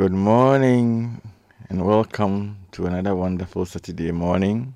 Good 0.00 0.12
morning 0.12 1.20
and 1.68 1.84
welcome 1.84 2.56
to 2.72 2.86
another 2.86 3.14
wonderful 3.14 3.66
Saturday 3.66 4.10
morning. 4.12 4.74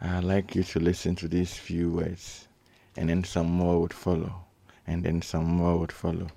I'd 0.00 0.22
like 0.22 0.54
you 0.54 0.62
to 0.62 0.78
listen 0.78 1.16
to 1.16 1.26
these 1.26 1.52
few 1.52 1.90
words, 1.90 2.46
and 2.96 3.08
then 3.08 3.24
some 3.24 3.48
more 3.48 3.80
would 3.80 3.92
follow, 3.92 4.32
and 4.86 5.02
then 5.02 5.22
some 5.22 5.44
more 5.44 5.76
would 5.76 5.90
follow, 5.90 6.28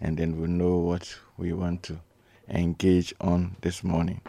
and 0.00 0.16
then 0.16 0.40
we'll 0.40 0.48
know 0.48 0.76
what 0.76 1.12
we 1.38 1.52
want 1.54 1.82
to 1.82 1.98
engage 2.48 3.12
on 3.20 3.56
this 3.62 3.82
morning. 3.82 4.20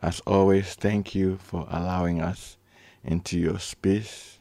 As 0.00 0.20
always, 0.26 0.74
thank 0.74 1.14
you 1.14 1.38
for 1.38 1.66
allowing 1.70 2.20
us 2.20 2.58
into 3.04 3.38
your 3.38 3.58
space, 3.58 4.38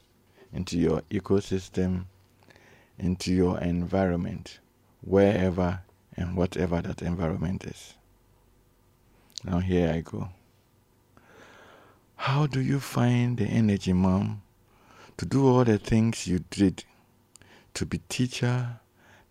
into 0.51 0.77
your 0.77 1.03
ecosystem, 1.09 2.03
into 2.99 3.33
your 3.33 3.57
environment, 3.61 4.59
wherever 4.99 5.79
and 6.17 6.35
whatever 6.35 6.81
that 6.81 7.01
environment 7.01 7.63
is. 7.63 7.93
Now, 9.43 9.59
here 9.59 9.93
I 9.93 10.01
go. 10.01 10.29
How 12.15 12.47
do 12.47 12.59
you 12.59 12.79
find 12.79 13.37
the 13.37 13.45
energy, 13.45 13.93
mom, 13.93 14.41
to 15.17 15.25
do 15.25 15.47
all 15.47 15.63
the 15.63 15.77
things 15.77 16.27
you 16.27 16.43
did 16.49 16.83
to 17.75 17.85
be 17.85 17.99
teacher, 18.09 18.79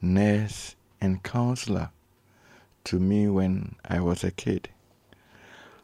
nurse, 0.00 0.76
and 1.00 1.22
counselor 1.22 1.90
to 2.84 3.00
me 3.00 3.28
when 3.28 3.74
I 3.84 4.00
was 4.00 4.22
a 4.22 4.30
kid? 4.30 4.68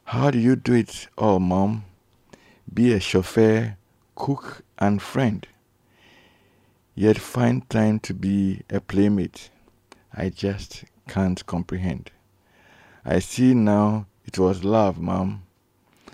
How 0.05 0.31
do 0.31 0.39
you 0.39 0.55
do 0.55 0.75
it 0.75 1.09
all, 1.19 1.41
mom? 1.41 1.85
Be 2.73 2.93
a 2.93 3.01
chauffeur, 3.01 3.77
cook, 4.15 4.63
and 4.79 5.03
friend, 5.03 5.47
yet 6.95 7.19
find 7.19 7.69
time 7.69 7.99
to 8.01 8.15
be 8.15 8.63
a 8.71 8.81
playmate. 8.81 9.51
I 10.15 10.29
just 10.29 10.85
can't 11.09 11.45
comprehend. 11.47 12.11
I 13.05 13.19
see 13.19 13.55
now 13.55 14.07
it 14.25 14.39
was 14.39 14.65
love, 14.65 15.01
Mom, 15.01 15.43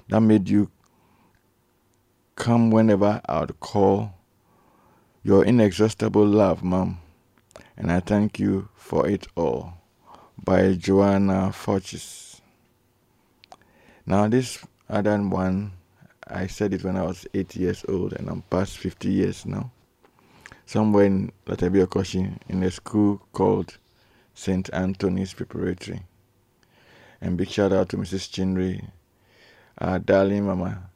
that 0.09 0.21
made 0.21 0.49
you 0.49 0.71
come 2.37 2.71
whenever 2.71 3.21
I 3.27 3.41
would 3.41 3.61
call. 3.61 4.15
Your 5.23 5.45
inexhaustible 5.45 6.25
love, 6.25 6.63
Mom, 6.63 7.01
and 7.77 7.93
I 7.93 8.01
thank 8.01 8.39
you 8.39 8.69
for 8.75 9.07
it 9.07 9.27
all. 9.37 9.75
By 10.43 10.75
Joanna 10.75 11.53
Fuchs. 11.53 12.41
Now, 14.07 14.29
this 14.29 14.65
other 14.89 15.19
one, 15.19 15.73
I 16.27 16.47
said 16.47 16.73
it 16.73 16.85
when 16.85 16.97
I 16.97 17.03
was 17.03 17.27
eight 17.35 17.57
years 17.57 17.85
old, 17.89 18.15
and 18.15 18.31
I'm 18.31 18.43
past 18.43 18.79
50 18.79 19.11
years 19.11 19.45
now. 19.45 19.71
Somewhere 20.65 21.05
in 21.05 21.33
Latebia 21.47 22.39
in 22.49 22.63
a 22.63 22.71
school 22.71 23.21
called 23.33 23.77
St. 24.39 24.71
Anthony's 24.73 25.35
Preparatory. 25.35 26.01
And 27.21 27.37
big 27.37 27.49
shout 27.51 27.73
out 27.73 27.89
to 27.89 27.97
Mrs. 27.97 28.31
Chinri, 28.31 28.89
our 29.79 29.99
darling 29.99 30.47
mama, 30.47 30.91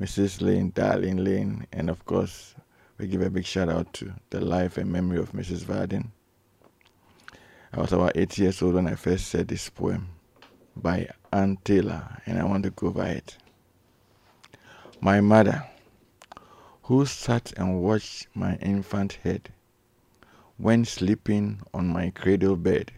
Mrs. 0.00 0.42
Lane, 0.42 0.72
darling 0.74 1.18
Lane, 1.18 1.68
and 1.72 1.88
of 1.88 2.04
course, 2.04 2.56
we 2.98 3.06
give 3.06 3.22
a 3.22 3.30
big 3.30 3.44
shout 3.44 3.68
out 3.68 3.92
to 3.94 4.12
the 4.30 4.40
life 4.40 4.78
and 4.78 4.90
memory 4.90 5.18
of 5.18 5.30
Mrs. 5.30 5.62
Varden. 5.62 6.10
I 7.72 7.80
was 7.80 7.92
about 7.92 8.16
eight 8.16 8.36
years 8.36 8.60
old 8.60 8.74
when 8.74 8.88
I 8.88 8.96
first 8.96 9.28
said 9.28 9.46
this 9.46 9.70
poem 9.70 10.08
by 10.74 11.08
Ann 11.32 11.58
Taylor, 11.62 12.20
and 12.26 12.36
I 12.36 12.44
want 12.44 12.64
to 12.64 12.70
go 12.70 12.90
by 12.90 13.10
it. 13.10 13.36
My 15.00 15.20
mother, 15.20 15.64
who 16.82 17.06
sat 17.06 17.52
and 17.56 17.80
watched 17.80 18.26
my 18.34 18.56
infant 18.56 19.20
head 19.22 19.52
when 20.56 20.84
sleeping 20.84 21.60
on 21.72 21.88
my 21.88 22.10
cradle 22.10 22.56
bed, 22.56 22.92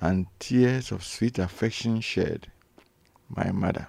and 0.00 0.26
tears 0.38 0.92
of 0.92 1.04
sweet 1.04 1.38
affection 1.38 2.00
shed, 2.00 2.50
my 3.28 3.50
mother. 3.50 3.88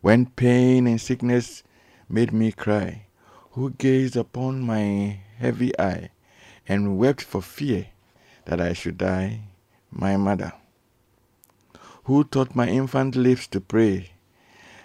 When 0.00 0.26
pain 0.26 0.86
and 0.86 1.00
sickness 1.00 1.62
made 2.08 2.32
me 2.32 2.52
cry, 2.52 3.06
who 3.52 3.70
gazed 3.70 4.16
upon 4.16 4.60
my 4.60 5.20
heavy 5.38 5.78
eye 5.78 6.10
and 6.68 6.98
wept 6.98 7.22
for 7.22 7.42
fear 7.42 7.86
that 8.44 8.60
I 8.60 8.72
should 8.72 8.98
die, 8.98 9.42
my 9.90 10.16
mother. 10.16 10.52
Who 12.04 12.24
taught 12.24 12.54
my 12.54 12.68
infant 12.68 13.16
lips 13.16 13.46
to 13.48 13.60
pray 13.60 14.10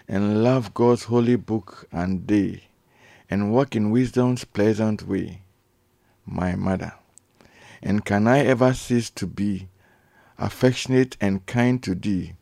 and 0.08 0.44
love 0.44 0.74
God's 0.74 1.04
holy 1.06 1.36
book 1.36 1.88
and 1.92 2.28
day 2.28 2.64
and 3.30 3.52
walk 3.52 3.76
in 3.76 3.92
wisdom's 3.92 4.46
pleasant 4.46 5.08
way, 5.08 5.42
my 6.26 6.56
mother. 6.56 6.94
And 7.82 8.04
can 8.04 8.28
I 8.28 8.40
ever 8.40 8.74
cease 8.74 9.10
to 9.12 9.28
be 9.28 9.70
affectionate 10.38 11.18
and 11.22 11.46
kind 11.46 11.82
to 11.84 11.96
thee, 11.96 12.34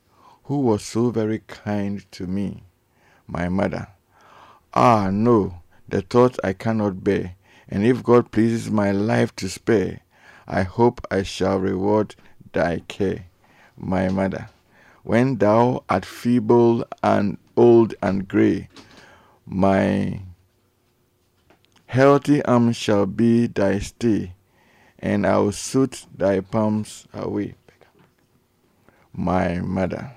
who 0.45 0.59
was 0.59 0.83
so 0.83 1.09
very 1.09 1.39
kind 1.47 2.09
to 2.13 2.27
me, 2.27 2.63
my 3.27 3.49
mother? 3.49 3.89
Ah, 4.73 5.09
no, 5.11 5.61
the 5.87 6.01
thought 6.01 6.37
I 6.43 6.53
cannot 6.53 7.03
bear, 7.03 7.35
and 7.69 7.85
if 7.85 8.03
God 8.03 8.31
pleases 8.31 8.71
my 8.71 8.91
life 8.91 9.35
to 9.37 9.49
spare, 9.49 9.99
I 10.47 10.63
hope 10.63 11.05
I 11.11 11.23
shall 11.23 11.59
reward 11.59 12.15
thy 12.51 12.79
care, 12.87 13.25
my 13.77 14.09
mother. 14.09 14.49
When 15.03 15.37
thou 15.37 15.83
art 15.89 16.05
feeble 16.05 16.85
and 17.01 17.37
old 17.57 17.95
and 18.01 18.27
grey, 18.27 18.69
my 19.45 20.21
Healthy 21.93 22.43
arms 22.45 22.75
shall 22.75 23.05
be 23.05 23.45
thy 23.45 23.77
stay, 23.77 24.33
and 24.97 25.27
I 25.27 25.37
will 25.37 25.51
soothe 25.51 25.93
thy 26.17 26.39
palms 26.39 27.05
away. 27.13 27.53
My 29.13 29.59
mother. 29.59 30.09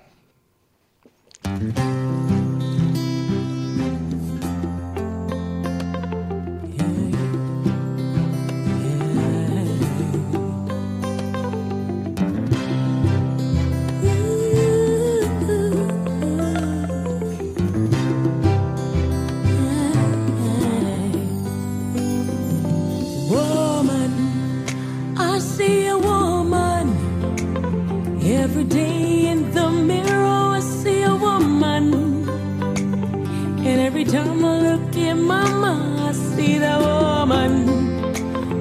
time 34.10 34.44
I 34.44 34.58
look 34.60 34.96
in 34.96 35.22
my 35.22 35.50
mind, 35.50 36.00
I 36.00 36.12
see 36.12 36.58
that 36.58 36.80
woman, 36.80 37.68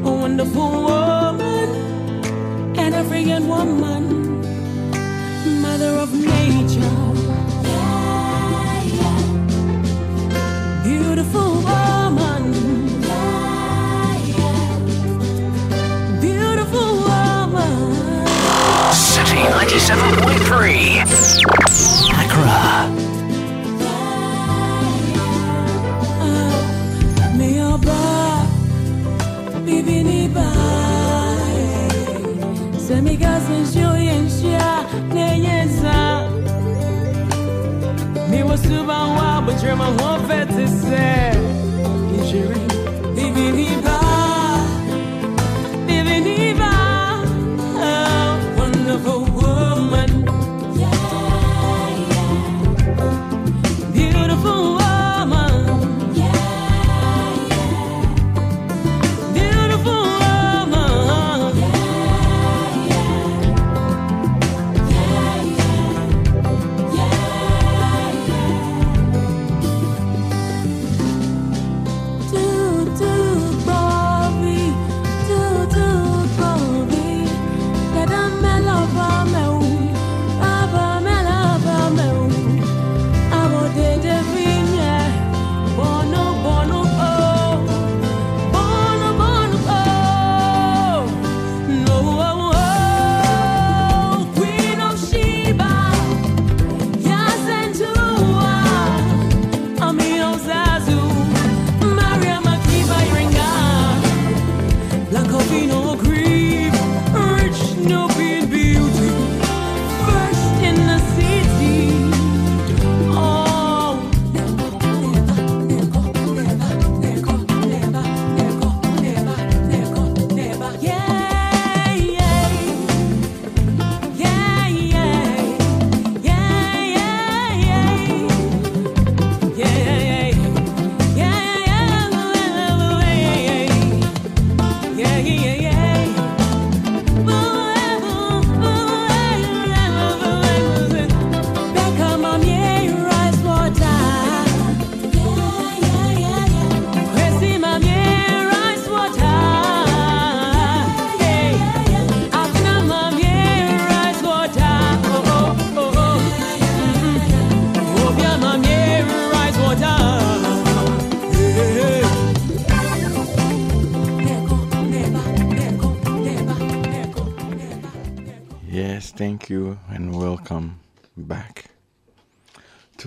a 0.05 0.11
wonderful 0.11 0.71
woman, 0.83 1.69
an 2.77 2.93
African 2.93 3.47
woman, 3.47 4.41
mother 5.61 5.97
of 5.99 6.13
nature. 6.13 7.03
Yeah. 7.63 7.95
Beautiful 10.83 11.49
woman. 11.67 12.53
Citi 18.93 19.41
97.3 19.45 21.03
Accra 22.21 22.94
extrema, 39.65 39.89
love 39.89 40.27
fé 40.27 40.45
to 40.45 40.67
say 40.67 41.34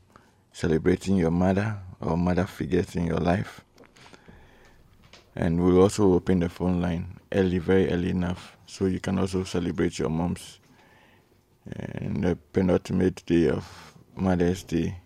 celebrating 0.52 1.16
your 1.16 1.32
mother 1.32 1.80
or 2.00 2.18
mother 2.18 2.46
figures 2.46 2.96
in 2.96 3.06
your 3.06 3.20
life. 3.20 3.62
And 5.36 5.64
we'll 5.64 5.82
also 5.82 6.14
open 6.14 6.40
the 6.40 6.50
phone 6.50 6.82
line 6.82 7.20
early, 7.32 7.58
very 7.58 7.90
early 7.90 8.10
enough, 8.10 8.58
so 8.66 8.86
you 8.86 9.00
can 9.00 9.18
also 9.18 9.44
celebrate 9.44 9.98
your 9.98 10.10
moms 10.10 10.60
and 11.66 12.24
the 12.24 12.38
penultimate 12.54 13.26
day 13.26 13.50
of 13.50 13.96
Mother's 14.16 14.64
Day. 14.64 14.98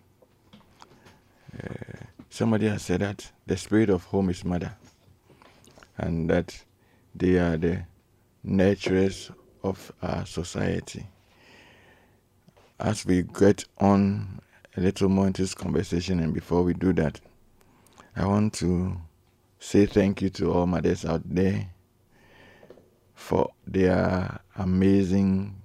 Uh, 1.63 2.05
somebody 2.29 2.67
has 2.67 2.81
said 2.81 3.01
that 3.01 3.31
the 3.45 3.55
spirit 3.55 3.89
of 3.89 4.03
home 4.05 4.29
is 4.29 4.43
mother, 4.43 4.75
and 5.97 6.29
that 6.29 6.63
they 7.13 7.37
are 7.37 7.57
the 7.57 7.85
nurturers 8.45 9.33
of 9.63 9.91
our 10.01 10.25
society. 10.25 11.07
As 12.79 13.05
we 13.05 13.23
get 13.23 13.63
on 13.79 14.41
a 14.75 14.81
little 14.81 15.07
more 15.07 15.27
into 15.27 15.43
this 15.43 15.55
conversation, 15.55 16.19
and 16.19 16.33
before 16.33 16.61
we 16.61 16.73
do 16.73 16.91
that, 16.93 17.21
I 18.17 18.25
want 18.25 18.53
to 18.55 18.97
say 19.59 19.85
thank 19.85 20.21
you 20.21 20.29
to 20.31 20.51
all 20.51 20.67
mothers 20.67 21.05
out 21.05 21.21
there 21.23 21.69
for 23.13 23.49
their 23.65 24.41
amazing 24.57 25.61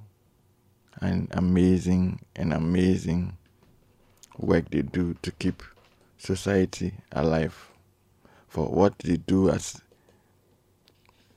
and 1.00 1.26
amazing 1.32 2.20
and 2.36 2.52
amazing 2.52 3.36
work 4.38 4.70
they 4.70 4.82
do 4.82 5.14
to 5.22 5.32
keep 5.32 5.64
society 6.16 6.94
alive, 7.10 7.72
for 8.46 8.66
what 8.66 8.96
they 9.00 9.16
do 9.16 9.50
as 9.50 9.82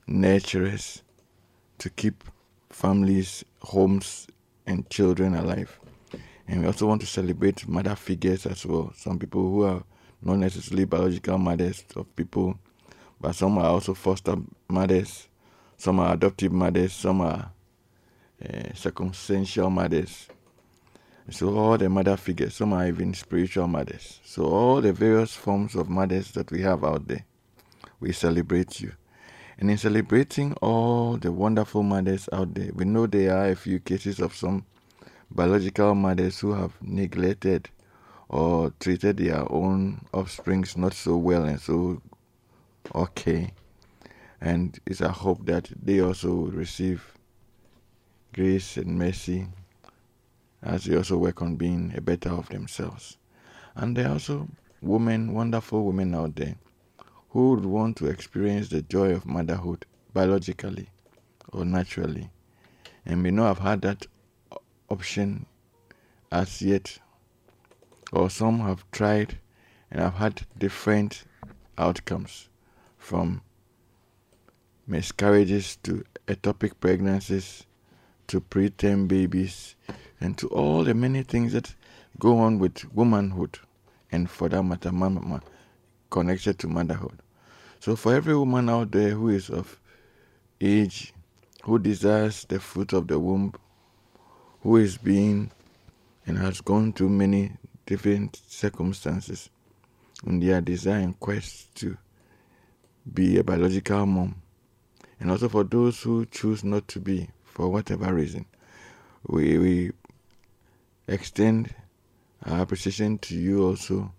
nurturers 0.08 1.02
to 1.78 1.90
keep 1.90 2.22
families, 2.70 3.44
homes, 3.60 4.28
and 4.66 4.88
children 4.90 5.34
alive. 5.34 5.78
And 6.46 6.60
we 6.60 6.66
also 6.66 6.86
want 6.86 7.00
to 7.00 7.06
celebrate 7.06 7.66
mother 7.66 7.94
figures 7.94 8.46
as 8.46 8.66
well. 8.66 8.92
Some 8.96 9.18
people 9.18 9.42
who 9.42 9.62
are 9.64 9.82
not 10.22 10.38
necessarily 10.38 10.84
biological 10.84 11.38
mothers 11.38 11.84
of 11.96 12.14
people, 12.16 12.58
but 13.20 13.34
some 13.34 13.58
are 13.58 13.66
also 13.66 13.94
foster 13.94 14.36
mothers, 14.68 15.28
some 15.76 16.00
are 16.00 16.14
adoptive 16.14 16.52
mothers, 16.52 16.92
some 16.92 17.20
are 17.20 17.50
uh, 18.44 18.72
circumstantial 18.74 19.70
mothers. 19.70 20.28
So 21.30 21.56
all 21.56 21.78
the 21.78 21.88
mother 21.88 22.18
figures, 22.18 22.54
some 22.54 22.74
are 22.74 22.86
even 22.86 23.14
spiritual 23.14 23.66
mothers. 23.66 24.20
So 24.24 24.44
all 24.44 24.80
the 24.82 24.92
various 24.92 25.34
forms 25.34 25.74
of 25.74 25.88
mothers 25.88 26.32
that 26.32 26.50
we 26.50 26.60
have 26.60 26.84
out 26.84 27.08
there, 27.08 27.24
we 27.98 28.12
celebrate 28.12 28.80
you. 28.80 28.92
And 29.58 29.70
in 29.70 29.78
celebrating 29.78 30.54
all 30.54 31.16
the 31.16 31.30
wonderful 31.30 31.82
mothers 31.82 32.28
out 32.32 32.54
there, 32.54 32.70
we 32.74 32.84
know 32.84 33.06
there 33.06 33.36
are 33.36 33.50
a 33.50 33.56
few 33.56 33.78
cases 33.78 34.18
of 34.18 34.34
some 34.34 34.66
biological 35.30 35.94
mothers 35.94 36.40
who 36.40 36.52
have 36.54 36.72
neglected 36.82 37.70
or 38.28 38.72
treated 38.80 39.18
their 39.18 39.50
own 39.52 40.04
offsprings 40.12 40.76
not 40.76 40.92
so 40.92 41.16
well 41.16 41.44
and 41.44 41.60
so 41.60 42.02
okay. 42.94 43.52
And 44.40 44.78
it's 44.86 45.00
a 45.00 45.10
hope 45.10 45.46
that 45.46 45.70
they 45.80 46.00
also 46.00 46.32
receive 46.32 47.02
grace 48.32 48.76
and 48.76 48.98
mercy 48.98 49.46
as 50.62 50.84
they 50.84 50.96
also 50.96 51.16
work 51.16 51.40
on 51.42 51.56
being 51.56 51.92
a 51.96 52.00
better 52.00 52.30
of 52.30 52.48
themselves. 52.48 53.16
And 53.76 53.96
there 53.96 54.08
are 54.08 54.14
also 54.14 54.48
women, 54.82 55.32
wonderful 55.32 55.84
women 55.84 56.14
out 56.14 56.34
there 56.34 56.56
who 57.34 57.50
would 57.50 57.64
want 57.64 57.96
to 57.96 58.06
experience 58.06 58.68
the 58.68 58.80
joy 58.80 59.10
of 59.10 59.26
motherhood 59.26 59.84
biologically 60.12 60.88
or 61.52 61.64
naturally? 61.64 62.30
And 63.04 63.24
may 63.24 63.32
not 63.32 63.48
have 63.48 63.58
had 63.58 63.82
that 63.82 64.06
option 64.88 65.46
as 66.30 66.62
yet. 66.62 67.00
Or 68.12 68.30
some 68.30 68.60
have 68.60 68.88
tried 68.92 69.40
and 69.90 70.00
have 70.00 70.14
had 70.14 70.46
different 70.56 71.24
outcomes 71.76 72.48
from 72.98 73.42
miscarriages 74.86 75.76
to 75.82 76.04
ectopic 76.28 76.74
pregnancies 76.78 77.66
to 78.28 78.40
preterm 78.42 79.08
babies 79.08 79.74
and 80.20 80.38
to 80.38 80.46
all 80.50 80.84
the 80.84 80.94
many 80.94 81.24
things 81.24 81.52
that 81.52 81.74
go 82.20 82.38
on 82.38 82.60
with 82.60 82.84
womanhood 82.94 83.58
and 84.12 84.30
for 84.30 84.48
that 84.48 84.62
matter 84.62 84.92
mama 84.92 85.42
connected 86.10 86.56
to 86.60 86.68
motherhood 86.68 87.18
so, 87.84 87.96
for 87.96 88.14
every 88.14 88.34
woman 88.34 88.70
out 88.70 88.92
there 88.92 89.10
who 89.10 89.28
is 89.28 89.50
of 89.50 89.78
age, 90.58 91.12
who 91.64 91.78
desires 91.78 92.46
the 92.46 92.58
fruit 92.58 92.94
of 92.94 93.08
the 93.08 93.18
womb, 93.18 93.52
who 94.62 94.78
is 94.78 94.96
being 94.96 95.50
and 96.26 96.38
has 96.38 96.62
gone 96.62 96.94
through 96.94 97.10
many 97.10 97.52
different 97.84 98.40
circumstances 98.48 99.50
in 100.26 100.40
their 100.40 100.62
desire 100.62 101.00
and 101.00 101.20
quest 101.20 101.74
to 101.74 101.98
be 103.12 103.36
a 103.36 103.44
biological 103.44 104.06
mom, 104.06 104.36
and 105.20 105.30
also 105.30 105.50
for 105.50 105.64
those 105.64 106.00
who 106.00 106.24
choose 106.24 106.64
not 106.64 106.88
to 106.88 106.98
be 107.00 107.28
for 107.44 107.68
whatever 107.68 108.14
reason, 108.14 108.46
we, 109.26 109.58
we 109.58 109.92
extend 111.06 111.74
our 112.46 112.62
appreciation 112.62 113.18
to 113.18 113.34
you 113.34 113.62
also 113.62 114.10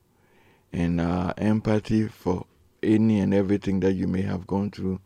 and 0.72 1.01
our 1.01 1.34
empathy 1.39 2.07
for 2.07 2.45
any 2.86 3.20
and 3.20 3.34
everything 3.34 3.80
that 3.82 3.94
you 3.94 4.08
may 4.08 4.22
have 4.22 4.48
gone 4.48 4.72
through 4.72 5.00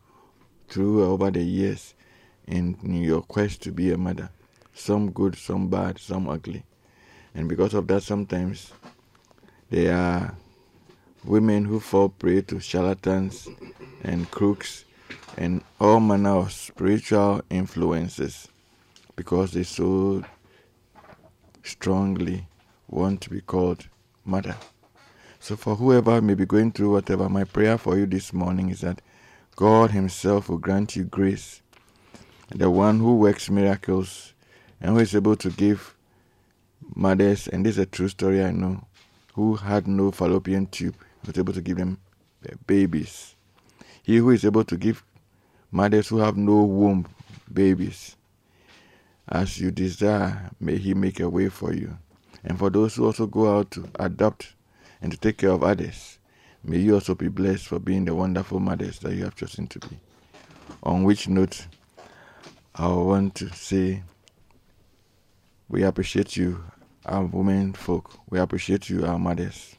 through 0.68 1.04
over 1.04 1.32
the 1.32 1.42
years 1.42 1.96
in, 2.48 2.78
your 2.84 3.22
quest 3.22 3.62
to 3.64 3.72
be 3.72 3.92
a 3.92 3.98
mother. 3.98 4.30
Some 4.74 5.12
good, 5.12 5.36
some 5.36 5.68
bad, 5.68 6.00
some 6.00 6.30
ugly. 6.30 6.64
And 7.34 7.50
because 7.50 7.74
of 7.74 7.88
that, 7.88 8.04
sometimes 8.04 8.72
there 9.70 9.96
are 9.96 10.36
women 11.24 11.66
who 11.66 11.80
fall 11.80 12.10
prey 12.10 12.42
to 12.42 12.60
charlatans 12.60 13.48
and 14.04 14.30
crooks 14.32 14.86
and 15.38 15.62
all 15.80 16.00
manner 16.00 16.38
of 16.38 16.52
spiritual 16.52 17.42
influences 17.50 18.48
because 19.16 19.52
they 19.52 19.64
so 19.64 20.24
strongly 21.64 22.48
want 22.88 23.22
to 23.22 23.30
be 23.30 23.42
called 23.42 23.88
mother. 24.26 24.56
So, 25.42 25.56
for 25.56 25.76
whoever 25.78 26.22
may 26.22 26.34
be 26.34 26.46
going 26.46 26.74
through 26.74 26.92
whatever, 26.92 27.30
my 27.30 27.46
prayer 27.46 27.78
for 27.78 27.98
you 27.98 28.06
this 28.06 28.34
morning 28.34 28.70
is 28.70 28.82
that 28.82 29.02
God 29.56 29.92
Himself 29.92 30.50
will 30.50 30.58
grant 30.58 30.98
you 30.98 31.06
grace. 31.06 31.62
The 32.50 32.70
one 32.70 33.00
who 33.00 33.16
works 33.16 33.50
miracles 33.50 34.34
and 34.82 34.92
who 34.92 35.00
is 35.00 35.16
able 35.16 35.38
to 35.38 35.50
give 35.50 35.96
mothers, 36.94 37.48
and 37.48 37.66
this 37.66 37.76
is 37.76 37.80
a 37.80 37.86
true 37.86 38.10
story 38.10 38.44
I 38.44 38.52
know, 38.52 38.86
who 39.34 39.56
had 39.56 39.88
no 39.88 40.12
fallopian 40.12 40.68
tube, 40.68 40.96
was 41.26 41.38
able 41.38 41.54
to 41.54 41.62
give 41.62 41.78
them 41.78 42.00
eh, 42.46 42.56
babies. 42.68 43.36
He 44.04 44.18
who 44.18 44.32
is 44.32 44.44
able 44.44 44.66
to 44.66 44.76
give 44.76 45.04
mothers 45.72 46.10
who 46.10 46.18
have 46.18 46.36
no 46.36 46.64
womb 46.64 47.08
babies. 47.52 48.18
As 49.28 49.60
you 49.60 49.72
desire, 49.72 50.52
may 50.60 50.78
He 50.78 50.94
make 50.94 51.22
a 51.22 51.30
way 51.30 51.48
for 51.48 51.74
you. 51.74 51.98
And 52.44 52.60
for 52.60 52.70
those 52.70 52.96
who 52.96 53.06
also 53.06 53.26
go 53.26 53.58
out 53.58 53.72
to 53.72 53.88
adopt 54.00 54.54
and 55.02 55.12
to 55.12 55.18
take 55.18 55.38
care 55.38 55.52
of 55.52 55.64
others. 55.64 56.20
May 56.64 56.80
you 56.80 56.96
also 56.96 57.16
be 57.16 57.30
blessed 57.30 57.68
for 57.68 57.80
being 57.80 58.06
the 58.06 58.14
wonderful 58.14 58.60
mothers 58.60 59.00
that 59.00 59.16
you 59.16 59.24
have 59.24 59.36
chosen 59.36 59.68
to 59.68 59.80
be. 59.80 60.00
On 60.84 61.04
which 61.04 61.28
note, 61.28 61.66
I 62.76 62.88
want 62.88 63.36
to 63.36 63.50
say 63.50 64.04
we 65.70 65.84
appreciate 65.84 66.36
you, 66.36 66.64
our 67.06 67.24
women 67.26 67.74
folk. 67.74 68.20
We 68.30 68.40
appreciate 68.40 68.90
you, 68.90 69.06
our 69.06 69.20
mothers. 69.20 69.76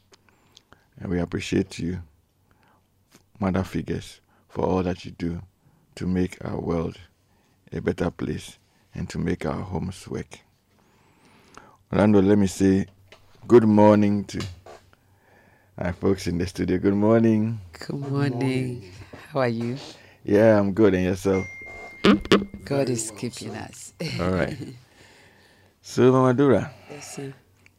And 0.98 1.10
we 1.10 1.18
appreciate 1.18 1.78
you, 1.78 2.02
mother 3.38 3.64
figures, 3.64 4.20
for 4.48 4.64
all 4.64 4.82
that 4.82 5.04
you 5.04 5.10
do 5.12 5.42
to 5.96 6.06
make 6.06 6.42
our 6.44 6.60
world 6.60 6.96
a 7.72 7.80
better 7.80 8.10
place 8.10 8.58
and 8.94 9.08
to 9.10 9.18
make 9.18 9.46
our 9.46 9.60
homes 9.60 10.06
work. 10.08 10.40
Orlando, 11.92 12.22
let 12.22 12.38
me 12.38 12.46
say 12.46 12.86
good 13.48 13.64
morning 13.64 14.24
to 14.24 14.44
Hi, 15.80 15.92
folks 15.92 16.26
in 16.26 16.36
the 16.36 16.46
studio. 16.46 16.76
Good 16.78 16.94
morning. 16.94 17.58
Good 17.72 17.96
morning. 17.96 18.10
Good 18.10 18.32
morning. 18.32 18.92
How 19.32 19.40
are 19.40 19.48
you? 19.48 19.76
Yeah, 20.24 20.58
I'm 20.58 20.72
good. 20.72 20.94
And 20.94 21.04
yourself? 21.04 21.46
God 22.64 22.90
is 22.90 23.10
keeping 23.16 23.56
us. 23.56 23.94
All 24.20 24.30
right. 24.30 24.56
So, 25.80 26.12
Mama 26.12 26.34
Dura, 26.34 26.70
Yes, 26.90 27.16
sir. 27.16 27.32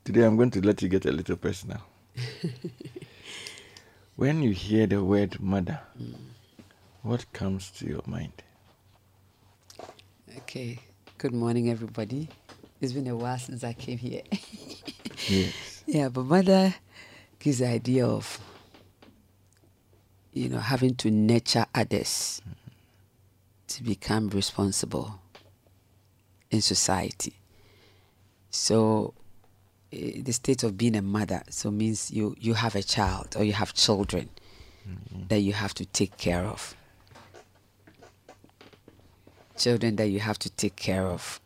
today 0.03 0.23
I'm 0.23 0.35
going 0.35 0.49
to 0.51 0.61
let 0.65 0.81
you 0.81 0.89
get 0.89 1.05
a 1.05 1.11
little 1.11 1.37
personal. 1.37 1.81
when 4.15 4.41
you 4.41 4.51
hear 4.51 4.87
the 4.87 5.03
word 5.03 5.39
mother, 5.39 5.79
what 7.03 7.31
comes 7.33 7.69
to 7.77 7.85
your 7.85 8.01
mind? 8.07 8.33
Okay. 10.37 10.79
Good 11.19 11.33
morning, 11.33 11.69
everybody. 11.69 12.29
It's 12.81 12.93
been 12.93 13.07
a 13.07 13.15
while 13.15 13.37
since 13.37 13.63
I 13.63 13.73
came 13.73 13.99
here. 13.99 14.23
Yes. 15.29 15.83
yeah, 15.85 16.09
but 16.09 16.25
mother 16.25 16.73
the 17.43 17.67
idea 17.67 18.05
of, 18.05 18.39
you 20.33 20.49
know, 20.49 20.59
having 20.59 20.95
to 20.95 21.11
nurture 21.11 21.65
others 21.73 22.41
to 23.67 23.83
become 23.83 24.29
responsible 24.29 25.19
in 26.49 26.61
society. 26.61 27.33
So, 28.49 29.13
eh, 29.91 30.21
the 30.21 30.33
state 30.33 30.63
of 30.63 30.77
being 30.77 30.95
a 30.95 31.01
mother 31.01 31.41
so 31.49 31.71
means 31.71 32.11
you 32.11 32.35
you 32.39 32.53
have 32.53 32.75
a 32.75 32.83
child 32.83 33.35
or 33.37 33.43
you 33.43 33.53
have 33.53 33.73
children 33.73 34.29
that 35.29 35.39
you 35.39 35.53
have 35.53 35.73
to 35.75 35.85
take 35.85 36.17
care 36.17 36.45
of. 36.45 36.75
Children 39.57 39.95
that 39.95 40.07
you 40.07 40.19
have 40.19 40.39
to 40.39 40.49
take 40.49 40.75
care 40.75 41.07
of. 41.07 41.39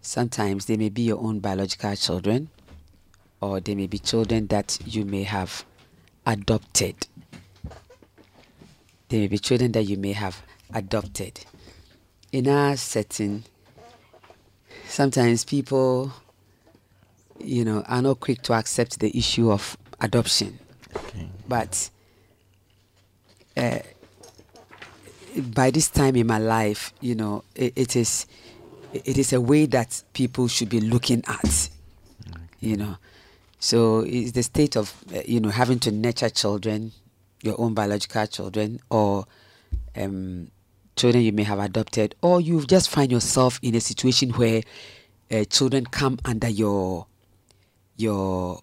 Sometimes 0.00 0.66
they 0.66 0.76
may 0.76 0.88
be 0.88 1.02
your 1.02 1.18
own 1.18 1.40
biological 1.40 1.96
children, 1.96 2.48
or 3.40 3.60
they 3.60 3.74
may 3.74 3.86
be 3.86 3.98
children 3.98 4.46
that 4.48 4.78
you 4.84 5.04
may 5.04 5.22
have 5.22 5.64
adopted. 6.26 7.06
They 9.08 9.20
may 9.20 9.28
be 9.28 9.38
children 9.38 9.72
that 9.72 9.84
you 9.84 9.96
may 9.96 10.12
have 10.12 10.42
adopted. 10.72 11.44
In 12.32 12.48
our 12.48 12.76
setting, 12.76 13.44
sometimes 14.88 15.44
people, 15.44 16.12
you 17.38 17.64
know, 17.64 17.82
are 17.86 18.02
not 18.02 18.20
quick 18.20 18.42
to 18.42 18.52
accept 18.52 18.98
the 18.98 19.16
issue 19.16 19.50
of 19.50 19.76
adoption. 20.00 20.58
Okay. 20.96 21.28
But 21.48 21.90
uh, 23.56 23.78
by 25.54 25.70
this 25.70 25.88
time 25.88 26.16
in 26.16 26.26
my 26.26 26.38
life, 26.38 26.92
you 27.00 27.14
know, 27.14 27.44
it, 27.54 27.72
it 27.76 27.96
is 27.96 28.26
it 28.92 29.18
is 29.18 29.32
a 29.32 29.40
way 29.40 29.66
that 29.66 30.02
people 30.14 30.48
should 30.48 30.68
be 30.68 30.80
looking 30.80 31.22
at, 31.28 31.68
you 32.60 32.76
know. 32.76 32.96
So 33.58 34.00
it's 34.00 34.32
the 34.32 34.42
state 34.42 34.76
of 34.76 34.94
uh, 35.14 35.20
you 35.26 35.40
know 35.40 35.48
having 35.50 35.78
to 35.80 35.90
nurture 35.90 36.28
children, 36.28 36.92
your 37.42 37.60
own 37.60 37.74
biological 37.74 38.26
children, 38.26 38.80
or 38.90 39.26
um, 39.96 40.50
children 40.94 41.24
you 41.24 41.32
may 41.32 41.42
have 41.44 41.58
adopted, 41.58 42.14
or 42.22 42.40
you 42.40 42.64
just 42.66 42.90
find 42.90 43.10
yourself 43.10 43.58
in 43.62 43.74
a 43.74 43.80
situation 43.80 44.30
where 44.30 44.62
uh, 45.30 45.44
children 45.44 45.86
come 45.86 46.18
under 46.24 46.48
your 46.48 47.06
your 47.96 48.60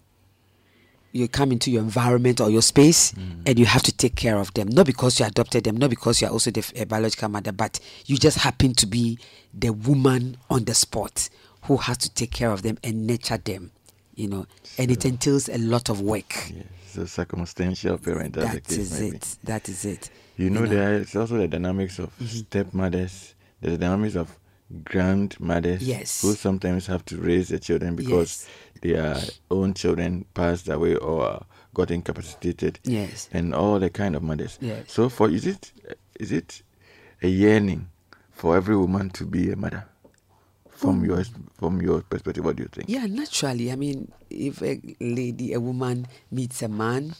you 1.12 1.28
come 1.28 1.52
into 1.52 1.70
your 1.70 1.84
environment 1.84 2.42
or 2.42 2.50
your 2.50 2.62
space 2.64 3.14
and 3.46 3.60
you 3.60 3.66
have 3.66 3.84
to 3.84 3.92
take 3.92 4.16
care 4.16 4.38
of 4.38 4.52
them. 4.56 4.68
Not 4.68 4.88
because 4.88 5.20
you 5.20 5.26
adopted 5.28 5.64
them 5.64 5.78
not 5.78 5.92
because 5.92 6.22
you 6.22 6.28
are 6.28 6.32
also 6.32 6.50
the 6.50 6.60
f- 6.62 6.74
a 6.76 6.86
biological 6.86 7.30
mother 7.30 7.52
but 7.52 7.80
you 8.08 8.18
just 8.18 8.40
happen 8.40 8.74
to 8.76 8.88
be 8.88 9.20
the 9.54 9.70
woman 9.72 10.38
on 10.50 10.66
the 10.66 10.74
spot 10.74 11.30
who 11.64 11.78
has 11.78 11.98
to 12.00 12.10
take 12.10 12.32
care 12.32 12.52
of 12.52 12.64
them 12.64 12.80
and 12.84 13.06
nurture 13.06 13.38
them 13.38 13.72
you 14.16 14.28
know 14.28 14.46
and 14.78 14.92
it 14.92 15.06
entails 15.06 15.50
a 15.50 15.58
lot 15.58 15.90
of 15.90 16.02
work 16.02 16.34
Yes. 16.50 16.66
So 16.94 17.06
circumstantial 17.06 17.98
parent, 17.98 18.34
that 18.36 18.64
case. 18.66 18.78
is 18.78 19.00
maybe. 19.00 19.16
it 19.18 19.36
that 19.44 19.68
is 19.70 19.84
it 19.86 20.10
You 20.38 20.50
know, 20.50 20.66
there 20.66 20.94
is 20.96 21.16
also 21.16 21.38
the 21.38 21.48
dynamics 21.48 22.00
of 22.00 22.10
Mm-hmm. 22.20 22.26
stepmothers. 22.26 23.34
There's 23.62 23.74
the 23.74 23.78
dynamics 23.86 24.16
of 24.16 24.38
grandmothers 24.84 25.82
Yes. 25.88 26.22
who 26.22 26.34
sometimes 26.36 26.88
have 26.88 27.04
to 27.06 27.18
raise 27.18 27.50
the 27.50 27.60
children 27.60 27.96
because 27.96 28.48
their 28.82 29.16
own 29.50 29.74
children 29.74 30.26
passed 30.34 30.70
away 30.70 30.96
or 30.96 31.46
got 31.74 31.90
incapacitated, 31.92 32.80
yes 32.84 33.30
and 33.34 33.54
all 33.56 33.80
the 33.80 33.90
kind 33.90 34.16
of 34.16 34.22
mothers. 34.24 34.58
Yes. 34.62 34.92
So, 34.92 35.10
for 35.10 35.30
is 35.30 35.46
it 35.48 35.72
is 36.20 36.32
it 36.32 36.62
a 37.24 37.28
yearning 37.28 37.90
for 38.32 38.56
every 38.56 38.76
woman 38.78 39.10
to 39.12 39.26
be 39.26 39.52
a 39.52 39.56
mother? 39.56 39.86
From 40.84 41.06
your 41.06 41.24
from 41.58 41.82
your 41.82 42.02
perspective, 42.02 42.44
what 42.44 42.58
do 42.58 42.64
you 42.64 42.70
think? 42.72 42.90
Yeah, 42.90 43.06
naturally. 43.06 43.72
I 43.72 43.76
mean, 43.76 44.12
if 44.30 44.62
a 44.62 44.82
lady, 45.00 45.54
a 45.54 45.60
woman 45.60 46.08
meets 46.30 46.62
a 46.62 46.68
man 46.68 47.16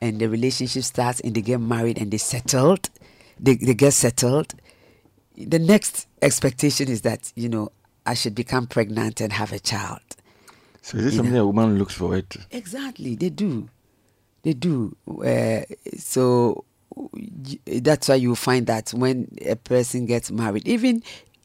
and 0.00 0.18
the 0.20 0.28
relationship 0.28 0.82
starts 0.84 1.20
and 1.20 1.34
they 1.34 1.40
get 1.40 1.58
married 1.60 1.96
and 1.98 2.10
they 2.10 2.18
settled, 2.18 2.90
they, 3.40 3.54
they 3.54 3.72
get 3.74 3.92
settled, 3.94 4.54
the 5.36 5.58
next 5.58 6.06
expectation 6.20 6.88
is 6.88 7.00
that, 7.02 7.32
you 7.34 7.48
know, 7.48 7.70
I 8.04 8.12
should 8.14 8.34
become 8.34 8.66
pregnant 8.66 9.20
and 9.22 9.32
have 9.32 9.52
a 9.52 9.58
child. 9.58 10.00
So, 10.82 10.98
is 10.98 11.06
it 11.06 11.10
You 11.12 11.16
something 11.18 11.34
know. 11.34 11.44
a 11.44 11.46
woman 11.46 11.78
looks 11.78 11.94
forward 11.94 12.28
to? 12.30 12.40
Exactly, 12.50 13.14
they 13.14 13.30
do. 13.30 13.68
They 14.42 14.52
do. 14.54 14.96
Uh, 15.24 15.62
so 15.96 16.64
that's 17.66 18.08
why 18.08 18.16
you 18.16 18.34
find 18.34 18.66
that 18.66 18.90
when 18.90 19.34
a 19.46 19.56
person 19.56 20.04
gets 20.04 20.30
married, 20.30 20.66
even 20.68 21.02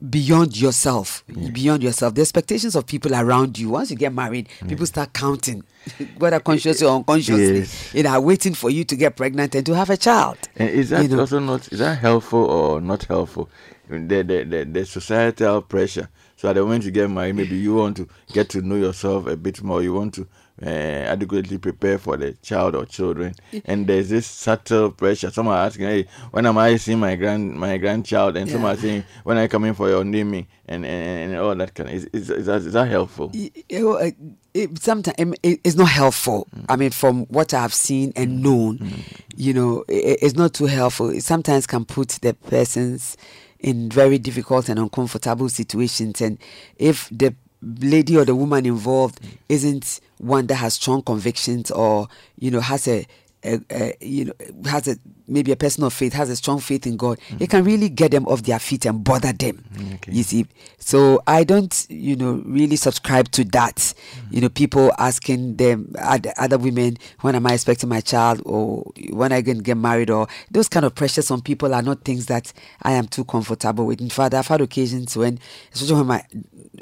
beyond 0.10 0.60
yourself, 0.60 1.24
beyond 1.54 1.82
yourself, 1.84 2.14
the 2.14 2.22
expectations 2.22 2.76
of 2.76 2.86
people 2.86 3.14
around 3.16 3.58
you. 3.58 3.70
Once 3.70 3.90
you 3.90 3.98
get 3.98 4.14
married, 4.14 4.48
mm. 4.60 4.70
people 4.70 4.86
start 4.86 5.14
counting, 5.14 5.64
whether 6.18 6.40
consciously 6.40 6.86
or 6.88 6.96
unconsciously, 6.98 7.60
Yes. 7.60 7.94
you 7.94 8.04
know, 8.04 8.12
are 8.12 8.22
waiting 8.22 8.54
for 8.54 8.70
you 8.70 8.84
to 8.84 8.96
get 8.96 9.16
pregnant 9.16 9.56
and 9.56 9.66
to 9.66 9.74
have 9.76 9.90
a 9.90 9.98
child. 9.98 10.38
And 10.56 10.70
is 10.70 10.90
that 10.92 11.04
You 11.04 11.10
know. 11.10 11.20
also 11.22 11.40
not 11.40 11.72
is 11.72 11.80
that 11.80 11.98
helpful 12.00 12.46
or 12.46 12.82
not 12.82 13.04
helpful? 13.06 13.50
The, 13.90 13.98
the 14.22 14.44
the 14.44 14.66
the 14.66 14.86
societal 14.86 15.62
pressure. 15.62 16.10
So 16.36 16.50
at 16.50 16.54
the 16.54 16.62
moment 16.62 16.84
you 16.84 16.92
get 16.92 17.10
married, 17.10 17.36
maybe 17.36 17.56
you 17.56 17.74
want 17.76 17.98
to 17.98 18.08
get 18.34 18.50
to 18.50 18.62
know 18.62 18.76
yourself 18.76 19.26
a 19.28 19.36
bit 19.38 19.64
more. 19.64 19.82
You 19.82 19.94
want 19.94 20.14
to 20.16 20.28
uh, 20.62 20.70
adequately 20.70 21.58
prepare 21.58 21.98
for 21.98 22.18
the 22.18 22.34
child 22.34 22.76
or 22.76 22.86
children. 22.86 23.36
And 23.66 23.86
there's 23.86 24.10
this 24.10 24.26
subtle 24.26 24.92
pressure. 24.92 25.30
Some 25.32 25.48
are 25.48 25.66
asking, 25.66 25.88
"Hey, 25.88 26.08
when 26.32 26.46
am 26.46 26.58
I 26.58 26.78
seeing 26.78 27.00
my 27.00 27.16
grand 27.16 27.54
my 27.54 27.78
grandchild?" 27.78 28.38
And 28.38 28.50
some 28.50 28.66
are 28.66 28.76
saying, 28.76 29.04
"When 29.24 29.38
I 29.38 29.48
come 29.48 29.66
in 29.66 29.74
for 29.74 29.90
your 29.90 30.04
naming?" 30.04 30.48
And 30.68 30.86
and, 30.86 31.32
and 31.32 31.40
all 31.40 31.56
that 31.56 31.74
kind 31.74 31.90
of. 31.90 31.96
Is, 31.96 32.06
is, 32.14 32.30
is, 32.30 32.46
that, 32.48 32.62
is 32.62 32.74
that 32.74 32.88
helpful? 32.88 33.32
Know, 33.72 33.94
uh, 33.94 34.12
it, 34.54 34.82
sometimes 34.82 35.36
it, 35.44 35.60
it's 35.64 35.76
not 35.76 35.90
helpful. 35.90 36.48
I 36.68 36.76
mean, 36.76 36.90
from 36.90 37.26
what 37.26 37.54
I've 37.54 37.74
seen 37.74 38.12
and 38.16 38.42
known, 38.42 39.04
you 39.36 39.54
know, 39.54 39.86
it, 39.88 40.20
it's 40.22 40.36
not 40.36 40.54
too 40.54 40.66
helpful. 40.66 41.10
It 41.10 41.24
sometimes 41.24 41.68
can 41.68 41.86
put 41.86 42.10
the 42.22 42.34
persons 42.34 43.16
in 43.60 43.90
very 43.90 44.18
difficult 44.18 44.70
and 44.70 44.80
uncomfortable 44.80 45.50
situations. 45.50 46.22
And 46.22 46.38
if 46.78 47.10
the 47.12 47.36
lady 47.62 48.18
or 48.18 48.26
the 48.26 48.36
woman 48.36 48.66
involved 48.66 49.20
isn't 49.50 50.00
one 50.18 50.48
that 50.48 50.56
has 50.56 50.76
strong 50.76 51.02
convictions 51.02 51.72
or 51.72 52.08
you 52.38 52.52
know 52.52 52.60
has 52.60 52.88
a, 52.88 53.06
a, 53.44 53.60
a 53.72 53.96
you 54.02 54.26
know 54.26 54.34
has 54.66 54.88
a 54.88 54.98
maybe 55.28 55.52
a 55.52 55.56
person 55.56 55.84
of 55.84 55.94
faith 55.94 56.14
has 56.14 56.30
a 56.30 56.36
strong 56.36 56.60
faith 56.60 56.88
in 56.88 56.98
God, 56.98 57.20
it 57.40 57.50
can 57.50 57.64
really 57.64 57.90
get 57.90 58.12
them 58.12 58.26
off 58.28 58.44
their 58.44 58.60
feet 58.60 58.86
and 58.86 59.04
bother 59.04 59.34
them. 59.34 59.64
Mm, 59.74 59.96
okay. 59.96 60.12
You 60.12 60.24
see, 60.24 60.46
so 60.80 61.22
I 61.28 61.44
don't, 61.44 61.86
you 61.90 62.16
know, 62.16 62.42
really 62.46 62.76
subscribe 62.76 63.30
to 63.32 63.44
that. 63.46 63.76
Mm. 63.76 63.94
You 64.32 64.42
know, 64.42 64.50
people 64.50 64.92
asking 64.98 65.58
them, 65.58 65.94
other, 66.00 66.58
women, 66.58 66.98
when 67.22 67.36
am 67.36 67.46
I 67.46 67.54
expecting 67.54 67.90
my 67.90 68.02
child, 68.02 68.42
or 68.46 68.92
when 69.12 69.32
I 69.32 69.42
going 69.42 69.58
to 69.58 69.64
get 69.64 69.78
married, 69.78 70.10
or 70.10 70.28
those 70.50 70.70
kind 70.70 70.86
of 70.86 70.96
pressures 70.96 71.30
on 71.30 71.42
people 71.42 71.74
are 71.74 71.82
not 71.82 72.04
things 72.04 72.28
that 72.28 72.54
I 72.82 72.94
am 72.94 73.08
too 73.08 73.26
comfortable 73.26 73.86
with. 73.86 74.02
In 74.02 74.10
fact, 74.10 74.34
I've 74.34 74.48
had 74.48 74.62
occasions 74.62 75.16
when, 75.16 75.40
especially 75.74 75.96
when 75.98 76.08
my 76.08 76.24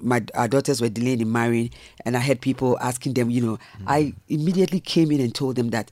my 0.02 0.24
our 0.34 0.48
daughters 0.48 0.82
were 0.82 0.90
delaying 0.90 1.22
in 1.22 1.32
marrying, 1.32 1.72
and 2.06 2.16
I 2.16 2.20
had 2.20 2.42
people 2.42 2.78
asking 2.80 3.14
them, 3.14 3.30
you 3.30 3.42
know, 3.42 3.58
mm. 3.58 3.86
I 3.88 4.14
immediately 4.28 4.80
came 4.80 5.12
in 5.12 5.22
and 5.22 5.34
told 5.34 5.56
them 5.56 5.70
that 5.70 5.92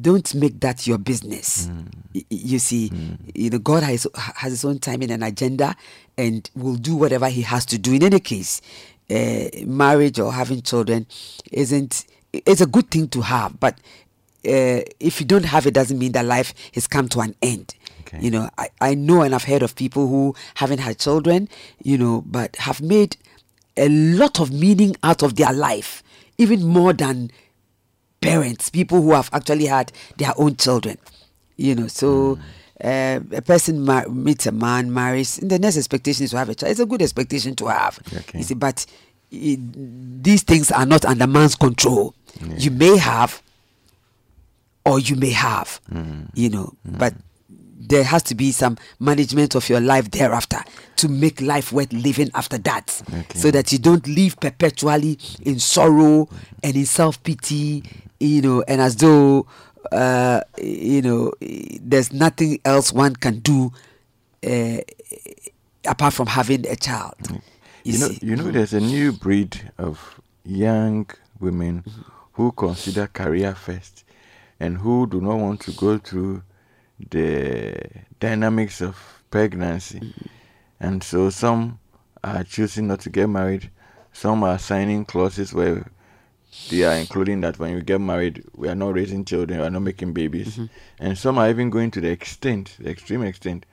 don't 0.00 0.34
make 0.34 0.60
that 0.60 0.86
your 0.86 0.98
business. 0.98 1.70
Y- 2.14 2.24
You 2.30 2.58
see, 2.58 2.90
you 3.34 3.50
know, 3.50 3.58
God 3.58 3.82
has 3.82 4.06
has 4.14 4.52
His 4.52 4.64
own 4.64 4.78
timing 4.78 5.10
and 5.10 5.22
agenda, 5.24 5.76
and 6.18 6.48
will 6.54 6.76
do 6.76 6.96
whatever 6.96 7.28
He 7.28 7.42
has 7.42 7.64
to 7.66 7.78
do. 7.78 7.92
In 7.94 8.02
any 8.02 8.20
case, 8.20 8.60
uh, 9.10 9.44
marriage 9.64 10.18
or 10.18 10.32
having 10.32 10.62
children 10.62 11.06
isn't. 11.52 12.04
It's 12.32 12.60
a 12.60 12.66
good 12.66 12.90
thing 12.90 13.08
to 13.08 13.22
have, 13.22 13.58
but 13.60 13.78
uh, 14.46 14.82
if 15.00 15.20
you 15.20 15.26
don't 15.26 15.44
have 15.46 15.66
it, 15.66 15.72
doesn't 15.74 15.98
mean 15.98 16.12
that 16.12 16.24
life 16.26 16.52
has 16.74 16.86
come 16.86 17.08
to 17.10 17.20
an 17.20 17.34
end. 17.40 17.74
Okay. 18.02 18.18
You 18.20 18.30
know, 18.30 18.50
I, 18.58 18.68
I 18.80 18.94
know 18.94 19.22
and 19.22 19.34
I've 19.34 19.44
heard 19.44 19.62
of 19.62 19.74
people 19.74 20.06
who 20.06 20.34
haven't 20.54 20.80
had 20.80 20.98
children, 20.98 21.48
you 21.82 21.96
know, 21.96 22.22
but 22.26 22.54
have 22.56 22.82
made 22.82 23.16
a 23.76 23.88
lot 23.88 24.38
of 24.38 24.52
meaning 24.52 24.96
out 25.02 25.22
of 25.22 25.36
their 25.36 25.52
life, 25.52 26.02
even 26.36 26.62
more 26.64 26.92
than 26.92 27.30
parents, 28.20 28.70
people 28.70 29.02
who 29.02 29.12
have 29.12 29.30
actually 29.32 29.66
had 29.66 29.92
their 30.16 30.32
own 30.36 30.56
children. 30.56 30.98
You 31.56 31.74
know, 31.74 31.86
so 31.86 32.38
uh, 32.82 33.20
a 33.32 33.42
person 33.42 33.84
mar- 33.84 34.08
meets 34.08 34.46
a 34.46 34.52
man, 34.52 34.92
marries, 34.92 35.38
and 35.38 35.50
the 35.50 35.58
next 35.58 35.76
expectation 35.76 36.24
is 36.24 36.30
to 36.30 36.38
have 36.38 36.48
a 36.48 36.54
child. 36.54 36.70
It's 36.70 36.80
a 36.80 36.86
good 36.86 37.02
expectation 37.02 37.56
to 37.56 37.66
have. 37.66 37.98
Okay. 38.14 38.38
You 38.38 38.44
see, 38.44 38.54
but 38.54 38.84
it, 39.30 40.22
these 40.22 40.42
things 40.42 40.70
are 40.70 40.86
not 40.86 41.04
under 41.04 41.26
man's 41.26 41.54
control. 41.54 42.14
You 42.58 42.70
may 42.70 42.98
have, 42.98 43.42
or 44.84 45.00
you 45.00 45.16
may 45.16 45.30
have, 45.30 45.80
hmm. 45.90 46.24
you 46.34 46.50
know, 46.50 46.74
hmm. 46.86 46.98
but 46.98 47.14
there 47.78 48.04
has 48.04 48.22
to 48.24 48.34
be 48.34 48.52
some 48.52 48.76
management 48.98 49.54
of 49.54 49.68
your 49.68 49.80
life 49.80 50.10
thereafter 50.10 50.58
to 50.96 51.08
make 51.08 51.40
life 51.40 51.72
worth 51.72 51.92
living 51.92 52.30
after 52.34 52.58
that 52.58 53.02
Okay. 53.08 53.38
so 53.38 53.50
that 53.50 53.72
you 53.72 53.78
don't 53.78 54.06
live 54.08 54.38
perpetually 54.40 55.18
in 55.42 55.58
sorrow 55.58 56.28
and 56.62 56.76
in 56.76 56.84
self-pity 56.84 57.84
you 58.20 58.40
know 58.42 58.62
and 58.68 58.80
as 58.80 58.96
though 58.96 59.46
uh, 59.92 60.40
you 60.60 61.02
know 61.02 61.32
there's 61.80 62.12
nothing 62.12 62.58
else 62.64 62.92
one 62.92 63.14
can 63.14 63.38
do 63.40 63.72
uh, 64.46 64.78
apart 65.86 66.14
from 66.14 66.26
having 66.26 66.66
a 66.66 66.76
child. 66.76 67.14
You, 67.30 67.40
You 67.84 67.98
know, 67.98 68.08
see? 68.08 68.18
you 68.22 68.36
know, 68.36 68.50
there's 68.50 68.72
a 68.72 68.80
new 68.80 69.12
breed 69.12 69.70
of 69.78 70.20
young 70.44 71.08
women 71.40 71.84
who 72.32 72.52
consider 72.52 73.06
career 73.06 73.54
first 73.54 74.04
and 74.58 74.78
who 74.78 75.06
do 75.06 75.20
not 75.20 75.36
want 75.36 75.60
to 75.62 75.72
go 75.72 75.98
through 75.98 76.42
the 77.10 77.76
dynamics 78.20 78.80
of 78.80 78.96
pregnancy. 79.30 80.14
And 80.80 81.02
so 81.02 81.30
some 81.30 81.78
are 82.24 82.42
choosing 82.44 82.88
not 82.88 83.00
to 83.00 83.10
get 83.10 83.28
married. 83.28 83.70
Some 84.12 84.42
are 84.44 84.58
signing 84.58 85.04
clauses 85.04 85.52
where 85.52 85.86
they 86.70 86.84
are 86.84 86.94
including 86.94 87.40
that 87.42 87.58
when 87.58 87.72
you 87.72 87.82
get 87.82 88.00
married, 88.00 88.44
we 88.54 88.68
are 88.68 88.74
not 88.74 88.94
raising 88.94 89.24
children, 89.24 89.60
we 89.60 89.66
are 89.66 89.70
not 89.70 89.82
making 89.82 90.12
babies. 90.12 90.56
Mm-hmm. 90.56 90.64
And 90.98 91.18
some 91.18 91.38
are 91.38 91.48
even 91.48 91.70
going 91.70 91.90
to 91.92 92.00
the 92.00 92.08
extent, 92.10 92.76
the 92.78 92.90
extreme 92.90 93.22
extent, 93.22 93.66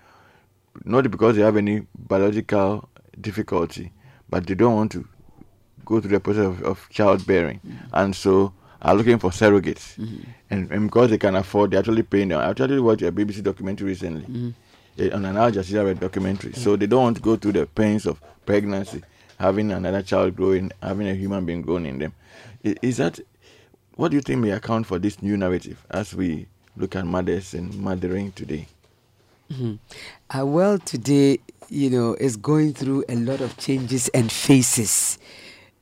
not 0.84 1.10
because 1.10 1.36
they 1.36 1.42
have 1.42 1.58
any 1.58 1.86
biological 1.98 2.90
difficulty, 3.20 3.92
but 4.30 4.46
they 4.48 4.56
don't 4.56 4.76
want 4.76 4.92
to 4.94 5.08
go 5.86 6.00
through 6.00 6.12
the 6.12 6.20
process 6.20 6.46
of, 6.46 6.64
of 6.64 6.88
childbearing, 6.90 7.60
mm-hmm. 7.60 7.86
and 7.94 8.16
so 8.16 8.54
are 8.84 8.96
looking 8.96 9.18
for 9.18 9.32
surrogates. 9.32 9.98
Mm-hmm. 9.98 10.30
And, 10.50 10.72
and 10.72 10.88
because 10.88 11.10
they 11.10 11.18
can 11.18 11.36
afford, 11.36 11.72
they're 11.72 11.80
actually 11.80 12.04
paying 12.04 12.30
them. 12.30 12.40
I 12.40 12.50
actually 12.50 12.80
watched 12.80 13.02
a 13.02 13.12
BBC 13.12 13.42
documentary 13.42 13.88
recently 13.88 14.54
eh, 15.00 15.10
on 15.12 15.26
an 15.26 15.38
Al 15.38 15.52
Jazeera 15.52 15.98
documentary. 15.98 16.54
So 16.54 16.76
they 16.76 16.86
don't 16.86 17.02
want 17.04 17.18
to 17.18 17.24
go 17.24 17.36
through 17.38 17.54
the 17.54 17.66
pains 17.66 18.06
of 18.06 18.22
pregnancy, 18.46 19.02
having 19.40 19.72
another 19.72 20.02
child 20.02 20.36
growing, 20.36 20.72
having 20.82 21.08
a 21.08 21.16
human 21.16 21.46
being 21.46 21.62
growing 21.62 21.86
in 21.86 22.00
them. 22.00 22.14
Is 22.64 22.98
that 22.98 23.20
what 23.96 24.10
do 24.10 24.16
you 24.16 24.22
think 24.22 24.40
may 24.40 24.52
account 24.52 24.88
for 24.88 24.98
this 24.98 25.22
new 25.22 25.38
narrative 25.38 25.86
as 25.92 26.16
we 26.16 26.48
look 26.76 26.96
at 26.96 27.06
mothers 27.06 27.54
and 27.54 27.78
mothering 27.78 28.32
today? 28.32 28.68
Mm-hmm. 29.52 29.74
Uh, 30.30 30.38
Our 30.38 30.46
world 30.46 30.86
today, 30.86 31.40
you 31.70 31.90
know, 31.90 32.16
is 32.16 32.38
going 32.38 32.74
through 32.74 33.04
a 33.10 33.16
lot 33.16 33.42
of 33.42 33.58
changes 33.58 34.08
and 34.10 34.32
phases, 34.32 35.20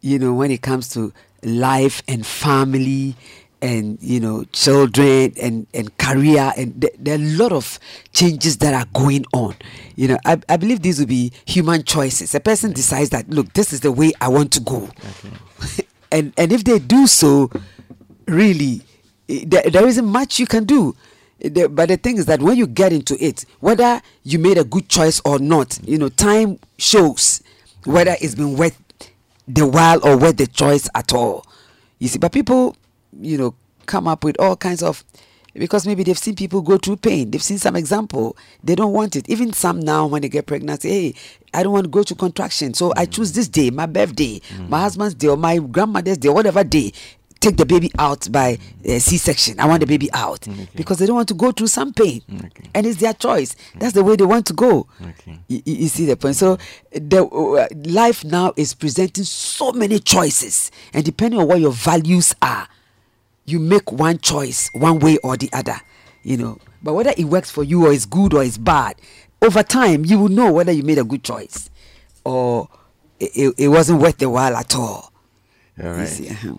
you 0.02 0.20
know, 0.20 0.34
when 0.34 0.52
it 0.52 0.62
comes 0.62 0.90
to 0.90 1.14
life 1.44 2.02
and 2.08 2.26
family 2.26 3.16
and, 3.62 4.00
you 4.02 4.20
know, 4.20 4.44
children 4.46 5.34
and, 5.42 5.68
and 5.74 5.96
career. 6.00 6.52
And 6.58 6.82
th- 6.82 6.96
there 6.98 7.14
are 7.14 7.22
a 7.22 7.26
lot 7.38 7.52
of 7.52 7.80
changes 8.12 8.58
that 8.58 8.74
are 8.74 8.88
going 9.00 9.26
on. 9.34 9.56
You 9.96 10.10
know, 10.10 10.18
I, 10.26 10.42
I 10.50 10.58
believe 10.58 10.82
these 10.82 11.00
will 11.00 11.06
be 11.06 11.32
human 11.46 11.84
choices. 11.84 12.34
A 12.36 12.40
person 12.40 12.74
decides 12.74 13.12
that, 13.12 13.30
look, 13.30 13.54
this 13.54 13.72
is 13.72 13.82
the 13.82 13.92
way 13.92 14.12
I 14.20 14.28
want 14.28 14.52
to 14.54 14.60
go. 14.62 14.90
and, 16.12 16.34
and 16.38 16.52
if 16.52 16.64
they 16.64 16.80
do 16.80 17.08
so, 17.08 17.50
really, 18.28 18.82
eh, 19.30 19.44
there, 19.46 19.64
there 19.64 19.88
isn't 19.88 20.06
much 20.06 20.40
you 20.40 20.46
can 20.46 20.66
do. 20.66 20.96
But 21.42 21.90
the 21.90 21.98
thing 21.98 22.18
is 22.18 22.28
that 22.28 22.42
when 22.42 22.56
you 22.58 22.68
get 22.68 22.94
into 22.94 23.18
it, 23.24 23.46
whether 23.62 24.02
you 24.24 24.38
made 24.38 24.60
a 24.60 24.64
good 24.64 24.88
choice 24.90 25.20
or 25.26 25.40
not, 25.40 25.80
you 25.84 25.98
know, 25.98 26.10
time 26.10 26.60
shows 26.78 27.42
whether 27.86 28.16
it's 28.22 28.36
been 28.36 28.56
worth 28.56 28.78
the 29.48 29.66
while 29.66 30.06
or 30.06 30.18
worth 30.18 30.38
the 30.38 30.46
choice 30.46 30.88
at 30.94 31.14
all. 31.14 31.46
You 31.98 32.08
see, 32.10 32.20
but 32.20 32.32
people, 32.32 32.76
you 33.20 33.38
know, 33.38 33.56
come 33.88 34.08
up 34.08 34.24
with 34.24 34.40
all 34.40 34.56
kinds 34.56 34.84
of 34.84 35.04
because 35.54 35.86
maybe 35.86 36.04
they've 36.04 36.18
seen 36.18 36.36
people 36.36 36.62
go 36.62 36.78
through 36.78 36.98
pain. 36.98 37.32
They've 37.32 37.42
seen 37.44 37.58
some 37.58 37.76
example. 37.76 38.38
They 38.64 38.76
don't 38.76 38.94
want 38.94 39.16
it. 39.16 39.30
Even 39.30 39.54
some 39.54 39.80
now, 39.80 40.06
when 40.08 40.22
they 40.22 40.30
get 40.30 40.46
pregnant, 40.46 40.82
say, 40.84 40.90
"Hey, 40.90 41.16
I 41.54 41.64
don't 41.64 41.74
want 41.74 41.86
to 41.86 41.90
go 41.90 42.04
to 42.04 42.16
contraction, 42.16 42.74
so 42.74 42.94
I 42.96 43.06
mm. 43.06 43.12
choose 43.12 43.34
this 43.34 43.48
day, 43.48 43.70
my 43.70 43.86
birthday, 43.86 44.42
my 44.70 44.80
mm. 44.80 44.82
husband's 44.82 45.16
day, 45.16 45.28
or 45.28 45.38
my 45.38 45.58
grandmother's 45.58 46.18
day, 46.18 46.30
whatever 46.30 46.64
day. 46.64 46.94
Take 47.42 47.58
the 47.58 47.66
baby 47.66 47.92
out 47.98 48.32
by 48.32 48.60
uh, 48.88 49.00
C-section. 49.00 49.60
I 49.60 49.66
want 49.66 49.80
the 49.80 49.88
baby 49.88 50.12
out 50.14 50.42
mm, 50.42 50.68
because 50.76 51.00
they 51.00 51.08
don't 51.08 51.16
want 51.16 51.28
to 51.30 51.34
go 51.34 51.52
through 51.52 51.68
some 51.68 51.92
pain, 51.92 52.22
Okay. 52.32 52.70
and 52.76 52.86
it's 52.86 53.00
their 53.00 53.14
choice. 53.16 53.56
That's 53.80 53.94
the 53.94 54.04
way 54.04 54.16
they 54.16 54.26
want 54.26 54.46
to 54.46 54.54
go. 54.54 54.86
Okay. 55.02 55.40
You, 55.48 55.62
you 55.66 55.76
you 55.78 55.88
see 55.88 56.06
the 56.06 56.16
point. 56.16 56.36
So 56.36 56.60
the 56.92 57.26
uh, 57.26 57.68
life 57.90 58.24
now 58.24 58.54
is 58.58 58.76
presenting 58.76 59.24
so 59.24 59.72
many 59.72 59.98
choices, 59.98 60.70
and 60.94 61.04
depending 61.04 61.40
on 61.40 61.48
what 61.48 61.60
your 61.60 61.72
values 61.72 62.36
are, 62.44 62.68
you 63.46 63.60
make 63.60 63.92
one 63.92 64.20
choice 64.20 64.70
one 64.74 65.00
way 65.00 65.18
or 65.18 65.38
the 65.38 65.50
other. 65.54 65.80
You 66.24 66.38
know, 66.38 66.58
but 66.84 66.94
whether 66.94 67.14
it 67.18 67.26
works 67.26 67.50
for 67.50 67.64
you 67.64 67.86
or 67.88 67.94
it's 67.94 68.06
good 68.06 68.34
or 68.34 68.44
it's 68.44 68.58
bad, 68.58 68.96
over 69.42 69.64
time 69.64 70.06
you 70.06 70.20
will 70.20 70.30
know 70.30 70.52
whether 70.52 70.72
you 70.72 70.84
made 70.84 71.00
a 71.00 71.04
good 71.04 71.24
choice 71.24 71.70
or 72.24 72.70
it, 73.20 73.54
it, 73.58 73.68
wasn't 73.68 74.02
worth 74.02 74.18
the 74.18 74.30
while 74.30 74.56
at 74.56 74.76
all. 74.76 75.12
All 75.82 75.92
right. 75.92 76.32
uh-huh. 76.32 76.58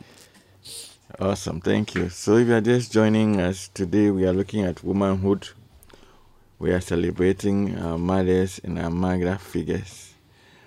Awesome, 1.21 1.61
thank 1.61 1.95
you. 1.95 2.09
So, 2.09 2.37
if 2.37 2.49
you 2.49 2.55
are 2.55 2.61
just 2.61 2.93
joining 2.93 3.41
us 3.41 3.69
today, 3.69 4.11
we 4.11 4.27
are 4.27 4.33
looking 4.33 4.65
at 4.65 4.83
womanhood. 4.83 5.49
We 6.59 6.73
are 6.73 6.81
celebrating 6.81 7.79
our 7.79 7.99
mothers 7.99 8.61
and 8.65 8.79
our 8.79 8.91
mother 8.91 9.37
figures. 9.37 10.15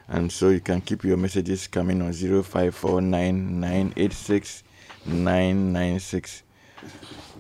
And 0.08 0.32
so, 0.32 0.50
you 0.50 0.60
can 0.60 0.82
keep 0.82 1.04
your 1.04 1.18
messages 1.18 1.68
coming 1.68 2.02
on 2.02 2.14
0549 2.14 3.60
986 3.60 4.64
996. 5.06 6.44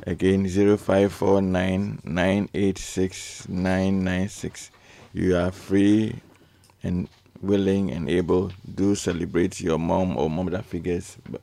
Again, 0.07 0.47
0549 0.47 2.01
986 2.03 3.49
996. 3.49 4.71
You 5.13 5.37
are 5.37 5.51
free 5.51 6.15
and 6.83 7.07
willing 7.41 7.91
and 7.91 8.09
able. 8.09 8.51
Do 8.75 8.95
celebrate 8.95 9.59
your 9.61 9.79
mom 9.79 10.17
or 10.17 10.29
mother 10.29 10.61
figures 10.61 11.17
b- 11.31 11.39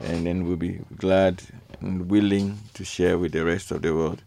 and 0.00 0.26
then 0.26 0.46
we'll 0.46 0.56
be 0.56 0.80
glad 0.96 1.42
and 1.80 2.08
willing 2.10 2.58
to 2.74 2.84
share 2.84 3.18
with 3.18 3.32
the 3.32 3.44
rest 3.44 3.70
of 3.70 3.82
the 3.82 3.94
world. 3.94 4.22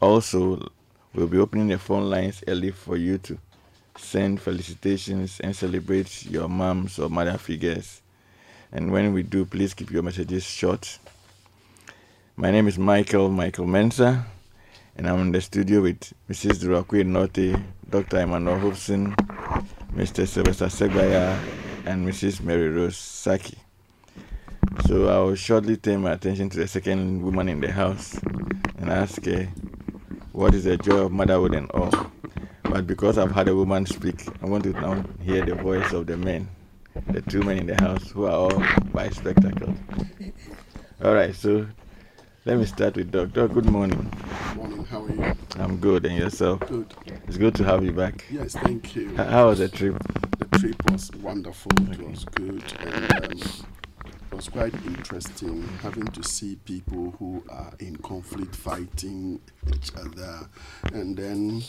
Also, 0.00 0.68
we'll 1.14 1.26
be 1.26 1.38
opening 1.38 1.68
the 1.68 1.78
phone 1.78 2.08
lines 2.10 2.42
early 2.46 2.70
for 2.70 2.96
you 2.96 3.18
to 3.18 3.38
send 3.98 4.40
felicitations 4.40 5.40
and 5.40 5.56
celebrate 5.56 6.26
your 6.26 6.48
moms 6.48 6.98
or 6.98 7.08
mother 7.08 7.38
figures. 7.38 8.02
And 8.72 8.90
when 8.90 9.12
we 9.12 9.22
do, 9.22 9.44
please 9.44 9.74
keep 9.74 9.90
your 9.90 10.02
messages 10.02 10.44
short. 10.44 10.98
My 12.36 12.50
name 12.50 12.68
is 12.68 12.78
Michael 12.78 13.30
Michael 13.30 13.66
Mensah, 13.66 14.24
and 14.96 15.08
I'm 15.08 15.20
in 15.20 15.32
the 15.32 15.40
studio 15.40 15.82
with 15.82 16.12
Mrs. 16.28 16.62
Durakwe 16.62 17.06
Norte, 17.06 17.56
Dr. 17.88 18.20
Emmanuel 18.20 18.58
Hobson, 18.58 19.14
Mr. 19.94 20.26
Sylvester 20.26 20.66
Segbaya, 20.66 21.38
and 21.86 22.06
Mrs. 22.06 22.42
Mary 22.42 22.68
Rose 22.68 22.96
Saki. 22.96 23.56
So 24.86 25.08
I 25.08 25.18
will 25.24 25.36
shortly 25.36 25.76
turn 25.76 26.02
my 26.02 26.12
attention 26.12 26.50
to 26.50 26.58
the 26.58 26.68
second 26.68 27.22
woman 27.22 27.48
in 27.48 27.60
the 27.60 27.72
house 27.72 28.20
and 28.78 28.90
ask 28.90 29.24
her 29.24 29.48
what 30.32 30.54
is 30.54 30.64
the 30.64 30.76
joy 30.76 31.06
of 31.06 31.12
motherhood 31.12 31.54
and 31.54 31.70
all. 31.70 31.92
But 32.64 32.86
because 32.86 33.16
I've 33.16 33.30
had 33.30 33.48
a 33.48 33.56
woman 33.56 33.86
speak, 33.86 34.26
I 34.42 34.46
want 34.46 34.64
to 34.64 34.72
now 34.72 35.04
hear 35.22 35.44
the 35.44 35.54
voice 35.54 35.92
of 35.92 36.06
the 36.06 36.16
men, 36.16 36.48
the 37.08 37.22
two 37.22 37.42
men 37.42 37.58
in 37.58 37.66
the 37.66 37.74
house 37.80 38.10
who 38.10 38.24
are 38.26 38.32
all 38.32 38.62
by 38.92 39.08
spectacles. 39.10 39.76
All 41.04 41.14
right, 41.14 41.34
so 41.34 41.66
let 42.44 42.58
me 42.58 42.64
start 42.64 42.96
with 42.96 43.10
Doc. 43.10 43.32
Doc, 43.32 43.52
good 43.52 43.66
morning. 43.66 44.10
Morning, 44.56 44.84
how 44.86 45.02
are 45.04 45.10
you? 45.12 45.34
I'm 45.56 45.76
good, 45.78 46.06
and 46.06 46.16
yourself? 46.16 46.60
Good. 46.60 46.92
It's 47.28 47.36
good 47.36 47.54
to 47.56 47.64
have 47.64 47.84
you 47.84 47.92
back. 47.92 48.24
Yes, 48.30 48.54
thank 48.54 48.94
you. 48.96 49.10
H- 49.12 49.16
How 49.16 49.48
was 49.48 49.58
the 49.58 49.68
trip? 49.68 49.96
The 50.38 50.58
trip 50.58 50.90
was 50.90 51.10
wonderful. 51.22 51.70
It 51.92 52.00
was 52.08 52.24
good, 52.24 52.62
and 52.80 53.12
um, 53.12 53.32
it 53.32 54.34
was 54.34 54.48
quite 54.48 54.74
interesting 54.86 55.62
having 55.82 56.06
to 56.06 56.22
see 56.22 56.56
people 56.64 57.14
who 57.18 57.44
are 57.50 57.72
in 57.78 57.96
conflict 57.96 58.54
fighting 58.56 59.40
each 59.74 59.90
other, 59.96 60.48
and 60.92 61.16
then 61.16 61.62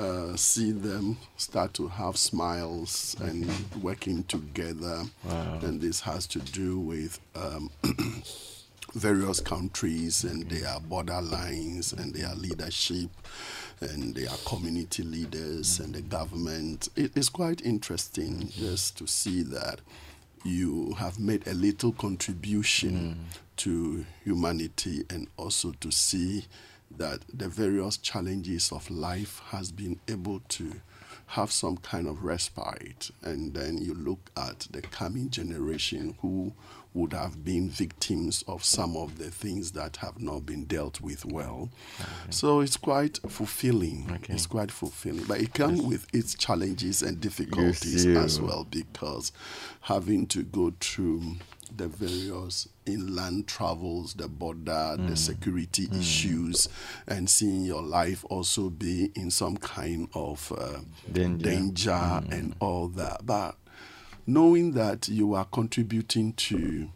uh, 0.00 0.34
see 0.36 0.72
them 0.72 1.18
start 1.36 1.74
to 1.74 1.88
have 1.88 2.16
smiles 2.16 3.14
and 3.20 3.48
working 3.82 4.24
together. 4.24 5.02
Wow. 5.24 5.58
And 5.62 5.80
this 5.80 6.00
has 6.00 6.26
to 6.28 6.38
do 6.38 6.78
with. 6.78 7.20
Um, 7.34 7.70
various 8.94 9.38
countries 9.38 10.24
and 10.24 10.50
their 10.50 10.80
border 10.80 11.20
lines 11.20 11.92
and 11.92 12.12
their 12.12 12.34
leadership 12.34 13.08
and 13.80 14.16
their 14.16 14.30
community 14.44 15.04
leaders 15.04 15.78
and 15.78 15.94
the 15.94 16.02
government. 16.02 16.88
It 16.96 17.16
is 17.16 17.28
quite 17.28 17.64
interesting 17.64 18.48
just 18.48 18.98
to 18.98 19.06
see 19.06 19.42
that 19.44 19.80
you 20.44 20.94
have 20.98 21.20
made 21.20 21.46
a 21.46 21.54
little 21.54 21.92
contribution 21.92 23.26
to 23.58 24.04
humanity 24.24 25.04
and 25.10 25.28
also 25.36 25.72
to 25.80 25.90
see 25.90 26.46
that 27.00 27.22
the 27.32 27.48
various 27.48 27.96
challenges 27.96 28.70
of 28.70 28.90
life 28.90 29.40
has 29.46 29.72
been 29.72 29.98
able 30.06 30.40
to 30.48 30.74
have 31.28 31.50
some 31.50 31.78
kind 31.78 32.06
of 32.06 32.24
respite. 32.24 33.10
And 33.22 33.54
then 33.54 33.78
you 33.78 33.94
look 33.94 34.30
at 34.36 34.66
the 34.70 34.82
coming 34.82 35.30
generation 35.30 36.16
who 36.20 36.52
would 36.92 37.14
have 37.14 37.42
been 37.42 37.70
victims 37.70 38.44
of 38.46 38.64
some 38.64 38.96
of 38.96 39.16
the 39.16 39.30
things 39.30 39.72
that 39.72 39.96
have 39.96 40.20
not 40.20 40.44
been 40.44 40.64
dealt 40.64 41.00
with 41.00 41.24
well. 41.24 41.70
Okay. 42.00 42.10
So 42.30 42.60
it's 42.60 42.76
quite 42.76 43.18
fulfilling. 43.28 44.10
Okay. 44.12 44.34
It's 44.34 44.46
quite 44.46 44.70
fulfilling. 44.70 45.24
But 45.24 45.40
it 45.40 45.54
comes 45.54 45.78
yes. 45.80 45.88
with 45.88 46.06
its 46.12 46.34
challenges 46.34 47.00
and 47.00 47.18
difficulties 47.18 48.04
yes, 48.04 48.16
as 48.16 48.40
well 48.40 48.66
because 48.68 49.32
having 49.82 50.26
to 50.26 50.42
go 50.42 50.74
through 50.80 51.36
the 51.76 51.88
various 51.88 52.68
inland 52.86 53.46
travels, 53.46 54.14
the 54.14 54.28
border, 54.28 54.96
mm. 54.98 55.08
the 55.08 55.16
security 55.16 55.86
mm. 55.86 56.00
issues, 56.00 56.68
and 57.06 57.28
seeing 57.28 57.62
your 57.64 57.82
life 57.82 58.24
also 58.30 58.70
be 58.70 59.10
in 59.14 59.30
some 59.30 59.56
kind 59.56 60.08
of 60.14 60.52
uh, 60.56 60.80
danger, 61.12 61.44
danger 61.44 61.90
mm. 61.90 62.32
and 62.32 62.54
all 62.60 62.88
that. 62.88 63.24
But 63.24 63.56
knowing 64.26 64.72
that 64.72 65.08
you 65.08 65.34
are 65.34 65.44
contributing 65.46 66.32
to 66.34 66.90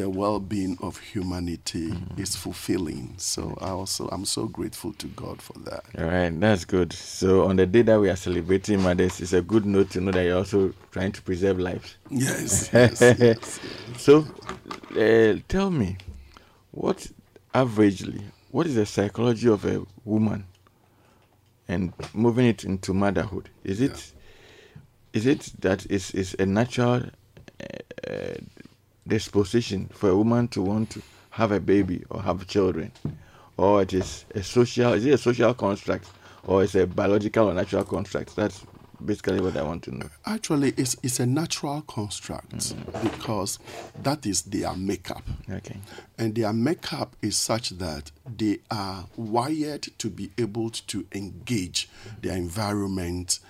the 0.00 0.08
well-being 0.08 0.78
of 0.80 0.98
humanity 0.98 1.90
mm. 1.90 2.18
is 2.18 2.34
fulfilling. 2.34 3.12
So 3.18 3.56
I 3.60 3.68
also 3.68 4.08
I'm 4.08 4.24
so 4.24 4.46
grateful 4.46 4.94
to 4.94 5.06
God 5.08 5.42
for 5.42 5.58
that. 5.60 5.84
All 5.98 6.06
right, 6.06 6.40
that's 6.40 6.64
good. 6.64 6.92
So 6.94 7.44
on 7.44 7.56
the 7.56 7.66
day 7.66 7.82
that 7.82 8.00
we 8.00 8.08
are 8.08 8.16
celebrating 8.16 8.82
mothers, 8.82 9.20
it's 9.20 9.34
a 9.34 9.42
good 9.42 9.66
note 9.66 9.90
to 9.90 10.00
know 10.00 10.10
that 10.12 10.24
you're 10.24 10.38
also 10.38 10.72
trying 10.90 11.12
to 11.12 11.20
preserve 11.20 11.58
lives. 11.58 11.96
Yes. 12.08 12.70
yes, 12.72 13.00
yes, 13.02 13.18
yes. 13.18 13.60
So 13.98 14.24
uh, 14.96 15.38
tell 15.48 15.70
me, 15.70 15.98
what 16.70 17.06
averagely, 17.54 18.22
what 18.50 18.66
is 18.66 18.76
the 18.76 18.86
psychology 18.86 19.48
of 19.48 19.66
a 19.66 19.84
woman, 20.06 20.46
and 21.68 21.92
moving 22.14 22.46
it 22.46 22.64
into 22.64 22.94
motherhood? 22.94 23.50
Is 23.64 23.82
it 23.82 23.90
is 23.90 23.90
it? 23.90 24.12
Yeah 24.14 24.16
is 25.12 25.26
it 25.26 25.52
that 25.58 25.86
it's, 25.90 26.14
it's 26.14 26.34
a 26.34 26.46
natural 26.46 27.02
uh, 27.60 28.10
uh, 28.10 28.34
disposition 29.06 29.88
for 29.92 30.10
a 30.10 30.16
woman 30.16 30.48
to 30.48 30.62
want 30.62 30.90
to 30.90 31.02
have 31.30 31.52
a 31.52 31.60
baby 31.60 32.04
or 32.10 32.22
have 32.22 32.46
children, 32.46 32.92
or 33.56 33.82
it 33.82 33.92
is 33.92 34.24
a 34.34 34.42
social? 34.42 34.92
Is 34.92 35.04
it 35.06 35.14
a 35.14 35.18
social 35.18 35.54
construct, 35.54 36.08
or 36.46 36.62
is 36.62 36.74
it 36.74 36.82
a 36.82 36.86
biological 36.86 37.50
or 37.50 37.54
natural 37.54 37.84
construct? 37.84 38.36
That's 38.36 38.64
basically 39.04 39.40
what 39.40 39.56
I 39.56 39.62
want 39.62 39.82
to 39.84 39.96
know. 39.96 40.08
Actually, 40.26 40.74
it's 40.76 40.96
it's 41.02 41.20
a 41.20 41.26
natural 41.26 41.82
construct 41.82 42.50
mm. 42.50 43.02
because 43.02 43.58
that 44.02 44.26
is 44.26 44.42
their 44.42 44.74
makeup. 44.74 45.22
Okay. 45.50 45.78
And 46.18 46.34
their 46.34 46.52
makeup 46.52 47.16
is 47.22 47.36
such 47.36 47.70
that 47.70 48.10
they 48.36 48.58
are 48.70 49.06
wired 49.16 49.82
to 49.98 50.10
be 50.10 50.30
able 50.38 50.70
to 50.70 51.06
engage 51.12 51.88
their 52.20 52.36
environment 52.36 53.40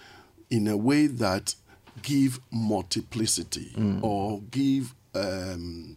in 0.51 0.67
a 0.67 0.77
way 0.77 1.07
that 1.07 1.55
give 2.03 2.41
multiplicity 2.51 3.73
mm. 3.77 4.03
or 4.03 4.41
give 4.51 4.95
um, 5.15 5.97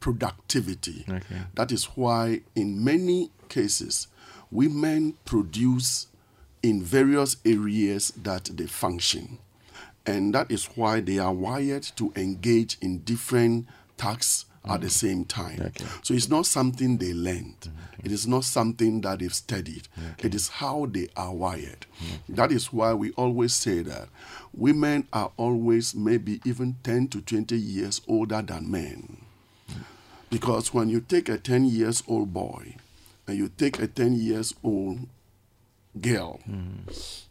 productivity. 0.00 1.04
Okay. 1.08 1.42
That 1.54 1.72
is 1.72 1.84
why, 1.84 2.40
in 2.54 2.82
many 2.82 3.30
cases, 3.48 4.08
women 4.50 5.14
produce 5.24 6.06
in 6.62 6.82
various 6.82 7.36
areas 7.44 8.12
that 8.22 8.44
they 8.44 8.66
function. 8.66 9.38
And 10.06 10.34
that 10.34 10.50
is 10.50 10.66
why 10.76 11.00
they 11.00 11.18
are 11.18 11.32
wired 11.32 11.82
to 11.96 12.12
engage 12.16 12.76
in 12.80 12.98
different 13.00 13.66
tasks 13.96 14.46
at 14.66 14.80
the 14.80 14.88
same 14.88 15.24
time. 15.24 15.60
Okay. 15.60 15.84
So 16.02 16.14
it's 16.14 16.28
not 16.28 16.46
something 16.46 16.96
they 16.96 17.12
learned. 17.12 17.68
Okay. 17.68 18.02
It 18.04 18.12
is 18.12 18.26
not 18.26 18.44
something 18.44 19.02
that 19.02 19.18
they've 19.18 19.34
studied. 19.34 19.88
Okay. 19.98 20.28
It 20.28 20.34
is 20.34 20.48
how 20.48 20.86
they 20.86 21.08
are 21.16 21.34
wired. 21.34 21.86
That 22.28 22.50
is 22.50 22.72
why 22.72 22.94
we 22.94 23.12
always 23.12 23.52
say 23.52 23.82
that 23.82 24.08
women 24.56 25.06
are 25.12 25.32
always 25.36 25.94
maybe 25.94 26.40
even 26.44 26.76
10 26.82 27.08
to 27.08 27.20
20 27.20 27.56
years 27.56 28.00
older 28.06 28.42
than 28.42 28.70
men. 28.70 29.18
Because 30.30 30.72
when 30.74 30.88
you 30.88 31.00
take 31.00 31.28
a 31.28 31.38
10 31.38 31.64
years 31.66 32.02
old 32.08 32.32
boy 32.32 32.76
and 33.26 33.36
you 33.36 33.48
take 33.48 33.78
a 33.78 33.86
10 33.86 34.14
years 34.14 34.54
old 34.62 35.06
girl, 36.00 36.40
mm. 36.48 37.24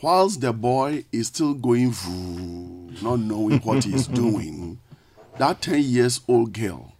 whilst 0.00 0.40
the 0.40 0.52
boy 0.52 1.04
is 1.12 1.28
still 1.28 1.54
going 1.54 1.92
through, 1.92 2.92
not 3.02 3.18
knowing 3.20 3.58
what 3.60 3.84
he's 3.84 4.06
doing, 4.22 4.78
that 5.38 5.60
10 5.62 5.82
years 5.82 6.20
old 6.28 6.52
girl 6.52 6.92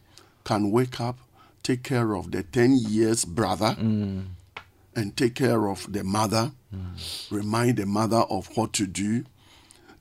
can 0.43 0.71
wake 0.71 1.01
up, 1.01 1.19
take 1.63 1.83
care 1.83 2.15
of 2.15 2.31
the 2.31 2.43
10 2.43 2.77
years 2.77 3.25
brother, 3.25 3.77
mm. 3.79 4.25
And 4.97 5.17
take 5.17 5.35
care 5.35 5.69
of 5.69 5.93
the 5.93 6.05
mother, 6.05 6.53
mm. 6.75 7.31
remind 7.31 7.77
the 7.79 7.87
mother 7.87 8.25
of 8.31 8.57
what 8.57 8.73
to 8.75 8.87
do, 8.87 9.25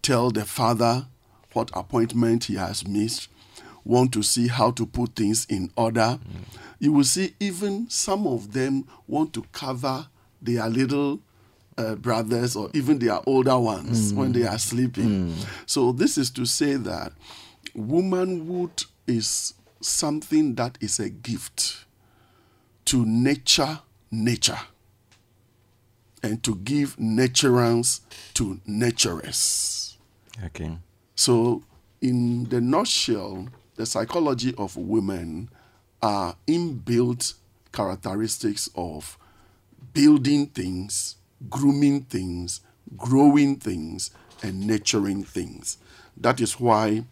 tell 0.01 0.29
the 0.31 0.45
father 0.45 1.07
what 1.53 1.71
appointment 1.73 2.45
he 2.45 2.55
has 2.55 2.87
missed, 2.87 3.29
want 3.85 4.11
to 4.13 4.23
see 4.23 4.47
how 4.47 4.71
to 4.71 4.85
put 4.85 5.15
things 5.15 5.45
in 5.49 5.71
order. 5.75 6.19
Mm. 6.19 6.59
You 6.79 6.93
will 6.93 7.03
see 7.03 7.33
even 7.39 7.89
some 7.89 8.27
of 8.27 8.53
them 8.53 8.85
want 9.07 9.33
to 9.33 9.43
cover 9.51 10.07
their 10.41 10.67
little 10.69 11.21
uh, 11.77 11.95
brothers 11.95 12.55
or 12.55 12.69
even 12.73 12.99
their 12.99 13.19
older 13.25 13.57
ones 13.57 14.11
mm. 14.13 14.17
when 14.17 14.31
they 14.31 14.45
are 14.45 14.59
sleeping. 14.59 15.29
Mm. 15.29 15.45
So, 15.65 15.91
this 15.91 16.17
is 16.17 16.29
to 16.31 16.45
say 16.45 16.75
that 16.75 17.13
womanhood 17.73 18.83
is 19.07 19.53
something 19.81 20.55
that 20.55 20.77
is 20.81 20.99
a 20.99 21.09
gift 21.09 21.85
to 22.85 23.05
nature, 23.05 23.79
nature, 24.11 24.59
and 26.23 26.41
to 26.43 26.55
give 26.55 26.99
naturance 26.99 28.01
to 28.33 28.59
naturers. 28.65 29.97
Okay. 30.45 30.77
So, 31.15 31.63
in 32.01 32.45
the 32.45 32.59
nutshell, 32.61 33.49
the 33.75 33.85
psychology 33.85 34.55
of 34.57 34.75
women 34.77 35.49
are 36.01 36.35
inbuilt 36.47 37.33
characteristics 37.71 38.69
of 38.75 39.17
building 39.93 40.47
things, 40.47 41.17
grooming 41.49 42.01
things, 42.03 42.61
growing 42.97 43.57
things, 43.57 44.11
and 44.41 44.65
nurturing 44.65 45.23
things. 45.23 45.77
That 46.17 46.39
is 46.41 46.59
why 46.59 47.03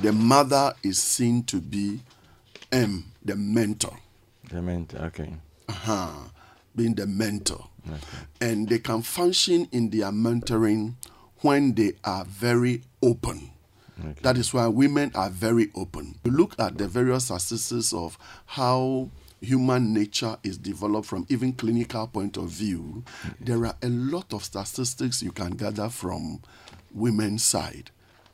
the 0.00 0.12
mother 0.12 0.74
is 0.82 1.02
seen 1.02 1.44
to 1.44 1.60
be 1.60 2.00
M, 2.70 3.12
the 3.24 3.36
mentor. 3.36 3.98
The 4.48 4.62
mentor, 4.62 4.98
okay. 5.06 5.34
Uh-huh. 5.68 6.28
Being 6.74 6.94
the 6.94 7.06
mentor. 7.06 7.68
Okay. 7.86 8.00
And 8.40 8.68
they 8.68 8.78
can 8.78 9.02
function 9.02 9.68
in 9.72 9.90
their 9.90 10.10
mentoring 10.10 10.94
when 11.38 11.74
they 11.74 11.92
are 12.04 12.24
very 12.24 12.82
open. 13.02 13.50
Okay. 13.98 14.20
That 14.22 14.36
is 14.36 14.54
why 14.54 14.66
women 14.68 15.12
are 15.14 15.30
very 15.30 15.70
open. 15.74 16.16
You 16.24 16.32
look 16.32 16.58
at 16.58 16.78
the 16.78 16.88
various 16.88 17.24
statistics 17.24 17.92
of 17.92 18.18
how 18.46 19.10
human 19.40 19.92
nature 19.92 20.36
is 20.44 20.56
developed 20.56 21.06
from 21.06 21.26
even 21.28 21.52
clinical 21.52 22.06
point 22.06 22.36
of 22.36 22.48
view, 22.48 23.02
there 23.40 23.66
are 23.66 23.74
a 23.82 23.88
lot 23.88 24.32
of 24.32 24.44
statistics 24.44 25.22
you 25.22 25.32
can 25.32 25.50
gather 25.50 25.88
from 25.88 26.40
women's 26.94 27.42
side 27.42 27.90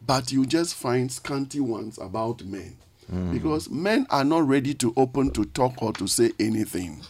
but 0.06 0.32
you 0.32 0.46
just 0.46 0.74
find 0.74 1.10
scanty 1.10 1.60
ones 1.60 1.98
about 1.98 2.44
men. 2.44 2.76
Mm. 3.12 3.32
Because 3.32 3.70
men 3.70 4.06
are 4.10 4.24
not 4.24 4.46
ready 4.46 4.74
to 4.74 4.92
open 4.96 5.30
to 5.30 5.44
talk 5.46 5.82
or 5.82 5.92
to 5.94 6.06
say 6.06 6.32
anything. 6.38 7.00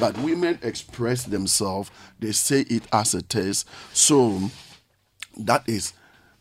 But 0.00 0.18
women 0.18 0.58
express 0.62 1.24
themselves, 1.24 1.90
they 2.18 2.32
say 2.32 2.60
it 2.62 2.82
as 2.92 3.14
it 3.14 3.34
is. 3.34 3.64
So 3.92 4.50
that 5.36 5.68
is 5.68 5.92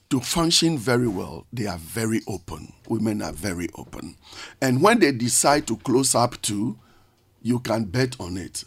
to 0.09 0.19
function 0.19 0.77
very 0.77 1.07
well, 1.07 1.45
they 1.51 1.65
are 1.67 1.77
very 1.77 2.21
open. 2.27 2.73
Women 2.87 3.21
are 3.21 3.33
very 3.33 3.69
open. 3.75 4.15
And 4.61 4.81
when 4.81 4.99
they 4.99 5.11
decide 5.11 5.67
to 5.67 5.77
close 5.77 6.13
up 6.15 6.41
to, 6.43 6.77
you 7.41 7.59
can 7.59 7.85
bet 7.85 8.19
on 8.19 8.37
it. 8.37 8.63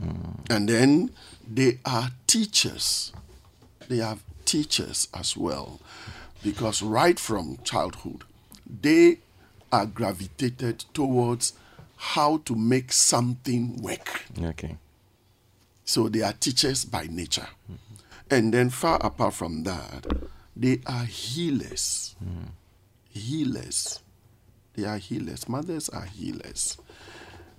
Mm. 0.00 0.50
And 0.50 0.68
then 0.68 1.10
they 1.46 1.78
are 1.84 2.08
teachers. 2.26 3.12
They 3.88 4.00
are 4.00 4.18
teachers 4.44 5.08
as 5.12 5.36
well 5.36 5.80
because 6.42 6.82
right 6.82 7.18
from 7.18 7.58
childhood, 7.64 8.24
they 8.80 9.18
are 9.72 9.86
gravitated 9.86 10.84
towards 10.92 11.52
how 11.96 12.38
to 12.38 12.54
make 12.54 12.92
something 12.92 13.82
work. 13.82 14.24
Okay. 14.40 14.76
So 15.84 16.08
they 16.08 16.22
are 16.22 16.32
teachers 16.32 16.84
by 16.84 17.08
nature. 17.10 17.48
Mm-hmm. 17.64 17.94
And 18.30 18.54
then, 18.54 18.70
far 18.70 18.98
apart 19.04 19.34
from 19.34 19.64
that, 19.64 20.06
they 20.54 20.80
are 20.86 21.04
healers. 21.04 22.14
Mm. 22.22 22.48
Healers. 23.08 24.00
They 24.74 24.84
are 24.84 24.98
healers. 24.98 25.48
Mothers 25.48 25.88
are 25.88 26.04
healers. 26.04 26.76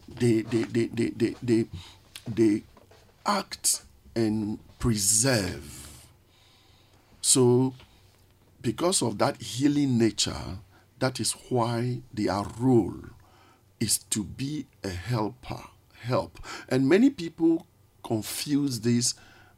They, 0.08 0.42
they, 0.42 0.64
they, 0.64 0.86
they, 0.88 1.10
they, 1.10 1.36
they, 1.42 1.66
they 2.28 2.64
act 3.26 3.82
and 4.16 4.60
preserve. 4.78 6.06
So 7.22 7.74
because 8.62 9.02
of 9.02 9.18
that 9.18 9.42
healing 9.42 9.98
nature, 9.98 10.60
that 11.00 11.20
is 11.20 11.34
why 11.50 12.02
their 12.14 12.44
role 12.60 12.96
is 13.80 13.98
to 14.10 14.24
be 14.24 14.66
a 14.84 14.90
helper, 14.90 15.64
help. 16.02 16.40
And 16.68 16.88
many 16.90 17.10
people 17.10 17.66
confuse 18.04 18.82
this 18.82 19.14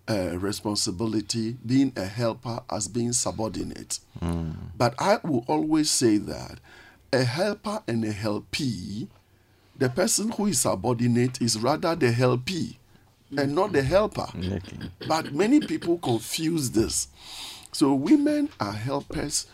uh, 0.08 0.38
responsibility, 0.38 1.58
being 1.66 1.94
a 1.96 2.06
helper, 2.06 2.62
as 2.70 2.88
being 2.88 3.14
subordinate. 3.14 4.00
But 4.78 4.96
I 5.00 5.20
will 5.24 5.46
always 5.48 5.90
say 5.90 6.18
that 6.18 6.60
a 7.14 7.24
helper 7.24 7.82
and 7.88 8.04
a 8.06 8.12
helpee, 8.12 9.08
the 9.78 9.90
person 9.90 10.32
who 10.32 10.48
is 10.48 10.62
subordinate 10.62 11.42
is 11.42 11.60
rather 11.60 11.96
the 11.96 12.12
helpee 12.12 12.78
and 13.38 13.56
not 13.56 13.72
the 13.72 13.82
helper. 13.82 14.28
Okay. 14.36 14.60
But 15.08 15.34
many 15.34 15.60
people 15.60 15.98
confuse 15.98 16.72
this. 16.72 17.08
So 17.72 17.94
women 17.94 18.50
are 18.60 18.74
helpers 18.74 19.48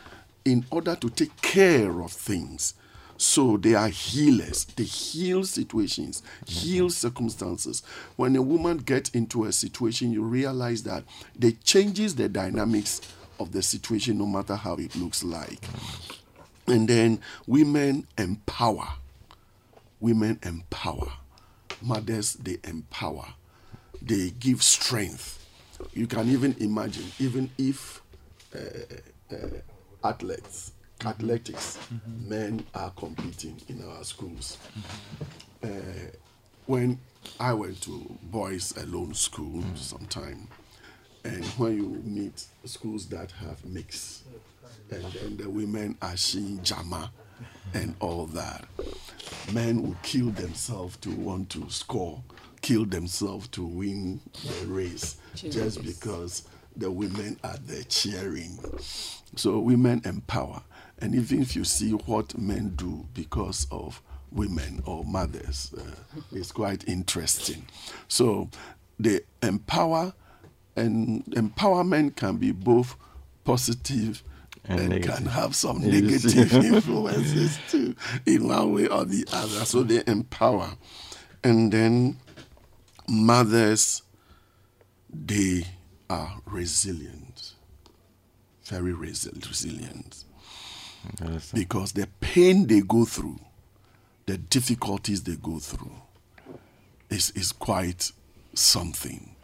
in 0.47 0.65
order 0.71 0.95
to 0.95 1.09
take 1.09 1.35
care 1.41 2.01
of 2.01 2.11
things. 2.11 2.73
So 3.17 3.57
they 3.57 3.75
are 3.75 3.89
healers. 3.89 4.63
They 4.63 4.85
heal 4.85 5.43
situations, 5.43 6.23
heal 6.45 6.89
circumstances. 6.89 7.83
When 8.15 8.35
a 8.35 8.41
woman 8.41 8.77
gets 8.77 9.09
into 9.09 9.43
a 9.43 9.51
situation, 9.51 10.13
you 10.13 10.23
realize 10.23 10.83
that 10.83 11.03
they 11.37 11.51
changes 11.51 12.15
the 12.15 12.29
dynamics 12.29 13.01
of 13.39 13.51
the 13.51 13.61
situation, 13.61 14.17
no 14.19 14.25
matter 14.25 14.55
how 14.55 14.75
it 14.75 14.95
looks 14.95 15.21
like. 15.23 15.59
And 16.67 16.87
then 16.87 17.19
women 17.45 18.07
empower. 18.17 18.87
Women 19.99 20.39
empower. 20.43 21.11
Mothers, 21.81 22.35
they 22.35 22.57
empower. 22.63 23.25
They 24.01 24.29
give 24.39 24.63
strength. 24.63 25.45
You 25.93 26.07
can 26.07 26.29
even 26.29 26.55
imagine, 26.59 27.05
even 27.19 27.49
if 27.57 28.01
uh, 28.55 28.59
uh, 29.31 29.35
athletes, 30.07 30.71
mm-hmm. 30.99 31.07
athletics, 31.09 31.77
mm-hmm. 31.93 32.29
men 32.29 32.65
are 32.73 32.91
competing 32.91 33.59
in 33.67 33.83
our 33.89 34.03
schools. 34.03 34.57
Mm-hmm. 34.77 35.67
Uh, 35.67 36.09
when 36.65 36.99
I 37.39 37.53
went 37.53 37.81
to 37.83 38.17
boys 38.23 38.75
alone 38.77 39.13
school 39.13 39.63
sometime, 39.75 40.47
and 41.23 41.43
when 41.57 41.75
you 41.77 42.01
meet 42.03 42.45
schools 42.65 43.07
that 43.07 43.31
have 43.31 43.63
mix, 43.65 44.23
and 44.91 45.03
then 45.13 45.37
the 45.37 45.49
women 45.49 45.97
are 46.01 46.15
seeing 46.17 46.61
jama 46.63 47.11
and 47.73 47.95
all 47.99 48.25
that, 48.27 48.65
men 49.51 49.83
will 49.83 49.97
kill 50.03 50.29
themselves 50.31 50.97
to 50.97 51.09
want 51.11 51.49
to 51.49 51.69
score, 51.69 52.21
kill 52.61 52.85
themselves 52.85 53.47
to 53.49 53.65
win 53.65 54.19
the 54.45 54.67
race, 54.67 55.17
just 55.35 55.83
because 55.83 56.47
the 56.75 56.89
women 56.89 57.37
are 57.43 57.57
there 57.65 57.83
cheering. 57.83 58.57
So 59.37 59.59
women 59.59 60.01
empower, 60.05 60.63
and 60.99 61.15
even 61.15 61.41
if 61.41 61.55
you 61.55 61.63
see 61.63 61.91
what 61.91 62.37
men 62.37 62.69
do 62.75 63.07
because 63.13 63.67
of 63.71 64.01
women 64.31 64.81
or 64.85 65.03
mothers, 65.05 65.73
uh, 65.77 66.21
it's 66.31 66.51
quite 66.51 66.87
interesting. 66.87 67.65
So 68.07 68.49
they 68.99 69.21
empower, 69.43 70.13
and 70.75 71.23
empowerment 71.27 72.15
can 72.15 72.37
be 72.37 72.51
both 72.51 72.95
positive 73.43 74.23
And 74.69 74.91
and, 74.91 75.03
can 75.03 75.25
have 75.27 75.55
some 75.55 75.79
negative 75.81 76.53
influences 76.73 77.57
too, 77.71 77.95
in 78.25 78.47
one 78.49 78.73
way 78.73 78.87
or 78.87 79.05
the 79.05 79.25
other. 79.31 79.63
So 79.65 79.83
they 79.83 80.03
empower, 80.07 80.71
and 81.43 81.71
then 81.71 82.17
mothers, 83.07 84.01
they 85.09 85.65
are 86.09 86.41
resilient, 86.45 87.26
very 88.69 88.93
resi- 88.93 89.47
resilient. 89.47 90.23
Because 91.53 91.93
the 91.93 92.07
pain 92.19 92.67
they 92.67 92.81
go 92.81 93.05
through, 93.05 93.39
the 94.25 94.37
difficulties 94.37 95.23
they 95.23 95.35
go 95.35 95.59
through, 95.59 95.95
is 97.09 97.31
is 97.31 97.51
quite 97.51 98.11
something. 98.53 99.35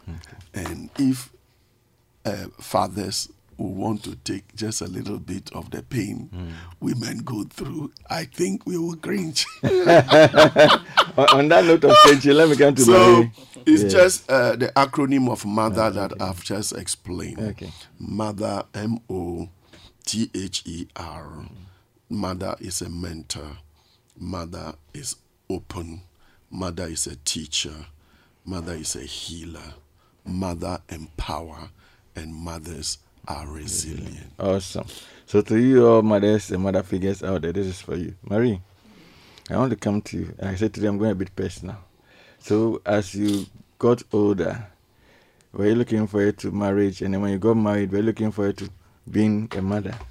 And 0.54 0.90
if 0.98 1.32
uh, 2.26 2.48
fathers 2.60 3.30
who 3.58 3.66
want 3.70 4.04
to 4.04 4.16
take 4.18 4.56
just 4.56 4.82
a 4.82 4.86
little 4.88 5.20
bit 5.20 5.52
of 5.54 5.70
the 5.72 5.82
pain 5.84 6.30
women 6.80 7.20
go 7.20 7.44
through, 7.44 7.92
I 8.10 8.26
think 8.26 8.66
we 8.66 8.78
will 8.78 8.96
cringe. 8.98 9.46
on, 9.64 11.48
that 11.50 11.64
note 11.66 11.84
of 11.84 11.96
friendship, 12.04 12.34
let 12.36 12.50
me 12.50 12.56
come 12.56 12.76
to 12.76 12.82
so 12.82 12.92
Mary. 12.92 13.32
it's 13.66 13.84
Yeah. 13.84 13.90
just 13.90 14.30
uh, 14.30 14.56
the 14.56 14.68
acronym 14.76 15.30
of 15.30 15.46
mother 15.46 15.90
that 15.90 16.22
I've 16.22 16.44
just 16.44 16.74
explained. 16.74 17.40
Okay. 17.40 17.72
Mother, 18.00 18.64
M 18.74 19.00
O 19.10 19.50
T 20.06 20.30
H 20.34 20.64
E 20.66 20.88
R. 20.96 21.46
Mother 22.10 22.56
is 22.60 22.82
a 22.82 22.90
mentor. 22.90 23.58
Mother 24.20 24.74
is 24.94 25.16
open. 25.50 26.02
Mother 26.52 26.86
is 26.86 27.08
a 27.08 27.16
teacher. 27.16 27.88
Mother 28.46 28.74
is 28.74 28.96
a 28.96 29.02
healer. 29.04 29.74
Mother 30.26 30.80
empower. 30.90 31.70
And 32.16 32.36
mothers 32.36 33.00
are 33.28 33.48
resilient. 33.48 34.32
Awesome. 34.40 34.86
So 35.26 35.42
to 35.42 35.58
you 35.58 35.88
all 35.88 36.02
mothers 36.02 36.52
and 36.52 36.64
mother 36.64 36.84
figures 36.84 37.24
out 37.24 37.42
there, 37.42 37.54
this 37.54 37.68
is 37.68 37.82
for 37.82 37.96
you. 37.96 38.16
Marie, 38.24 38.62
I 39.50 39.58
want 39.58 39.72
to 39.72 39.78
come 39.78 40.02
to 40.02 40.18
you. 40.18 40.36
I 40.42 40.56
said 40.56 40.74
today 40.74 40.88
I'm 40.88 40.98
going 40.98 41.12
a 41.12 41.16
bit 41.16 41.36
personal. 41.36 41.78
So 42.40 42.82
as 42.86 43.16
you 43.16 43.46
got 43.80 44.04
older, 44.12 44.68
were 45.54 45.68
you 45.68 45.76
looking 45.76 46.08
forward 46.08 46.38
to 46.40 46.52
marriage? 46.52 47.02
And 47.02 47.14
then 47.14 47.22
when 47.22 47.32
you 47.32 47.38
got 47.40 47.56
married, 47.56 47.92
were 47.92 48.00
you 48.00 48.04
looking 48.04 48.32
forward 48.32 48.58
to 48.58 48.70
being 49.10 49.50
a 49.56 49.62
mother? 49.62 49.96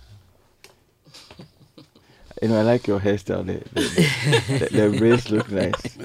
You 2.40 2.48
know, 2.48 2.58
I 2.58 2.62
like 2.62 2.88
your 2.88 2.98
hairstyle. 2.98 3.46
The, 3.46 3.62
the, 3.72 4.68
the, 4.68 4.88
the 4.90 4.98
braids 4.98 5.30
look 5.30 5.48
nice. 5.48 5.96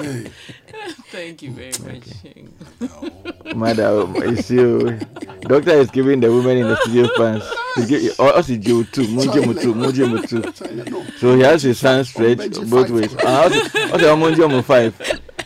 Hey, 1.12 1.28
Thank 1.28 1.42
you 1.42 1.52
very 1.52 1.72
much. 1.86 3.56
Mother, 3.56 4.06
it's 4.28 4.50
you. 4.52 5.00
Doctor 5.42 5.72
is 5.72 5.90
giving 5.92 6.20
the 6.20 6.30
women 6.32 6.58
in 6.58 6.68
the 6.68 6.76
studio 6.82 7.08
fans. 7.16 7.44
He's 7.76 7.88
gi- 7.88 8.10
Or 8.20 8.34
also 8.34 8.56
Joe 8.58 8.84
too. 8.84 9.04
Munje 9.08 9.42
Mutu. 9.44 9.74
Munje 9.74 10.06
Mutu. 10.06 10.92
no. 10.92 11.04
So 11.18 11.36
he 11.36 11.42
has 11.44 11.64
his 11.64 11.80
hands 11.82 12.10
stretched 12.10 12.70
both 12.70 12.90
ways. 12.90 13.14
And 13.14 13.22
also, 13.28 13.60
also 13.92 14.16
Munje 14.18 14.50
Mu 14.50 14.62
five. 14.62 14.94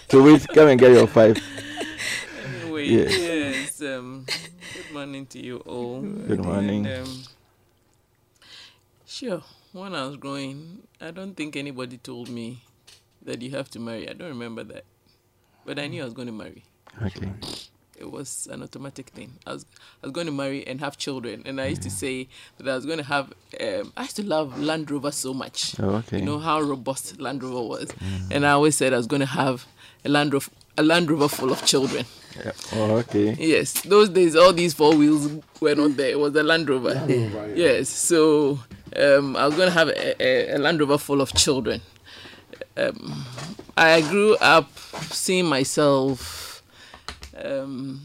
So 0.09 0.23
wait, 0.23 0.47
come 0.47 0.69
and 0.69 0.79
get 0.79 0.91
your 0.93 1.07
five. 1.07 1.37
Anyway, 2.63 2.85
Yeah. 2.87 3.09
yes. 3.09 3.81
Um, 3.81 4.25
good 4.73 4.93
morning 4.93 5.25
to 5.27 5.39
you 5.39 5.57
all. 5.57 6.01
Good 6.01 6.43
morning. 6.43 6.87
And, 6.87 7.07
um, 7.07 7.23
sure. 9.05 9.43
When 9.73 9.93
I 9.95 10.05
was 10.07 10.17
growing, 10.17 10.87
I 10.99 11.11
don't 11.11 11.35
think 11.35 11.55
anybody 11.55 11.97
told 11.97 12.29
me 12.29 12.63
that 13.21 13.41
you 13.41 13.51
have 13.51 13.69
to 13.71 13.79
marry. 13.79 14.09
I 14.09 14.13
don't 14.13 14.27
remember 14.29 14.63
that, 14.65 14.83
but 15.65 15.79
I 15.79 15.87
knew 15.87 16.01
I 16.01 16.05
was 16.05 16.13
going 16.13 16.27
to 16.27 16.33
marry. 16.33 16.63
Okay. 17.03 17.31
It 17.97 18.09
was 18.11 18.47
an 18.51 18.63
automatic 18.63 19.09
thing. 19.09 19.33
I 19.45 19.53
was 19.53 19.65
I 20.01 20.07
was 20.07 20.11
going 20.11 20.25
to 20.25 20.31
marry 20.33 20.65
and 20.65 20.79
have 20.79 20.97
children, 20.97 21.43
and 21.45 21.61
I 21.61 21.67
used 21.67 21.83
to 21.83 21.91
say 21.91 22.27
that 22.57 22.67
I 22.67 22.75
was 22.75 22.85
going 22.85 22.97
to 22.97 23.03
have. 23.03 23.31
Um, 23.61 23.93
I 23.95 24.01
used 24.03 24.15
to 24.15 24.23
love 24.25 24.59
Land 24.59 24.89
Rover 24.89 25.11
so 25.11 25.33
much. 25.35 25.75
Oh, 25.79 25.97
okay. 25.97 26.17
You 26.19 26.25
know 26.25 26.39
how 26.39 26.59
robust 26.61 27.21
Land 27.21 27.43
Rover 27.43 27.61
was, 27.67 27.93
and 28.31 28.43
I 28.45 28.51
always 28.51 28.75
said 28.75 28.91
I 28.93 28.97
was 28.97 29.05
going 29.05 29.19
to 29.19 29.25
have 29.27 29.67
a 30.03 30.09
Land 30.09 30.33
Rover, 30.33 30.49
a 30.79 30.83
Land 30.83 31.11
Rover 31.11 31.27
full 31.27 31.51
of 31.51 31.63
children. 31.63 32.05
Yeah. 32.43 32.51
Oh, 32.73 32.95
okay. 32.97 33.33
Yes, 33.37 33.73
those 33.83 34.09
days 34.09 34.35
all 34.35 34.51
these 34.53 34.73
four 34.73 34.95
wheels 34.95 35.29
were 35.59 35.75
not 35.75 35.95
there. 35.95 36.09
It 36.09 36.19
was 36.19 36.35
a 36.35 36.41
Land 36.41 36.69
Rover. 36.69 36.95
Rover, 36.95 37.53
Yes, 37.55 37.87
so 37.89 38.57
um, 38.95 39.35
I 39.35 39.45
was 39.45 39.55
going 39.55 39.67
to 39.67 39.73
have 39.77 39.89
a, 39.89 40.23
a, 40.23 40.55
a 40.55 40.57
Land 40.57 40.79
Rover 40.79 40.97
full 40.97 41.21
of 41.21 41.31
children. 41.35 41.81
Um, 42.77 43.25
I 43.75 44.01
grew 44.01 44.35
up 44.35 44.77
seeing 45.11 45.45
myself 45.45 46.63
um, 47.37 48.01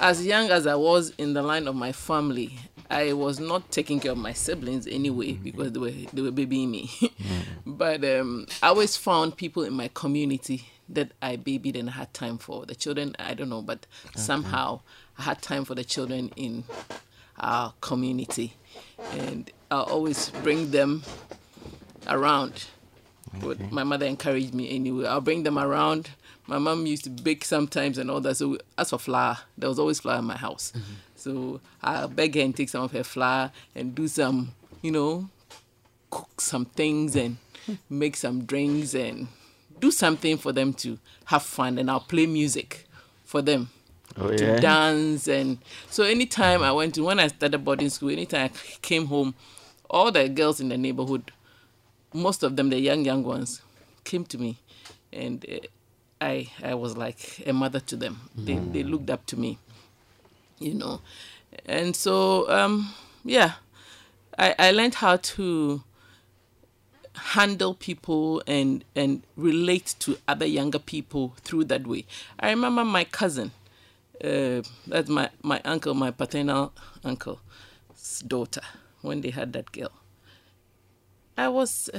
as 0.00 0.24
young 0.26 0.50
as 0.50 0.66
I 0.66 0.74
was 0.74 1.10
in 1.18 1.34
the 1.34 1.42
line 1.42 1.68
of 1.68 1.76
my 1.76 1.92
family. 1.92 2.58
I 2.90 3.14
was 3.14 3.40
not 3.40 3.70
taking 3.70 4.00
care 4.00 4.12
of 4.12 4.18
my 4.18 4.32
siblings 4.34 4.86
anyway 4.86 5.32
because 5.32 5.72
they 5.72 5.78
were 5.78 5.92
they 6.12 6.22
were 6.22 6.30
babying 6.30 6.70
me. 6.70 6.90
but 7.66 8.04
um, 8.04 8.46
I 8.62 8.68
always 8.68 8.96
found 8.96 9.36
people 9.36 9.62
in 9.62 9.72
my 9.72 9.88
community 9.94 10.66
that 10.88 11.12
I 11.22 11.36
babied 11.36 11.76
and 11.76 11.90
had 11.90 12.12
time 12.12 12.36
for. 12.36 12.66
The 12.66 12.74
children, 12.74 13.16
I 13.18 13.32
don't 13.34 13.48
know, 13.48 13.62
but 13.62 13.86
somehow 14.14 14.80
I 15.18 15.22
had 15.22 15.40
time 15.40 15.64
for 15.64 15.74
the 15.74 15.84
children 15.84 16.32
in 16.36 16.64
our 17.38 17.72
community, 17.80 18.54
and 19.12 19.50
I 19.70 19.80
always 19.80 20.28
bring 20.42 20.70
them 20.70 21.02
around. 22.08 22.66
But 23.40 23.72
my 23.72 23.82
mother 23.84 24.04
encouraged 24.06 24.52
me 24.54 24.74
anyway. 24.74 25.06
I'll 25.06 25.20
bring 25.20 25.42
them 25.42 25.58
around. 25.58 26.10
My 26.46 26.58
mom 26.58 26.84
used 26.86 27.04
to 27.04 27.10
bake 27.10 27.44
sometimes 27.44 27.96
and 27.98 28.10
all 28.10 28.20
that. 28.20 28.36
So 28.36 28.58
as 28.76 28.90
for 28.90 28.98
flour, 28.98 29.38
there 29.56 29.68
was 29.68 29.78
always 29.78 30.00
flour 30.00 30.18
in 30.18 30.24
my 30.26 30.36
house. 30.36 30.72
Mm-hmm. 30.76 30.92
So 31.16 31.60
I'll 31.82 32.08
beg 32.08 32.34
her 32.34 32.40
and 32.42 32.54
take 32.54 32.68
some 32.68 32.82
of 32.82 32.92
her 32.92 33.04
flour 33.04 33.52
and 33.74 33.94
do 33.94 34.08
some, 34.08 34.52
you 34.82 34.90
know, 34.90 35.28
cook 36.10 36.40
some 36.40 36.64
things 36.66 37.16
and 37.16 37.38
make 37.90 38.16
some 38.16 38.44
drinks 38.44 38.94
and 38.94 39.28
do 39.80 39.90
something 39.90 40.36
for 40.36 40.52
them 40.52 40.74
to 40.74 40.98
have 41.26 41.42
fun. 41.42 41.78
And 41.78 41.90
I'll 41.90 42.00
play 42.00 42.26
music 42.26 42.86
for 43.24 43.40
them 43.40 43.70
Oh, 44.18 44.28
to 44.28 44.44
yeah. 44.44 44.56
dance 44.60 45.26
and 45.26 45.56
so 45.88 46.02
anytime 46.04 46.62
I 46.62 46.70
went 46.72 46.94
to 46.96 47.04
when 47.04 47.18
I 47.18 47.28
started 47.28 47.64
boarding 47.64 47.88
school, 47.88 48.10
anytime 48.10 48.50
I 48.52 48.76
came 48.82 49.06
home, 49.06 49.34
all 49.88 50.12
the 50.12 50.28
girls 50.28 50.60
in 50.60 50.68
the 50.68 50.76
neighborhood, 50.76 51.32
most 52.12 52.42
of 52.42 52.56
them 52.56 52.70
the 52.70 52.78
young 52.78 53.04
young 53.04 53.22
ones, 53.24 53.62
came 54.04 54.24
to 54.26 54.38
me, 54.38 54.58
and 55.12 55.44
uh, 55.48 55.66
I 56.20 56.50
I 56.62 56.74
was 56.74 56.96
like 56.96 57.42
a 57.46 57.52
mother 57.52 57.80
to 57.80 57.96
them. 57.96 58.20
They 58.36 58.54
they 58.72 58.82
looked 58.82 59.10
up 59.10 59.26
to 59.26 59.36
me, 59.36 59.58
you 60.58 60.74
know, 60.74 61.00
and 61.66 61.94
so 61.96 62.48
um, 62.50 62.92
yeah, 63.24 63.52
I 64.38 64.54
I 64.58 64.70
learned 64.72 64.96
how 64.96 65.16
to 65.16 65.82
handle 67.14 67.74
people 67.74 68.42
and 68.46 68.84
and 68.96 69.22
relate 69.36 69.94
to 70.00 70.16
other 70.26 70.46
younger 70.46 70.78
people 70.78 71.34
through 71.44 71.64
that 71.64 71.86
way. 71.86 72.04
I 72.40 72.50
remember 72.50 72.84
my 72.84 73.04
cousin, 73.04 73.50
uh, 74.24 74.62
that's 74.86 75.08
my 75.08 75.30
my 75.42 75.60
uncle, 75.64 75.94
my 75.94 76.10
paternal 76.10 76.72
uncle's 77.04 77.40
daughter, 78.26 78.62
when 79.02 79.20
they 79.20 79.30
had 79.30 79.52
that 79.52 79.72
girl. 79.72 79.90
I 81.36 81.48
was 81.48 81.90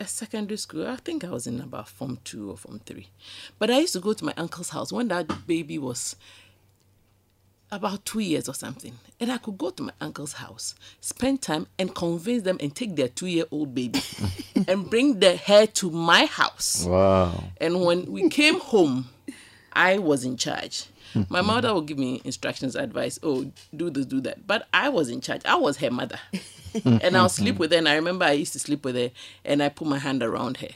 a 0.00 0.06
secondary 0.06 0.56
school. 0.56 0.86
I 0.86 0.96
think 0.96 1.24
I 1.24 1.30
was 1.30 1.46
in 1.46 1.60
about 1.60 1.88
form 1.88 2.18
two 2.24 2.50
or 2.50 2.56
form 2.56 2.80
three, 2.86 3.08
but 3.58 3.70
I 3.70 3.80
used 3.80 3.92
to 3.94 4.00
go 4.00 4.12
to 4.12 4.24
my 4.24 4.34
uncle's 4.36 4.70
house 4.70 4.92
when 4.92 5.08
that 5.08 5.46
baby 5.46 5.78
was 5.78 6.16
about 7.70 8.04
two 8.04 8.20
years 8.20 8.48
or 8.48 8.54
something. 8.54 8.98
And 9.20 9.30
I 9.30 9.38
could 9.38 9.58
go 9.58 9.70
to 9.70 9.82
my 9.82 9.92
uncle's 10.00 10.34
house, 10.34 10.74
spend 11.00 11.42
time, 11.42 11.66
and 11.78 11.94
convince 11.94 12.42
them 12.42 12.56
and 12.60 12.74
take 12.74 12.96
their 12.96 13.08
two 13.08 13.26
year 13.26 13.44
old 13.50 13.74
baby 13.74 14.00
and 14.68 14.88
bring 14.88 15.20
the 15.20 15.36
hair 15.36 15.66
to 15.66 15.90
my 15.90 16.26
house. 16.26 16.84
Wow. 16.84 17.44
And 17.60 17.84
when 17.84 18.10
we 18.10 18.28
came 18.28 18.58
home, 18.60 19.08
I 19.72 19.98
was 19.98 20.24
in 20.24 20.36
charge. 20.36 20.86
My 21.28 21.40
mother 21.40 21.74
would 21.74 21.86
give 21.86 21.98
me 21.98 22.20
instructions, 22.24 22.76
advice, 22.76 23.18
oh, 23.22 23.50
do 23.74 23.90
this, 23.90 24.06
do 24.06 24.20
that. 24.22 24.46
But 24.46 24.68
I 24.72 24.88
was 24.88 25.08
in 25.08 25.20
charge. 25.20 25.42
I 25.44 25.56
was 25.56 25.78
her 25.78 25.90
mother. 25.90 26.18
and 26.84 27.16
I'll 27.16 27.28
sleep 27.28 27.54
mm-hmm. 27.54 27.60
with 27.60 27.72
her. 27.72 27.78
And 27.78 27.88
I 27.88 27.94
remember 27.94 28.24
I 28.24 28.32
used 28.32 28.52
to 28.52 28.58
sleep 28.58 28.84
with 28.84 28.94
her 28.96 29.10
and 29.44 29.62
I 29.62 29.68
put 29.68 29.88
my 29.88 29.98
hand 29.98 30.22
around 30.22 30.58
her. 30.58 30.68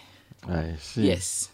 I 0.48 0.74
see. 0.78 1.08
Yes. 1.08 1.48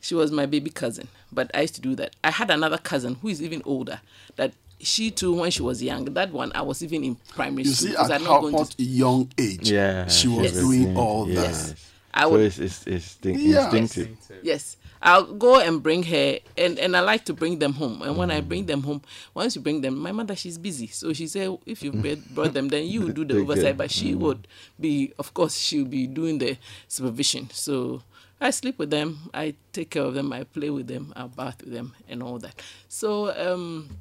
She 0.00 0.14
was 0.14 0.30
my 0.32 0.46
baby 0.46 0.70
cousin, 0.70 1.08
but 1.30 1.50
I 1.54 1.62
used 1.62 1.74
to 1.74 1.80
do 1.80 1.94
that. 1.96 2.16
I 2.24 2.30
had 2.30 2.50
another 2.50 2.78
cousin 2.78 3.16
who 3.16 3.28
is 3.28 3.42
even 3.42 3.62
older 3.64 4.00
that 4.36 4.52
she 4.78 5.10
too, 5.10 5.34
when 5.34 5.50
she 5.50 5.62
was 5.62 5.82
young, 5.82 6.06
that 6.06 6.32
one 6.32 6.52
I 6.54 6.62
was 6.62 6.82
even 6.82 7.04
in 7.04 7.16
primary 7.34 7.64
You 7.64 7.72
school. 7.72 7.90
see, 7.90 7.96
at 7.96 8.10
I'm 8.10 8.24
how 8.24 8.40
going 8.40 8.64
to, 8.64 8.82
young 8.82 9.30
age 9.36 9.70
Yeah. 9.70 10.06
she 10.08 10.26
was 10.28 10.52
Yes. 10.52 10.54
doing 10.54 10.96
all 10.96 11.28
yes. 11.28 11.72
that. 11.72 11.78
I 12.12 12.22
so 12.24 12.36
it's, 12.36 12.58
it's, 12.58 12.86
it's 12.86 13.14
the 13.16 13.32
Yes. 13.32 13.72
instinctive. 13.72 14.16
Yes. 14.42 14.76
I'll 15.02 15.24
go 15.32 15.58
and 15.60 15.82
bring 15.82 16.02
her, 16.02 16.38
and, 16.58 16.78
and 16.78 16.94
I 16.94 17.00
like 17.00 17.24
to 17.26 17.32
bring 17.32 17.58
them 17.58 17.72
home. 17.72 18.02
And 18.02 18.18
when 18.18 18.30
I 18.30 18.42
bring 18.42 18.66
them 18.66 18.82
home, 18.82 19.00
once 19.32 19.56
you 19.56 19.62
bring 19.62 19.80
them, 19.80 19.96
my 19.98 20.12
mother, 20.12 20.36
she's 20.36 20.58
busy. 20.58 20.88
So 20.88 21.12
she 21.14 21.26
said, 21.26 21.56
if 21.64 21.82
you 21.82 21.92
brought- 22.02 22.34
brought 22.34 22.52
them, 22.52 22.68
then 22.68 22.86
you 22.86 23.02
would 23.02 23.14
do 23.14 23.24
the 23.24 23.34
Take 23.34 23.42
oversight. 23.44 23.64
care. 23.64 23.74
But 23.74 23.90
she 23.90 24.14
would 24.14 24.46
be, 24.78 25.12
of 25.18 25.32
course, 25.32 25.56
she'll 25.56 25.86
be 25.86 26.06
doing 26.06 26.36
the 26.38 26.58
supervision. 26.86 27.48
So 27.50 28.02
I 28.42 28.50
sleep 28.50 28.78
with 28.78 28.90
them, 28.90 29.30
I 29.32 29.54
take 29.72 29.90
care 29.90 30.02
of 30.02 30.12
them, 30.14 30.32
I 30.34 30.44
play 30.44 30.68
with 30.70 30.86
them, 30.88 31.12
I 31.16 31.26
bath 31.28 31.62
with 31.62 31.72
them, 31.72 31.94
and 32.08 32.22
all 32.22 32.38
that. 32.40 32.60
So 32.88 33.30
um, 33.52 33.96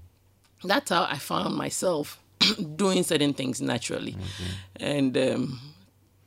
that's 0.64 0.90
how 0.90 1.04
I 1.10 1.18
found 1.18 1.56
myself 1.56 2.20
doing 2.76 3.04
certain 3.04 3.34
things 3.34 3.62
naturally. 3.62 4.18
And 4.78 5.18
um, 5.18 5.60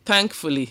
thankfully 0.04 0.70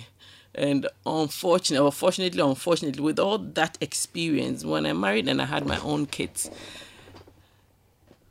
and 0.55 0.87
unfortunately, 1.05 1.85
or 1.85 1.91
fortunately, 1.91 2.41
unfortunately, 2.41 3.01
with 3.03 3.19
all 3.19 3.37
that 3.37 3.77
experience, 3.81 4.65
when 4.65 4.85
I 4.85 4.93
married 4.93 5.27
and 5.27 5.41
I 5.41 5.45
had 5.45 5.65
my 5.65 5.79
own 5.79 6.05
kids, 6.05 6.49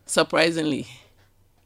surprisingly, 0.07 0.87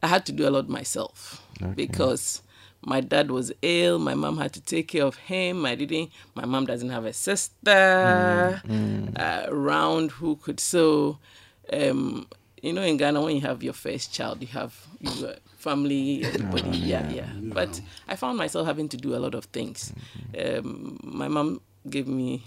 I 0.03 0.09
had 0.09 0.27
to 0.27 0.33
do 0.33 0.47
a 0.47 0.51
lot 0.51 0.69
myself 0.69 1.43
because 1.77 2.43
my 2.83 3.01
dad 3.01 3.31
was 3.31 3.53
ill. 3.63 3.99
My 3.99 4.15
mom 4.15 4.37
had 4.39 4.53
to 4.53 4.61
take 4.61 4.89
care 4.89 5.05
of 5.05 5.17
him. 5.17 5.65
I 5.65 5.75
didn't. 5.75 6.11
My 6.35 6.45
mom 6.45 6.67
doesn't 6.67 6.91
have 6.91 7.05
a 7.07 7.13
sister 7.13 8.61
uh, 9.17 9.43
around 9.49 10.11
who 10.13 10.37
could. 10.37 10.61
So, 10.61 11.19
um, 11.73 12.27
you 12.65 12.73
know, 12.73 12.83
in 12.83 12.97
Ghana, 12.97 13.21
when 13.21 13.37
you 13.37 13.43
have 13.43 13.63
your 13.63 13.75
first 13.75 14.13
child, 14.13 14.41
you 14.41 14.49
have 14.49 14.75
your 15.01 15.35
family, 15.59 16.25
everybody. 16.25 16.79
yeah, 16.79 17.11
yeah. 17.11 17.29
But 17.43 17.81
I 18.09 18.17
found 18.17 18.39
myself 18.39 18.67
having 18.67 18.89
to 18.89 18.97
do 18.97 19.15
a 19.15 19.21
lot 19.21 19.35
of 19.35 19.45
things. 19.47 19.93
Um, 20.39 20.99
my 21.03 21.29
mom 21.29 21.61
gave 21.89 22.09
me 22.09 22.43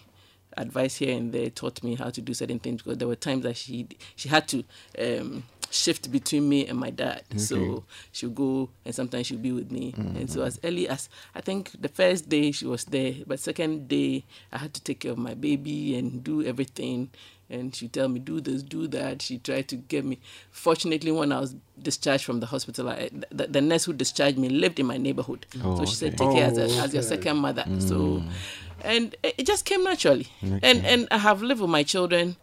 advice 0.56 0.96
here 0.96 1.16
and 1.16 1.32
there, 1.32 1.52
taught 1.52 1.84
me 1.84 1.94
how 1.96 2.10
to 2.10 2.20
do 2.20 2.34
certain 2.34 2.58
things 2.58 2.82
because 2.82 2.98
there 2.98 3.08
were 3.08 3.16
times 3.16 3.44
that 3.44 3.56
she 3.58 3.88
she 4.16 4.28
had 4.28 4.48
to 4.48 4.64
um, 4.98 5.44
shift 5.70 6.12
between 6.12 6.50
me 6.50 6.66
and 6.66 6.80
my 6.80 6.90
dad. 6.90 7.22
So 7.36 7.84
she'll 8.12 8.32
go 8.32 8.70
and 8.86 8.96
sometimes 8.96 9.28
she'll 9.28 9.38
be 9.38 9.52
with 9.52 9.72
me. 9.72 9.94
And 9.98 10.30
so 10.32 10.42
as 10.42 10.60
early 10.64 10.88
as 10.90 11.10
I 11.36 11.42
think 11.42 11.80
the 11.80 11.90
first 11.90 12.28
day 12.28 12.52
she 12.52 12.66
was 12.66 12.86
there, 12.86 13.14
but 13.28 13.40
second 13.40 13.88
day 13.88 14.26
I 14.52 14.58
had 14.58 14.74
to 14.74 14.82
take 14.82 15.02
care 15.02 15.12
of 15.12 15.20
my 15.20 15.36
baby 15.36 15.96
and 15.96 16.24
do 16.24 16.44
everything. 16.44 17.12
And 17.50 17.74
she 17.74 17.88
tell 17.88 18.10
me 18.10 18.20
do 18.20 18.42
this, 18.42 18.62
do 18.62 18.88
that. 18.90 19.22
She 19.22 19.38
tried 19.38 19.70
to 19.70 19.78
get 19.78 20.04
me. 20.04 20.20
Fortunately, 20.52 21.12
when 21.12 21.32
I 21.32 21.40
was 21.40 21.56
discharged 21.82 22.26
from 22.26 22.42
the 22.42 22.46
hospital, 22.46 22.90
I, 22.90 23.10
the, 23.32 23.48
the 23.48 23.62
nurse 23.62 23.86
who 23.86 23.94
discharged 23.94 24.38
me 24.38 24.50
lived 24.50 24.80
in 24.80 24.86
my 24.86 24.98
neighborhood. 24.98 25.46
Oh, 25.64 25.78
so 25.78 25.86
she 25.86 25.96
said, 25.96 26.20
okay. 26.20 26.26
take 26.26 26.38
her 26.38 26.44
as, 26.44 26.58
a, 26.58 26.64
Oh, 26.64 26.84
as 26.84 26.94
your 26.94 27.04
second 27.04 27.38
mother. 27.38 27.64
So, 27.80 28.22
and 28.82 29.16
it 29.24 29.36
it 29.38 29.48
just 29.48 29.64
came 29.64 29.84
naturally. 29.84 30.28
And 30.42 30.86
and 30.86 31.08
I 31.10 31.18
have 31.20 31.42
lived 31.42 31.62
with 31.62 31.70
my 31.70 31.84
children, 31.84 32.36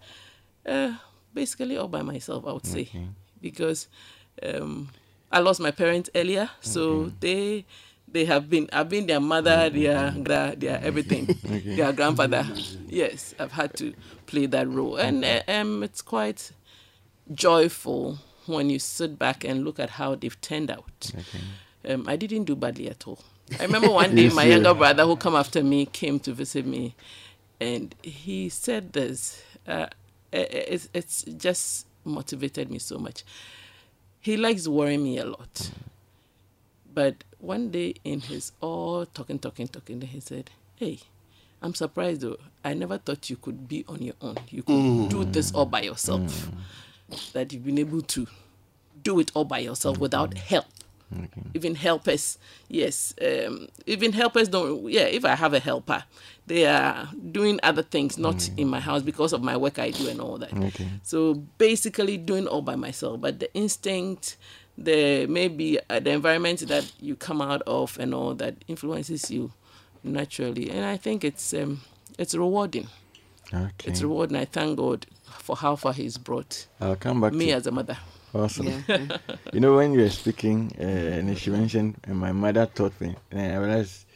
uh, 0.66 0.94
basically 1.34 1.76
all 1.76 1.88
by 1.88 2.00
myself. 2.02 2.46
I 2.46 2.52
would 2.52 2.66
say, 2.66 2.88
because 3.42 3.88
um, 4.42 4.88
I 5.30 5.40
lost 5.40 5.60
my 5.60 5.70
parents 5.70 6.08
earlier, 6.14 6.48
so 6.60 7.12
they 7.20 7.66
they 8.10 8.24
have 8.24 8.48
been 8.48 8.68
I've 8.72 8.88
been 8.88 9.06
their 9.06 9.20
mother, 9.20 9.68
their 9.68 10.12
gra- 10.22 10.54
their 10.56 10.80
everything, 10.82 11.26
their 11.76 11.92
grandfather. 11.92 12.46
Yes, 12.88 13.34
I've 13.38 13.52
had 13.52 13.74
to 13.76 13.92
play 14.26 14.46
that 14.46 14.68
role, 14.68 14.96
and 14.96 15.24
uh, 15.24 15.40
um, 15.48 15.82
it's 15.82 16.02
quite 16.02 16.52
joyful 17.32 18.18
when 18.46 18.68
you 18.70 18.78
sit 18.78 19.18
back 19.18 19.44
and 19.44 19.64
look 19.64 19.78
at 19.78 19.90
how 19.90 20.14
they've 20.14 20.40
turned 20.40 20.70
out. 20.70 21.12
Um, 21.88 22.08
I 22.08 22.16
didn't 22.16 22.44
do 22.44 22.56
badly 22.56 22.88
at 22.88 23.06
all. 23.06 23.18
I 23.58 23.64
remember 23.64 23.90
one 23.90 24.14
day 24.16 24.28
my 24.30 24.44
younger 24.44 24.74
brother 24.74 25.04
who 25.04 25.16
come 25.16 25.34
after 25.34 25.62
me 25.62 25.86
came 25.86 26.18
to 26.20 26.32
visit 26.32 26.66
me, 26.66 26.94
and 27.60 27.94
he 28.02 28.48
said 28.48 28.92
this. 28.92 29.42
Uh, 29.66 29.86
it, 30.32 30.66
it's, 30.68 30.88
it's 30.92 31.22
just 31.24 31.86
motivated 32.04 32.70
me 32.70 32.78
so 32.78 32.98
much. 32.98 33.24
He 34.20 34.36
likes 34.36 34.66
worrying 34.66 35.04
me 35.04 35.18
a 35.18 35.24
lot. 35.26 35.70
But 36.92 37.24
one 37.38 37.70
day 37.70 37.94
in 38.04 38.20
his 38.20 38.52
all 38.60 39.04
talking, 39.06 39.38
talking, 39.38 39.68
talking, 39.68 40.00
he 40.00 40.20
said, 40.20 40.50
Hey, 40.76 41.00
I'm 41.64 41.74
surprised 41.74 42.20
though. 42.20 42.36
I 42.62 42.74
never 42.74 42.98
thought 42.98 43.30
you 43.30 43.36
could 43.36 43.66
be 43.66 43.84
on 43.88 44.02
your 44.02 44.14
own. 44.20 44.36
You 44.50 44.62
could 44.62 45.08
do 45.08 45.24
this 45.24 45.50
all 45.52 45.64
by 45.64 45.80
yourself. 45.82 46.50
That 47.32 47.52
you've 47.52 47.64
been 47.64 47.78
able 47.78 48.02
to 48.02 48.26
do 49.02 49.18
it 49.18 49.30
all 49.34 49.44
by 49.44 49.60
yourself 49.60 49.98
without 49.98 50.36
help. 50.36 50.66
Even 51.54 51.74
helpers, 51.76 52.38
yes. 52.68 53.14
Um, 53.22 53.68
even 53.86 54.12
helpers 54.12 54.48
don't. 54.48 54.90
Yeah, 54.90 55.02
if 55.02 55.24
I 55.24 55.36
have 55.36 55.54
a 55.54 55.60
helper, 55.60 56.04
they 56.46 56.66
are 56.66 57.08
doing 57.30 57.60
other 57.62 57.82
things, 57.82 58.18
not 58.18 58.50
in 58.56 58.68
my 58.68 58.80
house 58.80 59.02
because 59.02 59.32
of 59.32 59.42
my 59.42 59.56
work 59.56 59.78
I 59.78 59.90
do 59.90 60.08
and 60.08 60.20
all 60.20 60.38
that. 60.38 60.52
Okay. 60.52 60.88
So 61.02 61.34
basically, 61.56 62.16
doing 62.16 62.46
all 62.46 62.62
by 62.62 62.74
myself. 62.74 63.20
But 63.20 63.38
the 63.38 63.54
instinct, 63.54 64.36
the 64.76 65.26
maybe 65.26 65.78
uh, 65.88 66.00
the 66.00 66.10
environment 66.10 66.60
that 66.68 66.90
you 67.00 67.14
come 67.14 67.40
out 67.40 67.62
of 67.66 67.96
and 67.98 68.12
all 68.12 68.34
that 68.34 68.56
influences 68.66 69.30
you 69.30 69.52
naturally. 70.04 70.70
And 70.70 70.84
I 70.84 70.96
think 70.96 71.24
it's 71.24 71.52
um, 71.54 71.80
it's 72.18 72.34
rewarding. 72.34 72.88
Okay. 73.52 73.90
It's 73.90 74.02
rewarding. 74.02 74.36
I 74.36 74.44
thank 74.44 74.76
God 74.78 75.06
for 75.24 75.56
how 75.56 75.76
far 75.76 75.92
He's 75.92 76.16
brought 76.18 76.66
I'll 76.80 76.96
come 76.96 77.20
back 77.20 77.32
me 77.32 77.46
to 77.46 77.52
as 77.52 77.66
a 77.66 77.70
mother. 77.70 77.96
Awesome. 78.34 78.66
Yeah. 78.88 79.18
You 79.52 79.60
know, 79.60 79.76
when 79.76 79.92
you 79.92 80.00
were 80.00 80.10
speaking, 80.10 80.72
uh, 80.80 80.82
and 80.82 81.38
she 81.38 81.50
mentioned, 81.50 81.96
and 82.04 82.18
my 82.18 82.32
mother 82.32 82.66
taught 82.66 83.00
me, 83.00 83.14
and 83.30 83.40
I 83.40 83.56
realized, 83.56 84.06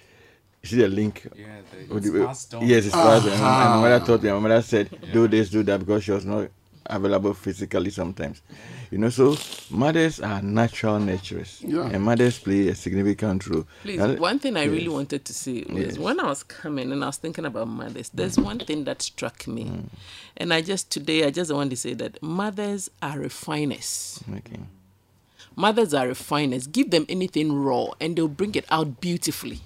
you 0.63 0.69
see 0.69 0.77
the 0.77 0.89
link? 0.89 1.25
Yeah, 1.37 1.47
With 1.89 2.03
the, 2.03 2.11
the- 2.11 2.19
it's 2.23 2.27
passed 2.27 2.55
on. 2.55 2.67
Yes, 2.67 2.87
it's 2.87 2.95
passed. 2.95 3.27
And 3.29 3.41
my- 3.41 3.63
and 3.63 3.71
my 3.71 3.81
mother 3.83 3.95
Aha. 3.97 4.05
taught 4.07 4.23
me. 4.25 4.31
My 4.33 4.39
mother 4.41 4.63
said, 4.63 4.91
"Do 5.13 5.29
this, 5.29 5.51
do 5.51 5.63
that," 5.63 5.79
because 5.79 6.03
she 6.03 6.11
was 6.11 6.25
not 6.25 6.49
available 6.89 7.35
physically 7.35 7.91
sometimes. 7.91 8.43
You 8.91 8.99
know, 8.99 9.11
so 9.11 9.37
mothers 9.71 10.21
are 10.21 10.43
natural 10.43 10.99
nurturers, 10.99 11.63
Yeah. 11.63 11.89
and 11.93 12.03
mothers 12.03 12.39
play 12.39 12.69
a 12.69 12.75
significant 12.75 13.47
role. 13.47 13.67
Please, 13.83 13.99
Now, 13.99 14.15
one 14.15 14.39
thing 14.39 14.57
I 14.57 14.65
really 14.65 14.89
wanted 14.89 15.25
to 15.25 15.35
say 15.35 15.65
was 15.69 15.85
Yes. 15.85 15.99
when 15.99 16.21
I 16.21 16.25
was 16.25 16.43
coming 16.43 16.91
and 16.93 17.03
I 17.05 17.09
was 17.09 17.17
thinking 17.19 17.45
about 17.45 17.69
mothers, 17.69 18.11
there's 18.13 18.37
mm. 18.37 18.45
one 18.45 18.59
thing 18.61 18.85
that 18.85 19.03
struck 19.03 19.47
me. 19.47 19.65
Mm. 19.65 19.85
And 20.37 20.55
I 20.55 20.63
just, 20.63 20.91
today, 20.91 21.25
I 21.25 21.31
just 21.31 21.53
want 21.53 21.71
to 21.71 21.77
say 21.77 21.95
that 21.95 22.23
mothers 22.23 22.91
are 23.03 23.19
refiners. 23.19 24.21
Okay. 24.39 24.61
Mothers 25.57 25.93
are 25.93 26.07
refiners. 26.07 26.67
Give 26.67 26.91
them 26.91 27.05
anything 27.09 27.53
raw 27.53 27.89
and 28.01 28.15
they'll 28.17 28.29
bring 28.29 28.55
it 28.55 28.65
out 28.71 29.01
beautifully. 29.01 29.61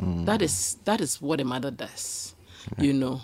Mm. 0.00 0.24
That 0.26 0.42
is 0.42 0.76
that 0.84 1.00
is 1.00 1.20
what 1.20 1.40
a 1.40 1.44
mother 1.44 1.70
does. 1.70 2.34
You 2.78 2.92
know. 2.92 3.20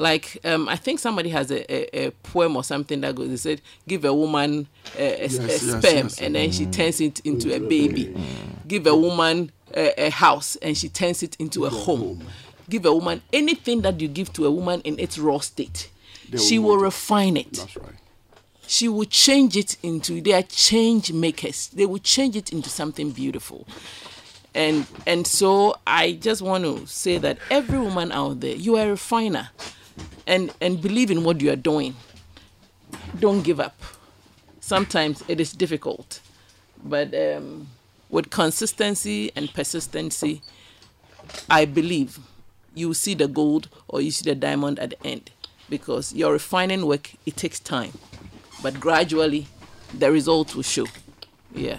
Like 0.00 0.38
um, 0.44 0.66
I 0.66 0.76
think 0.76 0.98
somebody 0.98 1.28
has 1.28 1.50
a, 1.50 1.60
a, 1.70 2.06
a 2.06 2.10
poem 2.22 2.56
or 2.56 2.64
something 2.64 3.02
that 3.02 3.14
goes. 3.14 3.28
They 3.28 3.36
said, 3.36 3.60
"Give 3.86 4.04
a 4.06 4.14
woman 4.14 4.66
a, 4.96 5.02
a, 5.02 5.20
Yes, 5.28 5.38
a 5.38 5.42
yes, 5.46 5.60
sperm, 5.60 6.06
yes. 6.08 6.20
and 6.22 6.34
then 6.34 6.50
she 6.52 6.64
turns 6.66 7.00
it 7.02 7.20
into 7.20 7.54
a 7.54 7.60
baby. 7.60 8.16
Give 8.66 8.86
a 8.86 8.96
woman 8.96 9.52
a, 9.76 10.06
a 10.06 10.10
house, 10.10 10.56
and 10.62 10.76
she 10.76 10.88
turns 10.88 11.22
it 11.22 11.36
into 11.38 11.66
a 11.66 11.70
home. 11.70 12.24
Give 12.70 12.86
a 12.86 12.94
woman 12.94 13.20
anything 13.32 13.82
that 13.82 14.00
you 14.00 14.08
give 14.08 14.32
to 14.34 14.46
a 14.46 14.50
woman 14.50 14.80
in 14.82 14.98
its 14.98 15.18
raw 15.18 15.38
state, 15.40 15.90
They 16.30 16.38
she 16.38 16.58
will 16.58 16.76
will 16.76 16.78
refine 16.84 17.36
it. 17.36 17.52
That's 17.52 17.76
right. 17.76 17.94
She 18.66 18.88
will 18.88 19.04
change 19.04 19.54
it 19.56 19.76
into 19.82 20.20
they 20.22 20.32
are 20.32 20.44
change 20.44 21.12
makers. 21.12 21.68
They 21.74 21.84
will 21.84 21.98
change 21.98 22.36
it 22.36 22.52
into 22.52 22.70
something 22.70 23.10
beautiful. 23.10 23.66
And 24.54 24.86
and 25.06 25.26
so 25.26 25.76
I 25.86 26.12
just 26.12 26.40
want 26.40 26.64
to 26.64 26.86
say 26.86 27.18
that 27.18 27.36
every 27.50 27.78
woman 27.78 28.12
out 28.12 28.40
there, 28.40 28.56
you 28.56 28.76
are 28.76 28.86
a 28.86 28.90
refiner. 28.90 29.50
And 30.26 30.52
and 30.60 30.80
believe 30.80 31.10
in 31.10 31.24
what 31.24 31.40
you 31.40 31.50
are 31.50 31.56
doing. 31.56 31.96
Don't 33.18 33.42
give 33.42 33.60
up. 33.60 33.80
Sometimes 34.60 35.24
it 35.28 35.40
is 35.40 35.52
difficult. 35.52 36.20
But 36.84 37.14
um, 37.14 37.68
with 38.08 38.30
consistency 38.30 39.32
and 39.36 39.52
persistency, 39.52 40.42
I 41.48 41.64
believe 41.64 42.18
you 42.74 42.94
see 42.94 43.14
the 43.14 43.28
gold 43.28 43.68
or 43.88 44.00
you 44.00 44.10
see 44.10 44.28
the 44.28 44.34
diamond 44.34 44.78
at 44.78 44.90
the 44.90 45.06
end 45.06 45.30
because 45.68 46.12
your 46.12 46.32
refining 46.32 46.86
work 46.86 47.12
it 47.26 47.36
takes 47.36 47.60
time 47.60 47.92
but 48.62 48.78
gradually 48.80 49.46
the 49.96 50.10
results 50.10 50.54
will 50.54 50.62
show 50.62 50.86
yeah 51.54 51.78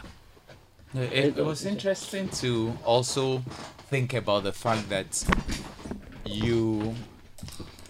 It, 0.94 1.38
it 1.38 1.46
was 1.46 1.66
interesting 1.66 2.28
to 2.42 2.78
also 2.86 3.40
think 3.90 4.14
about 4.14 4.44
the 4.44 4.52
fact 4.52 4.90
that 4.90 5.24
you 6.26 6.96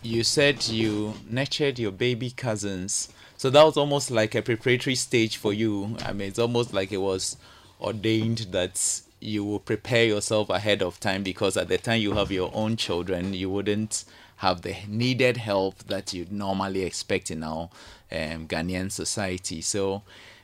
you 0.02 0.24
said 0.24 0.68
you 0.68 1.14
nurtured 1.30 1.80
your 1.80 1.92
baby 1.92 2.32
cousins. 2.32 3.10
So 3.38 3.50
that 3.50 3.64
was 3.64 3.78
almost 3.78 4.12
like 4.12 4.36
a 4.36 4.42
preparatory 4.42 4.96
stage 4.96 5.38
for 5.38 5.54
you. 5.54 5.96
I 6.04 6.14
mean, 6.14 6.28
it's 6.28 6.40
almost 6.40 6.74
like 6.74 6.92
it 6.92 6.98
was 6.98 7.38
ordained 7.80 8.48
that 8.52 9.02
you 9.20 9.44
will 9.44 9.60
prepare 9.60 10.06
yourself 10.06 10.50
ahead 10.50 10.82
of 10.82 11.00
time 11.00 11.24
because 11.24 11.56
at 11.58 11.68
the 11.68 11.78
time 11.78 12.02
you 12.02 12.14
have 12.14 12.32
your 12.32 12.52
own 12.54 12.76
children, 12.76 13.34
you 13.34 13.50
wouldn't 13.50 14.04
have 14.38 14.62
the 14.64 14.76
needed 14.88 15.38
help 15.38 15.78
that 15.84 16.14
you'd 16.14 16.32
normally 16.32 16.82
expect 16.82 17.30
in 17.30 17.44
our 17.44 17.70
um, 18.12 18.48
Ghanaian 18.48 18.92
society. 18.92 19.62
So 19.62 20.02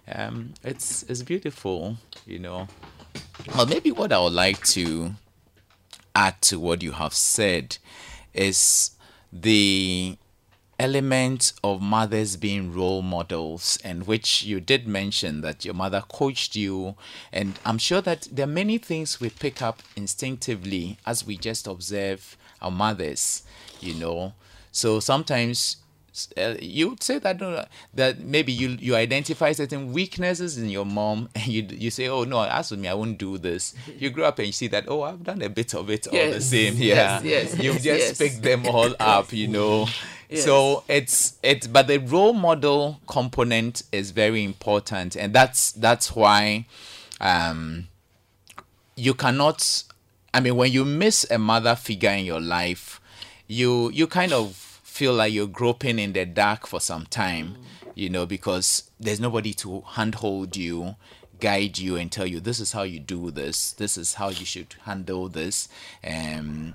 um, 0.07 0.53
it's 0.63 1.03
it's 1.03 1.23
beautiful, 1.23 1.97
you 2.25 2.39
know. 2.39 2.67
Well, 3.55 3.65
maybe 3.65 3.91
what 3.91 4.13
I 4.13 4.19
would 4.19 4.33
like 4.33 4.63
to 4.67 5.15
add 6.15 6.41
to 6.43 6.59
what 6.59 6.83
you 6.83 6.91
have 6.93 7.13
said 7.13 7.77
is 8.33 8.91
the 9.31 10.17
element 10.79 11.53
of 11.63 11.81
mothers 11.81 12.35
being 12.37 12.71
role 12.73 13.01
models 13.01 13.79
and 13.83 14.05
which 14.05 14.43
you 14.43 14.59
did 14.59 14.87
mention 14.87 15.41
that 15.41 15.65
your 15.65 15.73
mother 15.73 16.03
coached 16.07 16.55
you. 16.55 16.95
And 17.33 17.59
i'm 17.65 17.79
sure 17.79 18.01
that 18.01 18.27
there 18.31 18.43
are 18.43 18.47
many 18.47 18.77
things 18.77 19.19
we 19.19 19.31
pick 19.31 19.59
up 19.59 19.81
instinctively 19.95 20.99
as 21.03 21.25
we 21.25 21.35
just 21.35 21.65
observe 21.65 22.37
our 22.61 22.69
mothers 22.69 23.41
you 23.81 23.93
know. 23.93 24.33
So 24.71 24.99
sometimes 24.99 25.77
uh, 26.37 26.55
you 26.59 26.89
would 26.89 27.03
say 27.03 27.19
that 27.19 27.69
that 27.93 28.19
maybe 28.19 28.51
you 28.51 28.69
you 28.79 28.95
identify 28.95 29.51
certain 29.51 29.93
weaknesses 29.93 30.57
in 30.57 30.69
your 30.69 30.85
mom 30.85 31.29
and 31.35 31.47
you 31.47 31.67
you 31.69 31.91
say 31.91 32.07
oh 32.07 32.23
no 32.23 32.41
as 32.43 32.71
with 32.71 32.79
me 32.79 32.87
I 32.87 32.93
won't 32.93 33.17
do 33.17 33.37
this. 33.37 33.73
You 33.97 34.11
grow 34.11 34.25
up 34.25 34.37
and 34.39 34.47
you 34.47 34.53
see 34.53 34.67
that 34.67 34.85
oh 34.87 35.01
I've 35.03 35.23
done 35.23 35.41
a 35.41 35.49
bit 35.49 35.73
of 35.73 35.89
it 35.89 36.07
all 36.07 36.31
the 36.31 36.41
same. 36.41 36.75
Yeah. 36.75 37.21
yes, 37.23 37.57
you 37.57 37.73
just 37.73 37.85
yes. 37.85 38.17
pick 38.17 38.33
them 38.41 38.65
all 38.67 38.93
up 38.99 39.33
you 39.33 39.47
know? 39.47 39.87
So 40.35 40.83
it's 40.87 41.37
it's 41.41 41.67
but 41.67 41.87
the 41.87 41.99
role 41.99 42.33
model 42.33 42.99
component 43.07 43.83
is 43.91 44.11
very 44.11 44.43
important 44.43 45.15
and 45.15 45.33
that's 45.33 45.71
that's 45.71 46.15
why 46.15 46.65
um 47.21 47.87
you 48.95 49.13
cannot 49.13 49.83
i 50.33 50.39
mean 50.39 50.55
when 50.55 50.71
you 50.71 50.83
miss 50.83 51.25
a 51.31 51.37
mother 51.37 51.75
figure 51.75 52.09
in 52.09 52.25
your 52.25 52.41
life 52.41 52.99
you 53.47 53.89
you 53.91 54.05
kind 54.07 54.33
of 54.33 54.66
feel 54.97 55.13
like 55.13 55.31
you're 55.31 55.47
groping 55.47 55.99
in 55.99 56.13
the 56.13 56.25
dark 56.25 56.65
for 56.65 56.79
some 56.79 57.05
time 57.05 57.55
you 57.93 58.09
know 58.09 58.25
because 58.25 58.89
there's 58.99 59.19
nobody 59.19 59.53
to 59.53 59.81
handhold 59.95 60.55
you 60.55 60.95
guide 61.39 61.77
you 61.77 61.95
and 61.95 62.11
tell 62.11 62.25
you 62.25 62.39
this 62.39 62.59
is 62.59 62.71
how 62.71 62.83
you 62.83 62.99
do 62.99 63.31
this. 63.31 63.71
This 63.73 63.97
is 63.97 64.15
how 64.15 64.29
you 64.29 64.45
should 64.45 64.75
handle 64.83 65.29
this. 65.29 65.69
Um 66.03 66.73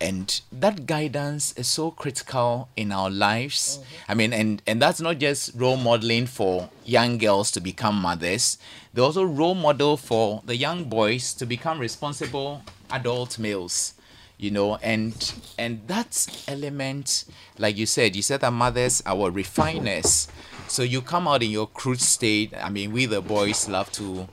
and 0.00 0.40
that 0.50 0.86
guidance 0.86 1.52
is 1.52 1.68
so 1.68 1.90
critical 1.90 2.68
in 2.76 2.92
our 2.92 3.10
lives. 3.10 3.80
I 4.08 4.14
mean 4.14 4.32
and 4.32 4.62
and 4.66 4.80
that's 4.80 5.00
not 5.00 5.18
just 5.18 5.54
role 5.54 5.76
modeling 5.76 6.26
for 6.26 6.70
young 6.84 7.18
girls 7.18 7.50
to 7.52 7.60
become 7.60 7.96
mothers. 7.96 8.58
They're 8.92 9.04
also 9.04 9.24
role 9.24 9.54
model 9.54 9.96
for 9.96 10.42
the 10.44 10.56
young 10.56 10.84
boys 10.84 11.34
to 11.34 11.46
become 11.46 11.78
responsible 11.78 12.62
adult 12.90 13.38
males 13.38 13.94
you 14.42 14.50
know 14.50 14.76
and 14.82 15.34
and 15.56 15.86
that 15.86 16.26
element 16.48 17.24
like 17.58 17.76
you 17.76 17.86
said 17.86 18.16
you 18.16 18.22
said 18.22 18.40
that 18.40 18.52
mothers 18.52 19.00
are 19.06 19.30
refiners 19.30 20.26
so 20.72 20.82
you 20.82 21.00
come 21.02 21.28
out 21.28 21.42
in 21.42 21.50
your 21.50 21.66
crude 21.66 22.00
state 22.00 22.50
i 22.66 22.68
mean 22.70 22.92
we 22.92 23.04
the 23.06 23.20
boys 23.20 23.68
love 23.68 23.90
to 23.92 24.26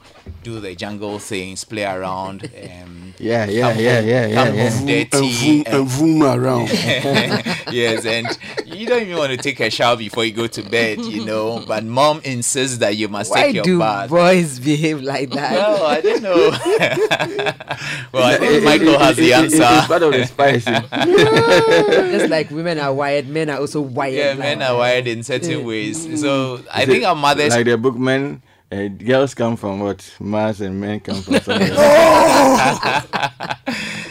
do 0.44 0.60
the 0.62 0.74
jungle 0.76 1.20
things 1.20 1.64
play 1.66 1.84
around 1.84 2.50
um 2.64 3.14
Yeah, 3.20 3.46
yeah, 3.46 3.74
come 3.74 3.84
yeah, 3.84 3.96
home- 4.00 4.08
yeah, 4.08 4.26
yeah, 4.28 4.34
come 4.46 4.56
yeah. 4.56 4.70
home 4.70 4.80
And 4.80 4.88
dirty 4.88 5.32
vroom, 5.34 5.64
and 5.68 5.88
vroom 5.96 6.24
around. 6.24 6.70
yes, 7.82 8.06
and 8.06 8.26
you 8.66 8.88
don't 8.88 9.02
even 9.04 9.18
want 9.18 9.32
to 9.36 9.38
take 9.38 9.60
a 9.60 9.70
shower 9.70 9.98
before 9.98 10.24
you 10.24 10.32
go 10.32 10.48
to 10.48 10.62
bed, 10.64 11.00
you 11.04 11.26
know. 11.26 11.60
But 11.68 11.84
mom 11.84 12.22
insists 12.24 12.78
that 12.80 12.96
you 12.96 13.10
must 13.10 13.32
Why 13.32 13.42
take 13.52 13.56
your 13.60 13.66
do 13.68 13.80
bath. 13.80 14.08
boys 14.10 14.60
behave 14.64 15.02
like 15.04 15.32
that? 15.36 15.52
Well, 15.52 15.84
I 15.84 16.00
don't 16.00 16.24
know. 16.24 16.40
well, 18.16 18.24
I 18.24 18.38
think 18.40 18.64
Michael 18.64 18.98
has 19.00 19.16
the 19.20 19.32
It- 19.36 19.40
it- 19.40 19.46
It's 19.52 19.60
answer. 19.60 19.88
part 19.92 20.04
of 20.08 20.12
the 20.16 20.24
spicy. 20.26 20.72
Just 22.16 22.30
like 22.32 22.48
women 22.56 22.80
are 22.80 22.94
wired, 22.94 23.28
men 23.28 23.50
are 23.50 23.60
also 23.60 23.82
wired. 23.82 24.16
Yeah, 24.16 24.30
like 24.40 24.40
men 24.40 24.62
are 24.64 24.78
wired 24.80 25.08
in 25.12 25.24
certain 25.28 25.66
ways. 25.68 25.98
So 26.24 26.29
I 26.74 26.86
think 26.86 27.04
our 27.06 27.16
mothers. 27.16 27.50
like 27.56 27.66
the 27.66 27.78
bookman. 27.78 28.42
Uh, 28.72 28.88
girls 28.88 29.34
come 29.34 29.56
from 29.58 29.80
what 29.80 30.00
Mars 30.20 30.62
and 30.62 30.80
men 30.80 31.00
come 31.00 31.24
from 31.24 31.40
somewhere. 31.42 31.74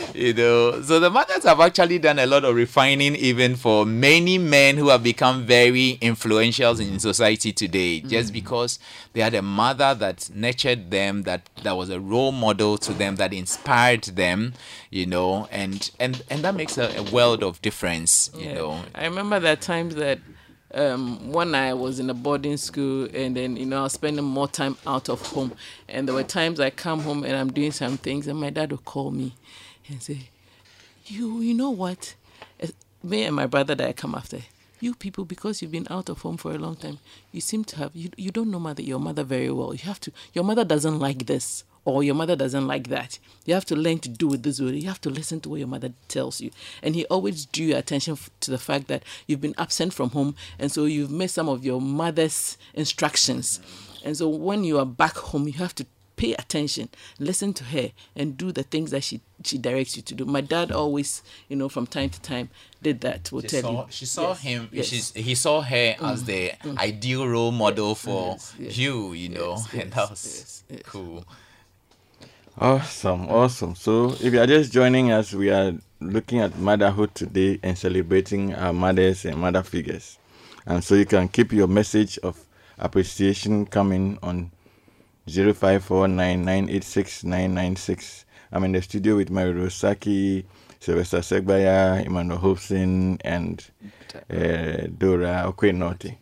you 0.15 0.33
know 0.35 0.83
so 0.83 0.99
the 0.99 1.09
mothers 1.09 1.45
have 1.45 1.61
actually 1.61 1.99
done 1.99 2.19
a 2.19 2.27
lot 2.27 2.45
of 2.45 2.55
refining 2.57 3.15
even 3.15 3.55
for 3.55 3.87
many 3.87 4.37
men 4.37 4.77
who 4.77 4.89
have 4.89 5.03
become 5.03 5.47
very 5.47 5.91
influential 6.01 6.79
in 6.81 6.99
society 6.99 7.53
today 7.53 8.01
just 8.01 8.33
because 8.33 8.81
they 9.13 9.21
had 9.21 9.35
a 9.35 9.43
mother 9.43 9.95
that 9.95 10.29
nurtured 10.35 10.91
them 10.91 11.23
that 11.23 11.49
that 11.63 11.77
was 11.77 11.89
a 11.91 12.01
role 12.01 12.33
model 12.33 12.77
to 12.79 12.93
them 12.93 13.15
that 13.15 13.33
inspired 13.33 14.03
them 14.05 14.55
you 14.91 15.07
know 15.07 15.47
and 15.53 15.91
and 16.01 16.23
and 16.31 16.43
that 16.43 16.55
makes 16.57 16.77
a, 16.79 16.89
a 16.99 17.03
world 17.13 17.45
of 17.45 17.63
difference 17.63 18.31
you 18.37 18.47
Yeah. 18.47 18.55
know 18.55 18.81
I 18.95 19.05
remember 19.05 19.39
that 19.39 19.59
are 19.59 19.61
times 19.63 19.95
that 19.95 20.19
um, 20.75 21.33
when 21.33 21.55
I 21.55 21.75
was 21.75 21.99
in 21.99 22.11
a 22.11 22.15
boarding 22.15 22.57
school 22.57 23.09
and 23.15 23.37
then, 23.37 23.57
you 23.57 23.67
know, 23.67 23.81
I 23.81 23.83
was 23.85 23.95
spending 23.95 24.25
more 24.25 24.49
time 24.49 24.77
out 24.87 25.09
of 25.09 25.21
home. 25.23 25.53
And 25.89 26.07
there 26.07 26.15
were 26.15 26.25
times 26.25 26.61
I 26.61 26.71
come 26.71 27.01
home 27.01 27.25
and 27.25 27.35
I'm 27.35 27.53
doing 27.53 27.73
some 27.73 27.97
things 27.97 28.27
and 28.27 28.39
my 28.39 28.51
dad 28.51 28.71
would 28.71 28.85
call 28.85 29.11
me 29.11 29.35
and 29.89 30.03
say, 30.03 30.29
you, 31.07 31.41
you 31.41 31.55
know 31.55 31.71
what? 31.71 32.15
Me 33.03 33.23
and 33.23 33.37
my 33.37 33.47
brother 33.47 33.75
that 33.77 33.89
I 33.89 33.93
come 33.93 34.15
after, 34.15 34.41
you 34.81 34.95
people, 34.95 35.25
because 35.25 35.63
you've 35.63 35.71
been 35.71 35.87
out 35.89 36.09
of 36.09 36.21
home 36.23 36.37
for 36.37 36.53
a 36.53 36.59
long 36.59 36.75
time, 36.75 36.99
you 37.31 37.41
seem 37.41 37.63
to 37.65 37.77
have, 37.77 37.93
you, 37.95 38.11
you 38.17 38.33
don't 38.33 38.51
know 38.51 38.59
mother, 38.59 38.83
your 38.83 38.99
mother 38.99 39.23
very 39.23 39.51
well. 39.51 39.73
You 39.73 39.85
have 39.85 40.01
to, 40.01 40.13
your 40.33 40.45
mother 40.45 40.65
doesn't 40.65 40.99
like 40.99 41.27
this 41.27 41.63
or 41.89 42.03
your 42.03 42.15
mother 42.15 42.37
doesn't 42.37 42.67
like 42.67 42.89
that. 42.89 43.19
You 43.47 43.55
have 43.55 43.65
to 43.67 43.77
learn 43.77 43.99
to 44.01 44.09
do 44.09 44.35
it 44.35 44.43
this 44.43 44.61
way. 44.61 44.73
You 44.77 44.89
have 44.89 45.01
to 45.01 45.11
listen 45.11 45.41
to 45.41 45.49
what 45.49 45.59
your 45.59 45.69
mother 45.69 45.93
tells 46.07 46.41
you. 46.41 46.51
And 46.83 46.95
he 46.95 47.07
always 47.07 47.47
drew 47.47 47.67
your 47.67 47.79
attention 47.79 48.13
f- 48.13 48.31
to 48.41 48.51
the 48.51 48.59
fact 48.59 48.89
that 48.89 49.03
you've 49.27 49.41
been 49.41 49.55
absent 49.57 49.95
from 49.95 50.11
home, 50.11 50.35
and 50.59 50.71
so 50.71 50.85
you've 50.85 51.11
missed 51.11 51.35
some 51.35 51.49
of 51.49 51.65
your 51.65 51.81
mother's 51.81 52.59
instructions. 52.75 53.61
And 54.05 54.17
so 54.17 54.29
when 54.29 54.65
you 54.65 54.79
are 54.79 54.87
back 54.87 55.17
home, 55.17 55.47
you 55.47 55.55
have 55.55 55.75
to 55.77 55.87
pay 56.17 56.35
attention, 56.35 56.89
listen 57.19 57.55
to 57.55 57.65
her, 57.65 57.91
and 58.17 58.37
do 58.37 58.53
the 58.53 58.65
things 58.65 58.91
that 58.91 59.05
she 59.05 59.21
she 59.45 59.57
directs 59.57 59.97
you 59.97 60.03
to 60.03 60.15
do. 60.15 60.25
My 60.25 60.41
dad 60.41 60.73
always, 60.73 61.23
you 61.49 61.55
know, 61.57 61.69
from 61.69 61.87
time 61.87 62.11
to 62.11 62.21
time 62.21 62.51
did 62.83 63.01
that. 63.03 63.31
Will 63.33 63.41
she 63.43 63.49
tell 63.49 63.63
saw, 63.63 63.71
you. 63.71 63.87
she 63.91 64.07
saw 64.07 64.29
Yes, 64.31 64.41
him 64.41 64.69
yes. 64.73 65.13
he 65.15 65.35
saw 65.35 65.63
her 65.63 65.95
mm. 65.95 66.13
as 66.13 66.25
the 66.25 66.51
mm. 66.65 66.77
ideal 66.79 67.27
role 67.27 67.53
model 67.53 67.95
for 67.95 68.33
yes, 68.59 68.77
you 68.77 69.13
you 69.13 69.29
know 69.31 69.57
and 69.73 69.93
that 69.93 70.11
was 70.11 70.65
cool 70.85 71.25
Awesome, 72.61 73.29
awesome. 73.29 73.77
So, 73.77 74.17
if 74.21 74.33
you 74.33 74.41
are 74.41 74.47
just 74.47 74.73
joining 74.73 75.13
us, 75.13 75.33
we 75.33 75.49
are 75.49 75.75
looking 76.01 76.41
at 76.41 76.59
motherhood 76.59 77.15
today 77.15 77.61
and 77.63 77.79
celebrating 77.79 78.53
our 78.53 78.73
mothers 78.73 79.25
and 79.25 79.39
mother 79.39 79.63
figures. 79.63 80.19
And 80.67 80.83
so, 80.83 80.97
you 80.97 81.05
can 81.05 81.29
keep 81.29 81.53
your 81.53 81.69
message 81.69 82.19
of 82.19 82.45
appreciation 82.77 83.65
coming 83.65 84.19
on 84.25 84.51
0549986996. 85.29 88.25
I'm 88.51 88.65
in 88.65 88.73
the 88.73 88.83
studio 88.83 89.15
with 89.15 89.31
Mary 89.31 89.53
Rosaki, 89.53 90.45
Sylvester 90.81 91.19
Segbaya, 91.19 92.05
Emmanuel 92.05 92.39
Hobson, 92.39 93.21
and 93.25 93.65
uh, 94.31 94.89
Dora 94.99 95.45
Okwenoti. 95.47 96.17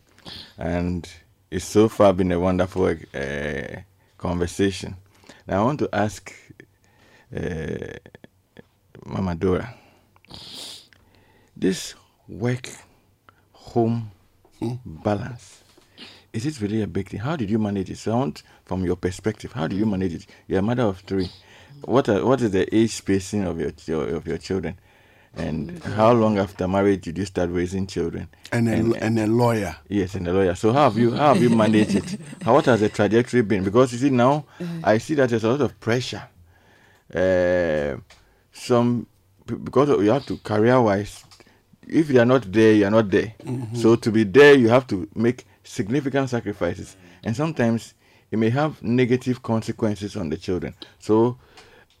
And 0.59 1.09
it's 1.49 1.65
so 1.65 1.89
far 1.89 2.13
been 2.13 2.31
a 2.31 2.39
wonderful 2.39 2.95
uh, 3.15 3.77
conversation. 4.19 4.97
Now 5.47 5.61
I 5.61 5.63
want 5.63 5.79
to 5.79 5.89
ask 5.93 6.33
uh, 7.35 7.93
Mama 9.05 9.33
Dora, 9.33 9.73
this 11.55 11.95
work 12.27 12.69
home 13.53 14.11
balance. 14.85 15.63
Is 16.33 16.45
it 16.45 16.59
really 16.59 16.81
a 16.81 16.87
big 16.87 17.09
thing? 17.09 17.21
How 17.21 17.37
did 17.37 17.49
you 17.49 17.59
manage 17.59 17.89
it? 17.89 17.97
So 17.97 18.11
I 18.11 18.15
want, 18.15 18.43
from 18.65 18.83
your 18.83 18.97
perspective, 18.97 19.53
how 19.53 19.67
do 19.67 19.75
you 19.77 19.85
manage 19.85 20.15
it? 20.15 20.25
You're 20.47 20.59
a 20.59 20.61
mother 20.61 20.83
of 20.83 20.99
three. 20.99 21.29
What 21.85 22.09
are, 22.09 22.25
what 22.25 22.41
is 22.41 22.51
the 22.51 22.75
age 22.75 22.91
spacing 22.91 23.45
of 23.45 23.59
your 23.59 23.71
of 24.15 24.27
your 24.27 24.37
children, 24.37 24.77
and 25.37 25.83
how 25.83 26.11
long 26.13 26.37
after 26.37 26.67
marriage 26.67 27.01
did 27.01 27.17
you 27.17 27.25
start 27.25 27.49
raising 27.51 27.87
children? 27.87 28.27
And 28.51 28.67
a, 28.69 29.03
and, 29.03 29.19
a 29.19 29.27
lawyer. 29.27 29.75
Yes, 29.87 30.15
and 30.15 30.27
a 30.27 30.33
lawyer. 30.33 30.55
So 30.55 30.73
how 30.73 30.85
have 30.89 30.97
you 30.97 31.11
how 31.11 31.33
have 31.33 31.41
you 31.41 31.49
managed 31.49 31.95
it? 31.95 32.19
How, 32.43 32.53
what 32.53 32.65
has 32.65 32.79
the 32.79 32.89
trajectory 32.89 33.41
been? 33.41 33.63
Because 33.63 33.93
you 33.93 33.99
see 33.99 34.09
now, 34.09 34.45
I 34.83 34.97
see 34.97 35.15
that 35.15 35.29
there's 35.29 35.43
a 35.43 35.49
lot 35.49 35.61
of 35.61 35.79
pressure. 35.79 36.23
Uh, 37.13 37.97
some 38.51 39.07
because 39.45 39.89
you 39.89 40.11
have 40.11 40.25
to 40.25 40.37
career 40.37 40.81
wise. 40.81 41.23
If 41.87 42.09
you 42.09 42.19
are 42.19 42.25
not 42.25 42.51
there, 42.51 42.73
you 42.73 42.85
are 42.85 42.91
not 42.91 43.09
there. 43.09 43.33
So 43.73 43.95
to 43.95 44.11
be 44.11 44.23
there, 44.25 44.55
you 44.55 44.67
have 44.69 44.87
to 44.87 45.07
make 45.15 45.45
significant 45.63 46.29
sacrifices, 46.29 46.97
and 47.23 47.35
sometimes 47.35 47.93
it 48.29 48.37
may 48.37 48.49
have 48.49 48.81
negative 48.83 49.41
consequences 49.41 50.17
on 50.17 50.29
the 50.29 50.37
children. 50.37 50.75
So, 50.99 51.37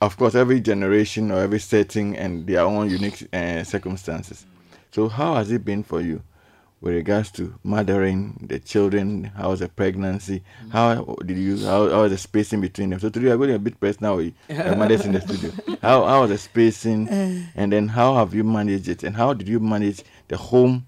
of 0.01 0.17
course, 0.17 0.35
every 0.35 0.59
generation 0.59 1.31
or 1.31 1.39
every 1.39 1.59
setting 1.59 2.15
and 2.17 2.45
their 2.47 2.61
own 2.61 2.89
unique 2.89 3.27
uh, 3.33 3.63
circumstances. 3.63 4.45
So, 4.91 5.07
how 5.09 5.35
has 5.35 5.51
it 5.51 5.65
been 5.65 5.83
for 5.83 6.01
you 6.01 6.21
with 6.81 6.93
regards 6.93 7.31
to 7.31 7.55
mothering 7.63 8.45
the 8.47 8.59
children? 8.59 9.25
How 9.35 9.49
was 9.49 9.59
the 9.59 9.69
pregnancy? 9.69 10.43
How 10.71 11.15
did 11.25 11.37
you? 11.37 11.57
How, 11.65 11.89
how 11.89 12.01
was 12.03 12.11
the 12.11 12.17
spacing 12.17 12.61
between 12.61 12.91
them? 12.91 12.99
So 12.99 13.09
today 13.09 13.31
I'm 13.31 13.37
going 13.37 13.53
a 13.53 13.59
bit 13.59 13.79
personal 13.79 14.17
with 14.17 14.33
the 14.47 14.75
mothers 14.75 15.05
in 15.05 15.13
the 15.13 15.21
studio. 15.21 15.51
How 15.81 16.05
how 16.05 16.21
was 16.21 16.29
the 16.29 16.37
spacing, 16.37 17.07
and 17.55 17.71
then 17.71 17.87
how 17.87 18.15
have 18.15 18.33
you 18.33 18.43
managed 18.43 18.87
it, 18.87 19.03
and 19.03 19.15
how 19.15 19.33
did 19.33 19.47
you 19.47 19.59
manage 19.59 20.03
the 20.27 20.37
home 20.37 20.85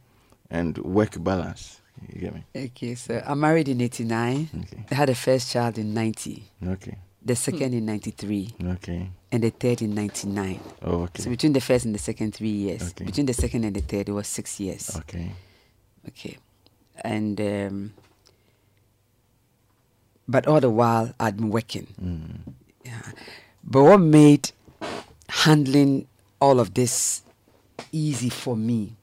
and 0.49 0.77
work 0.79 1.21
balance? 1.23 1.81
You 2.13 2.21
get 2.21 2.33
me? 2.33 2.43
Okay, 2.55 2.95
so 2.95 3.21
I'm 3.25 3.41
married 3.41 3.67
in 3.67 3.81
89. 3.81 4.49
Okay. 4.61 4.85
I 4.89 4.95
had 4.95 5.09
a 5.09 5.15
first 5.15 5.51
child 5.51 5.77
in 5.77 5.93
90, 5.93 6.43
Okay. 6.65 6.95
The 7.23 7.35
second 7.35 7.73
in 7.73 7.85
93, 7.85 8.53
Okay. 8.63 9.09
and 9.31 9.43
the 9.43 9.49
third 9.49 9.81
in 9.81 9.93
99. 9.93 10.59
Oh, 10.83 11.03
okay. 11.03 11.23
So 11.23 11.29
between 11.29 11.53
the 11.53 11.61
first 11.61 11.85
and 11.85 11.93
the 11.93 11.99
second, 11.99 12.33
three 12.33 12.49
years. 12.49 12.89
Okay. 12.91 13.05
Between 13.05 13.25
the 13.25 13.33
second 13.33 13.63
and 13.65 13.75
the 13.75 13.81
third, 13.81 14.09
it 14.09 14.13
was 14.13 14.27
six 14.27 14.59
years. 14.59 14.95
Okay. 14.95 15.31
Okay. 16.07 16.37
And, 17.03 17.39
um, 17.41 17.93
but 20.27 20.47
all 20.47 20.59
the 20.59 20.69
while, 20.69 21.13
I'd 21.19 21.37
been 21.37 21.49
working. 21.49 21.87
Mm. 22.01 22.53
Yeah. 22.85 23.01
But 23.63 23.83
what 23.83 23.97
made 23.99 24.51
handling 25.27 26.07
all 26.39 26.59
of 26.59 26.73
this 26.73 27.21
easy 27.91 28.29
for 28.29 28.55
me 28.55 28.93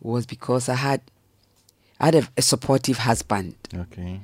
was 0.00 0.26
because 0.26 0.68
I 0.68 0.74
had 0.76 1.00
I 2.00 2.06
had 2.06 2.14
a, 2.14 2.28
a 2.38 2.42
supportive 2.42 2.98
husband 2.98 3.54
Okay. 3.74 4.20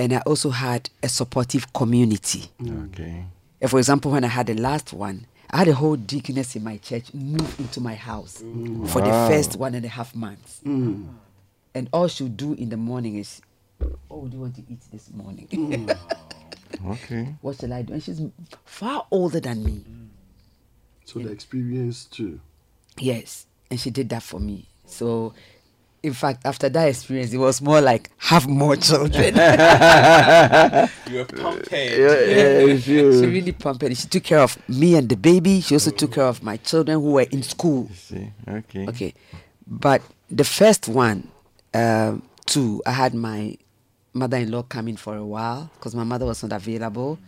And 0.00 0.14
I 0.14 0.18
also 0.20 0.48
had 0.50 0.88
a 1.02 1.08
supportive 1.08 1.72
community. 1.74 2.44
Okay. 2.66 3.24
Uh, 3.62 3.68
For 3.68 3.78
example, 3.78 4.10
when 4.12 4.24
I 4.24 4.28
had 4.28 4.46
the 4.46 4.54
last 4.54 4.92
one, 4.94 5.26
I 5.50 5.58
had 5.58 5.68
a 5.68 5.74
whole 5.74 5.96
deaconess 5.96 6.56
in 6.56 6.64
my 6.64 6.78
church 6.78 7.12
move 7.12 7.60
into 7.60 7.80
my 7.80 7.94
house 7.94 8.38
for 8.86 9.02
the 9.02 9.10
first 9.28 9.56
one 9.56 9.74
and 9.74 9.84
a 9.84 9.88
half 9.88 10.14
months. 10.14 10.60
And 10.64 11.88
all 11.92 12.08
she 12.08 12.22
would 12.24 12.36
do 12.36 12.54
in 12.54 12.70
the 12.70 12.76
morning 12.78 13.16
is, 13.16 13.42
What 14.08 14.22
would 14.22 14.32
you 14.32 14.40
want 14.40 14.56
to 14.56 14.62
eat 14.68 14.80
this 14.90 15.10
morning? 15.12 15.90
Okay. 16.86 17.34
what 17.42 17.56
shall 17.60 17.72
I 17.74 17.82
do? 17.82 17.92
And 17.92 18.02
she's 18.02 18.22
far 18.64 19.04
older 19.10 19.40
than 19.40 19.62
me. 19.64 19.84
So 21.04 21.18
the 21.18 21.30
experience 21.30 22.04
too. 22.06 22.40
Yes, 22.96 23.44
and 23.70 23.78
she 23.78 23.90
did 23.90 24.08
that 24.10 24.22
for 24.22 24.38
me. 24.40 24.66
So, 24.86 25.34
in 26.02 26.14
fact, 26.14 26.46
after 26.46 26.68
that 26.68 26.88
experience, 26.88 27.32
it 27.32 27.38
was 27.38 27.60
more 27.60 27.80
like 27.80 28.10
have 28.18 28.48
more 28.48 28.76
children. 28.76 29.34
You 31.10 31.18
were 31.18 31.24
pumped. 31.24 31.72
Yeah, 31.72 32.20
yeah, 32.20 32.76
she 32.78 33.26
really 33.26 33.50
pumped 33.52 33.82
it. 33.82 33.96
She 33.96 34.06
took 34.06 34.22
care 34.22 34.38
of 34.38 34.56
me 34.68 34.94
and 34.94 35.08
the 35.08 35.16
baby. 35.16 35.60
She 35.60 35.74
also 35.74 35.90
took 35.90 36.12
care 36.12 36.24
of 36.24 36.40
my 36.42 36.56
children 36.58 37.00
who 37.00 37.12
were 37.12 37.26
in 37.30 37.42
school. 37.42 37.90
See. 37.94 38.30
Okay. 38.46 38.86
Okay, 38.86 39.14
but 39.66 40.02
the 40.30 40.44
first 40.44 40.88
one, 40.88 41.28
um, 41.74 42.22
two, 42.46 42.80
I 42.86 42.92
had 42.92 43.12
my 43.14 43.56
mother-in-law 44.12 44.62
come 44.64 44.86
in 44.88 44.96
for 44.96 45.16
a 45.16 45.24
while 45.24 45.70
because 45.74 45.94
my 45.96 46.04
mother 46.04 46.26
was 46.26 46.42
not 46.44 46.52
available. 46.52 47.18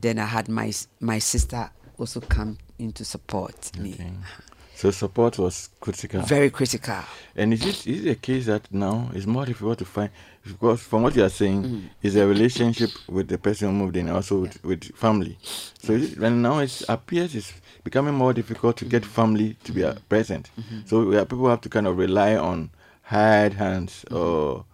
Then 0.00 0.18
I 0.18 0.24
had 0.24 0.48
my 0.48 0.72
my 1.00 1.18
sister 1.18 1.70
also 1.98 2.20
come 2.20 2.56
in 2.78 2.92
to 2.92 3.04
support 3.04 3.76
me. 3.78 3.98
So 4.80 4.90
support 4.90 5.38
was 5.38 5.68
critical. 5.78 6.22
Very 6.22 6.48
critical. 6.48 7.02
And 7.36 7.52
is 7.52 7.62
it 7.66 7.86
is 7.86 8.06
it 8.06 8.10
a 8.10 8.14
case 8.14 8.46
that 8.46 8.62
now 8.72 9.10
it's 9.14 9.26
more 9.26 9.44
difficult 9.44 9.78
to 9.80 9.84
find 9.84 10.08
because 10.42 10.80
from 10.80 11.02
what 11.02 11.14
you 11.14 11.22
are 11.22 11.28
saying 11.28 11.64
Mm. 11.64 11.82
is 12.02 12.16
a 12.16 12.26
relationship 12.26 12.90
with 13.06 13.28
the 13.28 13.36
person 13.36 13.68
who 13.68 13.74
moved 13.74 13.96
in 13.96 14.08
also 14.08 14.38
with, 14.40 14.64
with 14.64 14.84
family. 14.96 15.36
So 15.82 15.92
is 15.92 16.12
it, 16.12 16.18
when 16.18 16.40
now 16.40 16.60
it 16.60 16.82
appears 16.88 17.34
it's 17.34 17.52
becoming 17.84 18.14
more 18.14 18.32
difficult 18.32 18.78
to 18.78 18.84
Mm-hmm. 18.86 18.90
get 18.90 19.04
family 19.04 19.56
to 19.64 19.72
be 19.72 19.84
uh, 19.84 19.94
present. 20.08 20.50
So 20.86 21.04
we 21.04 21.16
are, 21.18 21.26
people 21.26 21.50
have 21.50 21.60
to 21.60 21.68
kind 21.68 21.86
of 21.86 21.98
rely 21.98 22.36
on 22.36 22.70
hired 23.02 23.52
hands 23.54 24.06
Mm-hmm. 24.06 24.16
or 24.16 24.64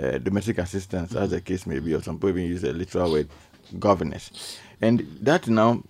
uh, 0.00 0.18
domestic 0.18 0.58
assistance, 0.58 1.14
as 1.14 1.30
the 1.30 1.40
case 1.40 1.66
may 1.68 1.78
be, 1.78 1.94
or 1.94 2.02
some 2.02 2.16
people 2.16 2.30
even 2.30 2.44
use 2.50 2.64
a 2.64 2.72
literal 2.72 3.12
word, 3.12 3.28
governess. 3.78 4.58
And 4.80 5.06
that 5.20 5.46
now 5.46 5.82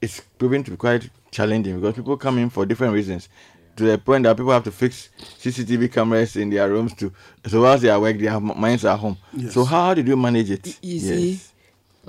is 0.00 0.22
proving 0.38 0.64
to 0.64 0.70
be 0.70 0.76
quite 0.78 1.10
challenging 1.30 1.80
because 1.80 1.94
people 1.94 2.16
come 2.16 2.38
in 2.38 2.50
for 2.50 2.66
different 2.66 2.94
reasons. 2.94 3.28
To 3.76 3.84
the 3.84 3.96
point 3.98 4.24
that 4.24 4.36
people 4.36 4.50
have 4.50 4.64
to 4.64 4.72
fix 4.72 5.08
CCTV 5.40 5.92
cameras 5.92 6.34
in 6.34 6.50
their 6.50 6.68
rooms 6.68 6.94
to 6.94 7.12
so 7.46 7.60
whilst 7.62 7.82
they 7.82 7.88
are 7.90 8.00
work, 8.00 8.18
their 8.18 8.40
minds 8.40 8.84
are 8.84 8.96
home. 8.96 9.16
Yes. 9.32 9.54
So 9.54 9.64
how 9.64 9.94
did 9.94 10.08
you 10.08 10.16
manage 10.16 10.50
it? 10.50 10.66
Y- 10.66 10.78
You 10.82 11.38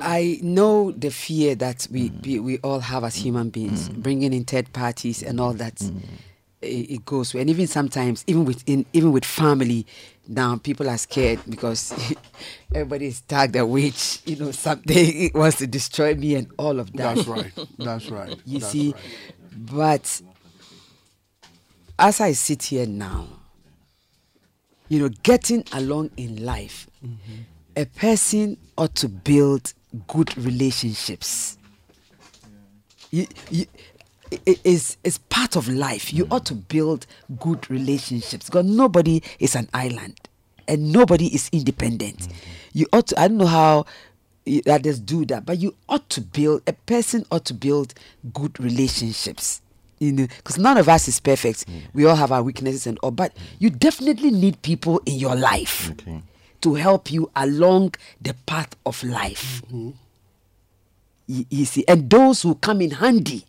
I 0.02 0.40
know 0.42 0.92
the 0.92 1.10
fear 1.12 1.56
that 1.56 1.88
we, 1.92 2.10
mm. 2.10 2.26
we, 2.26 2.40
we 2.40 2.58
all 2.60 2.80
have 2.80 3.04
as 3.04 3.16
mm. 3.18 3.22
human 3.22 3.50
beings, 3.50 3.90
mm. 3.90 4.02
bringing 4.02 4.34
in 4.34 4.46
third 4.46 4.72
parties 4.74 5.22
and 5.24 5.40
all 5.40 5.54
that. 5.54 5.82
It, 6.62 6.92
it 6.92 7.06
goes, 7.06 7.34
and 7.36 7.50
even 7.50 7.68
sometimes, 7.68 8.24
even 8.28 8.44
within, 8.46 8.86
even 8.94 9.12
with 9.12 9.24
family, 9.26 9.86
now 10.30 10.56
people 10.58 10.88
are 10.88 10.98
scared 10.98 11.40
because 11.50 11.92
everybody 12.74 13.08
is 13.08 13.22
tagged 13.22 13.56
a 13.56 13.66
witch. 13.66 14.22
You 14.26 14.36
know, 14.36 14.52
something 14.52 15.32
wants 15.34 15.58
to 15.58 15.68
destroy 15.68 16.14
me 16.14 16.36
and 16.36 16.48
all 16.58 16.80
of 16.80 16.94
that. 16.94 17.16
That's 17.16 17.28
right. 17.28 17.52
That's 17.80 18.10
right. 18.10 18.36
You 18.46 18.60
That's 18.60 18.72
see, 18.72 18.94
right. 18.94 19.02
but 19.52 20.22
as 21.98 22.22
I 22.22 22.34
sit 22.34 22.64
here 22.64 22.86
now, 22.86 23.28
you 24.88 25.00
know, 25.00 25.10
getting 25.24 25.64
along 25.74 26.12
in 26.16 26.46
life, 26.46 26.88
mm-hmm. 27.04 27.42
a 27.76 27.86
person 27.86 28.58
ought 28.78 28.96
to 28.96 29.10
build 29.10 29.74
good 30.08 30.38
relationships. 30.38 31.58
You, 33.12 33.26
you, 33.50 33.66
it 34.32 34.60
is 34.64 34.98
it's 35.04 35.18
part 35.18 35.56
of 35.56 35.68
life. 35.68 36.14
You 36.14 36.26
mm. 36.26 36.34
ought 36.34 36.46
to 36.48 36.56
build 36.56 37.06
good 37.40 37.70
relationships 37.70 38.46
because 38.46 38.66
nobody 38.66 39.22
is 39.40 39.56
an 39.56 39.68
island 39.74 40.20
and 40.68 40.92
nobody 40.92 41.28
is 41.34 41.50
independent. 41.52 42.20
Mm-hmm. 42.20 42.34
You 42.74 42.88
ought 42.94 43.08
to. 43.08 43.20
I 43.20 43.28
don't 43.28 43.38
know 43.38 43.46
how 43.48 43.86
others 44.68 45.00
do 45.00 45.26
that, 45.26 45.46
but 45.46 45.60
you 45.60 45.76
ought 45.88 46.08
to 46.10 46.22
build. 46.22 46.62
A 46.68 46.74
person 46.74 47.26
ought 47.32 47.46
to 47.46 47.54
build 47.54 47.94
good 48.34 48.60
relationships. 48.60 49.62
You 50.00 50.14
know, 50.14 50.28
because 50.28 50.58
none 50.58 50.78
of 50.78 50.88
us 50.88 51.10
is 51.10 51.20
perfect. 51.20 51.68
Mm. 51.68 51.82
We 51.94 52.06
all 52.06 52.16
have 52.16 52.32
our 52.32 52.42
weaknesses 52.42 52.88
and 52.88 52.98
all, 53.00 53.12
but 53.12 53.36
mm. 53.36 53.42
you 53.60 53.70
definitely 53.70 54.32
need 54.32 54.62
people 54.62 55.02
in 55.06 55.16
your 55.16 55.36
life 55.36 55.92
Okay. 55.92 56.22
to 56.62 56.76
help 56.76 57.12
you 57.12 57.30
along 57.36 57.96
the 58.22 58.34
path 58.46 58.78
of 58.86 59.04
life. 59.04 59.62
Mm-hmm. 59.66 59.90
You, 61.28 61.46
you 61.50 61.66
see, 61.66 61.84
and 61.86 62.10
those 62.10 62.44
who 62.44 62.56
come 62.56 62.80
in 62.82 62.92
handy 62.92 63.44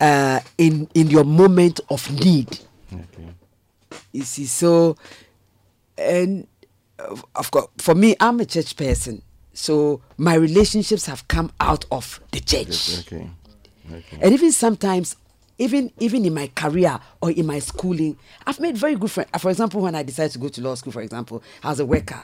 uh, 0.00 0.40
in 0.58 0.88
in 0.94 1.10
your 1.10 1.24
moment 1.24 1.80
of 1.90 2.10
need. 2.24 2.58
Okay. 2.92 3.34
You 4.12 4.22
see, 4.22 4.46
so 4.46 4.96
and 5.98 6.46
of 7.34 7.50
course, 7.50 7.66
for 7.78 7.94
me, 7.94 8.16
I'm 8.20 8.40
a 8.40 8.44
church 8.44 8.76
person, 8.76 9.22
so 9.52 10.00
my 10.16 10.34
relationships 10.34 11.06
have 11.06 11.26
come 11.28 11.52
out 11.60 11.84
of 11.90 12.20
the 12.32 12.40
church. 12.40 13.00
Okay. 13.00 13.30
Okay. 13.92 14.18
And 14.20 14.32
even 14.32 14.52
sometimes, 14.52 15.16
even 15.58 15.92
even 15.98 16.24
in 16.24 16.34
my 16.34 16.48
career 16.54 16.98
or 17.20 17.30
in 17.30 17.46
my 17.46 17.58
schooling, 17.58 18.16
I've 18.46 18.60
made 18.60 18.76
very 18.76 18.94
good 18.94 19.10
friends. 19.10 19.30
For 19.38 19.50
example, 19.50 19.80
when 19.80 19.94
I 19.94 20.02
decided 20.02 20.32
to 20.32 20.38
go 20.38 20.48
to 20.48 20.60
law 20.60 20.74
school, 20.74 20.92
for 20.92 21.02
example, 21.02 21.42
I 21.62 21.70
was 21.70 21.80
a 21.80 21.86
worker, 21.86 22.22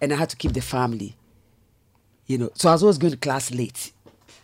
and 0.00 0.12
I 0.12 0.16
had 0.16 0.30
to 0.30 0.36
keep 0.36 0.52
the 0.52 0.62
family. 0.62 1.16
You 2.26 2.38
know, 2.38 2.50
so 2.54 2.70
I 2.70 2.72
was 2.72 2.82
always 2.82 2.98
going 2.98 3.12
to 3.12 3.18
class 3.18 3.50
late. 3.50 3.92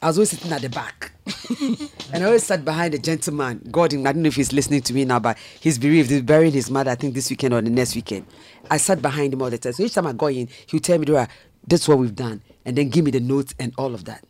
I 0.03 0.09
was 0.09 0.19
always 0.19 0.31
sitting 0.31 0.53
at 0.53 0.63
the 0.63 0.69
back, 0.69 1.13
and 2.13 2.23
I 2.23 2.27
always 2.27 2.45
sat 2.45 2.65
behind 2.65 2.95
a 2.95 2.99
gentleman. 2.99 3.67
Gordon, 3.71 4.07
I 4.07 4.13
don't 4.13 4.23
know 4.23 4.29
if 4.29 4.37
he's 4.37 4.53
listening 4.53 4.83
to 4.83 4.95
me 4.95 5.05
now, 5.05 5.19
but 5.19 5.39
he's 5.61 5.79
bereaved. 5.79 6.11
He's 6.11 6.23
burying 6.23 6.53
his 6.53 6.71
mother. 6.71 6.91
I 6.91 6.95
think 6.95 7.15
this 7.15 7.31
weekend 7.31 7.55
or 7.55 7.61
the 7.63 7.71
next 7.71 7.95
weekend. 7.95 8.27
I 8.71 8.77
sat 8.77 9.03
behind 9.03 9.33
him 9.33 9.43
all 9.43 9.51
the 9.51 9.59
time. 9.59 9.73
So 9.73 9.83
each 9.83 9.95
time 9.95 10.07
I 10.07 10.13
go 10.13 10.27
in, 10.27 10.49
he 10.67 10.77
would 10.77 10.85
tell 10.85 10.99
me, 10.99 11.05
"Dora, 11.07 11.29
"That's 11.67 11.89
what 11.89 11.99
we've 11.99 12.15
done," 12.15 12.43
and 12.65 12.77
then 12.77 12.89
give 12.89 13.05
me 13.05 13.11
the 13.11 13.21
notes 13.21 13.55
and 13.59 13.73
all 13.79 13.95
of 13.95 14.05
that 14.05 14.25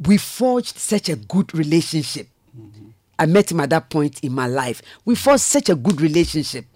we 0.00 0.16
forged 0.16 0.76
such 0.76 1.08
a 1.08 1.14
good 1.14 1.54
relationship 1.54 2.26
mm-hmm. 2.58 2.88
I 3.18 3.26
met 3.26 3.50
him 3.50 3.60
at 3.60 3.70
that 3.70 3.90
point 3.90 4.20
in 4.24 4.32
my 4.32 4.46
life. 4.46 4.82
We 5.04 5.14
forged 5.14 5.42
such 5.42 5.68
a 5.68 5.74
good 5.76 6.00
relationship. 6.00 6.66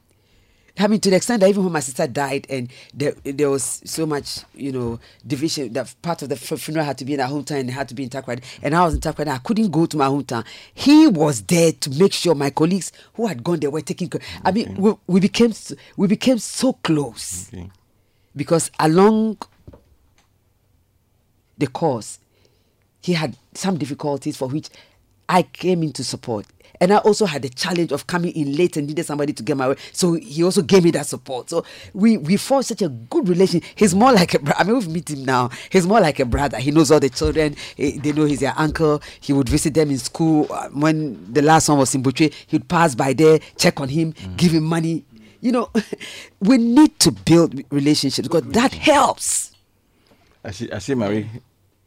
I 0.81 0.87
mean, 0.87 1.01
to 1.01 1.11
the 1.11 1.17
extent 1.17 1.41
that 1.41 1.49
even 1.49 1.65
when 1.65 1.73
my 1.73 1.81
sister 1.81 2.07
died 2.07 2.47
and 2.49 2.71
there, 2.95 3.13
there 3.25 3.51
was 3.51 3.83
so 3.85 4.07
much, 4.07 4.41
you 4.55 4.71
know, 4.73 5.01
division, 5.27 5.73
that 5.73 5.93
part 6.03 6.23
of 6.23 6.29
the 6.29 6.37
funeral 6.37 6.85
had 6.85 6.99
to 6.99 7.05
be 7.05 7.15
in 7.15 7.21
our 7.21 7.29
hometown 7.29 7.61
and 7.61 7.69
it 7.71 7.73
had 7.73 7.89
to 7.89 7.95
be 7.95 8.05
in 8.05 8.11
Takoradi. 8.11 8.43
And 8.63 8.75
I 8.75 8.85
was 8.85 8.95
in 8.95 9.01
Takoradi. 9.01 9.29
I 9.29 9.39
couldn't 9.39 9.71
go 9.71 9.87
to 9.87 9.97
my 9.97 10.07
hometown. 10.07 10.45
He 10.75 11.07
was 11.09 11.43
there 11.43 11.73
to 11.73 11.91
make 11.91 12.13
sure 12.13 12.35
my 12.35 12.51
colleagues 12.51 12.93
who 13.15 13.27
had 13.27 13.43
gone 13.43 13.59
there 13.61 13.71
were 13.71 13.81
taking 13.81 14.09
care. 14.09 14.21
Of. 14.21 14.27
I 14.45 14.53
mean, 14.53 14.75
we, 14.77 14.95
we 15.07 15.21
became 15.21 15.53
we 15.97 16.07
became 16.07 16.39
so 16.39 16.75
close 16.75 17.49
Okay. 17.53 17.71
because 18.37 18.71
along 18.79 19.39
the 21.57 21.67
course, 21.67 22.21
he 23.01 23.15
had 23.15 23.37
some 23.55 23.79
difficulties 23.79 24.37
for 24.37 24.49
which 24.49 24.69
I 25.29 25.43
came 25.43 25.83
in 25.83 25.93
to 25.95 26.05
support. 26.05 26.47
And 26.81 26.93
I 26.93 26.99
also 26.99 27.27
had 27.27 27.43
the 27.43 27.49
challenge 27.49 27.93
of 27.93 28.07
coming 28.07 28.33
in 28.37 28.57
late 28.57 28.77
and 28.77 28.87
needed 28.87 29.05
somebody 29.05 29.33
to 29.33 29.43
get 29.43 29.57
my 29.57 29.69
way. 29.71 29.77
So 29.93 30.15
he 30.15 30.43
also 30.45 30.63
gave 30.63 30.85
me 30.85 30.91
that 30.93 31.07
support. 31.07 31.51
So 31.51 31.65
we 31.95 32.17
we 32.17 32.37
formed 32.37 32.67
such 32.67 32.83
a 32.83 32.89
good 32.89 33.29
relation. 33.29 33.63
He's 33.75 33.95
more 33.95 34.13
like 34.13 34.35
a 34.35 34.39
brother. 34.39 34.61
I 34.61 34.65
mean, 34.65 34.75
we've 34.77 34.89
met 34.89 35.11
him 35.11 35.25
now. 35.25 35.51
He's 35.71 35.87
more 35.87 36.01
like 36.01 36.21
a 36.21 36.25
brother. 36.25 36.59
He 36.59 36.71
knows 36.71 36.91
all 36.91 37.01
the 37.01 37.11
children. 37.11 37.57
Eh, 37.79 37.99
They 38.01 38.13
know 38.13 38.25
he's 38.25 38.41
their 38.41 38.55
uncle. 38.57 39.03
He 39.21 39.33
would 39.33 39.49
visit 39.49 39.75
them 39.75 39.91
in 39.91 39.99
school. 39.99 40.47
Uh, 40.51 40.69
When 40.69 41.33
the 41.33 41.43
last 41.43 41.69
one 41.69 41.79
was 41.79 41.95
in 41.95 42.03
Butchwe, 42.03 42.33
he'd 42.47 42.69
pass 42.69 42.95
by 42.95 43.13
there, 43.13 43.41
check 43.57 43.81
on 43.81 43.89
him, 43.89 44.15
give 44.37 44.53
him 44.53 44.65
money. 44.65 45.05
You 45.41 45.53
know, 45.53 45.71
we 46.41 46.59
need 46.59 46.99
to 47.01 47.13
build 47.13 47.63
relationships 47.71 48.29
because 48.29 48.51
that 48.53 48.73
helps. 48.75 49.53
I 50.45 50.51
see. 50.53 50.71
I 50.71 50.79
see 50.79 50.95
Marie 50.95 51.29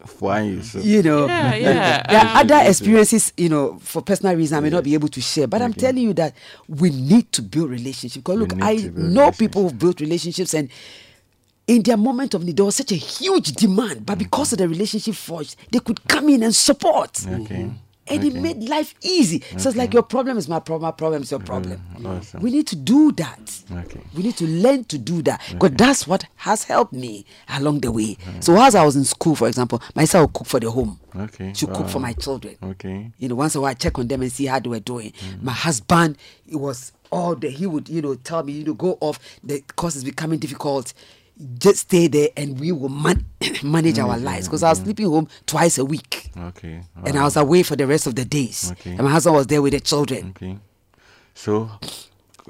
flying 0.06 0.52
you. 0.56 0.64
So 0.64 0.80
you 0.80 1.02
know 1.04 1.26
Yeah, 1.28 1.56
yeah. 1.56 2.04
there 2.10 2.20
are 2.22 2.38
other 2.42 2.60
experiences 2.70 3.34
you 3.38 3.50
know 3.50 3.78
for 3.80 4.02
personal 4.02 4.36
reasons 4.36 4.58
i 4.58 4.60
may 4.62 4.70
not 4.70 4.84
be 4.84 4.94
able 4.94 5.08
to 5.10 5.22
share 5.22 5.48
but 5.48 5.62
i'm 5.62 5.74
telling 5.74 6.04
you 6.04 6.14
that 6.14 6.34
we 6.68 6.90
need 6.90 7.32
to 7.34 7.42
build 7.42 7.70
relationships. 7.70 8.18
Because 8.18 8.38
look 8.38 8.54
i 8.62 8.76
know 8.96 9.32
people 9.32 9.64
who've 9.64 9.78
built 9.78 10.00
relationships 10.02 10.54
and 10.54 10.70
in 11.68 11.82
their 11.84 11.98
moment 11.98 12.34
of 12.34 12.44
need 12.44 12.58
there 12.58 12.66
was 12.66 12.76
such 12.76 12.92
a 12.92 12.96
huge 12.96 13.54
demand 13.54 14.06
but 14.06 14.18
because 14.18 14.52
of 14.54 14.58
the 14.60 14.68
relationship 14.68 15.16
forged 15.16 15.56
they 15.72 15.80
could 15.80 16.06
come 16.08 16.28
in 16.30 16.44
and 16.44 16.56
support. 16.56 17.20
Okay. 17.26 17.56
Mm-hmm. 17.56 17.70
And 18.12 18.24
it 18.26 18.34
made 18.34 18.64
life 18.70 18.94
easy 19.02 19.42
so 19.58 19.70
it's 19.70 19.78
like 19.78 19.94
your 19.94 20.04
problem 20.04 20.38
is 20.38 20.48
my 20.50 20.60
problem 20.60 20.84
my 20.88 20.92
problem 20.92 21.22
is 21.22 21.32
your 21.32 21.40
mm, 21.40 21.46
problem 21.46 21.82
awesome. 22.06 22.42
we 22.42 22.52
need 22.52 22.68
to 22.68 22.76
do 22.76 23.12
that 23.14 23.40
Okay. 23.72 24.02
we 24.16 24.24
need 24.24 24.36
to 24.38 24.48
learn 24.48 24.84
to 24.86 24.98
do 24.98 25.22
that 25.22 25.42
because 25.52 25.72
that's 25.72 26.08
what 26.08 26.26
has 26.36 26.64
helped 26.64 26.94
me 26.94 27.26
along 27.50 27.80
the 27.82 27.92
way. 27.92 28.18
So 28.40 28.60
as 28.62 28.76
I 28.76 28.84
was 28.84 28.96
in 28.96 29.04
school, 29.06 29.36
for 29.36 29.48
example, 29.48 29.82
my 29.96 30.04
sister 30.04 30.22
would 30.22 30.34
cook 30.34 30.48
for 30.48 30.60
the 30.60 30.70
home. 30.72 31.00
Okay. 31.16 31.54
She 31.56 31.66
would 31.66 31.76
cook 31.76 31.88
for 31.90 32.00
my 32.00 32.14
children. 32.14 32.58
Okay. 32.62 33.12
You 33.18 33.30
know, 33.30 33.36
once 33.36 33.56
in 33.56 33.60
a 33.60 33.62
while 33.62 33.72
I 33.72 33.74
check 33.76 33.98
on 34.00 34.08
them 34.08 34.22
and 34.22 34.32
see 34.32 34.46
how 34.46 34.60
they 34.60 34.70
were 34.70 34.80
doing. 34.80 35.12
Mm. 35.12 35.44
My 35.44 35.54
husband, 35.54 36.18
it 36.48 36.56
was 36.58 36.92
all 37.12 37.36
the 37.36 37.50
he 37.50 37.66
would, 37.66 37.90
you 37.90 38.02
know, 38.02 38.16
tell 38.16 38.44
me, 38.44 38.54
you 38.54 38.66
know, 38.66 38.74
go 38.74 38.98
off, 39.02 39.20
the 39.44 39.62
course 39.76 39.96
is 39.96 40.04
becoming 40.04 40.40
difficult. 40.40 40.94
Just 41.58 41.80
stay 41.82 42.08
there 42.08 42.30
and 42.38 42.60
we 42.60 42.72
will 42.72 42.90
man- 42.90 43.26
manage 43.64 43.98
our 44.00 44.18
lives. 44.18 44.48
Because 44.48 44.64
I 44.64 44.70
was 44.70 44.80
sleeping 44.80 45.08
home 45.08 45.28
twice 45.46 45.78
a 45.78 45.86
week. 45.86 46.30
Okay. 46.38 46.82
And 47.06 47.18
I 47.18 47.24
was 47.24 47.36
away 47.36 47.64
for 47.64 47.76
the 47.76 47.88
rest 47.88 48.08
of 48.08 48.16
the 48.16 48.26
days. 48.26 48.72
Okay. 48.74 48.92
And 48.92 49.02
my 49.04 49.10
husband 49.12 49.36
was 49.36 49.48
there 49.48 49.62
with 49.62 49.74
the 49.74 49.80
children. 49.80 50.34
Okay. 50.36 50.58
So, 51.34 51.70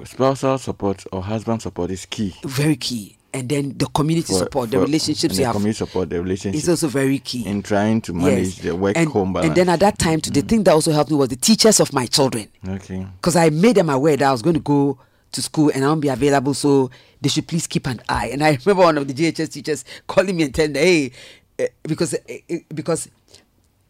spousal 0.04 0.58
support 0.58 1.04
or 1.12 1.22
husband 1.22 1.62
support 1.62 1.90
is 1.90 2.06
key. 2.06 2.34
Very 2.44 2.76
key. 2.76 3.16
And 3.34 3.48
then 3.48 3.78
the 3.78 3.86
community 3.86 4.30
for- 4.32 4.40
support, 4.40 4.70
the 4.70 4.76
for- 4.76 4.82
relationships 4.84 5.24
and 5.24 5.32
you 5.32 5.38
the 5.38 5.44
have 5.46 5.54
community 5.54 5.78
support, 5.78 6.10
the 6.10 6.20
relationship 6.20 6.58
is 6.58 6.68
also 6.68 6.88
very 6.88 7.18
key. 7.18 7.46
in 7.46 7.62
trying 7.62 8.02
to 8.02 8.12
manage 8.12 8.58
the 8.58 8.76
work 8.76 8.94
and, 8.96 9.08
home 9.08 9.32
balance. 9.32 9.48
and 9.48 9.56
then 9.56 9.70
at 9.70 9.80
that 9.80 9.98
time, 9.98 10.20
too, 10.20 10.30
the 10.30 10.42
mm. 10.42 10.48
thing 10.48 10.64
that 10.64 10.72
also 10.72 10.92
helped 10.92 11.10
me 11.10 11.16
was 11.16 11.30
the 11.30 11.36
teachers 11.36 11.80
of 11.80 11.94
my 11.94 12.04
children. 12.04 12.48
okay. 12.68 13.06
Because 13.16 13.36
I 13.36 13.48
made 13.48 13.76
them 13.76 13.88
aware 13.88 14.18
that 14.18 14.28
I 14.28 14.32
was 14.32 14.42
going 14.42 14.54
to 14.54 14.60
go 14.60 14.98
to 15.32 15.42
school 15.42 15.70
and 15.74 15.84
I 15.84 15.88
won't 15.88 16.00
be 16.00 16.08
available, 16.08 16.54
so 16.54 16.90
they 17.20 17.28
should 17.28 17.46
please 17.48 17.66
keep 17.66 17.86
an 17.86 18.00
eye. 18.08 18.30
And 18.32 18.42
I 18.42 18.58
remember 18.64 18.84
one 18.84 18.98
of 18.98 19.08
the 19.08 19.14
GHS 19.14 19.52
teachers 19.52 19.84
calling 20.06 20.36
me 20.36 20.44
and 20.44 20.54
telling 20.54 20.72
me, 20.72 20.78
hey, 20.80 21.12
eh, 21.58 21.68
because 21.82 22.14
eh, 22.28 22.60
because 22.74 23.08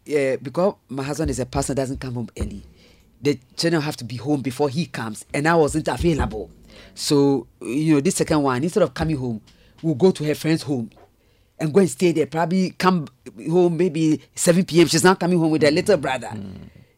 uh, 0.07 0.37
because 0.41 0.75
my 0.89 1.03
husband 1.03 1.29
is 1.29 1.39
a 1.39 1.45
person 1.45 1.75
doesn't 1.75 1.99
come 1.99 2.13
home 2.15 2.29
early. 2.39 2.63
The 3.21 3.39
children 3.55 3.81
have 3.81 3.95
to 3.97 4.03
be 4.03 4.17
home 4.17 4.41
before 4.41 4.69
he 4.69 4.85
comes, 4.85 5.25
and 5.33 5.47
I 5.47 5.55
wasn't 5.55 5.87
available. 5.87 6.49
So 6.95 7.47
you 7.61 7.95
know, 7.95 8.01
this 8.01 8.15
second 8.15 8.41
one, 8.41 8.63
instead 8.63 8.83
of 8.83 8.93
coming 8.93 9.17
home, 9.17 9.41
we'll 9.81 9.95
go 9.95 10.11
to 10.11 10.23
her 10.25 10.35
friend's 10.35 10.63
home 10.63 10.89
and 11.59 11.73
go 11.73 11.79
and 11.79 11.89
stay 11.89 12.11
there. 12.11 12.25
Probably 12.25 12.71
come 12.71 13.07
home 13.49 13.77
maybe 13.77 14.21
7 14.35 14.65
p.m. 14.65 14.87
She's 14.87 15.03
not 15.03 15.19
coming 15.19 15.39
home 15.39 15.51
with 15.51 15.61
her 15.61 15.71
little 15.71 15.97
brother. 15.97 16.31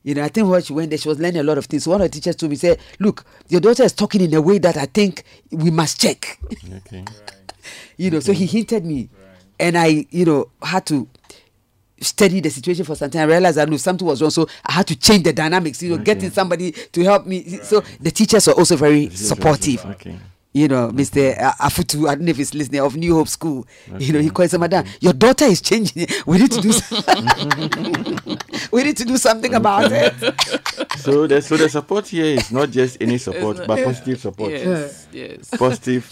You 0.05 0.13
know, 0.13 0.23
I 0.23 0.27
think 0.27 0.47
when 0.47 0.61
she 0.61 0.71
went 0.71 0.91
there, 0.91 0.99
she 0.99 1.09
was 1.09 1.19
learning 1.19 1.39
a 1.39 1.43
lot 1.43 1.57
of 1.57 1.65
things. 1.65 1.83
So 1.85 1.89
one 1.91 1.99
of 1.99 2.11
the 2.11 2.13
teachers 2.13 2.35
told 2.35 2.51
me, 2.51 2.57
said, 2.57 2.79
Look, 2.99 3.25
your 3.47 3.59
daughter 3.59 3.81
is 3.81 3.91
talking 3.91 4.21
in 4.21 4.31
a 4.35 4.41
way 4.41 4.59
that 4.59 4.77
I 4.77 4.85
think 4.85 5.23
we 5.49 5.71
must 5.71 5.99
check. 5.99 6.39
Okay. 6.71 7.03
you 7.97 8.11
know, 8.11 8.19
so 8.19 8.31
he 8.31 8.45
hinted 8.45 8.85
me. 8.85 9.09
And 9.59 9.75
I, 9.75 10.05
you 10.11 10.25
know, 10.25 10.49
had 10.61 10.85
to 10.87 11.09
study 11.99 12.39
the 12.39 12.51
situation 12.51 12.85
for 12.85 12.93
some 12.93 13.09
time. 13.09 13.21
I 13.29 13.31
realized 13.33 13.57
that 13.57 13.67
no, 13.67 13.77
something 13.77 14.05
was 14.07 14.21
wrong. 14.21 14.29
So 14.29 14.47
I 14.63 14.73
had 14.73 14.85
to 14.87 14.95
change 14.95 15.23
the 15.23 15.33
dynamics, 15.33 15.81
you 15.81 15.89
know, 15.89 16.03
getting 16.03 16.29
somebody 16.29 16.71
to 16.71 17.03
help 17.03 17.25
me. 17.25 17.43
So 17.63 17.81
the 17.99 18.11
teachers 18.11 18.45
were 18.45 18.53
also 18.53 18.75
very 18.75 19.09
supportive. 19.09 19.83
Okay. 19.87 20.19
You 20.55 20.69
know, 20.69 20.87
Mr. 20.89 21.35
Afutu, 21.59 22.07
I 22.07 22.15
don't 22.15 22.23
know 22.23 22.29
if 22.29 22.37
he's 22.37 22.53
listening, 22.55 22.79
of 22.79 22.95
New 22.95 23.13
Hope 23.13 23.27
School. 23.27 23.67
You 23.99 24.13
know, 24.13 24.19
he 24.21 24.29
calls 24.29 24.53
him, 24.53 24.61
Madam, 24.61 24.85
your 25.01 25.11
daughter 25.11 25.43
is 25.43 25.59
changing. 25.59 26.07
We 26.25 26.37
need 26.37 26.49
to 26.53 26.61
do 26.61 26.71
some- 26.71 27.03
we 28.71 28.83
need 28.85 28.95
to 28.95 29.03
do 29.03 29.17
something 29.17 29.53
about 29.53 29.91
it. 29.91 30.13
So 31.05 31.27
the 31.27 31.41
so 31.41 31.55
the 31.57 31.67
support 31.69 32.07
here 32.07 32.25
is 32.25 32.51
not 32.51 32.71
just 32.71 32.97
any 33.01 33.17
support, 33.19 33.57
not- 33.57 33.67
but 33.67 33.83
positive 33.83 34.19
support. 34.19 34.51
Yes, 34.51 35.07
yes. 35.11 35.49
Positive. 35.55 36.03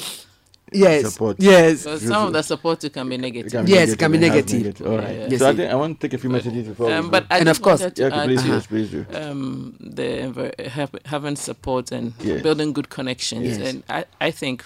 Yes. 0.73 1.13
Support. 1.13 1.37
Yes. 1.39 1.83
But 1.83 1.99
some 2.01 2.27
of 2.27 2.33
the 2.33 2.41
support 2.41 2.79
too 2.81 2.89
can 2.89 3.07
be 3.09 3.17
negative. 3.17 3.67
Yes, 3.69 3.89
it 3.89 3.99
can 3.99 4.11
be 4.11 4.17
and 4.17 4.25
has 4.25 4.53
negative. 4.53 4.87
All 4.87 4.97
right. 4.97 5.15
Yeah. 5.17 5.27
Yes, 5.29 5.39
so 5.39 5.47
I 5.47 5.49
it- 5.51 5.55
think 5.57 5.71
I 5.71 5.75
want 5.75 5.99
to 5.99 6.07
take 6.07 6.13
a 6.13 6.17
few 6.21 6.29
messages 6.29 6.67
before. 6.67 6.87
we 6.87 6.93
Um, 6.93 7.09
but 7.09 7.25
And 7.29 7.47
of 7.49 7.61
course- 7.61 7.81
yeah, 7.81 7.87
okay, 7.87 8.05
add 8.11 8.25
please, 8.27 8.41
to, 8.43 8.47
yes, 8.47 8.67
please 8.67 8.89
do. 8.91 9.05
um, 9.13 9.75
the 9.79 10.53
have, 10.69 10.91
having 11.05 11.35
support 11.35 11.91
and 11.91 12.13
Yes. 12.23 12.41
building 12.41 12.73
good 12.73 12.89
connections. 12.89 13.45
Yes. 13.57 13.73
And 13.73 13.83
I, 13.89 14.05
I 14.21 14.31
think 14.31 14.63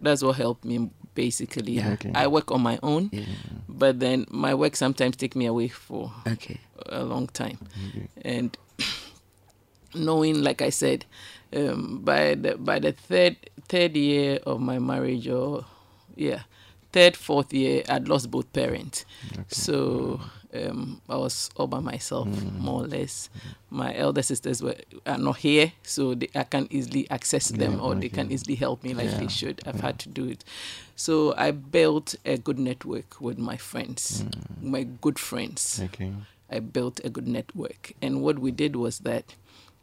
that's 0.00 0.22
what 0.22 0.36
helped 0.36 0.64
me 0.64 0.90
basically. 1.14 1.72
Yeah. 1.72 1.92
Okay. 1.94 2.12
I 2.14 2.26
work 2.26 2.50
on 2.52 2.60
my 2.60 2.78
own, 2.82 3.10
but 3.68 4.00
then 4.00 4.26
my 4.30 4.54
work 4.54 4.76
sometimes 4.76 5.16
take 5.16 5.34
me 5.34 5.46
away 5.46 5.68
for 5.68 6.12
Okay. 6.26 6.58
a 6.86 7.02
long 7.04 7.26
time. 7.28 7.58
And 8.22 8.56
knowing, 9.94 10.42
like 10.42 10.60
I 10.62 10.70
said, 10.70 11.04
um, 11.56 12.00
by 12.04 12.34
the 12.34 12.56
by 12.56 12.78
the 12.78 12.92
third 12.92 13.36
third 13.68 13.96
year 13.96 14.38
of 14.46 14.60
my 14.60 14.78
marriage, 14.78 15.26
or 15.28 15.64
yeah, 16.14 16.42
third 16.92 17.16
fourth 17.16 17.52
year, 17.52 17.82
I'd 17.88 18.08
lost 18.08 18.30
both 18.30 18.52
parents. 18.52 19.04
So 19.48 20.20
um, 20.54 21.00
I 21.08 21.16
was 21.16 21.50
all 21.56 21.66
by 21.66 21.80
myself, 21.80 22.28
more 22.58 22.84
or 22.84 22.86
less. 22.86 23.28
My 23.70 23.94
elder 23.96 24.22
sisters 24.22 24.62
were 24.62 24.76
are 25.06 25.18
not 25.18 25.38
here, 25.38 25.72
so 25.82 26.14
they, 26.14 26.28
I 26.34 26.44
can 26.44 26.68
easily 26.70 27.08
access 27.10 27.48
them, 27.48 27.80
or 27.80 27.94
they 27.94 28.08
can 28.08 28.30
easily 28.30 28.54
help 28.54 28.84
me 28.84 28.94
like 28.94 29.10
they 29.18 29.28
should. 29.28 29.60
I've 29.66 29.80
had 29.80 29.98
to 30.00 30.08
do 30.08 30.28
it. 30.28 30.44
So 30.94 31.34
I 31.36 31.50
built 31.50 32.14
a 32.24 32.38
good 32.38 32.58
network 32.58 33.20
with 33.20 33.38
my 33.38 33.56
friends, 33.56 34.24
my 34.62 34.84
good 34.84 35.18
friends. 35.18 35.80
Okay. 35.84 36.12
I 36.48 36.60
built 36.60 37.00
a 37.04 37.10
good 37.10 37.26
network. 37.26 37.92
And 38.00 38.22
what 38.22 38.38
we 38.38 38.52
did 38.52 38.76
was 38.76 39.00
that 39.00 39.34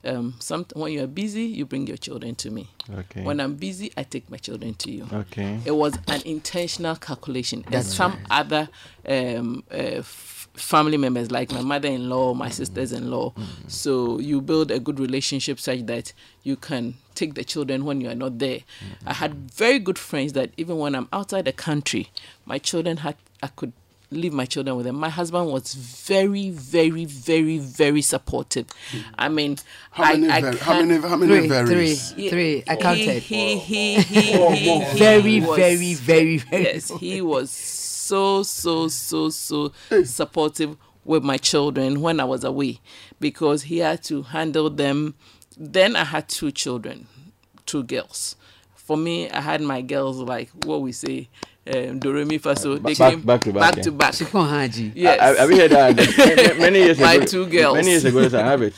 um, 0.05 0.35
some, 0.39 0.65
when 0.73 0.91
you 0.91 1.03
are 1.03 1.07
busy, 1.07 1.43
you 1.43 1.65
bring 1.65 1.87
your 1.87 1.97
children 1.97 2.35
to 2.35 2.51
me. 2.51 2.69
Okay. 2.93 3.23
When 3.23 3.39
I'm 3.39 3.55
busy, 3.55 3.91
I 3.95 4.03
take 4.03 4.29
my 4.29 4.37
children 4.37 4.73
to 4.75 4.91
you. 4.91 5.07
Okay. 5.11 5.59
It 5.65 5.71
was 5.71 5.97
an 6.07 6.21
intentional 6.25 6.95
calculation. 6.95 7.63
There's 7.69 7.93
some 7.93 8.17
other 8.29 8.69
um, 9.07 9.63
uh, 9.71 9.75
f- 9.75 10.47
family 10.55 10.97
members, 10.97 11.31
like 11.31 11.51
my 11.51 11.61
mother-in-law, 11.61 12.33
my 12.33 12.49
sisters-in-law. 12.49 13.33
So 13.67 14.19
you 14.19 14.41
build 14.41 14.71
a 14.71 14.79
good 14.79 14.99
relationship 14.99 15.59
such 15.59 15.85
that 15.87 16.13
you 16.43 16.55
can 16.57 16.95
take 17.15 17.35
the 17.35 17.43
children 17.43 17.85
when 17.85 18.01
you 18.01 18.09
are 18.09 18.15
not 18.15 18.39
there. 18.39 18.59
I 19.05 19.13
had 19.13 19.51
very 19.51 19.79
good 19.79 19.97
friends 19.97 20.33
that 20.33 20.51
even 20.57 20.77
when 20.77 20.95
I'm 20.95 21.07
outside 21.13 21.45
the 21.45 21.53
country, 21.53 22.09
my 22.45 22.57
children 22.59 22.97
had 22.97 23.15
I 23.41 23.47
could 23.47 23.73
leave 24.16 24.34
my 24.34 24.45
children 24.45 24.76
with 24.76 24.86
them. 24.86 24.95
My 24.95 25.09
husband 25.09 25.51
was 25.51 25.74
very, 25.74 26.49
very, 26.51 27.05
very, 27.05 27.57
very 27.57 28.01
supportive. 28.01 28.68
I 29.18 29.30
mean, 29.30 29.57
How 29.91 30.03
I, 30.03 30.18
many, 30.18 30.30
I 30.32 30.41
var- 30.41 30.57
how 30.57 30.82
many, 30.82 31.01
how 31.07 31.16
many 31.18 31.32
Three, 31.32 31.47
three, 31.47 31.66
varies? 31.66 32.11
three. 32.11 32.64
I 32.68 32.76
he- 32.76 32.82
counted. 32.82 33.24
He, 33.24 33.57
he, 33.57 33.95
he, 34.01 34.24
he, 34.55 34.80
he 34.80 34.97
Very, 34.99 35.39
was- 35.41 35.57
very, 35.57 35.93
very, 35.95 36.38
very. 36.38 36.64
Yes, 36.64 36.89
he 36.99 37.22
was 37.22 37.49
so, 37.51 38.43
so, 38.43 38.88
so, 38.88 39.30
so 39.30 39.72
supportive 40.03 40.78
with 41.05 41.24
my 41.24 41.38
children 41.38 42.01
when 42.01 42.20
I 42.20 42.24
was 42.24 42.43
away 42.43 42.80
because 43.20 43.64
he 43.64 43.80
had 43.80 44.03
to 44.05 44.22
handle 44.24 44.70
them. 44.70 45.16
Then 45.57 45.95
I 45.95 46.03
had 46.05 46.30
two 46.30 46.51
children, 46.51 47.07
two 47.66 47.84
girls. 47.84 48.36
For 48.76 48.97
me, 48.97 49.30
I 49.30 49.39
had 49.41 49.61
my 49.61 49.82
girls 49.82 50.18
like 50.18 50.49
what 50.66 50.82
we 50.82 50.91
say, 50.91 51.30
um, 51.68 51.99
do 51.99 52.11
re 52.14 52.26
mi 52.26 52.38
fa 52.38 52.55
so. 52.55 52.76
They 52.78 52.93
back- 52.95 53.11
came 53.11 53.22
back 53.22 53.41
to 53.41 53.53
back, 53.53 53.76
yeah. 53.78 53.84
to 53.84 53.91
back. 53.91 54.14
Shikon 54.14 54.47
Haji. 54.47 54.91
Yes. 54.95 55.20
I, 55.20 55.30
I, 55.30 55.36
have 55.41 55.51
you 55.51 55.57
heard 55.57 55.72
that? 55.72 55.95
Ma- 55.97 56.53
ma- 56.53 56.59
many 56.61 56.80
years 56.80 56.99
My 56.99 57.14
ago. 57.14 57.26
two 57.26 57.45
girls. 57.47 57.76
Many 57.76 57.89
years 57.89 58.05
ago, 58.05 58.22
yes, 58.22 58.34
I 58.34 58.43
have 58.45 58.61
it. 58.61 58.74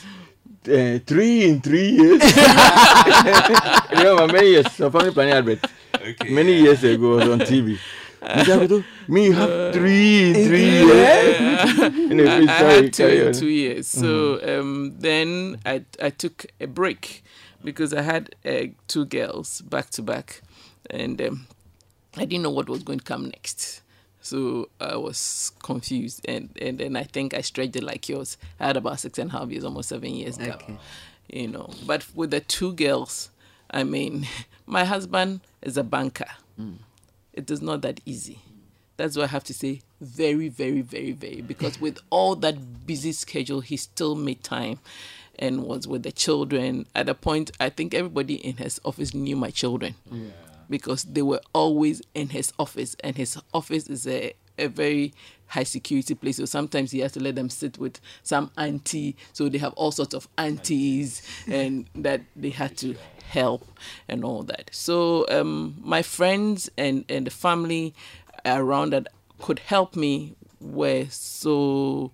uh, 0.68 0.98
three 1.06 1.44
in 1.48 1.60
three 1.60 1.90
years. 1.90 2.22
Remember 3.90 4.26
many 4.32 4.48
years, 4.50 4.72
so 4.72 4.90
family 4.90 5.12
planning 5.12 5.34
advert. 5.34 5.64
Okay. 5.94 6.30
Many 6.30 6.54
years 6.60 6.82
ago 6.84 7.16
was 7.16 7.28
on 7.28 7.40
TV. 7.40 7.78
Me, 9.08 9.26
you 9.26 9.32
have 9.34 9.72
three 9.74 10.30
in 10.30 10.34
three 10.46 10.70
years. 10.70 11.22
Anyway, 12.10 12.38
please, 12.38 12.48
I 12.48 12.52
had 12.72 12.92
two 12.92 13.06
in 13.06 13.32
two 13.32 13.48
years. 13.48 13.86
So 13.86 14.40
um, 14.60 14.94
then 14.98 15.58
I 15.64 15.84
I 16.02 16.10
took 16.10 16.46
a 16.60 16.66
break 16.66 17.22
because 17.62 17.92
I 17.94 18.02
had 18.02 18.34
uh, 18.44 18.66
two 18.88 19.04
girls 19.06 19.60
back 19.62 19.90
to 19.90 20.02
back, 20.02 20.42
and 20.90 21.20
um, 21.22 21.46
I 22.16 22.24
didn't 22.24 22.42
know 22.42 22.50
what 22.50 22.68
was 22.68 22.82
going 22.82 22.98
to 23.00 23.04
come 23.04 23.26
next. 23.26 23.82
So 24.20 24.70
I 24.80 24.96
was 24.96 25.52
confused, 25.62 26.24
and 26.26 26.50
and 26.60 26.78
then 26.78 26.96
I 26.96 27.04
think 27.04 27.32
I 27.32 27.42
stretched 27.42 27.76
it 27.76 27.84
like 27.84 28.08
yours. 28.08 28.36
I 28.58 28.66
had 28.66 28.76
about 28.76 28.98
six 28.98 29.18
and 29.18 29.30
a 29.30 29.32
half 29.32 29.50
years, 29.50 29.64
almost 29.64 29.88
seven 29.88 30.12
years 30.14 30.36
gap. 30.36 30.62
Okay. 30.62 30.76
You 31.30 31.48
know, 31.48 31.70
but 31.86 32.04
with 32.14 32.30
the 32.32 32.40
two 32.40 32.72
girls, 32.72 33.30
I 33.70 33.84
mean, 33.84 34.26
my 34.66 34.84
husband 34.84 35.40
is 35.62 35.76
a 35.76 35.84
banker. 35.84 36.30
Hmm. 36.56 36.74
It 37.32 37.50
is 37.50 37.60
not 37.62 37.82
that 37.82 38.00
easy. 38.04 38.40
That's 38.96 39.16
why 39.16 39.24
I 39.24 39.26
have 39.26 39.44
to 39.44 39.54
say 39.54 39.82
very, 40.00 40.48
very, 40.48 40.80
very, 40.80 41.12
very 41.12 41.42
because 41.42 41.80
with 41.80 41.98
all 42.10 42.34
that 42.36 42.86
busy 42.86 43.12
schedule, 43.12 43.60
he 43.60 43.76
still 43.76 44.14
made 44.14 44.42
time 44.42 44.78
and 45.38 45.64
was 45.64 45.86
with 45.86 46.02
the 46.02 46.12
children. 46.12 46.86
At 46.94 47.08
a 47.08 47.14
point, 47.14 47.50
I 47.60 47.68
think 47.68 47.94
everybody 47.94 48.34
in 48.34 48.56
his 48.56 48.80
office 48.84 49.14
knew 49.14 49.36
my 49.36 49.50
children 49.50 49.94
because 50.68 51.04
they 51.04 51.22
were 51.22 51.40
always 51.52 52.02
in 52.14 52.30
his 52.30 52.52
office, 52.58 52.96
and 53.02 53.16
his 53.16 53.38
office 53.52 53.88
is 53.88 54.06
a, 54.06 54.32
a 54.58 54.66
very 54.68 55.12
high 55.48 55.64
security 55.64 56.14
place. 56.14 56.36
So 56.36 56.44
sometimes 56.44 56.90
he 56.90 57.00
has 57.00 57.12
to 57.12 57.20
let 57.20 57.36
them 57.36 57.48
sit 57.48 57.78
with 57.78 58.00
some 58.22 58.50
auntie. 58.58 59.16
So 59.32 59.48
they 59.48 59.58
have 59.58 59.72
all 59.74 59.92
sorts 59.92 60.14
of 60.14 60.28
aunties, 60.38 61.22
and 61.46 61.86
that 61.94 62.22
they 62.34 62.50
had 62.50 62.76
to 62.78 62.96
help 63.28 63.66
and 64.08 64.24
all 64.24 64.42
that. 64.44 64.70
So 64.72 65.26
um, 65.28 65.76
my 65.80 66.02
friends 66.02 66.70
and 66.76 67.04
and 67.08 67.26
the 67.26 67.30
family 67.30 67.94
around 68.44 68.92
that 68.92 69.08
could 69.40 69.58
help 69.58 69.96
me 69.96 70.34
were 70.60 71.06
so 71.10 72.12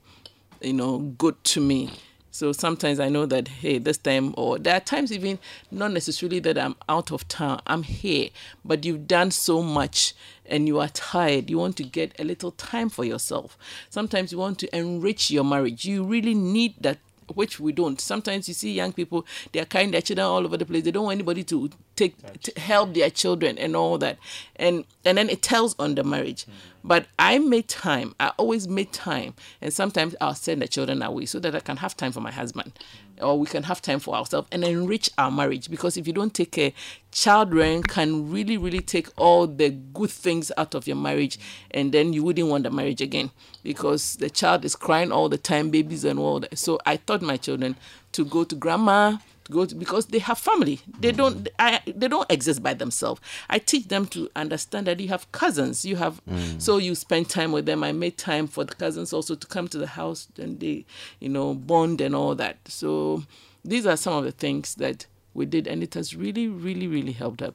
you 0.61 0.73
know 0.73 0.99
good 0.99 1.43
to 1.45 1.61
me 1.61 1.91
so 2.33 2.51
sometimes 2.51 2.99
i 2.99 3.09
know 3.09 3.27
that 3.27 3.47
hey 3.47 3.79
this 3.79 3.99
time 3.99 4.35
or 4.37 4.59
there 4.59 4.75
are 4.75 4.81
times 4.81 5.13
even 5.13 5.39
not 5.71 5.93
necessarily 5.93 6.41
that 6.41 6.59
i'm 6.59 6.75
out 6.89 7.13
of 7.13 7.29
town 7.29 7.61
i'm 7.67 7.83
here 7.85 8.31
but 8.65 8.85
you've 8.85 9.07
done 9.07 9.31
so 9.31 9.63
much 9.63 10.15
and 10.47 10.67
you 10.67 10.81
are 10.81 10.89
tired 10.89 11.49
you 11.51 11.59
want 11.59 11.77
to 11.77 11.85
get 11.85 12.13
a 12.19 12.25
little 12.25 12.51
time 12.53 12.89
for 12.89 13.05
yourself 13.05 13.57
sometimes 13.91 14.33
you 14.33 14.39
want 14.39 14.59
to 14.59 14.77
enrich 14.77 15.31
your 15.31 15.45
marriage 15.45 15.85
you 15.85 16.03
really 16.03 16.35
need 16.35 16.75
that 16.81 16.99
which 17.35 17.61
we 17.61 17.73
don't. 17.73 18.01
Sometimes 18.01 18.49
you 18.49 18.55
see 18.55 18.73
young 18.73 18.93
people, 18.93 19.27
they 19.53 19.61
are 19.61 19.65
carrying 19.65 19.91
their 19.91 20.03
children 20.03 20.27
all 20.27 20.45
over 20.45 20.57
the 20.57 20.67
place. 20.67 20.85
They 20.85 20.91
don't 20.91 21.05
want 21.05 21.15
anybody 21.15 21.45
to 21.45 21.71
take 21.97 22.15
to 22.43 22.61
help 22.61 22.95
their 22.95 23.11
children 23.11 23.59
and 23.59 23.77
all 23.77 23.99
that, 23.99 24.19
and 24.57 24.85
and 25.05 25.19
then 25.19 25.29
it 25.29 25.43
tells 25.43 25.75
on 25.79 25.95
the 25.95 26.05
marriage. 26.05 26.45
Hmm. 26.45 26.53
But 26.85 27.07
I 27.19 27.39
made 27.39 27.69
time. 27.69 28.15
I 28.19 28.33
always 28.39 28.67
made 28.67 28.93
time, 28.93 29.35
and 29.61 29.73
sometimes 29.73 30.17
I'll 30.21 30.35
send 30.35 30.63
the 30.63 30.69
children 30.69 31.01
away 31.03 31.27
so 31.27 31.39
that 31.39 31.55
I 31.55 31.61
can 31.61 31.77
have 31.77 31.97
time 31.97 32.11
for 32.13 32.21
my 32.21 32.33
husband, 32.33 32.73
hmm. 33.19 33.25
or 33.25 33.39
we 33.39 33.47
can 33.47 33.65
have 33.65 33.81
time 33.83 34.01
for 34.01 34.15
ourselves 34.15 34.49
and 34.51 34.65
enrich 34.65 35.11
our 35.19 35.31
marriage. 35.31 35.71
Because 35.71 35.97
if 35.97 36.07
you 36.07 36.13
don't 36.13 36.35
take 36.35 36.53
care, 36.53 36.73
children 37.13 37.83
can 37.83 38.31
really 38.31 38.57
really 38.57 38.81
take 38.81 39.09
all 39.17 39.47
the 39.47 39.71
good 39.71 40.11
things 40.11 40.51
out 40.57 40.75
of 40.75 40.87
your 40.87 40.97
marriage, 40.97 41.37
hmm. 41.37 41.43
and 41.73 41.93
then 41.93 42.13
you 42.13 42.23
wouldn't 42.23 42.49
want 42.49 42.65
the 42.65 42.71
marriage 42.71 43.01
again. 43.01 43.31
Because 43.63 44.17
the 44.17 44.29
child 44.29 44.65
is 44.65 44.75
crying 44.75 45.13
all 45.13 45.29
the 45.29 45.39
time, 45.39 45.71
babies 45.71 46.05
and 46.05 46.19
all 46.19 46.41
that. 46.41 46.59
So 46.59 46.81
I 46.85 46.97
taught 46.97 47.23
my 47.23 47.37
children 47.37 47.77
to 48.13 48.25
go 48.25 48.45
to 48.45 48.55
grandma, 48.55 49.19
go 49.51 49.65
to 49.67 49.75
because 49.75 50.07
they 50.07 50.19
have 50.19 50.39
family. 50.39 50.81
They 51.01 51.13
don't 51.13 51.49
I 51.59 51.81
they 51.87 52.09
don't 52.09 52.31
exist 52.31 52.63
by 52.63 52.75
themselves. 52.75 53.21
I 53.51 53.59
teach 53.59 53.89
them 53.89 54.07
to 54.07 54.29
understand 54.37 54.87
that 54.87 55.01
you 55.01 55.09
have 55.09 55.31
cousins. 55.33 55.85
You 55.85 55.97
have 55.97 56.21
so 56.59 56.79
you 56.79 56.95
spend 56.95 57.29
time 57.29 57.53
with 57.53 57.67
them. 57.67 57.83
I 57.85 57.93
made 57.93 58.17
time 58.19 58.47
for 58.47 58.65
the 58.65 58.75
cousins 58.75 59.13
also 59.13 59.35
to 59.35 59.47
come 59.47 59.69
to 59.69 59.79
the 59.79 59.87
house 59.89 60.29
and 60.39 60.61
they, 60.61 60.85
you 61.21 61.29
know, 61.29 61.55
bond 61.55 62.01
and 62.01 62.15
all 62.15 62.35
that. 62.37 62.57
So 62.67 63.25
these 63.65 63.87
are 63.87 63.97
some 63.97 64.15
of 64.15 64.25
the 64.25 64.33
things 64.33 64.75
that 64.77 65.07
we 65.35 65.47
did 65.47 65.67
and 65.67 65.83
it 65.83 65.95
has 65.95 66.15
really 66.15 66.47
really 66.47 66.87
really 66.87 67.13
helped 67.13 67.41
us 67.41 67.55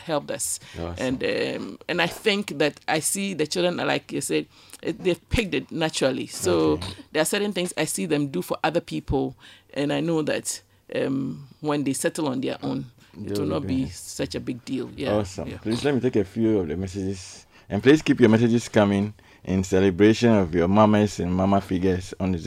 helped 0.00 0.32
us 0.32 0.58
Awesome. 0.76 0.94
and 1.22 1.22
um, 1.24 1.78
and 1.88 2.02
i 2.02 2.08
think 2.08 2.58
that 2.58 2.80
i 2.88 2.98
see 2.98 3.34
the 3.34 3.46
children 3.46 3.76
like 3.76 4.10
you 4.10 4.20
said 4.20 4.46
they've 4.82 5.28
picked 5.28 5.54
it 5.54 5.70
naturally 5.70 6.26
so 6.26 6.72
Okay. 6.72 6.86
there 7.12 7.22
are 7.22 7.24
certain 7.24 7.52
things 7.52 7.72
i 7.76 7.84
see 7.84 8.06
them 8.06 8.26
do 8.28 8.42
for 8.42 8.56
other 8.64 8.80
people 8.80 9.36
and 9.74 9.92
i 9.92 10.00
know 10.00 10.22
that 10.22 10.60
um, 10.94 11.46
when 11.60 11.82
they 11.84 11.92
settle 11.92 12.28
on 12.28 12.40
their 12.40 12.56
own 12.62 12.84
it 13.24 13.38
will 13.38 13.46
not 13.46 13.62
be- 13.62 13.84
be 13.84 13.88
such 13.90 14.34
a 14.34 14.40
big 14.40 14.64
deal 14.64 14.90
yeah 14.96 15.12
Awesome. 15.12 15.48
yeah. 15.48 15.58
Please 15.58 15.84
let 15.84 15.94
me 15.94 16.00
take 16.00 16.16
a 16.16 16.24
few 16.24 16.58
of 16.60 16.68
the 16.68 16.76
messages. 16.76 17.46
And 17.70 17.82
please 17.82 18.02
keep 18.02 18.20
your 18.20 18.28
messages 18.28 18.68
coming 18.68 19.14
in 19.44 19.64
celebration 19.64 20.30
of 20.32 20.54
your 20.54 20.68
mamas 20.68 21.18
and 21.20 21.32
mama 21.34 21.60
figures 21.60 22.12
on 22.20 22.32
the 22.32 22.38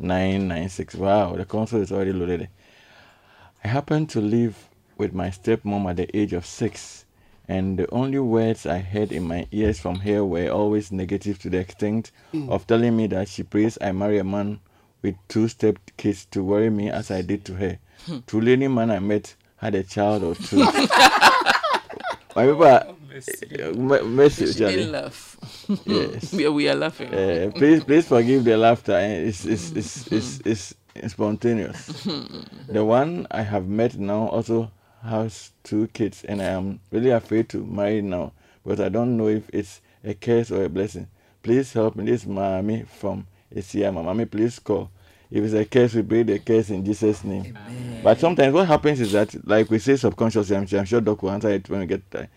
0549986996. 0.00 0.94
Wow, 0.96 1.34
the 1.36 1.44
console 1.44 1.80
is 1.82 1.92
already 1.92 2.12
loaded. 2.12 2.48
I 3.62 3.68
happened 3.68 4.10
to 4.10 4.20
live 4.20 4.68
with 4.98 5.14
my 5.14 5.28
stepmom 5.30 5.88
at 5.90 5.96
the 5.96 6.14
age 6.16 6.32
of 6.32 6.44
six, 6.44 7.04
and 7.48 7.78
the 7.78 7.90
only 7.90 8.18
words 8.18 8.66
I 8.66 8.78
heard 8.78 9.10
in 9.12 9.22
my 9.26 9.46
ears 9.52 9.78
from 9.80 9.96
her 10.00 10.24
were 10.24 10.50
always 10.50 10.92
negative 10.92 11.38
to 11.40 11.50
the 11.50 11.58
extent 11.58 12.10
of 12.48 12.66
telling 12.66 12.96
me 12.96 13.06
that 13.08 13.28
she 13.28 13.42
prays 13.42 13.78
I 13.80 13.92
marry 13.92 14.18
a 14.18 14.24
man 14.24 14.60
with 15.04 15.14
two 15.28 15.46
step 15.48 15.78
kids 15.98 16.24
to 16.32 16.42
worry 16.42 16.70
me 16.70 16.88
as 16.90 17.10
I 17.10 17.20
did 17.20 17.44
to 17.44 17.54
her. 17.54 17.78
Hmm. 18.06 18.18
Truly, 18.26 18.54
any 18.54 18.68
man 18.68 18.90
I 18.90 18.98
met 18.98 19.34
had 19.58 19.74
a 19.74 19.82
child 19.84 20.24
or 20.24 20.34
two. 20.34 20.56
my 22.34 22.46
oh, 22.48 22.96
mercy, 23.08 23.32
eh, 23.60 23.68
eh, 24.68 24.74
she 24.74 24.84
laugh 24.86 25.36
Yes. 25.86 26.32
we, 26.32 26.46
are, 26.46 26.52
we 26.52 26.68
are 26.68 26.74
laughing 26.74 27.14
Uh, 27.14 27.50
please, 27.54 27.84
please 27.84 28.08
forgive 28.08 28.44
the 28.44 28.56
laughter. 28.56 28.94
eh, 28.94 29.28
It's, 29.28 29.44
it's, 29.44 29.70
it's, 29.72 30.06
it's, 30.10 30.40
it's, 30.44 30.74
it's 30.96 31.12
spontaneous. 31.12 32.02
Hmm. 32.04 32.40
the 32.68 32.84
one 32.84 33.26
I 33.30 33.42
have 33.42 33.68
met 33.68 33.96
now 33.98 34.28
also 34.28 34.70
has 35.02 35.52
two 35.64 35.86
kids, 35.88 36.24
and 36.24 36.40
I 36.40 36.46
am 36.46 36.80
really 36.90 37.10
afraid 37.10 37.50
to 37.50 37.64
marry 37.64 38.00
now 38.00 38.32
because 38.64 38.80
I 38.80 38.88
don't 38.88 39.16
know 39.18 39.28
if 39.28 39.48
it's 39.52 39.82
a 40.02 40.14
curse 40.14 40.50
or 40.50 40.64
a 40.64 40.68
blessing. 40.70 41.08
Please 41.42 41.72
help 41.74 41.94
me. 41.94 42.06
This 42.06 42.22
is 42.22 42.26
Mami 43.54 43.62
from 43.62 43.82
Esiama. 43.82 44.04
Mami, 44.04 44.30
please 44.30 44.58
call. 44.58 44.90
If 45.30 45.42
it's 45.44 45.54
a 45.54 45.64
case, 45.64 45.94
we 45.94 46.02
break 46.02 46.26
the 46.26 46.38
case 46.38 46.70
in 46.70 46.84
Jesus' 46.84 47.24
name. 47.24 47.56
But 48.02 48.20
sometimes 48.20 48.52
what 48.54 48.68
happens 48.68 49.00
is 49.00 49.12
that, 49.12 49.34
like 49.46 49.70
we 49.70 49.78
say 49.78 49.96
subconsciously, 49.96 50.56
I'm, 50.56 50.66
sure- 50.66 50.78
I'm 50.78 50.84
sure 50.84 51.00
Doc 51.00 51.22
will 51.22 51.30
answer 51.30 51.50
it 51.50 51.68
when 51.68 51.80
we 51.80 51.86
get 51.86 52.08
time. 52.10 52.28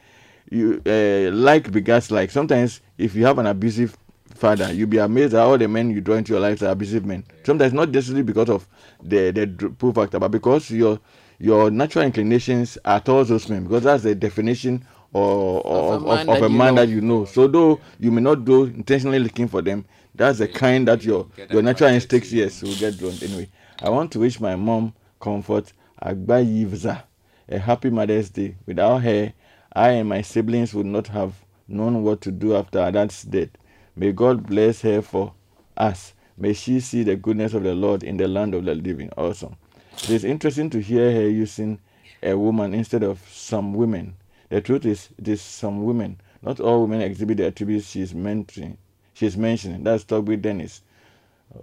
You 0.50 0.82
uh, 0.86 1.30
like 1.36 1.72
begets 1.72 2.10
like. 2.10 2.32
Sometimes 2.32 2.80
if 2.98 3.16
you 3.16 3.26
have 3.26 3.38
an 3.38 3.48
abusive 3.48 3.98
father, 4.34 4.72
you'll 4.72 4.88
be 4.88 4.98
amazed 4.98 5.34
at 5.34 5.42
all 5.42 5.58
the 5.58 5.68
men 5.68 5.90
you 5.92 6.00
draw 6.00 6.16
into 6.16 6.32
your 6.32 6.40
life 6.40 6.62
are 6.62 6.68
abusive 6.68 7.06
men. 7.06 7.26
Sometimes 7.44 7.74
not 7.74 7.90
necessarily 7.90 8.24
because 8.24 8.50
of 8.50 8.66
the 9.04 9.32
the 9.32 9.70
pull 9.78 9.92
factor, 9.94 10.20
but 10.20 10.30
because 10.30 10.72
your 10.72 11.00
your 11.38 11.70
natural 11.70 12.06
inclinations 12.06 12.78
are 12.86 13.02
towards 13.02 13.28
those 13.30 13.50
men. 13.50 13.64
Because 13.64 13.84
that's 13.84 14.04
the 14.04 14.16
definition 14.16 14.86
or, 15.12 15.62
or 15.68 15.96
Of 15.96 16.04
of, 16.04 16.04
a 16.04 16.06
man 16.16 16.30
of 16.30 16.36
that 16.40 16.44
a 16.44 16.50
you 16.50 16.58
man 16.58 16.76
know. 16.76 16.82
that 16.82 16.90
you 16.90 17.02
know. 17.02 17.26
So 17.26 17.48
though 17.48 17.82
you 18.00 18.12
may 18.12 18.22
not 18.22 18.46
do 18.46 18.64
intentionally 18.64 19.20
looking 19.20 19.50
for 19.50 19.62
them, 19.62 19.84
that's 20.18 20.40
the 20.40 20.48
kind 20.48 20.88
that 20.88 21.04
your 21.04 21.28
your 21.50 21.62
natural 21.62 21.92
instincts 21.92 22.32
yes 22.34 22.62
will 22.62 22.76
get 22.76 22.98
drawn. 22.98 23.14
Anyway, 23.22 23.50
I 23.82 23.90
want 23.90 24.12
to 24.14 24.20
wish 24.20 24.40
my 24.40 24.56
mom 24.56 24.94
comfort 25.20 25.72
Agba 26.04 26.44
Yivza 26.46 27.04
a 27.50 27.60
happy 27.60 27.90
Mother's 27.90 28.30
Day. 28.30 28.56
Without 28.66 29.00
her, 29.04 29.34
I 29.74 29.90
and 29.92 30.10
my 30.10 30.22
siblings 30.22 30.74
would 30.74 30.86
not 30.86 31.08
have 31.08 31.34
known 31.68 32.04
what 32.04 32.22
to 32.22 32.32
do 32.32 32.56
after 32.56 32.84
her 32.84 32.92
dad's 32.92 33.24
death. 33.24 33.50
May 33.96 34.12
God 34.12 34.46
bless 34.46 34.82
her 34.82 35.02
for 35.02 35.34
us. 35.76 36.14
May 36.38 36.54
she 36.54 36.80
see 36.80 37.04
the 37.04 37.16
goodness 37.16 37.54
of 37.54 37.64
the 37.64 37.74
Lord 37.74 38.04
in 38.04 38.18
the 38.18 38.28
land 38.28 38.54
of 38.54 38.66
the 38.66 38.76
living. 38.76 39.10
Awesome. 39.18 39.56
It 40.04 40.10
is 40.10 40.24
interesting 40.24 40.70
to 40.72 40.80
hear 40.82 41.12
her 41.12 41.28
using 41.28 41.80
a 42.22 42.38
woman 42.38 42.74
instead 42.74 43.04
of 43.04 43.20
some 43.32 43.74
women. 43.74 44.16
The 44.50 44.62
truth 44.62 44.86
is, 44.86 45.10
it 45.18 45.28
is 45.28 45.42
some 45.42 45.84
women. 45.84 46.20
Not 46.42 46.60
all 46.60 46.82
women 46.82 47.02
exhibit 47.02 47.38
the 47.38 47.48
attributes 47.48 47.90
she 47.90 48.02
is 48.02 48.14
mentioning. 48.14 48.78
She 49.18 49.26
is 49.26 49.36
mentioning. 49.36 49.84
That's 49.84 50.04
Togby 50.04 50.40
Dennis. 50.40 50.84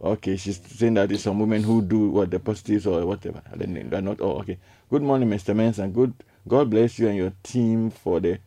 Okay, 0.03 0.37
she's 0.37 0.61
saying 0.61 0.95
that 0.95 1.13
it's 1.13 1.23
some 1.23 1.39
women 1.39 1.63
who 1.63 1.83
do 1.83 2.09
what 2.09 2.33
the 2.33 2.41
positives 2.41 2.85
or 2.85 3.07
whatever. 3.07 3.43
Then 3.55 3.91
they're 3.91 4.03
not 4.03 4.21
all 4.21 4.41
okay. 4.41 4.59
Good 4.91 5.03
morning, 5.03 5.31
Mr. 5.31 5.55
Mensah. 5.55 5.93
Good 5.93 6.15
God 6.49 6.69
bless 6.69 6.99
you 6.99 7.07
and 7.07 7.17
your 7.17 7.33
team 7.45 7.91
for 7.91 8.19
the 8.19 8.41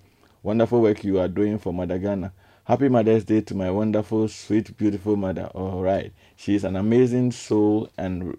wonderful 0.43 0.81
work 0.81 1.05
you 1.05 1.21
are 1.21 1.29
doing 1.29 1.57
for 1.57 1.71
Mother 1.71 1.97
Ghana. 1.97 2.33
Happy 2.65 2.89
Mother's 2.89 3.23
Day 3.23 3.39
to 3.39 3.55
my 3.55 3.71
wonderful, 3.71 4.27
sweet, 4.27 4.75
beautiful 4.75 5.15
mother. 5.15 5.45
All 5.53 5.81
right. 5.81 6.11
She 6.35 6.55
is 6.55 6.65
an 6.65 6.75
amazing 6.75 7.31
soul 7.31 7.89
and 7.97 8.37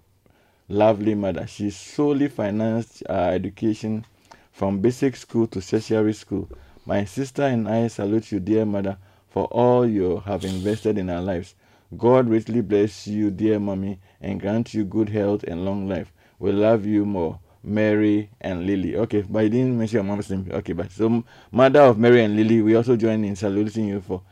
lovely 0.68 1.14
mother. 1.14 1.46
She 1.46 1.70
solely 1.70 2.28
financed 2.28 3.02
our 3.08 3.30
education 3.30 4.04
from 4.52 4.80
basic 4.80 5.16
school 5.16 5.46
to 5.46 5.62
tertiary 5.62 6.12
school. 6.12 6.46
My 6.84 7.06
sister 7.06 7.44
and 7.44 7.66
I 7.66 7.88
salute 7.88 8.30
you, 8.30 8.38
dear 8.38 8.66
mother, 8.66 8.98
for 9.28 9.44
all 9.46 9.86
you 9.86 10.18
have 10.26 10.44
invested 10.44 10.98
in 10.98 11.10
our 11.10 11.20
lives. 11.20 11.54
God 11.96 12.28
richly 12.28 12.60
bless 12.60 13.06
you, 13.06 13.30
dear 13.30 13.58
mommy, 13.58 14.00
and 14.20 14.40
grant 14.40 14.74
you 14.74 14.84
good 14.84 15.08
health 15.08 15.42
and 15.44 15.64
long 15.64 15.88
life. 15.88 16.12
We 16.38 16.52
love 16.52 16.84
you 16.84 17.04
more. 17.04 17.40
Mary 17.62 18.30
and 18.40 18.66
Lily. 18.66 18.96
Okay, 18.96 19.22
but 19.28 19.40
I 19.40 19.48
didn't 19.48 19.76
mention 19.78 19.96
your 19.96 20.04
mom's 20.04 20.30
name. 20.30 20.48
Okay, 20.50 20.72
but 20.72 20.90
so 20.92 21.24
mother 21.50 21.80
of 21.80 21.98
Mary 21.98 22.22
and 22.24 22.36
Lily, 22.36 22.62
we 22.62 22.74
also 22.76 22.96
join 22.96 23.24
in 23.24 23.36
saluting 23.36 23.88
you 23.88 24.00
for 24.00 24.22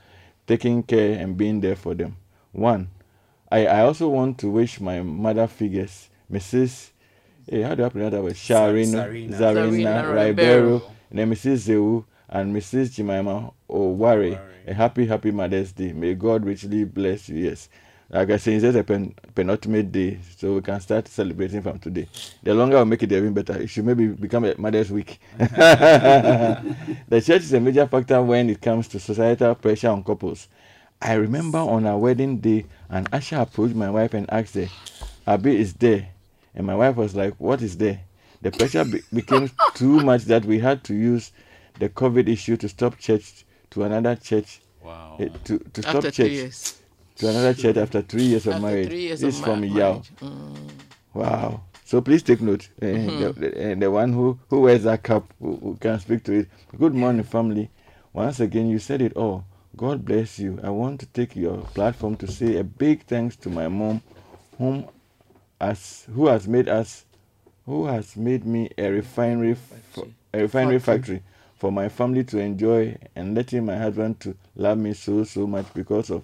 taking 0.47 0.83
care 0.83 1.19
and 1.19 1.37
being 1.37 1.61
there 1.61 1.77
for 1.77 1.95
them. 1.95 2.17
One, 2.53 2.89
I, 3.51 3.67
I 3.67 3.81
also 3.81 4.09
want 4.09 4.39
to 4.39 4.51
wish 4.51 4.81
my 4.81 5.03
mother 5.03 5.47
figures, 5.47 6.09
Mrs. 6.31 6.91
Hey, 7.49 7.63
eh, 7.63 7.69
how 7.69 7.75
do 7.75 7.85
I 7.85 7.89
pronounce 7.89 8.13
that 8.13 8.23
word? 8.23 8.33
Sharino, 8.35 8.95
Zarina. 8.95 9.31
Zarina, 9.31 9.39
Zarina 9.39 10.03
Ribeiro, 10.09 10.25
Ribeiro. 10.27 10.83
and 11.11 11.19
then 11.19 11.31
Mrs. 11.31 11.69
Zewu 11.69 12.05
and 12.29 12.55
Mrs. 12.55 12.95
Jemima 12.95 13.53
Oware. 13.69 14.41
A 14.67 14.75
happy, 14.75 15.07
happy 15.07 15.31
Mother's 15.31 15.73
Day. 15.73 15.93
May 15.93 16.15
God 16.15 16.45
richly 16.45 16.85
bless 16.85 17.29
you. 17.29 17.37
Yes. 17.37 17.69
Like 18.09 18.31
I 18.31 18.37
said, 18.37 18.55
it's 18.55 18.63
just 18.63 18.79
a 18.79 18.85
pen, 18.85 19.15
penultimate 19.35 19.91
day, 19.91 20.19
so 20.37 20.55
we 20.55 20.61
can 20.63 20.81
start 20.81 21.09
celebrating 21.09 21.61
from 21.61 21.81
today. 21.81 22.09
The 22.43 22.55
longer 22.55 22.79
we 22.79 22.91
make 22.91 23.03
it, 23.03 23.09
the 23.09 23.17
even 23.17 23.33
better. 23.35 23.61
It 23.61 23.69
should 23.69 23.85
maybe 23.85 24.07
become 24.07 24.45
a 24.45 24.55
Mother's 24.57 24.93
Week. 24.93 25.19
the 25.39 26.65
church 27.11 27.43
is 27.43 27.53
a 27.53 27.59
major 27.61 27.87
factor 27.87 28.23
when 28.23 28.49
it 28.51 28.61
comes 28.61 28.87
to 28.89 29.01
societal 29.01 29.57
pressure 29.57 29.89
on 29.89 30.05
couples. 30.05 30.47
I 31.03 31.15
remember 31.15 31.59
on 31.59 31.85
our 31.85 31.99
wedding 31.99 32.39
day, 32.39 32.67
an 32.89 33.09
usher 33.13 33.37
approached 33.37 33.75
my 33.75 33.91
wife 33.91 34.15
and 34.15 34.31
asked 34.33 34.55
her, 34.55 34.69
Abi 35.27 35.61
is 35.61 35.75
there? 35.75 36.09
And 36.55 36.67
my 36.67 36.77
wife 36.77 36.97
was 36.97 37.17
like, 37.17 37.35
What 37.39 37.61
is 37.61 37.77
there? 37.77 38.01
The 38.41 38.53
pressure 38.53 38.85
be- 38.85 39.03
became 39.13 39.51
too 39.75 40.01
much 40.01 40.25
that 40.25 40.45
we 40.45 40.61
had 40.61 40.85
to 40.85 40.95
use 40.95 41.33
the 41.79 41.89
COVID 41.89 42.29
issue 42.29 42.57
to 42.59 42.69
stop 42.69 42.99
church 42.99 43.45
to 43.71 43.83
another 43.85 44.17
church. 44.17 44.61
Wow. 44.83 45.17
eh, 45.19 45.29
to, 45.45 45.59
to 45.59 45.83
stop 45.83 45.97
After 45.97 46.11
church 46.11 46.27
two 46.29 46.33
years. 46.33 46.79
to 47.17 47.29
another 47.29 47.55
church 47.55 47.77
after 47.77 48.03
three 48.03 48.23
years 48.23 48.47
of 48.47 48.55
After 48.55 48.67
marriage. 48.67 48.89
three 48.89 49.01
years 49.03 49.21
this 49.21 49.35
of 49.35 49.41
is 49.41 49.45
from 49.45 49.61
ma- 49.61 49.67
Yao. 49.79 50.03
Mm. 50.21 50.71
Wow. 51.15 51.63
So 51.85 52.01
please 52.01 52.23
take 52.23 52.41
note. 52.41 52.69
Uh, 52.81 52.87
the, 52.87 53.35
the, 53.37 53.73
uh, 53.73 53.75
the 53.77 53.91
one 53.91 54.13
who, 54.13 54.39
who 54.49 54.61
wears 54.61 54.85
that 54.85 55.03
cap 55.03 55.25
who, 55.41 55.57
who 55.57 55.77
can 55.81 55.99
speak 56.01 56.23
to 56.25 56.33
it. 56.41 56.49
Good 56.79 56.95
morning, 56.95 57.23
family. 57.25 57.71
Once 58.13 58.41
again, 58.41 58.69
you 58.69 58.79
said 58.79 59.03
it 59.03 59.13
all. 59.17 59.45
God 59.77 60.05
bless 60.05 60.39
you. 60.39 60.59
I 60.63 60.71
want 60.71 61.01
to 61.01 61.07
take 61.07 61.37
your 61.37 61.59
platform 61.59 62.17
to 62.17 62.27
say 62.31 62.57
a 62.57 62.65
big 62.65 63.05
thanks 63.05 63.37
to 63.37 63.51
my 63.51 63.69
mom, 63.69 64.03
whom 64.57 64.87
as 65.61 66.07
who 66.15 66.27
has 66.29 66.47
made 66.49 66.69
us, 66.69 67.05
who 67.67 67.87
has 67.87 68.17
made 68.17 68.45
me 68.47 68.71
a 68.79 68.89
refinery, 68.91 69.53
f- 69.53 69.99
a 70.33 70.41
refinery 70.43 70.79
factory 70.79 71.23
for 71.57 71.73
my 71.73 71.89
family 71.89 72.25
to 72.25 72.39
enjoy, 72.39 72.97
and 73.15 73.35
letting 73.35 73.65
my 73.65 73.77
husband 73.77 74.21
to 74.21 74.37
love 74.57 74.79
me 74.79 74.93
so 74.93 75.25
so 75.25 75.47
much 75.47 75.67
because 75.75 76.11
of 76.11 76.23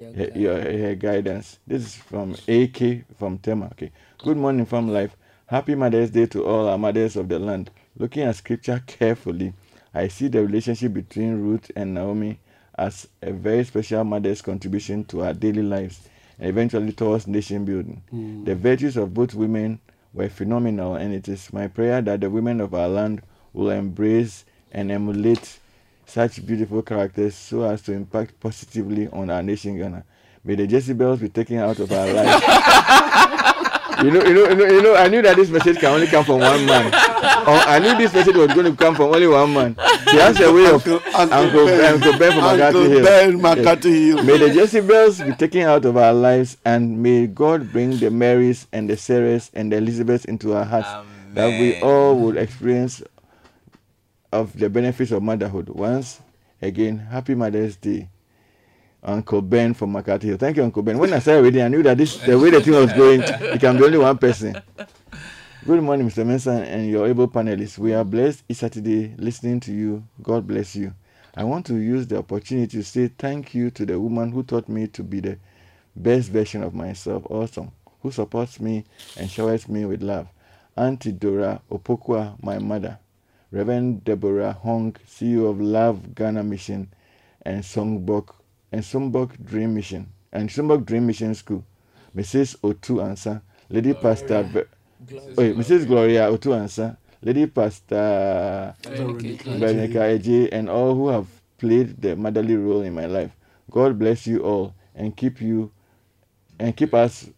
her, 0.00 0.30
your, 0.34 0.60
her 0.60 0.94
guidance. 0.94 1.58
This 1.66 1.82
is 1.86 1.94
from 1.96 2.36
AK 2.46 3.04
from 3.18 3.38
Tema. 3.38 3.66
Okay. 3.72 3.90
Good 4.18 4.36
morning, 4.36 4.66
FamLife. 4.66 5.10
Happy 5.46 5.74
Mother's 5.74 6.10
Day 6.10 6.26
to 6.26 6.44
all 6.44 6.68
our 6.68 6.78
mothers 6.78 7.16
of 7.16 7.28
the 7.28 7.38
land. 7.38 7.70
Looking 7.96 8.22
at 8.24 8.36
scripture 8.36 8.82
carefully, 8.86 9.54
I 9.94 10.08
see 10.08 10.28
the 10.28 10.42
relationship 10.42 10.92
between 10.92 11.40
Ruth 11.40 11.70
and 11.74 11.94
Naomi 11.94 12.38
as 12.76 13.08
a 13.22 13.32
very 13.32 13.64
special 13.64 14.04
mother's 14.04 14.40
contribution 14.42 15.04
to 15.06 15.22
our 15.24 15.34
daily 15.34 15.62
lives 15.62 16.08
and 16.38 16.48
eventually 16.48 16.92
towards 16.92 17.26
nation 17.26 17.64
building. 17.64 18.02
Hmm. 18.10 18.44
The 18.44 18.54
virtues 18.54 18.96
of 18.96 19.12
both 19.12 19.34
women 19.34 19.80
were 20.14 20.28
phenomenal, 20.28 20.94
and 20.94 21.12
it 21.12 21.28
is 21.28 21.52
my 21.52 21.66
prayer 21.66 22.00
that 22.02 22.20
the 22.20 22.30
women 22.30 22.60
of 22.60 22.74
our 22.74 22.88
land 22.88 23.22
will 23.52 23.70
embrace 23.70 24.44
and 24.72 24.90
emulate 24.90 25.58
such 26.06 26.44
beautiful 26.46 26.82
characters 26.82 27.34
so 27.34 27.62
as 27.62 27.82
to 27.82 27.92
impact 27.92 28.38
positively 28.40 29.08
on 29.08 29.30
our 29.30 29.42
nation 29.42 29.76
Ghana. 29.76 30.04
May 30.44 30.54
the 30.54 30.66
Jezebels 30.66 31.20
be 31.20 31.28
taken 31.28 31.58
out 31.58 31.78
of 31.78 31.92
our 31.92 32.12
lives. 32.12 32.42
you, 34.02 34.10
know, 34.10 34.24
you, 34.24 34.34
know, 34.34 34.48
you 34.48 34.54
know, 34.54 34.64
you 34.64 34.82
know, 34.82 34.94
I 34.96 35.08
knew 35.08 35.20
that 35.22 35.36
this 35.36 35.50
message 35.50 35.78
can 35.78 35.92
only 35.92 36.06
come 36.06 36.24
from 36.24 36.40
one 36.40 36.64
man. 36.64 36.86
Or 36.86 37.60
I 37.68 37.78
knew 37.78 37.96
this 37.98 38.14
message 38.14 38.36
was 38.36 38.48
going 38.54 38.70
to 38.70 38.76
come 38.76 38.94
from 38.94 39.14
only 39.14 39.26
one 39.26 39.52
man. 39.52 39.76
He 40.10 40.16
has 40.16 40.40
a 40.40 40.52
way 40.52 40.66
of 40.66 40.86
Uncle, 40.86 41.00
Uncle, 41.14 41.66
Ben, 41.66 41.94
Uncle 41.94 42.18
Ben 42.18 42.32
from 42.32 42.44
Uncle 42.44 42.56
McCarthy 42.56 42.88
Hill. 42.88 43.04
Ben 43.04 43.40
McCarthy 43.42 44.06
Hill. 44.06 44.22
May 44.22 44.38
the 44.38 44.54
Jezebels 44.54 45.20
be 45.20 45.32
taken 45.32 45.62
out 45.62 45.84
of 45.84 45.96
our 45.96 46.14
lives, 46.14 46.56
and 46.64 47.02
may 47.02 47.26
God 47.26 47.70
bring 47.72 47.98
the 47.98 48.10
Marys 48.10 48.66
and 48.72 48.88
the 48.88 48.94
Sarahs 48.94 49.50
and 49.54 49.72
the 49.72 49.76
Elizabeths 49.76 50.24
into 50.24 50.54
our 50.54 50.64
hearts, 50.64 50.88
that 51.34 51.48
we 51.60 51.80
all 51.80 52.18
will 52.18 52.38
experience 52.38 53.02
of 54.32 54.58
the 54.58 54.68
benefits 54.68 55.10
of 55.10 55.22
motherhood. 55.22 55.68
Once 55.68 56.20
again, 56.60 56.98
happy 56.98 57.34
Mother's 57.34 57.76
Day, 57.76 58.08
Uncle 59.02 59.42
Ben 59.42 59.74
from 59.74 59.94
Hill. 59.94 60.36
Thank 60.36 60.56
you, 60.56 60.64
Uncle 60.64 60.82
Ben. 60.82 60.98
When 60.98 61.12
I 61.12 61.18
started 61.18 61.42
reading, 61.42 61.62
I 61.62 61.68
knew 61.68 61.82
that 61.82 61.98
this 61.98 62.16
the 62.18 62.38
way 62.38 62.50
the 62.50 62.60
thing 62.60 62.74
was 62.74 62.92
going, 62.92 63.22
it 63.22 63.60
can 63.60 63.76
be 63.76 63.84
only 63.84 63.98
one 63.98 64.18
person. 64.18 64.60
Good 65.66 65.82
morning, 65.82 66.08
Mr. 66.08 66.24
Mensah 66.24 66.62
and 66.62 66.88
your 66.88 67.06
able 67.06 67.28
panelists. 67.28 67.78
We 67.78 67.92
are 67.92 68.04
blessed 68.04 68.44
each 68.48 68.58
Saturday 68.58 69.14
listening 69.18 69.60
to 69.60 69.72
you. 69.72 70.04
God 70.22 70.46
bless 70.46 70.74
you. 70.76 70.94
I 71.34 71.44
want 71.44 71.66
to 71.66 71.76
use 71.76 72.06
the 72.06 72.18
opportunity 72.18 72.78
to 72.78 72.84
say 72.84 73.08
thank 73.08 73.54
you 73.54 73.70
to 73.72 73.84
the 73.84 73.98
woman 74.00 74.32
who 74.32 74.42
taught 74.42 74.68
me 74.68 74.86
to 74.88 75.02
be 75.02 75.20
the 75.20 75.38
best 75.94 76.30
version 76.30 76.62
of 76.62 76.74
myself, 76.74 77.24
awesome, 77.28 77.70
who 78.02 78.10
supports 78.10 78.60
me 78.60 78.84
and 79.16 79.30
showers 79.30 79.68
me 79.68 79.84
with 79.84 80.02
love. 80.02 80.28
Auntie 80.76 81.12
Dora 81.12 81.60
Opokwa, 81.70 82.42
my 82.42 82.58
mother. 82.58 82.98
Reverend 83.50 84.04
Deborah 84.04 84.52
Hong, 84.52 84.92
CEO 85.06 85.48
of 85.50 85.60
Love 85.60 86.14
Ghana 86.14 86.42
Mission 86.42 86.88
and 87.42 87.62
Songbok 87.62 88.34
and 88.72 88.82
Songbok 88.82 89.42
Dream 89.44 89.74
Mission 89.74 90.06
and 90.32 90.48
Songbok 90.50 90.84
Dream 90.84 91.06
Mission 91.06 91.34
School. 91.34 91.64
Mrs. 92.16 92.56
Otu 92.60 92.96
Ansa, 93.00 93.40
Lady 93.70 93.94
Pastor 93.94 94.42
Ve- 94.42 94.64
Wait, 95.36 95.56
Mrs. 95.56 95.86
Gloria 95.86 96.28
Otu 96.30 96.50
Ansa, 96.52 96.96
Lady 97.22 97.46
Pastor 97.46 98.74
Veronica 98.84 99.98
Eje, 99.98 100.48
and 100.52 100.68
all 100.68 100.94
who 100.94 101.08
have 101.08 101.26
played 101.58 102.00
the 102.00 102.16
motherly 102.16 102.56
role 102.56 102.82
in 102.82 102.94
my 102.94 103.06
life. 103.06 103.30
God 103.70 103.98
bless 103.98 104.26
you 104.26 104.40
all 104.42 104.74
and 104.94 105.16
keep 105.16 105.40
you 105.40 105.70
and 106.58 106.76
keep 106.76 106.92
us 106.94 107.28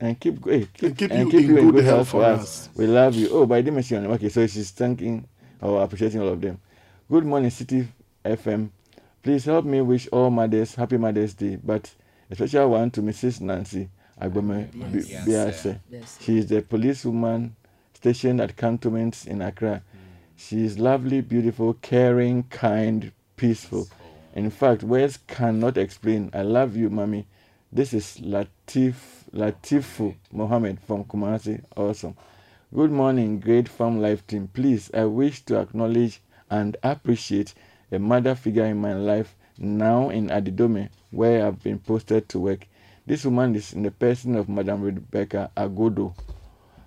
and 0.00 0.18
keep 0.18 0.44
hey, 0.44 0.66
keep, 0.74 1.10
And 1.10 1.30
keep 1.30 1.42
you 1.48 1.56
in 1.58 1.70
good 1.70 1.84
health 1.84 2.08
for 2.08 2.24
us. 2.24 2.68
We 2.74 2.86
love 2.86 3.14
you. 3.14 3.28
Oh, 3.30 3.46
by 3.46 3.60
the 3.62 3.70
your. 3.70 4.06
Okay, 4.12 4.28
so 4.28 4.46
she's 4.46 4.70
thanking 4.70 5.26
or 5.62 5.82
appreciating 5.82 6.20
all 6.20 6.28
of 6.28 6.40
them. 6.40 6.60
Good 7.10 7.24
morning, 7.24 7.50
Citi 7.50 7.86
FM. 8.24 8.70
Please 9.22 9.44
help 9.44 9.64
me 9.64 9.80
wish 9.80 10.08
all 10.08 10.30
mothers 10.30 10.74
happy 10.74 10.96
Mother's 10.96 11.34
Day, 11.34 11.56
but 11.62 11.94
a 12.30 12.34
special 12.34 12.70
one 12.70 12.90
to 12.90 13.00
Mrs. 13.02 13.40
Nancy 13.40 13.88
Agbome 14.20 14.68
Biase. 14.72 15.24
Biase. 15.24 15.80
Yes. 15.90 16.18
She 16.20 16.38
is 16.38 16.46
the 16.48 16.62
policewoman 16.62 17.54
stationed 17.94 18.40
at 18.40 18.56
cantonments 18.56 19.26
in 19.26 19.40
Accra. 19.40 19.76
Hmm. 19.92 19.98
She 20.36 20.64
is 20.64 20.78
lovely, 20.78 21.20
beautiful, 21.20 21.74
caring, 21.74 22.42
kind, 22.44 23.12
peaceful. 23.36 23.86
In 24.34 24.50
fact, 24.50 24.82
words 24.82 25.18
cannot 25.28 25.76
explain. 25.76 26.30
I 26.32 26.42
love 26.42 26.76
you, 26.76 26.90
mommy. 26.90 27.26
This 27.70 27.92
is 27.94 28.18
Latif 28.18 28.94
Latifu 29.32 30.14
Mohammed 30.32 30.80
from 30.80 31.04
Kumasi. 31.04 31.62
Awesome. 31.76 32.16
Good 32.74 32.90
morning, 32.90 33.38
great 33.38 33.66
FamLife 33.66 34.26
team. 34.26 34.48
Please, 34.48 34.90
I 34.94 35.04
wish 35.04 35.42
to 35.44 35.60
acknowledge 35.60 36.22
and 36.48 36.74
appreciate 36.82 37.52
a 37.90 37.98
mother 37.98 38.34
figure 38.34 38.64
in 38.64 38.78
my 38.78 38.94
life 38.94 39.36
now 39.58 40.08
in 40.08 40.28
Adidome, 40.28 40.88
where 41.10 41.46
I've 41.46 41.62
been 41.62 41.78
posted 41.80 42.30
to 42.30 42.38
work. 42.38 42.66
This 43.06 43.26
woman 43.26 43.54
is 43.56 43.74
in 43.74 43.82
the 43.82 43.90
person 43.90 44.36
of 44.36 44.48
Madam 44.48 44.80
Rebecca 44.80 45.50
Agodo. 45.54 46.14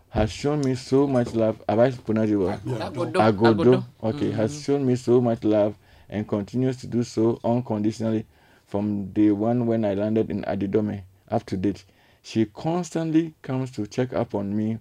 Has 0.09 0.31
shown 0.31 0.61
me 0.61 0.73
so 0.73 1.05
much 1.05 1.35
love. 1.35 1.61
Have 1.69 1.77
I 1.77 1.91
pronounced 1.91 2.33
it 2.33 2.37
well? 2.37 2.57
Agodo. 2.57 3.13
Agodo, 3.13 3.53
Agodo. 3.53 3.85
okay, 4.01 4.29
mm-hmm. 4.29 4.37
has 4.37 4.63
shown 4.63 4.87
me 4.87 4.95
so 4.95 5.21
much 5.21 5.43
love 5.43 5.77
and 6.09 6.27
continues 6.27 6.77
to 6.77 6.87
do 6.87 7.03
so 7.03 7.39
unconditionally 7.43 8.25
from 8.65 9.11
day 9.11 9.29
one 9.29 9.67
when 9.67 9.85
I 9.85 9.93
landed 9.93 10.31
in 10.31 10.41
Adidome 10.45 11.03
up 11.29 11.45
to 11.45 11.55
date. 11.57 11.85
She 12.23 12.45
constantly 12.45 13.35
comes 13.43 13.69
to 13.73 13.85
check 13.85 14.13
up 14.13 14.33
on 14.33 14.57
me 14.57 14.79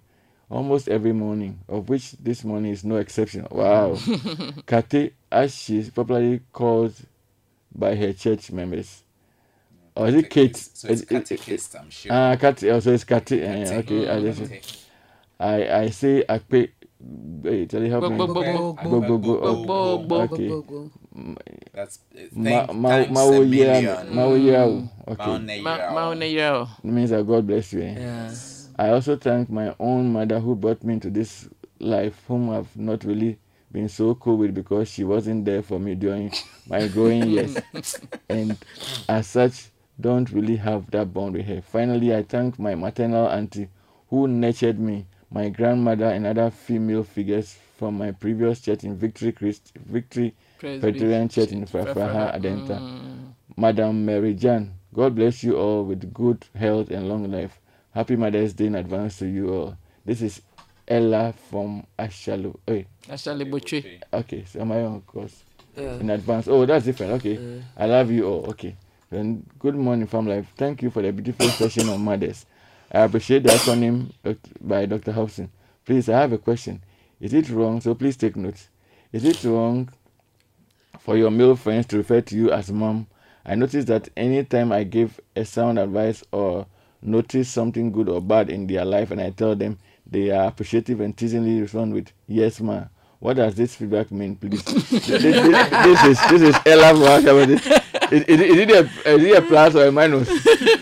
almost 0.49 0.87
every 0.87 1.13
morning, 1.13 1.59
of 1.67 1.89
which 1.89 2.11
this 2.13 2.43
morning 2.43 2.71
is 2.71 2.83
no 2.83 2.97
exception. 2.97 3.47
Wow. 3.51 3.97
Kate, 4.67 5.13
as 5.31 5.55
she 5.55 5.77
is 5.79 5.89
popularly 5.89 6.41
called 6.53 6.93
by 7.73 7.95
her 7.95 8.13
church 8.13 8.51
members. 8.51 9.03
Or 9.95 10.07
is 10.07 10.15
it 10.15 10.29
Kate? 10.29 10.55
So 10.57 10.89
it's 10.89 11.01
Is- 11.03 11.11
is- 11.11 11.23
catechist, 11.29 11.75
I'm 11.79 11.89
sure. 11.89 12.11
Ah, 12.13 12.35
Kate, 12.35 12.71
also 12.71 12.93
it's 12.93 13.03
Kate. 13.03 13.25
Kate. 13.25 13.67
okay, 13.71 14.09
I 14.09 14.21
just, 14.21 14.49
Kate. 14.51 14.77
I, 15.39 15.79
I 15.83 15.89
say 15.89 16.23
Akpe. 16.27 16.69
Wait, 17.07 17.69
tell 17.69 17.83
you 17.83 17.89
help 17.91 18.01
Bo- 18.03 18.09
me. 18.09 18.17
bo- 18.17 18.27
bo- 18.27 18.73
bo- 18.73 19.01
bo- 19.01 19.65
bo- 19.65 20.21
Okay. 20.21 20.49
That's 21.73 21.99
uh, 22.17 22.21
Ma, 22.33 22.65
thank, 22.65 22.73
ma, 22.79 22.89
thanks 22.89 23.11
ma, 23.13 23.21
a 23.21 23.25
wo 23.31 23.39
yia- 23.43 23.49
million. 23.49 24.15
ma, 24.15 24.25
wo 24.25 24.35
yia 24.35 24.65
wo. 24.65 24.89
Okay. 25.07 25.23
Maone 25.23 25.61
Ma- 25.61 25.77
yao. 25.77 25.93
Maone 25.95 26.33
Yao. 26.33 26.67
It 26.83 26.85
means 26.91 27.09
that 27.11 27.27
God 27.27 27.45
bless 27.47 27.73
you. 27.73 27.81
Eh? 27.81 27.95
Yeah. 27.99 28.33
I 28.77 28.89
also 28.89 29.15
thank 29.15 29.49
my 29.49 29.73
own 29.79 30.11
mother 30.11 30.39
who 30.39 30.55
brought 30.55 30.83
me 30.83 30.95
into 30.95 31.09
this 31.09 31.47
life, 31.79 32.21
whom 32.27 32.49
I've 32.49 32.75
not 32.75 33.03
really 33.03 33.39
been 33.71 33.89
so 33.89 34.15
cool 34.15 34.37
with 34.37 34.53
because 34.53 34.89
she 34.89 35.03
wasn't 35.03 35.45
there 35.45 35.61
for 35.61 35.79
me 35.79 35.95
during 35.95 36.31
my 36.67 36.87
growing 36.87 37.29
years. 37.29 37.57
And 38.29 38.57
as 39.07 39.27
such, 39.27 39.69
don't 39.99 40.29
really 40.31 40.57
have 40.57 40.91
that 40.91 41.13
bond 41.13 41.35
with 41.35 41.45
her. 41.45 41.61
Finally, 41.61 42.13
I 42.15 42.23
thank 42.23 42.59
my 42.59 42.75
maternal 42.75 43.27
auntie 43.27 43.69
who 44.09 44.27
nurtured 44.27 44.79
me, 44.79 45.05
my 45.31 45.49
grandmother, 45.49 46.07
and 46.07 46.25
other 46.25 46.49
female 46.49 47.03
figures 47.03 47.57
from 47.77 47.97
my 47.97 48.11
previous 48.11 48.61
church 48.61 48.83
in 48.83 48.95
Victory 48.97 49.31
Christ, 49.31 49.73
Victory 49.85 50.35
Presbyterian 50.59 51.29
Church 51.29 51.51
in 51.51 51.65
Frafraha, 51.65 52.35
Adenta. 52.37 52.79
Mm. 52.79 53.33
Madam 53.57 54.05
Mary 54.05 54.33
Jan, 54.33 54.73
God 54.93 55.15
bless 55.15 55.43
you 55.43 55.57
all 55.57 55.85
with 55.85 56.13
good 56.13 56.45
health 56.55 56.89
and 56.89 57.07
long 57.07 57.31
life. 57.31 57.59
Happy 57.95 58.17
Mother's 58.17 58.51
Day 58.53 58.65
in 58.65 58.75
advance 58.75 59.19
to 59.19 59.25
you 59.25 59.53
all. 59.53 59.77
This 60.03 60.21
is 60.21 60.41
Ella 60.85 61.33
from 61.49 61.87
Ashalo. 61.97 62.59
Hey, 62.67 62.87
Butchie. 63.07 64.01
okay, 64.11 64.43
so 64.43 64.59
am 64.59 64.73
I 64.73 64.83
on 64.83 64.99
course? 64.99 65.45
Yeah. 65.77 65.93
in 65.99 66.09
advance. 66.09 66.49
Oh, 66.49 66.65
that's 66.65 66.83
different. 66.83 67.13
Okay. 67.13 67.63
I 67.77 67.85
love 67.85 68.11
you 68.11 68.27
all. 68.27 68.49
Okay. 68.49 68.75
Then 69.09 69.45
good 69.59 69.75
morning, 69.75 70.07
FamLife. 70.07 70.45
Thank 70.57 70.81
you 70.81 70.89
for 70.89 71.01
the 71.01 71.13
beautiful 71.13 71.47
session 71.47 71.87
on 71.87 72.01
mothers. 72.01 72.45
I 72.91 72.99
appreciate 72.99 73.43
the 73.43 73.49
acronym 73.51 74.11
uh, 74.25 74.33
by 74.59 74.85
Dr. 74.87 75.13
Hobson. 75.13 75.49
Please, 75.85 76.09
I 76.09 76.19
have 76.19 76.33
a 76.33 76.37
question. 76.37 76.83
Is 77.21 77.33
it 77.33 77.49
wrong? 77.49 77.79
So 77.79 77.95
please 77.95 78.17
take 78.17 78.35
notes. 78.35 78.67
Is 79.13 79.23
it 79.23 79.41
wrong 79.45 79.87
for 80.99 81.15
your 81.15 81.31
male 81.31 81.55
friends 81.55 81.85
to 81.87 81.97
refer 81.97 82.19
to 82.19 82.35
you 82.35 82.51
as 82.51 82.69
mom? 82.73 83.07
I 83.45 83.55
notice 83.55 83.85
that 83.85 84.09
anytime 84.17 84.73
I 84.73 84.83
give 84.83 85.21
a 85.33 85.45
sound 85.45 85.79
advice 85.79 86.25
or 86.33 86.65
notice 87.05 87.49
something 87.49 87.91
good 87.91 88.09
or 88.09 88.21
bad 88.21 88.49
in 88.49 88.67
their 88.67 88.85
life 88.85 89.11
and 89.11 89.21
I 89.21 89.31
tell 89.31 89.55
them, 89.55 89.77
they 90.05 90.29
are 90.31 90.47
appreciative 90.47 91.01
and 91.01 91.15
teasingly 91.15 91.61
respond 91.61 91.93
with, 91.93 92.11
Yes, 92.27 92.59
ma. 92.61 92.85
What 93.19 93.37
does 93.37 93.55
this 93.55 93.75
feedback 93.75 94.11
mean, 94.11 94.35
please? 94.35 94.63
this, 94.89 95.07
this, 95.07 95.23
this 95.23 96.03
is 96.03 96.29
this 96.29 96.41
is 96.41 96.55
Ella 96.65 97.81
from 98.09 98.17
Is, 98.17 98.23
is, 98.23 98.39
is, 98.41 98.57
it 98.59 98.69
a, 98.71 98.79
is 99.15 99.23
it 99.23 99.37
a 99.37 99.41
plus 99.41 99.75
or 99.75 99.85
a 99.87 99.91
minus? 99.91 100.29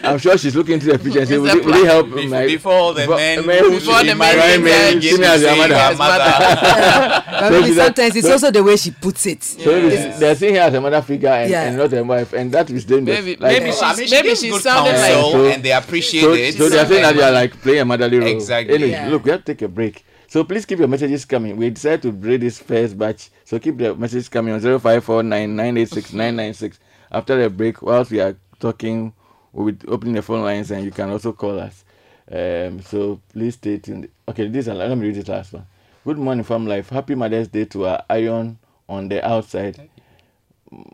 I'm 0.03 0.17
sure 0.19 0.37
she's 0.37 0.55
looking 0.55 0.75
into 0.75 0.87
the 0.87 0.99
picture 0.99 1.19
and 1.19 1.27
saying, 1.27 1.41
will, 1.41 1.49
it, 1.49 1.65
will 1.65 1.73
it 1.73 1.85
help 1.85 2.07
Bef- 2.07 2.29
my 2.29 2.45
before 2.45 2.93
the 2.93 3.01
before- 3.01 3.15
men, 3.17 3.45
men 3.45 3.71
Before 3.71 4.03
the 4.03 4.15
men 4.15 4.17
married 4.17 4.63
begin 4.63 4.65
men 4.65 4.93
to 4.95 5.01
see 5.01 5.17
me 5.17 5.25
as 5.25 5.41
their 5.41 5.53
say 5.53 5.57
mother. 5.59 5.75
your 5.75 5.95
mother. 5.97 6.23
But 7.33 7.39
So 7.39 7.49
maybe 7.51 7.65
she's 7.67 7.77
like- 7.77 7.85
sometimes 7.87 8.15
it's 8.15 8.27
so- 8.27 8.33
also 8.33 8.51
the 8.51 8.63
way 8.63 8.75
she 8.77 8.91
puts 8.91 9.25
it. 9.25 9.43
So 9.43 9.69
it's- 9.71 10.19
they're 10.19 10.35
seeing 10.35 10.55
her 10.55 10.61
as 10.61 10.73
a 10.73 10.81
mother 10.81 11.01
figure 11.01 11.29
and, 11.29 11.49
Yeah. 11.51 11.63
and 11.63 11.77
not 11.77 11.93
a 11.93 12.03
wife, 12.03 12.33
and 12.33 12.51
that 12.51 12.69
is 12.69 12.85
dangerous. 12.85 13.19
Maybe- 13.19 13.35
Like, 13.41 13.59
maybe 13.59 13.71
So, 13.71 13.85
I 13.85 13.95
mean, 13.95 14.07
she 14.07 14.15
maybe 14.15 14.27
gives 14.29 14.41
she 14.41 14.49
good 14.49 14.61
sounded 14.61 14.93
like- 14.93 15.13
So- 15.13 15.45
and 15.45 15.63
they 15.63 15.71
appreciate 15.71 16.21
so, 16.21 16.33
it. 16.33 16.53
so 16.55 16.69
they're 16.69 16.85
saying 16.85 17.01
that 17.01 17.09
And- 17.11 17.17
you 17.17 17.23
are 17.23 17.31
like 17.31 17.59
playing 17.61 17.79
a 17.81 17.85
motherly 17.85 18.19
role. 18.19 18.27
Exactly. 18.29 18.75
Anyway, 18.75 18.91
Yeah. 18.91 19.09
look, 19.09 19.25
we 19.25 19.31
have 19.31 19.43
to 19.45 19.53
take 19.53 19.61
a 19.63 19.67
break. 19.67 20.03
So 20.27 20.43
please 20.43 20.65
keep 20.65 20.79
your 20.79 20.87
messages 20.87 21.25
coming. 21.25 21.55
We 21.57 21.69
decided 21.69 22.01
to 22.03 22.11
break 22.11 22.41
this 22.41 22.57
first 22.57 22.97
batch. 22.97 23.29
So 23.45 23.59
keep 23.59 23.77
the 23.77 23.93
messages 23.95 24.29
coming 24.29 24.53
on 24.53 24.59
0549986996. 24.61 26.79
After 27.13 27.41
the 27.41 27.49
break, 27.49 27.81
whilst 27.81 28.11
we 28.11 28.19
are 28.21 28.35
talking, 28.59 29.13
we'll 29.51 29.71
be 29.71 29.87
opening 29.87 30.15
the 30.15 30.21
phone 30.23 30.41
lines 30.43 30.71
and 30.71 30.83
you 30.83 30.91
can 30.91 31.11
also 31.11 31.31
call 31.33 31.59
us. 31.59 31.85
Um, 32.31 32.81
so 32.81 33.21
please 33.31 33.55
stay 33.55 33.77
tuned. 33.77 34.09
Okay, 34.27 34.47
this 34.47 34.67
is, 34.67 34.73
let 34.73 34.97
me 34.97 35.07
read 35.07 35.15
this 35.15 35.27
last 35.27 35.53
one. 35.53 35.67
Good 36.05 36.17
morning, 36.17 36.43
FamLife. 36.43 36.89
Happy 36.89 37.15
Mother's 37.15 37.47
Day 37.49 37.65
to 37.65 37.85
our 37.87 38.03
iron 38.09 38.57
on 38.89 39.09
the 39.09 39.25
outside, 39.25 39.89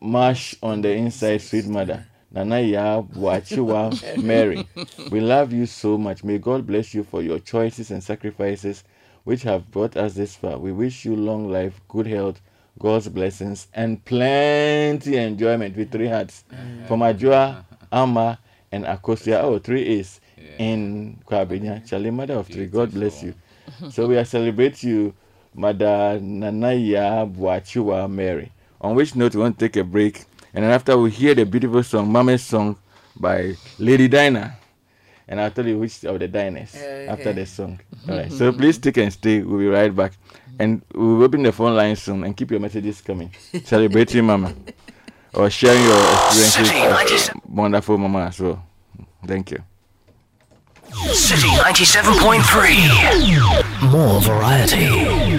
mash 0.01 0.55
on 0.61 0.81
the 0.81 0.91
inside, 0.91 1.41
sweet 1.41 1.67
mother. 1.67 2.05
Nana 2.31 2.59
ya 2.61 3.01
Wachiwa 3.01 4.23
Mary. 4.23 4.67
We 5.09 5.19
love 5.21 5.53
you 5.53 5.65
so 5.65 5.97
much. 5.97 6.23
May 6.23 6.37
God 6.37 6.67
bless 6.67 6.93
you 6.93 7.03
for 7.03 7.21
your 7.21 7.39
choices 7.39 7.91
and 7.91 8.03
sacrifices 8.03 8.83
which 9.23 9.43
have 9.43 9.71
brought 9.71 9.97
us 9.97 10.13
this 10.15 10.35
far. 10.35 10.57
We 10.57 10.71
wish 10.71 11.05
you 11.05 11.15
long 11.15 11.49
life, 11.51 11.81
good 11.87 12.07
health, 12.07 12.41
God's 12.79 13.09
blessings, 13.09 13.67
and 13.73 14.03
plenty 14.05 15.17
enjoyment 15.17 15.75
with 15.75 15.91
three 15.91 16.07
hearts. 16.07 16.43
From 16.87 17.01
Ajua, 17.01 17.63
Ama, 17.91 18.39
and 18.71 18.85
Akosia. 18.85 19.43
Oh, 19.43 19.59
three 19.59 19.83
A's 19.85 20.21
in 20.57 21.19
Kwabenya. 21.27 21.87
Charlie, 21.87 22.11
mother 22.11 22.35
of 22.35 22.47
three. 22.47 22.65
God 22.67 22.91
bless 22.91 23.21
you. 23.23 23.33
so 23.91 24.07
we 24.07 24.17
are 24.17 24.25
celebrate 24.25 24.81
you, 24.83 25.13
Mother 25.53 26.19
Nanaya 26.21 27.29
Bwachiwa 27.31 28.09
Mary. 28.09 28.51
On 28.81 28.95
which 28.95 29.15
note, 29.15 29.35
we 29.35 29.41
want 29.41 29.59
to 29.59 29.67
take 29.67 29.75
a 29.75 29.83
break. 29.83 30.23
And 30.53 30.63
then 30.63 30.71
after 30.71 30.97
we 30.97 31.11
hear 31.11 31.35
the 31.35 31.45
beautiful 31.45 31.83
song, 31.83 32.11
Mama's 32.11 32.43
Song 32.43 32.77
by 33.15 33.55
Lady 33.77 34.07
Dinah. 34.07 34.55
And 35.27 35.39
I'll 35.39 35.51
tell 35.51 35.67
you 35.67 35.77
which 35.77 36.03
of 36.05 36.17
the 36.19 36.27
diners 36.27 36.73
after 36.75 37.33
the 37.33 37.45
song. 37.45 37.79
All 38.09 38.17
right. 38.17 38.31
So 38.31 38.51
please 38.51 38.75
stick 38.77 38.97
and 38.97 39.13
stay. 39.13 39.41
We'll 39.43 39.59
be 39.59 39.67
right 39.67 39.95
back. 39.95 40.13
And 40.59 40.81
we'll 40.93 41.23
open 41.23 41.41
the 41.43 41.51
phone 41.51 41.75
line 41.75 41.95
soon 41.95 42.23
and 42.25 42.35
keep 42.35 42.51
your 42.51 42.59
messages 42.59 43.01
coming. 43.01 43.31
Celebrating 43.63 44.25
Mama. 44.25 44.53
Or 45.33 45.49
sharing 45.49 45.83
your 45.83 45.97
experiences 46.25 46.69
as 46.71 47.29
a 47.29 47.33
wonderful 47.47 47.97
Mama 47.97 48.25
as 48.25 48.39
well. 48.39 48.63
Thank 49.25 49.51
you. 49.51 49.59
Citi 50.91 51.47
97.3. 51.63 53.91
More 53.91 54.19
variety. 54.21 55.37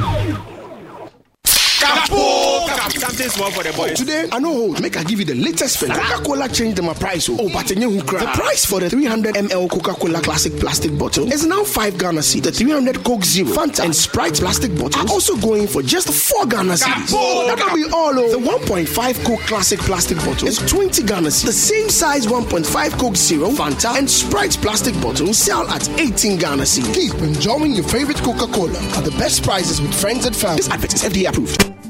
Something 2.70 3.28
small 3.28 3.50
for 3.50 3.62
the 3.64 3.72
boys. 3.72 3.92
Oh, 3.92 3.94
today, 3.94 4.28
I 4.30 4.38
know 4.38 4.52
hold. 4.52 4.80
Make 4.82 4.96
I 4.96 5.02
give 5.02 5.18
you 5.18 5.24
the 5.24 5.34
latest 5.34 5.78
fella. 5.78 5.94
Coca-Cola 5.94 6.48
changed 6.48 6.76
them 6.76 6.88
a 6.88 6.94
price. 6.94 7.28
Oh. 7.28 7.36
oh, 7.40 7.48
but 7.52 7.68
you 7.70 8.00
The 8.00 8.30
price 8.34 8.64
for 8.64 8.78
the 8.78 8.88
300 8.90 9.34
ml 9.34 9.70
Coca-Cola 9.70 10.20
classic 10.20 10.56
plastic 10.58 10.96
bottle 10.96 11.30
is 11.32 11.44
now 11.46 11.64
5 11.64 11.98
Ghana 11.98 12.20
cedis. 12.20 12.42
The 12.42 12.52
300 12.52 13.02
Coke 13.02 13.24
Zero, 13.24 13.48
Fanta, 13.48 13.84
and 13.84 13.94
Sprite 13.94 14.34
plastic 14.34 14.72
bottles 14.76 14.96
are 14.96 15.08
also 15.08 15.36
going 15.36 15.66
for 15.66 15.82
just 15.82 16.12
4 16.12 16.46
Ghana 16.46 16.74
cedis. 16.74 17.46
That'll 17.46 17.74
be 17.74 17.84
all 17.92 18.18
over. 18.18 18.36
The 18.36 18.38
1.5 18.38 19.24
Coke 19.24 19.40
classic 19.40 19.80
plastic 19.80 20.18
bottle 20.18 20.46
is 20.48 20.58
20 20.58 21.02
Ghana 21.02 21.28
cedis. 21.28 21.46
The 21.46 21.52
same 21.52 21.88
size 21.88 22.26
1.5 22.26 22.98
Coke 22.98 23.16
Zero, 23.16 23.48
Fanta, 23.50 23.98
and 23.98 24.08
Sprite 24.08 24.56
plastic 24.62 24.94
bottles 25.00 25.38
sell 25.38 25.68
at 25.68 25.88
18 25.98 26.38
Ghana 26.38 26.62
cedis. 26.62 26.94
Keep 26.94 27.14
enjoying 27.22 27.72
your 27.72 27.84
favorite 27.84 28.18
Coca-Cola 28.18 28.78
at 28.96 29.04
the 29.04 29.12
best 29.12 29.42
prices 29.42 29.80
with 29.80 29.94
friends 29.94 30.26
and 30.26 30.36
family. 30.36 30.58
This 30.58 30.70
advert 30.70 30.94
is 30.94 31.02
FDA 31.02 31.28
approved. 31.28 31.89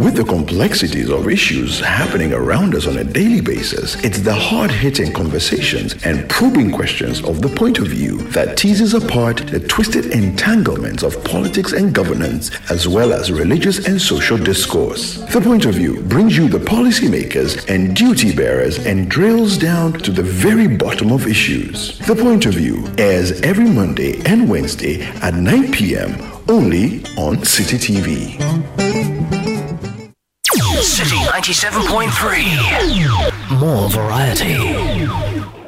With 0.00 0.16
the 0.16 0.24
complexities 0.24 1.10
of 1.10 1.28
issues 1.28 1.78
happening 1.78 2.32
around 2.32 2.74
us 2.74 2.86
on 2.86 2.96
a 2.96 3.04
daily 3.04 3.42
basis, 3.42 4.02
it's 4.02 4.20
the 4.20 4.32
hard 4.32 4.70
hitting 4.70 5.12
conversations 5.12 5.94
and 6.06 6.26
probing 6.26 6.70
questions 6.70 7.22
of 7.22 7.42
the 7.42 7.50
point 7.50 7.80
of 7.80 7.88
view 7.88 8.16
that 8.30 8.56
teases 8.56 8.94
apart 8.94 9.36
the 9.48 9.60
twisted 9.60 10.06
entanglements 10.06 11.02
of 11.02 11.22
politics 11.22 11.74
and 11.74 11.94
governance, 11.94 12.50
as 12.70 12.88
well 12.88 13.12
as 13.12 13.30
religious 13.30 13.86
and 13.86 14.00
social 14.00 14.38
discourse. 14.38 15.16
The 15.34 15.40
point 15.42 15.66
of 15.66 15.74
view 15.74 16.00
brings 16.04 16.34
you 16.34 16.48
the 16.48 16.64
policymakers 16.64 17.68
and 17.68 17.94
duty 17.94 18.34
bearers 18.34 18.86
and 18.86 19.10
drills 19.10 19.58
down 19.58 19.92
to 20.00 20.10
the 20.10 20.22
very 20.22 20.66
bottom 20.66 21.12
of 21.12 21.26
issues. 21.26 21.98
The 21.98 22.16
point 22.16 22.46
of 22.46 22.54
view 22.54 22.88
airs 22.96 23.42
every 23.42 23.68
Monday 23.68 24.22
and 24.24 24.48
Wednesday 24.48 25.02
at 25.20 25.34
9 25.34 25.72
p.m. 25.72 26.12
only 26.48 27.04
on 27.18 27.36
Citi 27.44 27.76
TV. 27.76 29.19
Citi 30.80 31.20
97.3. 31.28 33.60
More 33.60 33.90
variety. 33.90 35.59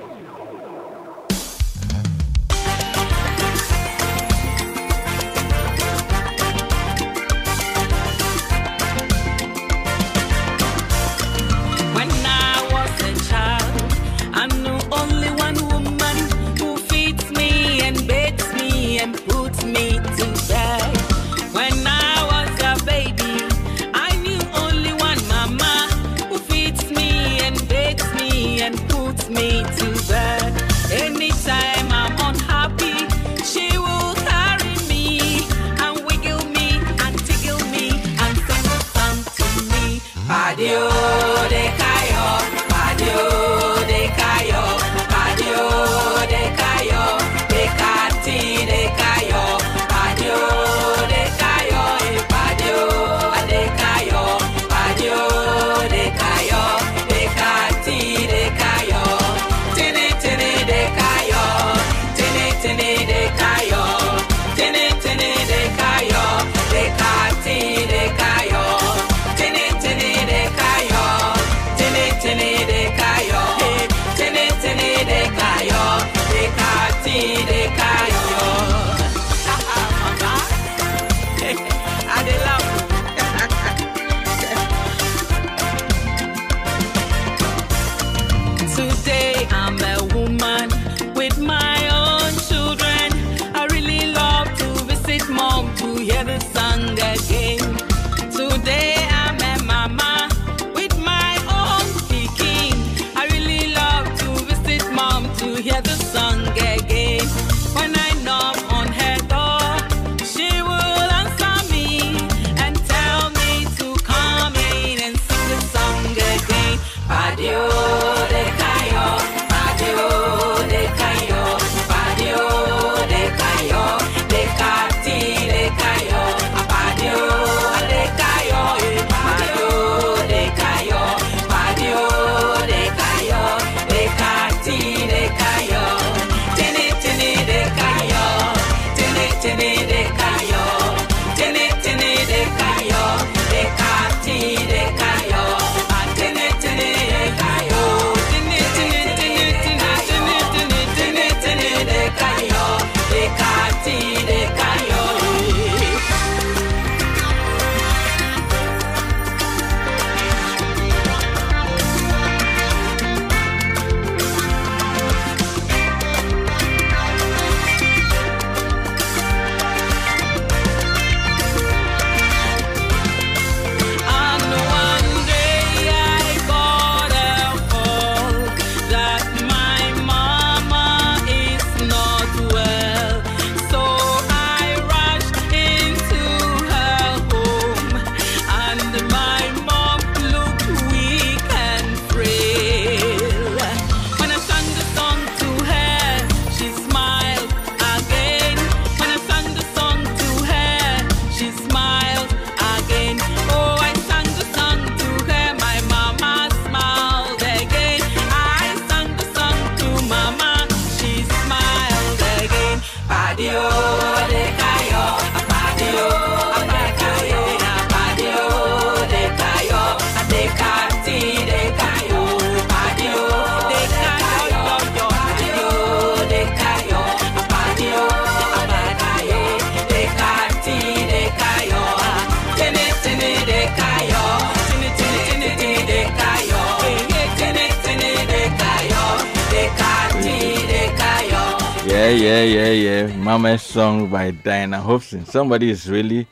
Yeah, 242.12 242.42
yeah, 242.42 242.70
yeah. 242.70 243.16
Mama's 243.16 243.62
song 243.62 244.08
by 244.08 244.30
Diana 244.30 244.80
Hobson. 244.80 245.24
Somebody 245.26 245.70
is 245.70 245.88
really 245.90 246.26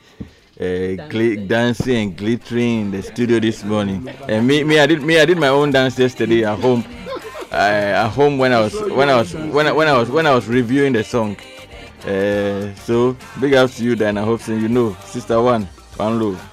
uh, 0.59 0.63
gl- 1.09 1.47
dancing 1.47 1.95
and 1.95 2.17
glittering 2.17 2.81
in 2.81 2.91
the 2.91 3.01
studio 3.01 3.39
this 3.39 3.63
morning. 3.63 4.07
And 4.27 4.47
me, 4.47 4.63
me, 4.63 4.79
I 4.79 4.85
did, 4.85 5.01
me, 5.01 5.19
I 5.19 5.25
did 5.25 5.37
my 5.37 5.47
own 5.49 5.71
dance 5.71 5.97
yesterday 5.97 6.43
at 6.45 6.59
home. 6.59 6.83
Uh, 7.51 7.55
at 8.05 8.09
home 8.09 8.37
when 8.37 8.53
I 8.53 8.61
was, 8.61 8.73
when 8.73 9.09
I 9.09 9.17
was, 9.17 9.33
when 9.33 9.67
I, 9.67 9.71
when 9.71 9.87
I 9.87 9.97
was, 9.97 10.09
when 10.09 10.27
I 10.27 10.33
was 10.33 10.47
reviewing 10.47 10.93
the 10.93 11.03
song. 11.03 11.35
Uh, 12.05 12.73
so 12.75 13.15
big 13.39 13.53
ups 13.53 13.77
to 13.77 13.83
you, 13.83 13.95
Diana 13.95 14.23
Hobson. 14.23 14.61
You 14.61 14.69
know, 14.69 14.95
sister 15.05 15.41
one, 15.41 15.65
one 15.97 16.19
love. 16.19 16.50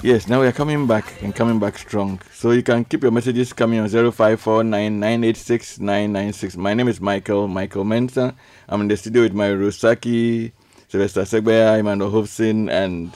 Yes, 0.00 0.28
now 0.28 0.40
we 0.40 0.46
are 0.46 0.52
coming 0.52 0.86
back 0.86 1.20
and 1.22 1.34
coming 1.34 1.58
back 1.58 1.76
strong. 1.76 2.20
So 2.30 2.52
you 2.52 2.62
can 2.62 2.84
keep 2.84 3.02
your 3.02 3.10
messages 3.10 3.52
coming 3.52 3.80
on 3.80 3.88
0549986996. 3.88 6.56
My 6.56 6.72
name 6.72 6.86
is 6.86 7.00
Michael, 7.00 7.48
Michael 7.48 7.82
Mensah. 7.82 8.32
I'm 8.68 8.82
in 8.82 8.86
the 8.86 8.96
studio 8.96 9.22
with 9.22 9.34
my 9.34 9.48
Rosaki, 9.48 10.52
Sylvester 10.86 11.22
Segbaya, 11.22 11.80
Emmanuel 11.80 12.12
Hobson, 12.12 12.68
and 12.68 13.12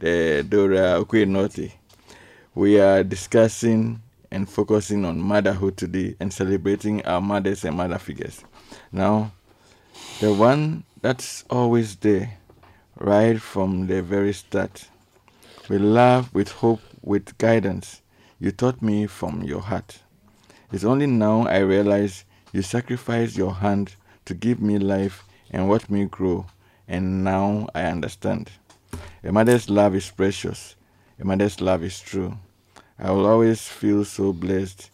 the 0.00 0.44
Dora 0.48 1.00
Okwenote. 1.00 1.70
We 2.52 2.80
are 2.80 3.04
discussing 3.04 4.02
and 4.32 4.50
focusing 4.50 5.04
on 5.04 5.20
motherhood 5.20 5.76
today 5.76 6.16
and 6.18 6.32
celebrating 6.32 7.06
our 7.06 7.20
mothers 7.20 7.64
and 7.64 7.76
mother 7.76 7.98
figures. 7.98 8.42
Now, 8.90 9.30
the 10.18 10.34
one 10.34 10.82
that's 11.00 11.44
always 11.48 11.94
there, 11.94 12.38
right 12.96 13.40
from 13.40 13.86
the 13.86 14.02
very 14.02 14.32
start 14.32 14.88
with 15.68 15.80
love, 15.80 16.34
with 16.34 16.50
hope, 16.50 16.80
with 17.02 17.36
guidance. 17.38 18.02
You 18.40 18.52
taught 18.52 18.80
me 18.80 19.06
from 19.06 19.42
your 19.42 19.60
heart. 19.60 19.98
It's 20.72 20.84
only 20.84 21.06
now 21.06 21.46
I 21.46 21.58
realize 21.58 22.24
you 22.52 22.62
sacrificed 22.62 23.36
your 23.36 23.54
hand 23.54 23.94
to 24.24 24.34
give 24.34 24.60
me 24.60 24.78
life 24.78 25.24
and 25.50 25.68
watch 25.68 25.88
me 25.88 26.04
grow, 26.04 26.46
and 26.86 27.24
now 27.24 27.68
I 27.74 27.82
understand. 27.82 28.50
A 29.24 29.32
mother's 29.32 29.68
love 29.68 29.94
is 29.94 30.10
precious, 30.10 30.76
a 31.18 31.24
mother's 31.24 31.60
love 31.60 31.82
is 31.82 32.00
true. 32.00 32.38
I 32.98 33.10
will 33.10 33.26
always 33.26 33.66
feel 33.66 34.04
so 34.04 34.32
blessed 34.32 34.90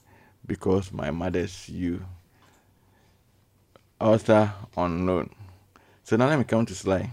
because 0.46 0.92
my 0.92 1.10
mother's 1.10 1.68
you. 1.68 2.04
Author 4.00 4.52
unknown. 4.76 5.30
So 6.02 6.16
now 6.16 6.28
let 6.28 6.38
me 6.38 6.44
come 6.44 6.66
to 6.66 6.74
Sly. 6.74 7.10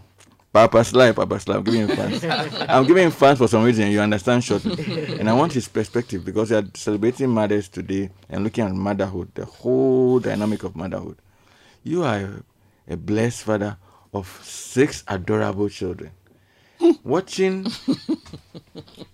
Papa 0.53 0.83
Sly, 0.83 1.13
Papa 1.13 1.39
Sly, 1.39 1.55
I'm 1.55 1.63
giving 1.63 1.87
him 1.87 1.95
fans. 1.95 2.23
I'm 2.69 2.85
giving 2.85 3.05
him 3.05 3.11
fans 3.11 3.37
for 3.37 3.47
some 3.47 3.63
reason, 3.63 3.89
you 3.89 4.01
understand 4.01 4.43
shortly. 4.43 5.17
And 5.17 5.29
I 5.29 5.33
want 5.33 5.53
his 5.53 5.67
perspective 5.69 6.25
because 6.25 6.51
we 6.51 6.57
are 6.57 6.65
celebrating 6.75 7.29
mothers 7.29 7.69
today 7.69 8.09
and 8.29 8.43
looking 8.43 8.65
at 8.65 8.73
motherhood, 8.73 9.31
the 9.33 9.45
whole 9.45 10.19
dynamic 10.19 10.63
of 10.63 10.75
motherhood. 10.75 11.17
You 11.83 12.03
are 12.03 12.43
a, 12.87 12.93
a 12.93 12.97
blessed 12.97 13.43
father 13.43 13.77
of 14.13 14.27
six 14.43 15.05
adorable 15.07 15.69
children. 15.69 16.11
Watching 17.03 17.67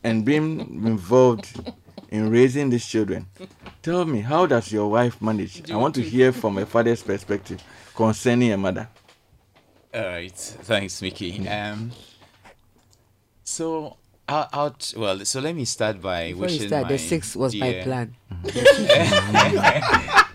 and 0.04 0.26
being 0.26 0.60
involved 0.88 1.54
in 2.10 2.32
raising 2.32 2.70
these 2.70 2.86
children. 2.88 3.28
Tell 3.84 4.06
me, 4.06 4.22
how 4.22 4.46
does 4.48 4.72
your 4.72 4.90
wife 4.90 5.22
manage? 5.22 5.70
I 5.70 5.76
want 5.76 5.94
to 5.96 6.02
hear 6.02 6.32
from 6.32 6.58
a 6.58 6.66
father's 6.66 7.04
perspective 7.04 7.62
concerning 7.96 8.54
a 8.54 8.58
mother. 8.58 8.88
All 9.98 10.06
right, 10.06 10.32
thanks, 10.32 11.02
Mickey. 11.02 11.48
Um, 11.48 11.92
so 13.44 13.98
out, 14.30 14.50
out 14.54 14.94
well, 14.96 15.26
so 15.26 15.40
let 15.40 15.56
me 15.56 15.66
start 15.66 16.00
by 16.02 16.34
Before 16.34 16.50
you 16.50 16.68
start, 16.68 16.84
my 16.84 16.90
the 16.90 16.98
six 17.00 17.36
was 17.36 17.56
my 17.56 17.82
plan. 17.84 18.16
yes, 18.44 18.64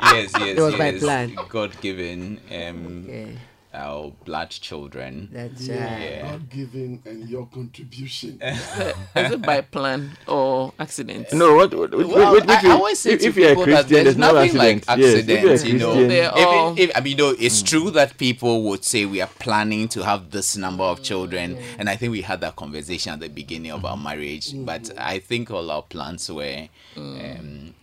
yes, 0.02 0.58
It 0.58 0.60
was 0.60 0.76
my 0.76 0.88
yes. 0.90 1.00
plan. 1.00 1.36
God 1.48 1.80
given, 1.80 2.40
um, 2.50 3.04
Okay. 3.08 3.38
Our 3.74 4.12
blood 4.24 4.50
children. 4.50 5.28
That's 5.32 5.66
yeah. 5.66 6.22
God 6.22 6.50
given 6.50 7.02
and 7.04 7.28
your 7.28 7.46
contribution. 7.46 8.38
Is 8.42 8.96
it 9.14 9.42
by 9.42 9.60
plan 9.62 10.16
or 10.26 10.72
accident? 10.78 11.32
No, 11.32 11.54
what? 11.56 11.74
what, 11.74 11.94
what, 11.94 12.06
Well, 12.08 12.32
what- 12.34 12.46
what 12.46 12.50
I 12.50 12.62
you- 12.62 12.72
always 12.72 12.98
say 12.98 13.12
if, 13.12 13.20
to 13.20 13.26
if 13.26 13.36
you're 13.36 13.52
a 13.52 13.54
people 13.54 13.66
that 13.66 13.88
there's 13.88 14.04
there's 14.04 14.16
no 14.16 14.32
nothing 14.32 14.56
like 14.56 14.76
accident. 14.88 15.00
Yes, 15.00 15.26
you're 15.28 15.38
a 15.48 15.52
accidents, 15.52 15.64
you 15.64 15.78
know. 15.78 15.92
Christian- 15.92 16.08
They're 16.08 16.30
all- 16.32 16.72
Even 16.72 16.90
if, 16.90 16.96
I 16.96 17.00
mean, 17.00 17.10
you 17.12 17.16
know, 17.16 17.36
it's 17.38 17.62
mm. 17.62 17.66
true 17.66 17.90
that 17.92 18.18
people 18.18 18.62
would 18.64 18.84
say 18.84 19.04
we 19.06 19.20
are 19.20 19.30
planning 19.38 19.88
to 19.88 20.04
have 20.04 20.30
this 20.30 20.56
number 20.56 20.84
of 20.84 21.02
children, 21.02 21.56
mm, 21.56 21.62
and 21.78 21.88
I 21.88 21.96
think 21.96 22.12
we 22.12 22.22
had 22.22 22.40
that 22.42 22.56
conversation 22.56 23.12
at 23.12 23.20
the 23.20 23.28
beginning 23.28 23.72
of 23.72 23.84
our 23.84 23.96
marriage. 23.96 24.52
But 24.64 24.82
mm-hmm. 24.84 24.98
I 24.98 25.18
think 25.18 25.50
all 25.50 25.70
our 25.70 25.82
plans 25.82 26.30
were 26.30 26.68
mm. 26.96 27.38
um, 27.38 27.74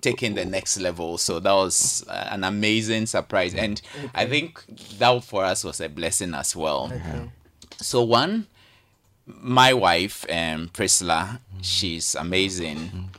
taking 0.00 0.34
the 0.34 0.44
next 0.44 0.78
level, 0.78 1.18
so 1.18 1.40
that 1.40 1.52
was 1.52 2.04
uh, 2.08 2.28
an 2.30 2.44
amazing 2.44 3.06
surprise, 3.06 3.54
and 3.54 3.80
I 4.14 4.26
think 4.26 4.64
that 4.98 5.24
for 5.24 5.44
us 5.44 5.64
was 5.64 5.80
a 5.80 5.88
blessing 5.88 6.34
as 6.34 6.54
well. 6.54 6.92
So 7.80 8.02
one, 8.02 8.46
my 9.26 9.72
wife, 9.74 10.24
um, 10.30 10.70
Priscilla, 10.72 11.40
she's 11.60 12.14
amazing. 12.14 13.10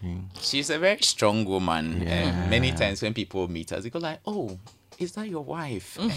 She's 0.42 0.70
a 0.70 0.80
very 0.80 1.02
strong 1.02 1.46
woman. 1.46 2.02
Um, 2.02 2.50
many 2.50 2.72
times 2.72 3.02
when 3.02 3.14
people 3.14 3.48
meet 3.48 3.72
us, 3.72 3.84
they 3.84 3.90
go 3.90 4.00
like, 4.00 4.20
"Oh, 4.26 4.58
is 4.98 5.12
that 5.14 5.28
your 5.30 5.44
wife?" 5.44 5.98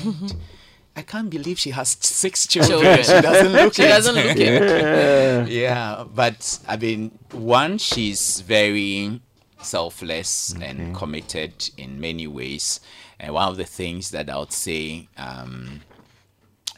And 0.94 1.00
I 1.00 1.02
can't 1.02 1.30
believe 1.30 1.58
she 1.58 1.70
has 1.70 1.96
six 2.00 2.46
children. 2.46 2.80
Children. 2.82 3.02
she 3.02 3.20
doesn't 3.22 3.52
look 3.52 3.72
She 3.74 3.82
it. 3.82 3.88
doesn't 3.88 4.14
look 4.14 4.36
it. 4.36 5.48
yeah, 5.48 6.04
but 6.14 6.58
I 6.68 6.76
mean, 6.76 7.18
one, 7.32 7.78
she's 7.78 8.40
very 8.42 9.20
selfless 9.62 10.54
and 10.60 10.94
committed 10.94 11.70
in 11.76 12.00
many 12.00 12.26
ways. 12.26 12.80
And 13.18 13.34
one 13.34 13.48
of 13.48 13.56
the 13.56 13.64
things 13.64 14.10
that 14.10 14.28
I 14.28 14.38
would 14.38 14.52
say 14.52 15.08
um, 15.16 15.82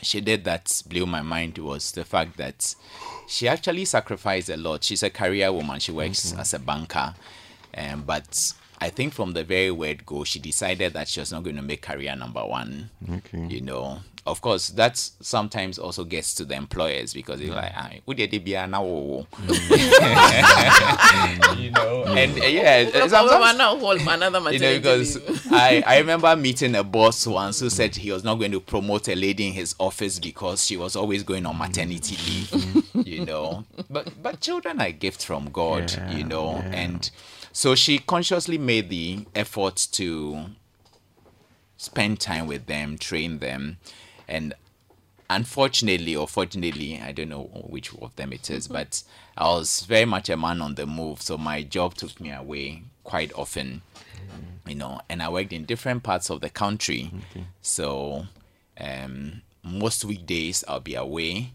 she 0.02 0.20
did 0.20 0.44
that 0.44 0.82
blew 0.89 1.06
my 1.06 1.23
mind 1.23 1.59
was 1.59 1.93
the 1.93 2.05
fact 2.05 2.36
that 2.36 2.74
she 3.27 3.48
actually 3.48 3.85
sacrificed 3.86 4.51
a 4.51 4.56
lot. 4.56 4.85
She's 4.85 5.02
a 5.02 5.11
career 5.11 5.52
woman. 5.52 5.81
She 5.81 5.93
works 5.93 6.35
as 6.39 6.55
a 6.55 6.59
banker, 6.59 7.15
um, 7.77 8.02
but 8.02 8.55
I 8.81 8.90
think 8.90 9.15
from 9.15 9.32
the 9.32 9.44
very 9.44 9.70
word 9.70 10.05
go, 10.05 10.24
she 10.24 10.39
decided 10.39 10.93
that 10.93 11.09
she 11.09 11.20
was 11.20 11.32
not 11.32 11.43
going 11.43 11.56
to 11.56 11.62
make 11.62 11.82
career 11.82 12.15
number 12.15 12.44
one. 12.44 12.90
Okay. 13.11 13.47
You 13.47 13.62
know, 13.62 14.01
of 14.27 14.41
course, 14.41 14.69
that 14.69 14.97
sometimes 14.97 15.79
also 15.79 16.03
gets 16.05 16.35
to 16.37 16.45
the 16.47 16.55
employers 16.55 17.13
because 17.13 17.41
they're 17.41 17.55
like, 17.55 17.73
"Ah, 17.77 17.91
who 18.07 18.15
did 18.15 18.33
it 18.33 18.43
be? 18.45 18.55
A 18.55 18.67
now?" 18.67 18.83
you 21.57 21.71
know, 21.71 22.05
and 22.09 22.33
uh, 22.41 22.47
yeah, 22.47 22.85
No, 22.85 22.91
sometimes- 23.09 23.11
but 23.11 23.41
we're 23.41 23.53
not 23.53 23.81
you 24.53 24.59
know, 24.61 24.77
because. 24.77 25.19
I, 25.51 25.83
I 25.87 25.99
remember 25.99 26.35
meeting 26.37 26.75
a 26.75 26.83
boss 26.83 27.27
once 27.27 27.61
who 27.61 27.69
said 27.71 27.95
he 27.97 28.11
was 28.11 28.25
not 28.25 28.37
going 28.37 28.53
to 28.53 28.61
promote 28.61 29.09
a 29.09 29.15
lady 29.15 29.49
in 29.49 29.53
his 29.53 29.75
office 29.79 30.19
because 30.19 30.65
she 30.67 30.77
was 30.77 30.97
always 30.97 31.23
going 31.23 31.47
on 31.47 31.59
maternity 31.59 32.17
leave, 32.27 33.07
you 33.07 33.25
know. 33.25 33.65
But 33.91 34.23
but 34.23 34.41
children 34.41 34.81
are 34.81 34.87
a 34.87 34.93
gift 34.93 35.25
from 35.25 35.51
God, 35.51 35.93
you 36.17 36.25
know, 36.25 36.57
and 36.71 37.11
so 37.53 37.75
she 37.75 37.99
consciously 37.99 38.59
made 38.59 38.89
the 38.89 39.27
effort 39.35 39.87
to 39.93 40.47
spend 41.77 42.21
time 42.21 42.47
with 42.47 42.67
them, 42.67 42.97
train 42.99 43.39
them, 43.39 43.77
and 44.29 44.55
unfortunately 45.31 46.15
or 46.15 46.29
fortunately, 46.29 47.01
I 47.01 47.13
don't 47.13 47.31
know 47.31 47.45
which 47.69 47.95
of 47.95 48.15
them 48.17 48.33
it 48.33 48.51
is, 48.51 48.65
mm-hmm. 48.65 48.75
but 48.75 49.03
I 49.37 49.49
was 49.49 49.83
very 49.83 50.05
much 50.05 50.29
a 50.29 50.37
man 50.37 50.61
on 50.61 50.75
the 50.75 50.87
move, 50.87 51.23
so 51.23 51.39
my 51.39 51.63
job 51.63 51.95
took 51.95 52.21
me 52.21 52.31
away 52.31 52.83
quite 53.03 53.33
often, 53.35 53.83
mm-hmm. 53.95 54.69
you 54.69 54.75
know, 54.77 55.01
and 55.09 55.23
I 55.23 55.29
worked 55.29 55.53
in 55.53 55.65
different 55.65 56.03
parts 56.03 56.31
of 56.31 56.41
the 56.41 56.51
country. 56.51 57.11
So 57.63 58.27
um, 58.79 59.43
most 59.63 60.05
weekdays 60.05 60.65
I'll 60.69 60.81
be 60.81 60.95
away, 60.95 61.53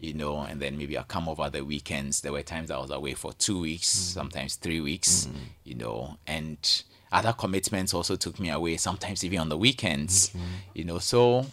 you 0.00 0.12
know, 0.12 0.40
and 0.40 0.60
then 0.60 0.76
maybe 0.76 0.98
I'll 0.98 1.04
come 1.04 1.28
over 1.28 1.48
the 1.48 1.64
weekends. 1.64 2.20
There 2.20 2.32
were 2.32 2.42
times 2.42 2.70
I 2.70 2.78
was 2.78 2.90
away 2.90 3.14
for 3.14 3.32
two 3.32 3.60
weeks, 3.60 3.88
mm-hmm. 3.88 4.20
sometimes 4.20 4.56
three 4.56 4.80
weeks, 4.80 5.28
you 5.62 5.76
know, 5.76 6.16
and 6.26 6.82
other 7.12 7.32
commitments 7.32 7.94
also 7.94 8.16
took 8.16 8.40
me 8.40 8.50
away, 8.50 8.76
sometimes 8.76 9.22
even 9.24 9.38
on 9.38 9.48
the 9.48 9.56
weekends, 9.56 10.34
you 10.74 10.84
know. 10.84 10.98
So 10.98 11.46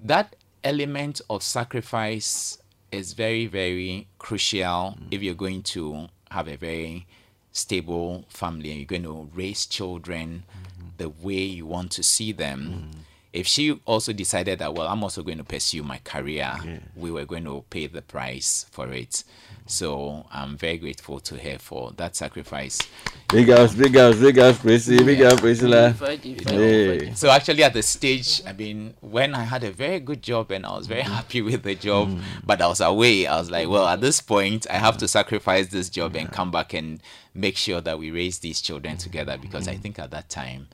that 0.00 0.36
element 0.64 1.20
of 1.30 1.42
sacrifice 1.42 2.58
is 2.92 3.12
very, 3.12 3.46
very 3.46 4.08
crucial 4.18 4.96
mm. 4.98 5.08
if 5.10 5.22
you're 5.22 5.34
going 5.34 5.62
to 5.62 6.08
have 6.30 6.48
a 6.48 6.56
very 6.56 7.06
stable 7.52 8.24
family 8.28 8.70
and 8.70 8.78
you're 8.80 8.86
going 8.86 9.02
to 9.02 9.30
raise 9.34 9.66
children 9.66 10.44
mm-hmm. 10.50 10.88
the 10.98 11.08
way 11.08 11.34
you 11.34 11.66
want 11.66 11.90
to 11.92 12.02
see 12.02 12.32
them. 12.32 12.90
Mm. 12.92 12.98
If 13.36 13.46
she 13.46 13.78
also 13.84 14.14
decided 14.14 14.60
that, 14.60 14.72
well, 14.72 14.88
I'm 14.88 15.02
also 15.02 15.22
going 15.22 15.36
to 15.36 15.44
pursue 15.44 15.82
my 15.82 15.98
career, 15.98 16.80
we 16.96 17.10
were 17.10 17.26
going 17.26 17.44
to 17.44 17.64
pay 17.68 17.86
the 17.86 18.00
price 18.00 18.64
for 18.70 18.90
it. 18.92 19.24
So 19.66 20.24
I'm 20.32 20.56
very 20.56 20.78
grateful 20.78 21.20
to 21.20 21.36
her 21.36 21.58
for 21.58 21.92
that 21.98 22.16
sacrifice. 22.16 22.80
Big 23.28 23.50
house, 23.50 23.74
big 23.74 23.94
house, 23.94 24.16
big 24.16 24.38
house, 24.38 24.58
Prissy, 24.58 25.02
big 25.02 25.18
house, 25.18 25.38
Priscilla. 25.38 25.90
Virgin, 25.90 26.38
Hey. 26.48 27.12
So 27.14 27.28
actually, 27.28 27.62
at 27.62 27.74
the 27.74 27.82
stage, 27.82 28.40
I 28.46 28.54
mean, 28.54 28.94
when 29.00 29.34
I 29.34 29.42
had 29.42 29.64
a 29.64 29.70
very 29.72 30.00
good 30.00 30.22
job 30.22 30.50
and 30.52 30.64
I 30.64 30.74
was 30.74 30.86
very 30.86 31.02
mm. 31.02 31.10
happy 31.10 31.42
with 31.42 31.62
the 31.62 31.74
job, 31.74 32.08
mm. 32.08 32.22
but 32.42 32.62
I 32.62 32.68
was 32.68 32.80
away, 32.80 33.26
I 33.26 33.38
was 33.38 33.50
like, 33.50 33.68
well, 33.68 33.86
at 33.86 34.00
this 34.00 34.22
point, 34.22 34.66
I 34.70 34.78
have 34.78 34.96
to 34.98 35.08
sacrifice 35.08 35.66
this 35.66 35.90
job 35.90 36.16
and 36.16 36.32
come 36.32 36.50
back 36.50 36.72
and 36.72 37.02
make 37.34 37.58
sure 37.58 37.82
that 37.82 37.98
we 37.98 38.10
raise 38.10 38.38
these 38.38 38.62
children 38.62 38.96
together 38.96 39.36
because 39.36 39.68
I 39.68 39.74
mm. 39.74 39.80
think 39.82 39.98
at 39.98 40.10
that 40.12 40.30
time, 40.30 40.68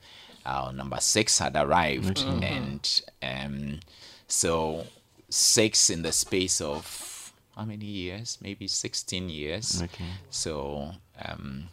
our 0.45 0.73
number 0.73 0.99
six 0.99 1.39
had 1.39 1.55
arrived, 1.55 2.23
and 2.41 3.01
um, 3.21 3.79
so 4.27 4.85
six 5.29 5.89
in 5.89 6.01
the 6.01 6.11
space 6.11 6.61
of 6.61 7.33
how 7.55 7.65
many 7.65 7.85
years? 7.85 8.37
Maybe 8.41 8.67
sixteen 8.67 9.29
years. 9.29 9.81
Okay. 9.81 10.05
So. 10.29 10.91
Um, 11.23 11.69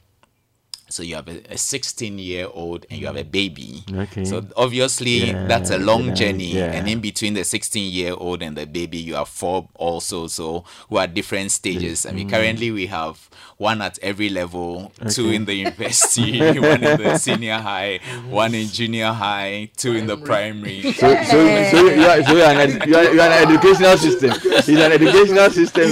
so 0.93 1.03
you 1.03 1.15
have 1.15 1.29
a 1.29 1.57
16 1.57 2.19
year 2.19 2.47
old 2.53 2.87
and 2.91 3.01
you 3.01 3.07
have 3.07 3.17
a 3.17 3.25
baby. 3.25 3.83
Okay. 3.93 4.25
So 4.25 4.45
obviously 4.57 5.27
Yeah, 5.31 5.47
that's 5.47 5.71
a 5.71 5.79
long 5.79 6.09
yeah, 6.09 6.15
journey. 6.15 6.53
yeah. 6.55 6.73
And 6.73 6.89
in 6.89 7.01
between 7.01 7.35
the 7.35 7.45
16 7.45 7.93
year 7.93 8.15
old 8.17 8.43
and 8.43 8.57
the 8.57 8.67
baby, 8.67 8.99
you 8.99 9.15
have 9.15 9.29
four 9.29 9.69
also. 9.75 10.27
So 10.27 10.65
who 10.89 10.97
are 10.97 11.07
different 11.07 11.51
stages. 11.53 12.07
I 12.07 12.13
mean, 12.13 12.29
mm. 12.29 12.31
currently 12.33 12.71
we 12.71 12.87
have 12.87 13.29
one 13.57 13.83
at 13.83 13.99
every 14.03 14.29
level, 14.31 14.91
two 15.11 15.31
in 15.31 15.45
the 15.45 15.55
university, 15.67 16.39
one 16.59 16.83
in 16.83 17.01
the 17.01 17.19
senior 17.19 17.59
high, 17.59 18.01
one 18.29 18.55
in 18.55 18.67
junior 18.69 19.13
high, 19.13 19.71
two 19.77 19.93
in 19.95 20.07
the 20.07 20.17
primary. 20.17 20.81
So, 20.93 21.23
so, 21.25 21.71
so 21.71 21.85
you 21.91 22.03
are, 22.07 22.23
so 22.25 22.33
you 22.37 22.43
are, 22.43 22.53
an, 22.53 22.83
ed- 22.83 22.89
you 22.89 22.97
are, 22.97 23.15
you 23.15 23.21
are 23.21 23.29
an 23.29 23.49
educational 23.49 23.97
system. 23.99 24.31
It's 24.45 24.69
an 24.69 24.93
educational 24.93 25.51
system. 25.51 25.91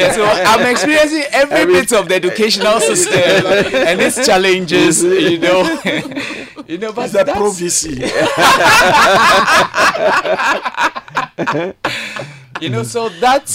Yeah, 0.00 0.12
so 0.12 0.24
I'm 0.24 0.66
experiencing 0.70 1.24
every, 1.30 1.56
Every- 1.56 1.74
bit 1.74 1.92
of 1.92 2.08
the 2.08 2.14
educational 2.16 2.80
system 2.80 3.12
and 3.14 4.00
its 4.00 4.24
challenges, 4.34 5.02
you 5.30 5.38
know. 5.38 5.62
you 6.66 6.78
know, 6.78 6.92
but 6.92 7.04
It's 7.04 7.12
that's- 7.14 7.36
prophecy. 7.36 7.94
you 12.60 12.68
know 12.70 12.82
so 12.82 13.08
that 13.20 13.46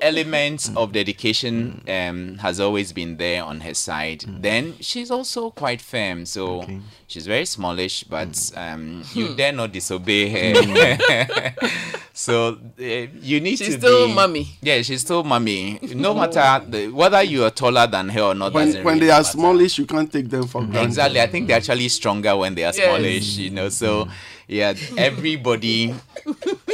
element 0.00 0.70
of 0.76 0.92
dedication 0.92 1.82
um, 1.88 2.36
has 2.38 2.60
always 2.60 2.92
been 2.92 3.16
there 3.16 3.42
on 3.44 3.60
her 3.60 3.74
side 3.74 4.24
then 4.40 4.74
she's 4.80 5.10
also 5.10 5.50
quite 5.50 5.80
firm 5.80 6.24
so 6.24 6.66
she's 7.06 7.26
very 7.26 7.44
smallish 7.44 8.04
but 8.04 8.50
um, 8.56 9.02
you 9.14 9.34
dare 9.34 9.52
not 9.52 9.72
disobey 9.72 10.28
her 10.28 11.54
so 12.12 12.58
uh, 12.80 12.82
you 13.22 13.40
need 13.40 13.58
She's 13.58 13.74
to 13.74 13.78
still 13.80 14.06
be, 14.08 14.14
mummy. 14.14 14.48
yeah 14.62 14.82
she's 14.82 15.00
still 15.02 15.22
mummy 15.24 15.78
no 15.94 16.14
matter 16.14 16.64
the, 16.68 16.88
whether 16.88 17.22
you 17.22 17.44
are 17.44 17.50
taller 17.50 17.86
than 17.86 18.08
her 18.10 18.22
or 18.22 18.34
not 18.34 18.52
when 18.52 18.72
when 18.72 18.84
really 18.84 19.00
they 19.00 19.10
are 19.10 19.18
matter. 19.20 19.24
smallish, 19.30 19.78
you 19.78 19.86
can't 19.86 20.12
take 20.12 20.28
them 20.28 20.46
for 20.46 20.60
granted. 20.62 20.84
Exactly. 20.84 21.20
I 21.20 21.26
think 21.26 21.46
they're 21.48 21.56
actually 21.56 21.88
stronger 21.88 22.36
when 22.36 22.54
they 22.54 22.64
are 22.64 22.72
Yes. 22.74 22.84
smallish, 22.84 23.36
you 23.38 23.50
know. 23.50 23.68
So 23.68 24.08
yeah, 24.46 24.74
everybody 24.96 25.94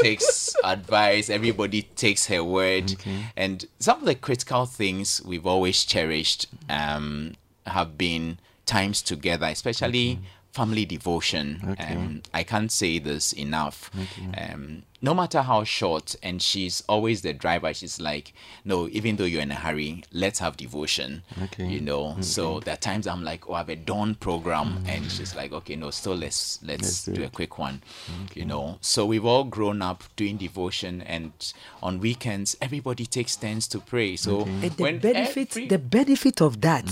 takes 0.02 0.54
advice, 0.64 1.30
everybody 1.30 1.82
takes 1.82 2.26
her 2.26 2.42
word. 2.42 2.94
And 3.36 3.64
some 3.78 4.00
of 4.00 4.06
the 4.06 4.14
critical 4.14 4.66
things 4.66 5.22
we've 5.24 5.46
always 5.46 5.84
cherished 5.84 6.46
um 6.68 7.34
have 7.66 7.96
been 7.96 8.38
times 8.66 9.02
together, 9.02 9.46
especially 9.46 10.18
family 10.54 10.84
devotion. 10.84 11.60
Okay. 11.70 11.94
Um, 11.94 12.22
I 12.32 12.44
can't 12.44 12.70
say 12.70 12.98
this 13.00 13.32
enough. 13.32 13.90
Um, 14.38 14.84
no 15.02 15.12
matter 15.12 15.42
how 15.42 15.64
short, 15.64 16.16
and 16.22 16.40
she's 16.40 16.82
always 16.88 17.20
the 17.20 17.34
driver. 17.34 17.74
She's 17.74 18.00
like, 18.00 18.32
no, 18.64 18.88
even 18.88 19.16
though 19.16 19.24
you're 19.24 19.42
in 19.42 19.50
a 19.50 19.54
hurry, 19.56 20.02
let's 20.12 20.38
have 20.38 20.56
devotion. 20.56 21.22
Okay. 21.42 21.66
You 21.66 21.80
know. 21.80 22.16
So 22.20 22.60
there 22.60 22.74
are 22.74 22.78
times 22.78 23.06
I'm 23.06 23.22
like, 23.22 23.46
oh, 23.50 23.54
I 23.54 23.58
have 23.58 23.68
a 23.68 23.76
dawn 23.76 24.14
program, 24.14 24.82
and 24.86 25.10
she's 25.10 25.34
like, 25.34 25.52
okay, 25.52 25.76
no, 25.76 25.90
still 25.90 26.14
let's 26.14 26.60
let's, 26.62 26.82
Let's 26.84 27.04
do 27.04 27.14
do, 27.14 27.24
a 27.24 27.28
quick 27.28 27.58
one. 27.58 27.82
You 28.34 28.44
know. 28.46 28.78
So 28.80 29.04
we've 29.04 29.26
all 29.26 29.44
grown 29.44 29.82
up 29.82 30.04
doing 30.16 30.36
devotion, 30.38 31.02
and 31.02 31.32
on 31.82 31.98
weekends 32.00 32.56
everybody 32.62 33.04
takes 33.04 33.34
turns 33.36 33.66
to 33.68 33.80
pray. 33.80 34.16
So 34.16 34.42
And 34.42 34.62
the 34.70 34.82
when 34.82 34.98
benefit, 35.00 35.50
every- 35.50 35.66
the 35.68 35.78
benefit 35.78 36.40
of 36.40 36.60
that, 36.62 36.86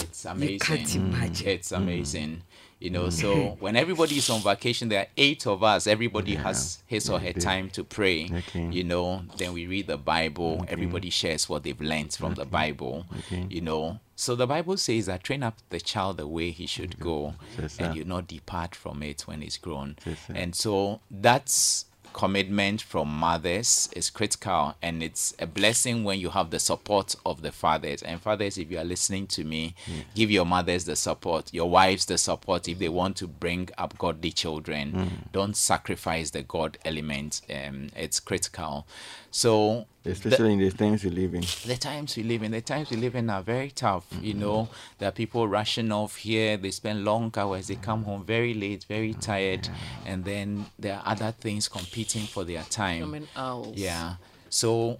it's 0.00 0.24
amazing. 0.24 0.52
you 0.54 0.58
can't 0.60 0.94
imagine. 0.96 1.48
It's 1.48 1.72
amazing. 1.72 2.42
You 2.80 2.90
know, 2.90 3.10
so 3.10 3.56
when 3.60 3.76
everybody 3.76 4.18
is 4.18 4.30
on 4.30 4.40
vacation, 4.40 4.88
there 4.88 5.00
are 5.00 5.06
eight 5.16 5.46
of 5.46 5.62
us. 5.64 5.86
Everybody 5.86 6.34
has 6.36 6.82
his 6.86 7.10
or 7.10 7.18
her 7.18 7.32
time 7.32 7.70
to 7.70 7.82
pray. 7.84 8.30
Okay. 8.32 8.68
You 8.70 8.84
know, 8.84 9.22
then 9.36 9.52
we 9.52 9.66
read 9.66 9.88
the 9.88 9.96
Bible. 9.96 10.64
Everybody 10.68 11.10
shares 11.10 11.48
what 11.48 11.64
they've 11.64 11.80
learned 11.80 12.12
from 12.14 12.34
the 12.34 12.44
Bible. 12.44 13.06
Okay. 13.18 13.46
You 13.50 13.60
know, 13.62 13.98
so 14.14 14.34
the 14.34 14.46
Bible 14.46 14.76
says 14.76 15.06
that 15.06 15.22
train 15.22 15.42
up 15.42 15.58
the 15.70 15.80
child 15.80 16.16
the 16.16 16.26
way 16.26 16.50
he 16.50 16.66
should 16.66 16.98
go, 16.98 17.34
and 17.78 17.96
you 17.96 18.04
not 18.04 18.26
depart 18.26 18.74
from 18.74 19.02
it 19.02 19.22
when 19.22 19.42
he's 19.42 19.56
grown. 19.56 19.96
And 20.28 20.54
so 20.54 21.00
that's 21.10 21.84
commitment 22.18 22.82
from 22.82 23.06
mothers 23.08 23.88
is 23.94 24.10
critical 24.10 24.74
and 24.82 25.04
it's 25.04 25.32
a 25.38 25.46
blessing 25.46 26.02
when 26.02 26.18
you 26.18 26.30
have 26.30 26.50
the 26.50 26.58
support 26.58 27.14
of 27.24 27.42
the 27.42 27.52
fathers. 27.52 28.02
And 28.02 28.20
fathers 28.20 28.58
if 28.58 28.72
you 28.72 28.78
are 28.78 28.84
listening 28.84 29.28
to 29.28 29.44
me 29.44 29.76
give 30.16 30.28
your 30.28 30.44
mothers 30.44 30.84
the 30.84 30.96
support 30.96 31.54
your 31.54 31.70
wives 31.70 32.06
the 32.06 32.18
support 32.18 32.66
if 32.66 32.80
they 32.80 32.88
want 32.88 33.16
to 33.18 33.28
bring 33.28 33.68
up 33.78 33.96
godly 33.98 34.32
children. 34.32 35.28
Don't 35.32 35.56
sacrifice 35.56 36.30
the 36.30 36.42
god 36.42 36.76
element. 36.84 37.40
Um, 37.48 37.90
it's 37.94 38.18
critical 38.18 38.84
so 39.30 39.86
the- 40.02 40.12
Especially 40.12 40.54
in 40.54 40.58
the 40.60 40.70
times 40.70 41.04
we 41.04 41.10
live 41.10 41.34
in. 41.34 41.42
the 41.66 41.76
times 41.78 42.16
we 42.16 42.22
live 42.22 42.42
in, 42.42 42.52
the 42.52 42.60
times 42.62 42.88
we 42.90 42.96
live 42.96 43.14
in 43.14 43.28
are 43.28 43.42
very 43.42 43.70
tough. 43.70 44.06
You 44.22 44.34
know, 44.34 44.68
there 44.98 45.08
are 45.10 45.12
people 45.12 45.46
rushing 45.46 45.92
off 45.92 46.16
here. 46.16 46.56
They 46.56 46.70
spend 46.70 47.04
long 47.04 47.32
hours. 47.36 47.66
They 47.68 47.74
come 47.76 48.04
home 48.04 48.24
very 48.24 48.54
late, 48.54 48.84
very 48.88 49.12
tired, 49.14 49.68
and 50.06 50.24
then 50.24 50.66
there 50.78 50.94
are 50.96 51.02
other 51.04 51.32
things 51.38 51.68
competing 51.68 52.22
for 52.26 52.44
their 52.44 52.62
time. 52.64 53.00
Women 53.02 53.28
owls. 53.36 53.76
Yeah. 53.76 54.14
So 54.48 54.98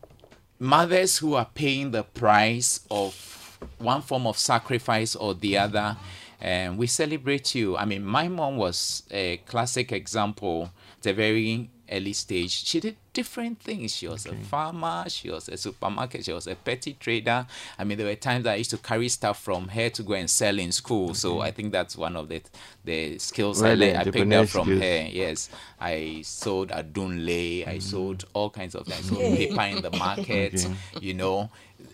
mothers 0.58 1.18
who 1.18 1.34
are 1.34 1.48
paying 1.54 1.92
the 1.92 2.02
price 2.02 2.80
of 2.90 3.58
one 3.78 4.02
form 4.02 4.26
of 4.26 4.36
sacrifice 4.36 5.16
or 5.16 5.32
the 5.34 5.56
other, 5.56 5.96
um, 6.42 6.76
we 6.76 6.86
celebrate 6.86 7.54
you. 7.54 7.76
I 7.76 7.84
mean, 7.86 8.04
my 8.04 8.28
mom 8.28 8.56
was 8.56 9.04
a 9.10 9.38
classic 9.38 9.90
example 9.90 10.70
at 11.00 11.06
a 11.06 11.12
very 11.14 11.70
early 11.90 12.12
stage. 12.12 12.64
She 12.64 12.80
did 12.80 12.96
different 13.12 13.60
things. 13.60 13.94
She 13.96 14.06
was 14.06 14.26
a 14.26 14.34
farmer, 14.34 15.04
she 15.08 15.30
was 15.30 15.48
a 15.48 15.56
supermarket, 15.56 16.24
she 16.24 16.32
was 16.32 16.46
a 16.46 16.54
petty 16.54 16.94
trader. 17.00 17.46
I 17.78 17.84
mean, 17.84 17.98
there 17.98 18.06
were 18.06 18.14
times 18.14 18.46
I 18.46 18.54
used 18.56 18.70
to 18.70 18.78
carry 18.78 19.08
stuff 19.08 19.42
from 19.42 19.68
her 19.68 19.88
to 19.90 20.02
go 20.02 20.14
and 20.14 20.30
sell 20.30 20.58
in 20.58 20.70
school. 20.72 21.14
So 21.14 21.40
I 21.40 21.50
think 21.50 21.72
that's 21.72 21.96
one 21.96 22.16
of 22.16 22.28
the 22.28 22.42
the 22.84 23.18
skills 23.18 23.62
I, 23.62 23.68
Well, 23.68 23.76
the 23.76 23.86
learned, 23.86 23.98
I 23.98 24.10
picked 24.10 24.32
up 24.32 24.48
from 24.48 24.66
skills. 24.66 24.82
her. 24.82 25.08
Yes, 25.10 25.50
I 25.80 26.20
sold 26.24 26.68
adunle. 26.70 27.66
I 27.68 27.76
mm. 27.78 27.82
sold 27.82 28.24
all 28.34 28.50
kinds 28.50 28.74
of 28.74 28.86
things. 28.86 29.10
I 29.10 29.14
sold 29.14 29.36
paper 29.36 29.62
in 29.62 29.82
the 29.82 29.90
market. 29.98 30.66
You 31.00 31.14
know, 31.14 31.50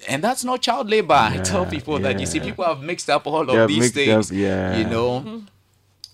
and 0.09 0.23
that's 0.23 0.45
not 0.45 0.63
child 0.63 0.91
labor. 0.91 1.15
I 1.15 1.39
tell 1.39 1.67
people 1.67 1.99
that 2.01 2.19
you 2.21 2.27
see, 2.27 2.41
people 2.41 2.65
have 2.65 2.83
mixed 2.83 3.09
up 3.11 3.27
all 3.27 3.45
They 3.45 3.57
of 3.57 3.69
these 3.69 3.79
mixed 3.95 3.97
up, 3.97 4.25
things. 4.27 4.33
yeah. 4.33 4.77
You 4.79 4.85
know. 4.87 5.21
Mm-hmm. 5.21 5.39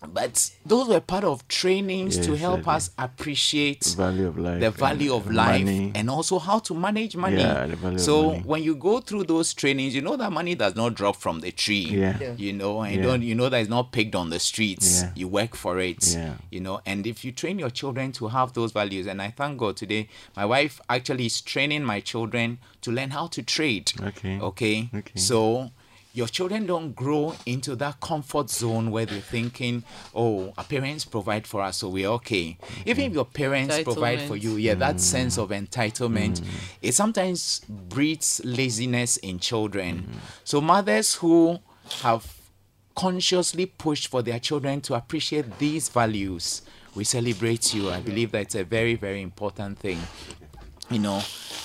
But 0.08 0.50
those 0.64 0.88
were 0.88 1.00
part 1.00 1.24
of 1.24 1.46
trainings 1.46 2.16
to 2.26 2.34
help 2.36 2.66
I 2.66 2.76
us 2.76 2.90
appreciate 2.98 3.84
Value 3.96 4.28
of 4.28 4.38
life. 4.38 4.60
the 4.60 4.70
value 4.70 5.12
of 5.14 5.30
life 5.30 5.64
money. 5.64 5.92
and 5.94 6.08
also 6.08 6.38
how 6.38 6.58
to 6.60 6.74
manage 6.74 7.16
money. 7.16 7.36
Yeah, 7.42 7.66
the 7.66 7.76
value 7.76 7.96
of 7.96 8.00
so 8.02 8.22
money. 8.30 8.42
when 8.44 8.62
you 8.62 8.74
go 8.76 9.00
through 9.00 9.24
those 9.24 9.52
trainings, 9.52 9.94
you 9.94 10.00
know 10.00 10.16
that 10.16 10.32
money 10.32 10.54
does 10.54 10.74
not 10.74 10.94
drop 10.94 11.16
from 11.16 11.40
the 11.40 11.52
tree. 11.52 11.86
Yeah. 11.90 12.16
Yeah. 12.20 12.34
You 12.36 12.52
know, 12.54 12.80
and 12.80 12.94
you 12.94 13.00
Yeah. 13.00 13.06
don't 13.06 13.22
you 13.22 13.34
know 13.34 13.48
that 13.50 13.60
it's 13.60 13.68
not 13.70 13.92
picked 13.92 14.14
on 14.14 14.30
the 14.30 14.38
streets. 14.40 15.02
Yeah. 15.02 15.12
You 15.14 15.28
work 15.28 15.54
for 15.54 15.78
it. 15.80 16.14
Yeah. 16.14 16.34
You 16.50 16.60
know, 16.60 16.80
and 16.86 17.06
if 17.06 17.24
you 17.24 17.30
train 17.32 17.58
your 17.58 17.70
children 17.70 18.12
to 18.12 18.28
have 18.28 18.54
those 18.54 18.72
values, 18.72 19.06
and 19.06 19.20
I 19.20 19.30
thank 19.36 19.58
God 19.58 19.76
today, 19.76 20.08
my 20.34 20.46
wife 20.46 20.80
actually 20.88 21.26
is 21.26 21.40
training 21.42 21.84
my 21.84 22.00
children 22.00 22.58
to 22.80 22.90
learn 22.90 23.10
how 23.10 23.26
to 23.28 23.42
trade. 23.42 23.92
Okay. 24.00 24.38
Okay. 24.40 24.88
Okay. 24.94 25.18
So 25.20 25.70
your 26.12 26.26
children 26.26 26.66
don't 26.66 26.92
grow 26.94 27.34
into 27.46 27.76
that 27.76 28.00
comfort 28.00 28.50
zone 28.50 28.90
where 28.90 29.06
they're 29.06 29.20
thinking, 29.20 29.84
oh, 30.14 30.52
our 30.58 30.64
parents 30.64 31.04
provide 31.04 31.46
for 31.46 31.62
us, 31.62 31.78
so 31.78 31.88
we're 31.88 32.08
okay. 32.08 32.58
Even 32.84 33.04
if 33.04 33.08
mm-hmm. 33.08 33.14
your 33.14 33.24
parents 33.24 33.82
provide 33.82 34.20
for 34.22 34.36
you, 34.36 34.56
yeah, 34.56 34.74
that 34.74 34.96
mm. 34.96 35.00
sense 35.00 35.38
of 35.38 35.50
entitlement, 35.50 36.40
mm. 36.40 36.46
it 36.82 36.94
sometimes 36.94 37.60
breeds 37.68 38.40
laziness 38.44 39.16
in 39.18 39.38
children. 39.38 39.98
Mm-hmm. 39.98 40.18
So 40.44 40.60
mothers 40.60 41.14
who 41.14 41.58
have 42.02 42.34
consciously 42.96 43.66
pushed 43.66 44.08
for 44.08 44.22
their 44.22 44.40
children 44.40 44.80
to 44.82 44.94
appreciate 44.94 45.58
these 45.58 45.88
values, 45.88 46.62
we 46.94 47.04
celebrate 47.04 47.72
you. 47.72 47.88
I 47.90 48.00
believe 48.00 48.32
that's 48.32 48.56
a 48.56 48.64
very, 48.64 48.96
very 48.96 49.22
important 49.22 49.78
thing 49.78 50.00
you 50.90 50.98
know 50.98 51.22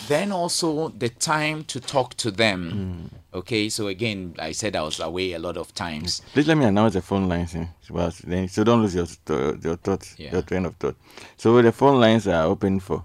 then 0.07 0.31
also 0.31 0.89
the 0.89 1.09
time 1.09 1.63
to 1.63 1.79
talk 1.79 2.13
to 2.15 2.29
them 2.29 3.09
okay 3.33 3.67
so 3.69 3.87
again 3.87 4.35
i 4.39 4.51
said 4.51 4.75
i 4.75 4.81
was 4.83 4.99
away 4.99 5.33
a 5.33 5.39
lot 5.39 5.57
of 5.57 5.73
times 5.73 6.21
Please 6.33 6.47
let 6.47 6.57
me 6.57 6.65
announce 6.65 6.93
the 6.93 7.01
phone 7.01 7.27
lines. 7.27 7.55
eh, 7.55 7.65
well, 7.89 8.11
then, 8.25 8.47
so 8.47 8.63
don't 8.63 8.81
lose 8.83 8.93
your 8.95 9.07
your 9.63 9.75
thoughts, 9.77 10.15
Yeah. 10.17 10.31
your 10.33 10.41
train 10.43 10.65
of 10.65 10.75
thought. 10.75 10.95
So 11.37 11.59
the 11.61 11.71
phone 11.71 11.99
lines 11.99 12.27
are 12.27 12.45
open 12.45 12.79
for 12.79 13.03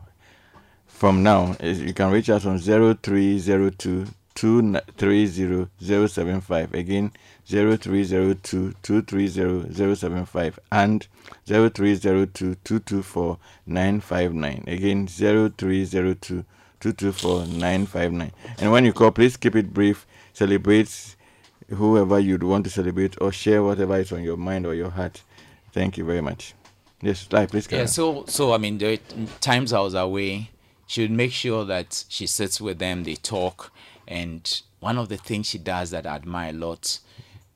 from 0.87 1.23
now. 1.23 1.57
Is 1.61 1.81
You 1.81 1.95
can 1.95 2.11
reach 2.11 2.29
us 2.31 2.45
on 2.47 2.59
0302 2.59 4.07
230 4.35 6.79
Again, 6.79 7.13
0302 7.47 8.75
230 8.83 10.53
and 10.73 11.07
0302 11.51 12.55
224 12.65 13.39
959. 13.67 14.65
Again, 14.67 15.07
0302 15.07 16.45
224 16.81 17.47
959. 17.47 18.33
And 18.59 18.73
when 18.73 18.85
you 18.85 18.93
call, 18.93 19.11
please 19.11 19.37
keep 19.37 19.57
it 19.57 19.75
brief. 19.75 20.07
Celebrate 20.33 21.17
whoever 21.69 22.19
you'd 22.19 22.43
want 22.43 22.65
to 22.65 22.71
celebrate 22.71 23.21
or 23.21 23.31
share 23.31 23.63
whatever 23.63 23.97
is 23.99 24.13
on 24.13 24.23
your 24.23 24.37
mind 24.37 24.67
or 24.67 24.75
your 24.75 24.91
heart 24.91 25.23
Thank 25.73 25.99
you 25.99 26.05
very 26.05 26.21
much. 26.21 26.55
Yes, 27.01 27.29
like 27.31 27.51
please. 27.51 27.67
Yeah, 27.67 27.71
carry 27.71 27.83
on. 27.83 27.89
so 27.89 28.25
so 28.27 28.53
I 28.53 28.59
mean, 28.59 28.79
there 28.79 28.95
are 28.95 29.27
times 29.41 29.73
I 29.73 29.81
was 29.81 29.95
away, 29.95 30.51
she 30.87 31.03
would 31.03 31.11
make 31.11 31.33
sure 31.33 31.65
that 31.65 32.05
she 32.09 32.27
sits 32.27 32.61
with 32.61 32.79
them, 32.79 33.05
they 33.05 33.15
talk, 33.15 33.73
and 34.07 34.63
one 34.81 34.99
of 34.99 35.09
the 35.09 35.17
things 35.17 35.47
she 35.47 35.59
does 35.59 35.91
that 35.91 36.07
I 36.07 36.17
admire 36.17 36.51
a 36.51 36.55
lot, 36.55 36.99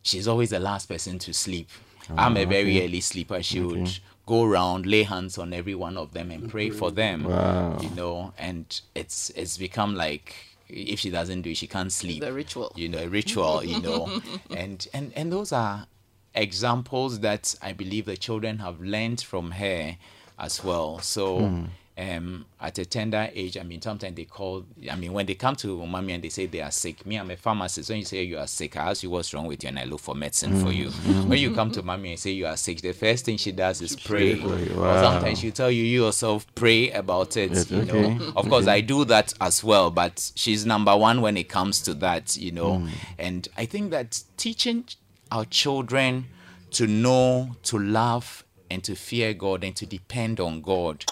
she's 0.03 0.29
always 0.29 0.51
the 0.51 0.61
last 0.61 0.89
person 0.89 1.19
to 1.21 1.35
sleep. 1.35 1.69
Ah, 2.11 2.27
I'm 2.27 2.37
a 2.37 2.45
very 2.45 2.77
okay. 2.77 2.87
early 2.87 3.01
sleeper. 3.01 3.43
She 3.43 3.61
would 3.61 3.99
go 4.27 4.45
around, 4.45 4.87
lay 4.87 5.03
hands 5.03 5.39
on 5.39 5.53
every 5.53 5.75
one 5.75 5.97
of 5.97 6.13
them, 6.13 6.31
and 6.31 6.51
pray 6.51 6.71
for 6.71 6.91
them. 6.91 7.25
Wow. 7.25 7.79
You 7.81 7.91
know, 7.91 8.33
and 8.39 8.81
it's 8.95 9.31
it's 9.31 9.59
become 9.59 9.95
like 9.95 10.35
if 10.69 11.01
she 11.01 11.11
doesn't 11.11 11.43
do 11.43 11.51
it, 11.51 11.57
she 11.57 11.67
can't 11.67 11.93
sleep. 11.93 12.21
The 12.21 12.33
ritual. 12.33 12.73
You 12.75 12.89
know, 12.89 12.99
a 12.99 13.09
ritual. 13.09 13.65
You 13.65 13.81
know, 13.81 14.21
and 14.51 14.87
and 14.93 15.13
and 15.15 15.33
those 15.33 15.53
are 15.53 15.87
examples 16.35 17.21
that 17.21 17.55
I 17.63 17.73
believe 17.73 18.07
the 18.07 18.17
children 18.17 18.59
have 18.59 18.81
learned 18.81 19.21
from 19.21 19.53
her 19.53 19.97
as 20.39 20.65
well. 20.65 20.99
So 20.99 21.39
hmm. 21.41 21.65
Um, 21.97 22.45
at 22.61 22.77
a 22.79 22.85
tender 22.85 23.31
age, 23.33 23.57
I 23.57 23.63
mean, 23.63 23.81
sometimes 23.81 24.17
they 24.17 24.25
call, 24.25 24.65
I 24.91 24.97
mean, 24.97 25.13
when 25.13 25.27
they 25.27 25.35
come 25.35 25.55
to 25.57 25.87
mommy 25.87 26.13
and 26.15 26.25
they 26.25 26.29
say 26.29 26.47
they 26.47 26.61
are 26.61 26.73
sick, 26.73 27.07
me, 27.07 27.17
I'm 27.17 27.31
a 27.31 27.37
pharmacist. 27.37 27.89
When 27.89 28.01
you 28.01 28.05
say 28.05 28.25
you 28.25 28.37
are 28.39 28.49
sick, 28.49 28.77
I 28.77 28.91
ask 28.91 29.05
you 29.05 29.11
what's 29.11 29.33
wrong 29.33 29.47
with 29.47 29.63
you 29.63 29.69
and 29.69 29.79
I 29.79 29.85
look 29.85 30.01
for 30.01 30.15
medicine 30.15 30.61
for 30.61 30.73
you. 30.73 30.91
When 31.29 31.39
you 31.39 31.55
come 31.55 31.71
to 31.73 31.83
mommy 31.83 32.11
and 32.11 32.19
say 32.19 32.31
you 32.31 32.47
are 32.47 32.57
sick, 32.57 32.81
the 32.81 32.93
first 32.93 33.25
thing 33.25 33.37
she 33.37 33.53
does 33.53 33.81
is 33.81 33.95
pray. 33.95 34.41
Wow. 34.41 35.03
sometimes 35.03 35.39
she 35.39 35.53
tell 35.53 35.71
you, 35.71 35.85
you 35.85 36.05
yourself 36.05 36.53
pray 36.57 36.91
about 36.91 37.37
it. 37.37 37.53
Yes, 37.53 37.71
you 37.71 37.83
okay, 37.83 38.15
know, 38.15 38.33
of 38.35 38.49
course, 38.49 38.67
I 38.67 38.81
do 38.81 39.05
that 39.05 39.33
as 39.41 39.63
well, 39.63 39.91
but 39.91 40.33
she's 40.35 40.67
number 40.67 40.97
one 40.97 41.21
when 41.21 41.37
it 41.37 41.49
comes 41.49 41.81
to 41.83 41.95
that, 41.95 42.37
you 42.37 42.51
know. 42.51 42.89
And 43.19 43.47
I 43.57 43.67
think 43.67 43.93
that 43.93 44.23
teaching 44.37 44.85
our 45.31 45.45
children 45.45 46.27
to 46.73 46.89
know, 46.89 47.55
to 47.65 47.79
love, 47.79 48.45
and 48.69 48.83
to 48.83 48.97
fear 48.97 49.33
God 49.35 49.63
and 49.63 49.77
to 49.77 49.87
depend 49.87 50.41
on 50.41 50.61
God 50.61 51.05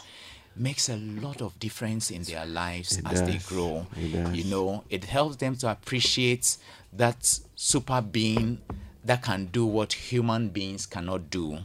makes 0.57 0.89
a 0.89 0.97
lot 0.97 1.41
of 1.41 1.59
difference 1.59 2.11
in 2.11 2.23
their 2.23 2.47
lives 2.47 2.99
It 2.99 3.07
as 3.07 3.23
they 3.23 3.39
grow. 3.39 3.87
You 3.97 4.45
know, 4.45 4.85
it 4.91 5.05
helps 5.05 5.37
them 5.37 5.57
to 5.57 5.70
appreciate 5.70 6.57
that 6.93 7.41
super 7.55 8.01
being 8.03 8.61
that 9.05 9.23
can 9.23 9.47
do 9.47 9.66
what 9.66 9.93
human 9.93 10.49
beings 10.49 10.87
cannot 10.87 11.31
do. 11.31 11.59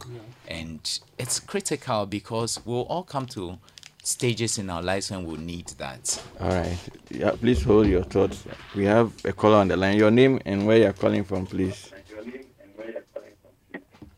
And 0.48 1.00
it's 1.18 1.38
critical 1.38 2.06
because 2.06 2.60
we'll 2.64 2.82
all 2.82 3.04
come 3.04 3.26
to 3.26 3.58
stages 4.02 4.58
in 4.58 4.70
our 4.70 4.82
lives 4.82 5.10
when 5.10 5.24
we'll 5.24 5.36
need 5.36 5.68
that. 5.78 6.22
All 6.40 6.48
right. 6.48 6.78
Yeah, 7.10 7.32
please 7.32 7.62
hold 7.62 7.86
your 7.86 8.04
thoughts. 8.04 8.44
We 8.74 8.84
have 8.86 9.12
a 9.24 9.32
caller 9.32 9.56
on 9.58 9.68
the 9.68 9.76
line. 9.76 9.98
Your 9.98 10.10
name 10.10 10.40
and 10.46 10.66
where 10.66 10.78
you're 10.78 10.92
calling 10.94 11.24
from, 11.24 11.46
please. 11.46 11.92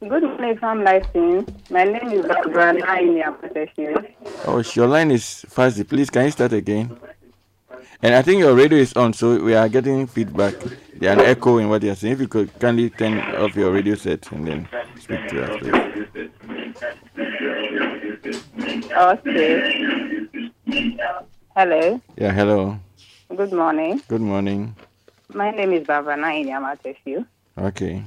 Good 0.01 0.23
morning 0.23 0.57
from 0.57 0.83
Lighting. 0.83 1.47
My 1.69 1.85
name 1.85 2.09
is 2.13 2.25
Brana 2.25 2.81
Inyapateshu. 2.81 4.15
Oh, 4.47 4.63
your 4.75 4.87
line 4.87 5.11
is 5.11 5.45
fuzzy. 5.47 5.85
Please, 5.85 6.09
can 6.09 6.25
you 6.25 6.31
start 6.31 6.55
again? 6.55 6.99
And 8.03 8.15
I 8.15 8.23
think 8.23 8.39
your 8.39 8.55
radio 8.55 8.79
is 8.79 8.95
on, 8.95 9.13
so 9.13 9.39
we 9.45 9.55
are 9.55 9.69
getting 9.69 10.07
feedback. 10.07 10.55
There's 10.95 11.19
an 11.19 11.21
echo 11.21 11.59
in 11.59 11.69
what 11.69 11.83
you're 11.83 11.95
saying. 11.95 12.15
If 12.15 12.21
you 12.21 12.29
could 12.29 12.59
kindly 12.59 12.89
turn 12.89 13.19
off 13.37 13.55
your 13.55 13.71
radio 13.73 13.95
set 13.95 14.33
and 14.33 14.47
then 14.49 14.69
speak 14.99 15.29
to 15.29 15.45
us, 15.45 15.61
please. 15.61 16.29
Okay. 18.97 20.19
Hello. 21.55 22.01
Yeah, 22.17 22.33
hello. 22.33 22.79
Good 23.37 23.53
morning. 23.53 24.01
Good 24.09 24.23
morning. 24.23 24.75
My 25.35 25.51
name 25.51 25.75
is 25.75 25.87
Bavana 25.87 26.33
Inyapateshu. 26.33 27.27
Okay. 27.59 28.03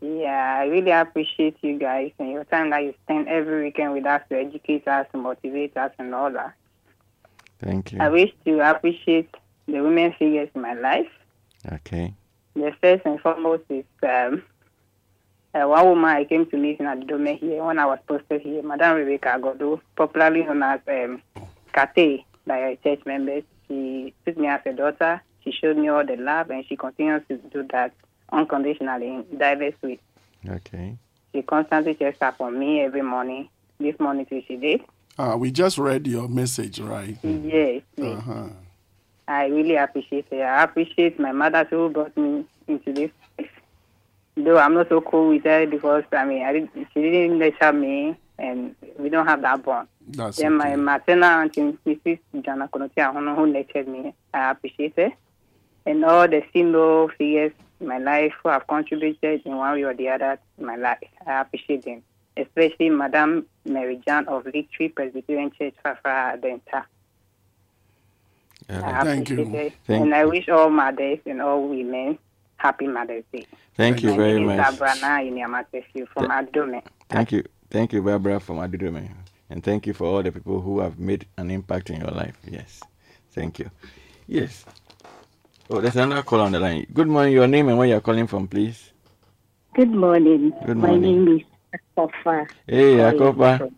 Yeah, 0.00 0.58
I 0.60 0.66
really 0.66 0.90
appreciate 0.90 1.56
you 1.62 1.78
guys 1.78 2.12
and 2.18 2.30
your 2.30 2.44
time 2.44 2.70
that 2.70 2.84
you 2.84 2.94
spend 3.04 3.28
every 3.28 3.64
weekend 3.64 3.92
with 3.92 4.06
us 4.06 4.22
to 4.28 4.38
educate 4.38 4.86
us, 4.86 5.06
to 5.12 5.18
motivate 5.18 5.76
us, 5.76 5.92
and 5.98 6.14
all 6.14 6.30
that. 6.32 6.54
Thank 7.60 7.92
you. 7.92 8.00
I 8.00 8.08
wish 8.08 8.30
to 8.44 8.60
appreciate 8.60 9.34
the 9.66 9.80
women 9.80 10.14
figures 10.18 10.50
in 10.54 10.60
my 10.60 10.74
life. 10.74 11.08
Okay. 11.72 12.14
The 12.54 12.72
first 12.80 13.04
and 13.06 13.20
foremost 13.20 13.64
is 13.70 13.84
um, 14.02 14.42
uh, 15.54 15.66
one 15.66 15.86
woman 15.86 16.10
I 16.10 16.24
came 16.24 16.46
to 16.46 16.56
meet 16.56 16.80
in 16.80 16.86
Adome 16.86 17.38
here 17.38 17.64
when 17.64 17.78
I 17.78 17.86
was 17.86 17.98
posted 18.06 18.42
here, 18.42 18.62
Madam 18.62 18.96
Rebecca 18.96 19.38
Agodo, 19.38 19.80
popularly 19.96 20.42
known 20.42 20.62
as 20.62 20.80
um, 20.88 21.22
Kate 21.94 22.24
by 22.46 22.60
her 22.60 22.76
church 22.76 23.00
members. 23.06 23.42
She 23.68 24.14
took 24.24 24.36
me 24.36 24.48
as 24.48 24.60
a 24.66 24.72
daughter. 24.72 25.22
She 25.42 25.52
showed 25.52 25.78
me 25.78 25.88
all 25.88 26.04
the 26.04 26.16
love, 26.16 26.50
and 26.50 26.64
she 26.66 26.76
continues 26.76 27.22
to 27.28 27.36
do 27.36 27.66
that 27.72 27.92
unconditionally 28.32 29.08
in 29.08 29.38
diverse. 29.38 29.74
Okay. 30.48 30.96
She 31.32 31.42
constantly 31.42 31.94
checks 31.94 32.22
up 32.22 32.40
on 32.40 32.58
me 32.58 32.80
every 32.80 33.02
morning. 33.02 33.48
This 33.78 33.98
morning 34.00 34.26
too, 34.26 34.42
she 34.46 34.56
did. 34.56 34.82
Uh, 35.18 35.36
we 35.38 35.50
just 35.50 35.78
read 35.78 36.06
your 36.06 36.28
message, 36.28 36.78
right? 36.80 37.16
Yes, 37.22 37.82
yes. 37.96 38.18
Uh-huh. 38.18 38.48
I 39.28 39.46
really 39.46 39.76
appreciate 39.76 40.26
her. 40.30 40.44
I 40.44 40.62
appreciate 40.62 41.18
my 41.18 41.32
mother 41.32 41.64
too, 41.64 41.76
who 41.76 41.90
brought 41.90 42.16
me 42.16 42.44
into 42.68 42.92
this. 42.92 43.10
place. 43.36 43.48
Though 44.36 44.58
I'm 44.58 44.74
not 44.74 44.88
so 44.88 45.00
cool 45.00 45.30
with 45.30 45.44
her 45.44 45.66
because 45.66 46.04
I 46.12 46.24
mean, 46.24 46.42
I 46.42 46.52
didn't, 46.52 46.70
she 46.92 47.00
didn't 47.00 47.38
nurture 47.38 47.72
me, 47.72 48.16
and 48.38 48.74
we 48.98 49.08
don't 49.08 49.26
have 49.26 49.42
that 49.42 49.62
bond. 49.64 49.88
That's 50.08 50.36
then 50.36 50.56
my 50.56 50.72
okay. 50.72 50.76
maternal 50.76 51.24
auntie, 51.24 51.78
Mrs. 51.86 52.18
Jana 52.42 52.68
Konotia, 52.68 53.12
Ahono, 53.12 53.34
who 53.34 53.46
nurtured 53.46 53.88
me, 53.88 54.14
I 54.32 54.50
appreciate 54.50 54.94
her. 54.96 55.12
And 55.84 56.04
all 56.04 56.28
the 56.28 56.42
single 56.52 57.08
figures 57.16 57.52
in 57.52 57.65
my 57.80 57.98
life 57.98 58.32
who 58.42 58.48
have 58.48 58.66
contributed 58.66 59.42
in 59.44 59.56
one 59.56 59.72
way 59.74 59.82
or 59.82 59.94
the 59.94 60.08
other 60.08 60.38
in 60.58 60.66
my 60.66 60.76
life, 60.76 60.98
I 61.26 61.40
appreciate 61.40 61.84
them. 61.84 62.02
Especially 62.36 62.90
Madam 62.90 63.46
Mary 63.64 64.00
Jan 64.06 64.28
of 64.28 64.44
Victory 64.44 64.88
Presbyterian 64.90 65.50
Church, 65.58 65.74
Fafra 65.84 66.38
Denta. 66.40 66.84
All 68.68 69.04
Thank 69.04 69.30
you. 69.30 69.72
Thank 69.86 70.02
and 70.04 70.14
I 70.14 70.24
wish 70.24 70.48
all 70.48 70.70
mothers 70.70 71.18
and 71.24 71.40
all 71.40 71.68
women 71.68 72.18
happy 72.56 72.86
Mother's 72.86 73.24
Day. 73.32 73.46
Thank 73.76 74.02
you 74.02 74.10
My 74.10 74.16
very 74.16 74.40
name 74.40 74.50
is 74.50 74.56
much. 74.56 74.74
Sabrina 74.78 75.30
Inyamatefu 75.30 76.08
from 76.08 76.28
Adome. 76.28 76.82
Thank 77.08 77.32
you. 77.32 77.44
Thank 77.70 77.92
you, 77.92 78.02
Barbara 78.02 78.40
from 78.40 78.56
Adudome. 78.56 79.10
And 79.50 79.62
thank 79.62 79.86
you 79.86 79.94
for 79.94 80.04
all 80.06 80.22
the 80.22 80.32
people 80.32 80.60
who 80.60 80.80
have 80.80 80.98
made 80.98 81.26
an 81.36 81.50
impact 81.50 81.90
in 81.90 82.00
your 82.00 82.10
life. 82.10 82.36
Yes. 82.44 82.80
Thank 83.30 83.58
you. 83.58 83.70
Yes. 84.26 84.64
Oh, 85.68 85.80
there's 85.80 85.96
another 85.96 86.22
call 86.22 86.42
on 86.42 86.52
the 86.52 86.60
line. 86.60 86.86
Good 86.92 87.08
morning. 87.08 87.32
Your 87.32 87.48
name 87.48 87.68
and 87.68 87.76
where 87.76 87.88
you're 87.88 88.00
calling 88.00 88.28
from, 88.28 88.46
please. 88.46 88.92
Good 89.74 89.90
morning. 89.90 90.52
Good 90.64 90.76
morning. 90.76 91.26
My 91.26 91.34
name 91.34 91.36
is 91.38 91.80
Akofa. 91.98 92.48
Hey, 92.68 92.94
Akopa. 92.98 93.72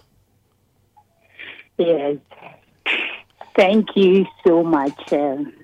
Yes. 1.79 2.17
Thank 3.57 3.89
you 3.97 4.27
so 4.47 4.63
much. 4.63 5.13
Um, 5.13 5.55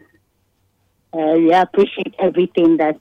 uh, 1.13 1.35
we 1.37 1.53
appreciate 1.53 2.15
everything 2.19 2.79
that 2.79 2.99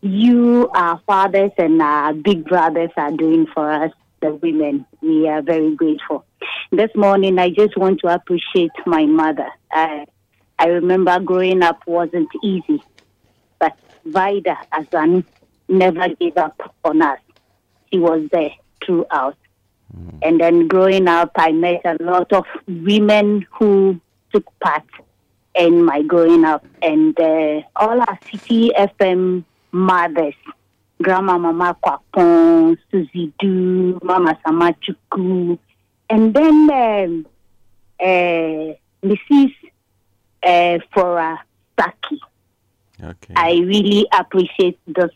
you, 0.00 0.70
our 0.74 1.00
fathers, 1.06 1.52
and 1.58 1.80
our 1.82 2.14
big 2.14 2.46
brothers 2.46 2.90
are 2.96 3.12
doing 3.12 3.46
for 3.52 3.70
us, 3.70 3.92
the 4.22 4.34
women. 4.34 4.86
We 5.02 5.28
are 5.28 5.42
very 5.42 5.76
grateful. 5.76 6.24
This 6.70 6.90
morning, 6.96 7.38
I 7.38 7.50
just 7.50 7.76
want 7.76 8.00
to 8.00 8.08
appreciate 8.08 8.72
my 8.86 9.04
mother. 9.04 9.48
I, 9.70 10.06
I 10.62 10.66
remember 10.66 11.18
growing 11.18 11.60
up 11.60 11.84
wasn't 11.88 12.28
easy, 12.40 12.80
but 13.58 13.76
Vida 14.04 14.56
Azan 14.72 15.24
never 15.68 16.08
gave 16.10 16.36
up 16.36 16.72
on 16.84 17.02
us. 17.02 17.18
She 17.90 17.98
was 17.98 18.28
there 18.30 18.52
throughout. 18.86 19.36
And 20.22 20.40
then 20.40 20.68
growing 20.68 21.08
up, 21.08 21.32
I 21.34 21.50
met 21.50 21.80
a 21.84 21.96
lot 22.00 22.32
of 22.32 22.44
women 22.68 23.44
who 23.50 24.00
took 24.32 24.44
part 24.60 24.84
in 25.56 25.84
my 25.84 26.02
growing 26.02 26.44
up. 26.44 26.64
And 26.80 27.18
uh, 27.18 27.62
all 27.74 28.00
our 28.00 28.18
Citi 28.20 28.70
FM 28.72 29.42
mothers, 29.72 30.34
Grandma 31.02 31.38
Mama 31.38 31.76
Kwapon, 31.84 32.78
Susie 32.92 33.32
Du, 33.40 33.98
Mama 34.00 34.38
Samachuku, 34.46 35.58
and 36.08 36.32
then 36.32 36.70
um, 36.70 37.26
uh, 38.00 38.74
Mrs. 39.04 39.54
Uh, 40.42 40.78
Flora 40.92 41.40
Saki. 41.78 42.20
Okay. 43.02 43.34
I 43.36 43.52
really 43.64 44.06
appreciate 44.12 44.78
those 44.86 45.10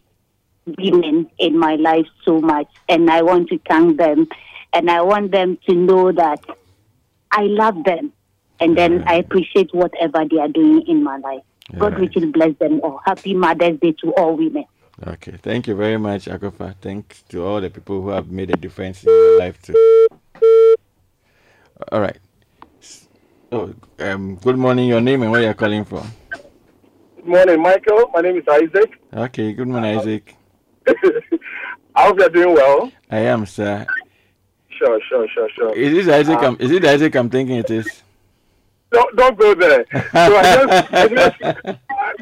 women 0.78 1.30
in 1.38 1.58
my 1.58 1.76
life 1.76 2.06
so 2.24 2.40
much, 2.40 2.68
and 2.88 3.10
I 3.10 3.22
want 3.22 3.48
to 3.48 3.58
thank 3.68 3.98
them, 3.98 4.26
and 4.72 4.90
I 4.90 5.02
want 5.02 5.30
them 5.32 5.58
to 5.68 5.74
know 5.74 6.12
that 6.12 6.40
I 7.30 7.42
love 7.42 7.84
them, 7.84 8.12
and 8.60 8.76
then 8.76 9.04
I 9.06 9.16
appreciate 9.16 9.74
whatever 9.74 10.24
they 10.28 10.38
are 10.38 10.48
doing 10.48 10.82
in 10.86 11.02
my 11.02 11.18
life. 11.18 11.42
God 11.74 11.94
Alright. 11.94 12.00
richly 12.00 12.26
bless 12.26 12.56
them 12.58 12.80
all. 12.82 13.00
Happy 13.04 13.34
Mother's 13.34 13.78
Day 13.80 13.92
to 14.02 14.12
all 14.14 14.36
women. 14.36 14.64
Okay. 15.06 15.32
Thank 15.42 15.66
you 15.66 15.74
very 15.74 15.98
much, 15.98 16.26
Akofa. 16.26 16.74
Thanks 16.80 17.22
to 17.28 17.44
all 17.44 17.60
the 17.60 17.70
people 17.70 18.00
who 18.00 18.08
have 18.10 18.30
made 18.30 18.50
a 18.50 18.56
difference 18.56 19.04
in 19.04 19.10
your 19.10 19.38
life 19.38 19.60
too. 19.60 20.08
All 21.92 22.00
right. 22.00 22.18
Oh, 23.52 23.72
um, 24.00 24.34
good 24.36 24.58
morning. 24.58 24.88
Your 24.88 25.00
name 25.00 25.22
and 25.22 25.30
where 25.30 25.40
you're 25.40 25.54
calling 25.54 25.84
from. 25.84 26.10
Good 27.14 27.26
morning, 27.26 27.62
Michael. 27.62 28.10
My 28.12 28.20
name 28.20 28.38
is 28.38 28.44
Isaac. 28.48 29.00
Okay. 29.14 29.52
Good 29.52 29.68
morning, 29.68 29.96
Isaac. 29.98 30.34
I 31.94 32.06
hope 32.06 32.18
you're 32.18 32.28
doing 32.28 32.54
well. 32.54 32.90
I 33.08 33.18
am, 33.18 33.46
sir. 33.46 33.86
Sure, 34.70 35.00
sure, 35.08 35.28
sure, 35.28 35.48
sure. 35.54 35.76
Is 35.76 36.06
it 36.06 36.12
Isaac? 36.12 36.38
Uh, 36.38 36.48
I'm, 36.48 36.56
is 36.58 36.72
it 36.72 36.84
Isaac 36.84 37.14
I'm 37.14 37.30
thinking 37.30 37.56
it 37.58 37.70
is? 37.70 38.02
don't, 38.90 39.16
don't 39.16 39.38
go 39.38 39.54
there. 39.54 39.86
So 40.12 40.36
I 40.36 40.42
just, 40.42 40.92
I 40.92 41.08
just, 41.08 41.40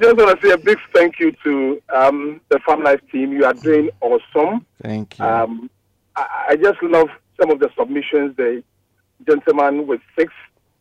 just 0.00 0.16
want 0.18 0.40
to 0.40 0.46
say 0.46 0.52
a 0.52 0.58
big 0.58 0.78
thank 0.92 1.18
you 1.18 1.32
to 1.42 1.82
um, 1.94 2.40
the 2.50 2.56
FamLife 2.68 3.00
team. 3.10 3.32
You 3.32 3.46
are 3.46 3.54
doing 3.54 3.88
awesome. 4.02 4.66
Thank 4.82 5.18
you. 5.18 5.24
Um, 5.24 5.70
I, 6.16 6.48
I 6.50 6.56
just 6.56 6.82
love 6.82 7.08
some 7.40 7.50
of 7.50 7.60
the 7.60 7.70
submissions. 7.78 8.36
The 8.36 8.62
gentleman 9.26 9.86
with 9.86 10.02
six 10.18 10.30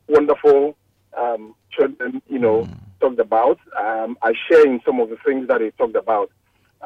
wonderful 0.08 0.76
um, 1.18 1.56
children, 1.72 2.22
you 2.28 2.40
know, 2.40 2.68
talked 3.00 3.20
about. 3.20 3.60
Um, 3.78 4.18
I 4.22 4.34
share 4.48 4.66
in 4.66 4.82
some 4.86 5.00
of 5.00 5.10
the 5.10 5.18
things 5.26 5.48
that 5.48 5.62
he 5.62 5.72
talked 5.72 5.96
about. 5.96 6.32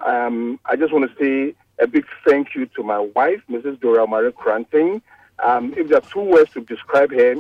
Um, 0.05 0.59
I 0.65 0.75
just 0.75 0.93
want 0.93 1.09
to 1.09 1.23
say 1.23 1.55
a 1.79 1.87
big 1.87 2.05
thank 2.25 2.55
you 2.55 2.65
to 2.75 2.83
my 2.83 2.99
wife, 2.99 3.41
Mrs. 3.49 3.79
Dora 3.79 4.07
Marie 4.07 4.31
Cranting. 4.31 5.01
Um, 5.43 5.73
if 5.77 5.89
there 5.89 5.99
are 5.99 6.01
two 6.01 6.21
words 6.21 6.51
to 6.53 6.61
describe 6.61 7.11
her, 7.11 7.35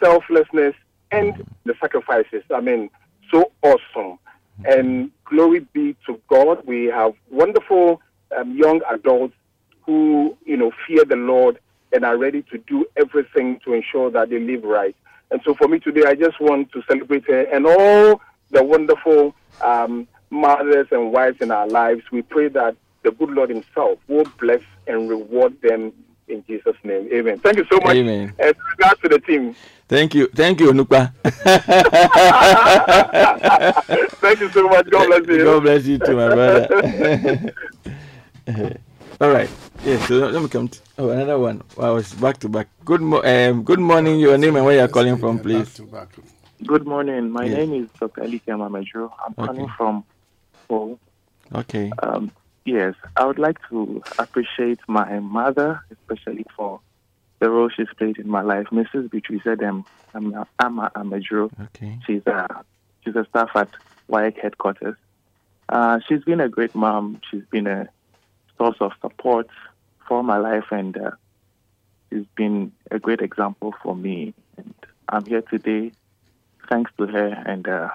selflessness 0.00 0.74
and 1.10 1.44
the 1.64 1.74
sacrifices. 1.80 2.42
I 2.54 2.60
mean, 2.60 2.90
so 3.30 3.52
awesome. 3.62 4.18
And 4.64 5.10
glory 5.24 5.60
be 5.60 5.96
to 6.06 6.20
God. 6.28 6.66
We 6.66 6.86
have 6.86 7.14
wonderful 7.30 8.00
um, 8.36 8.56
young 8.56 8.80
adults 8.90 9.34
who, 9.82 10.36
you 10.44 10.56
know, 10.56 10.72
fear 10.86 11.04
the 11.04 11.16
Lord 11.16 11.58
and 11.92 12.04
are 12.04 12.18
ready 12.18 12.42
to 12.42 12.58
do 12.58 12.86
everything 12.96 13.60
to 13.64 13.72
ensure 13.72 14.10
that 14.10 14.30
they 14.30 14.40
live 14.40 14.64
right. 14.64 14.96
And 15.30 15.40
so 15.44 15.54
for 15.54 15.68
me 15.68 15.78
today, 15.78 16.04
I 16.06 16.14
just 16.14 16.40
want 16.40 16.72
to 16.72 16.82
celebrate 16.88 17.26
her 17.26 17.42
and 17.42 17.66
all 17.66 18.20
the 18.50 18.62
wonderful 18.62 19.34
um, 19.60 20.08
mothers 20.30 20.86
and 20.90 21.12
wives 21.12 21.40
in 21.40 21.50
our 21.50 21.66
lives. 21.68 22.02
We 22.10 22.22
pray 22.22 22.48
that 22.48 22.76
the 23.02 23.10
good 23.12 23.30
Lord 23.30 23.50
Himself 23.50 23.98
will 24.08 24.24
bless 24.38 24.62
and 24.86 25.08
reward 25.08 25.60
them 25.62 25.92
in 26.28 26.44
Jesus' 26.46 26.76
name. 26.84 27.08
Amen. 27.12 27.38
Thank 27.40 27.58
you 27.58 27.66
so 27.70 27.78
much. 27.80 27.96
Amen. 27.96 28.34
And 28.38 28.54
regards 28.78 29.00
to 29.02 29.08
the 29.08 29.18
team. 29.20 29.54
Thank 29.88 30.14
you. 30.14 30.28
Thank 30.28 30.60
you, 30.60 30.72
Nukwa. 30.72 31.12
Thank 34.20 34.40
you 34.40 34.50
so 34.50 34.68
much. 34.68 34.90
God 34.90 35.06
bless 35.06 35.26
you. 35.26 35.44
God 35.44 35.62
bless 35.62 35.86
you 35.86 35.98
too, 35.98 36.16
my 36.16 36.28
brother. 36.28 37.54
All 39.20 39.30
right. 39.30 39.50
Yeah, 39.84 39.98
so 40.06 40.14
let 40.28 40.42
me 40.42 40.48
come 40.48 40.68
to 40.68 40.78
oh 40.98 41.10
another 41.10 41.38
one. 41.38 41.62
I 41.78 41.90
was 41.90 42.12
back 42.14 42.38
to 42.38 42.48
back. 42.48 42.68
Good 42.84 43.00
mo- 43.00 43.22
um, 43.22 43.64
good 43.64 43.80
morning, 43.80 44.20
your 44.20 44.38
name 44.38 44.56
and 44.56 44.64
where 44.64 44.76
you're 44.76 44.88
calling 44.88 45.16
from, 45.18 45.38
please. 45.40 45.80
Good 46.64 46.86
morning. 46.86 47.30
My 47.30 47.44
Yeah. 47.44 47.56
name 47.58 47.74
is 47.84 47.90
Dr. 47.98 48.22
Elike 48.22 48.46
Mamajo. 48.46 49.10
I'm 49.24 49.34
calling 49.34 49.68
from 49.76 50.04
Paul. 50.68 50.98
Okay. 51.54 51.90
Um, 52.02 52.30
yes, 52.64 52.94
I 53.16 53.24
would 53.24 53.38
like 53.38 53.58
to 53.70 54.02
appreciate 54.18 54.80
my 54.88 55.18
mother, 55.20 55.80
especially 55.90 56.44
for 56.56 56.80
the 57.40 57.50
role 57.50 57.68
she's 57.70 57.88
played 57.96 58.18
in 58.18 58.28
my 58.28 58.42
life. 58.42 58.66
Mrs. 58.70 59.10
Beatrice 59.10 59.46
Edem 59.46 59.84
Ama 60.14 60.46
Ama 60.60 60.90
Amajo. 60.94 61.50
Okay. 61.66 61.98
She's 62.06 62.24
a 62.26 62.64
she's 63.04 63.16
a 63.16 63.24
staff 63.30 63.50
at 63.56 63.70
WAEC 64.08 64.38
headquarters. 64.38 64.96
Uh, 65.68 65.98
she's 66.06 66.22
been 66.24 66.40
a 66.40 66.48
great 66.48 66.74
mom. 66.74 67.20
She's 67.30 67.44
been 67.50 67.66
a 67.66 67.88
source 68.58 68.76
of 68.80 68.92
support 69.00 69.48
for 70.06 70.22
my 70.22 70.36
life, 70.36 70.66
and 70.70 70.96
uh, 70.98 71.12
she's 72.10 72.26
been 72.36 72.72
a 72.90 72.98
great 72.98 73.20
example 73.20 73.74
for 73.82 73.94
me. 73.96 74.34
And 74.56 74.74
I'm 75.08 75.24
here 75.24 75.42
today 75.42 75.92
thanks 76.68 76.90
to 76.98 77.06
her 77.06 77.42
and 77.46 77.66
uh, 77.66 77.90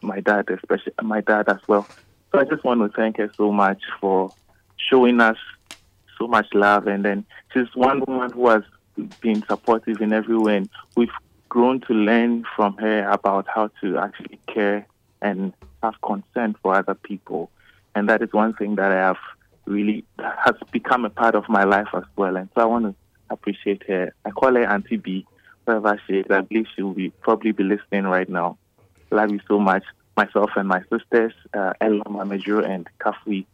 my 0.00 0.20
dad, 0.20 0.48
especially 0.50 0.92
my 1.02 1.20
dad 1.20 1.48
as 1.48 1.58
well. 1.66 1.86
So 2.32 2.40
I 2.40 2.44
just 2.44 2.64
want 2.64 2.80
to 2.80 2.88
thank 2.96 3.18
her 3.18 3.30
so 3.36 3.52
much 3.52 3.80
for 4.00 4.32
showing 4.76 5.20
us 5.20 5.36
so 6.18 6.26
much 6.26 6.46
love. 6.54 6.86
And 6.86 7.04
then 7.04 7.24
she's 7.52 7.74
one 7.74 8.02
woman 8.06 8.30
who 8.32 8.48
has 8.48 8.62
been 9.20 9.44
supportive 9.46 10.00
in 10.00 10.12
every 10.12 10.38
way. 10.38 10.58
And 10.58 10.68
we've 10.96 11.10
grown 11.48 11.80
to 11.82 11.94
learn 11.94 12.44
from 12.56 12.76
her 12.78 13.08
about 13.08 13.46
how 13.52 13.70
to 13.80 13.98
actually 13.98 14.38
care 14.46 14.86
and 15.22 15.52
have 15.82 16.00
concern 16.02 16.56
for 16.62 16.74
other 16.74 16.94
people. 16.94 17.50
And 17.94 18.08
that 18.08 18.22
is 18.22 18.32
one 18.32 18.54
thing 18.54 18.74
that 18.76 18.90
I 18.90 18.96
have 18.96 19.18
really 19.66 20.04
has 20.18 20.54
become 20.72 21.04
a 21.04 21.10
part 21.10 21.34
of 21.34 21.48
my 21.48 21.64
life 21.64 21.88
as 21.94 22.04
well. 22.16 22.36
And 22.36 22.48
so 22.54 22.62
I 22.62 22.64
want 22.66 22.84
to 22.86 22.94
appreciate 23.30 23.82
her. 23.88 24.12
I 24.24 24.30
call 24.30 24.54
her 24.54 24.64
Auntie 24.64 24.96
B, 24.96 25.26
wherever 25.64 26.00
she 26.06 26.14
is. 26.14 26.26
I 26.30 26.42
believe 26.42 26.66
she 26.74 26.82
will 26.82 26.94
be 26.94 27.10
probably 27.22 27.52
be 27.52 27.64
listening 27.64 28.04
right 28.04 28.28
now. 28.28 28.58
Love 29.10 29.30
you 29.30 29.40
so 29.48 29.58
much. 29.58 29.84
Myself 30.16 30.50
and 30.56 30.68
my 30.68 30.80
sisters, 30.92 31.32
uh, 31.54 31.72
Ella 31.80 32.02
and 32.06 32.88
Kafui, 33.00 33.46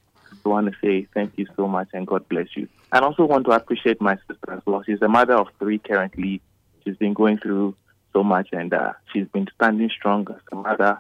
I 0.45 0.49
want 0.49 0.67
to 0.67 0.73
say 0.83 1.07
thank 1.15 1.33
you 1.37 1.47
so 1.57 1.67
much 1.67 1.89
and 1.93 2.07
God 2.07 2.29
bless 2.29 2.49
you. 2.55 2.69
And 2.93 3.05
also 3.05 3.25
want 3.25 3.47
to 3.47 3.53
appreciate 3.53 4.01
my 4.01 4.17
sister 4.29 4.53
as 4.53 4.61
well. 4.67 4.83
She's 4.83 5.01
a 5.01 5.09
mother 5.09 5.35
of 5.35 5.49
three 5.59 5.79
currently. 5.79 6.43
She's 6.85 6.97
been 6.97 7.15
going 7.15 7.39
through 7.39 7.77
so 8.13 8.23
much 8.23 8.49
and 8.53 8.73
uh, 8.75 8.93
she's 9.13 9.27
been 9.29 9.49
standing 9.55 9.91
strong 9.91 10.27
as 10.31 10.41
a 10.53 10.57
mother 10.57 10.99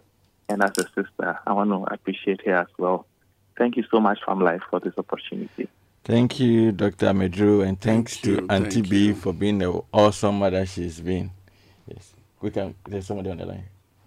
and 0.49 0.63
as 0.63 0.73
a 0.79 0.85
sister. 0.95 1.39
I 1.47 1.53
want 1.53 1.71
to 1.71 1.93
appreciate 1.93 2.47
her 2.47 2.55
as 2.55 2.69
well. 2.79 3.07
Thank 3.61 3.77
you 3.77 3.85
so 3.91 4.01
much, 4.01 4.19
FamLife, 4.27 4.63
for 4.71 4.81
this 4.81 4.95
opportunity. 4.97 5.69
Thank 6.05 6.41
you, 6.41 6.73
Dr. 6.73 7.09
Medru, 7.13 7.63
and 7.69 7.79
thanks 7.79 8.17
to 8.23 8.31
you, 8.31 8.47
Auntie 8.49 8.77
thank 8.81 8.89
B 8.89 9.13
for 9.13 9.35
being 9.35 9.59
the 9.59 9.83
awesome 9.93 10.39
mother 10.39 10.65
she's 10.65 10.99
been. 10.99 11.31
Yes. 11.87 12.15
We 12.41 12.51
can 12.53 12.75
there's 12.89 13.07
somebody 13.07 13.29
on 13.29 13.37
the 13.37 13.45
line. 13.45 13.65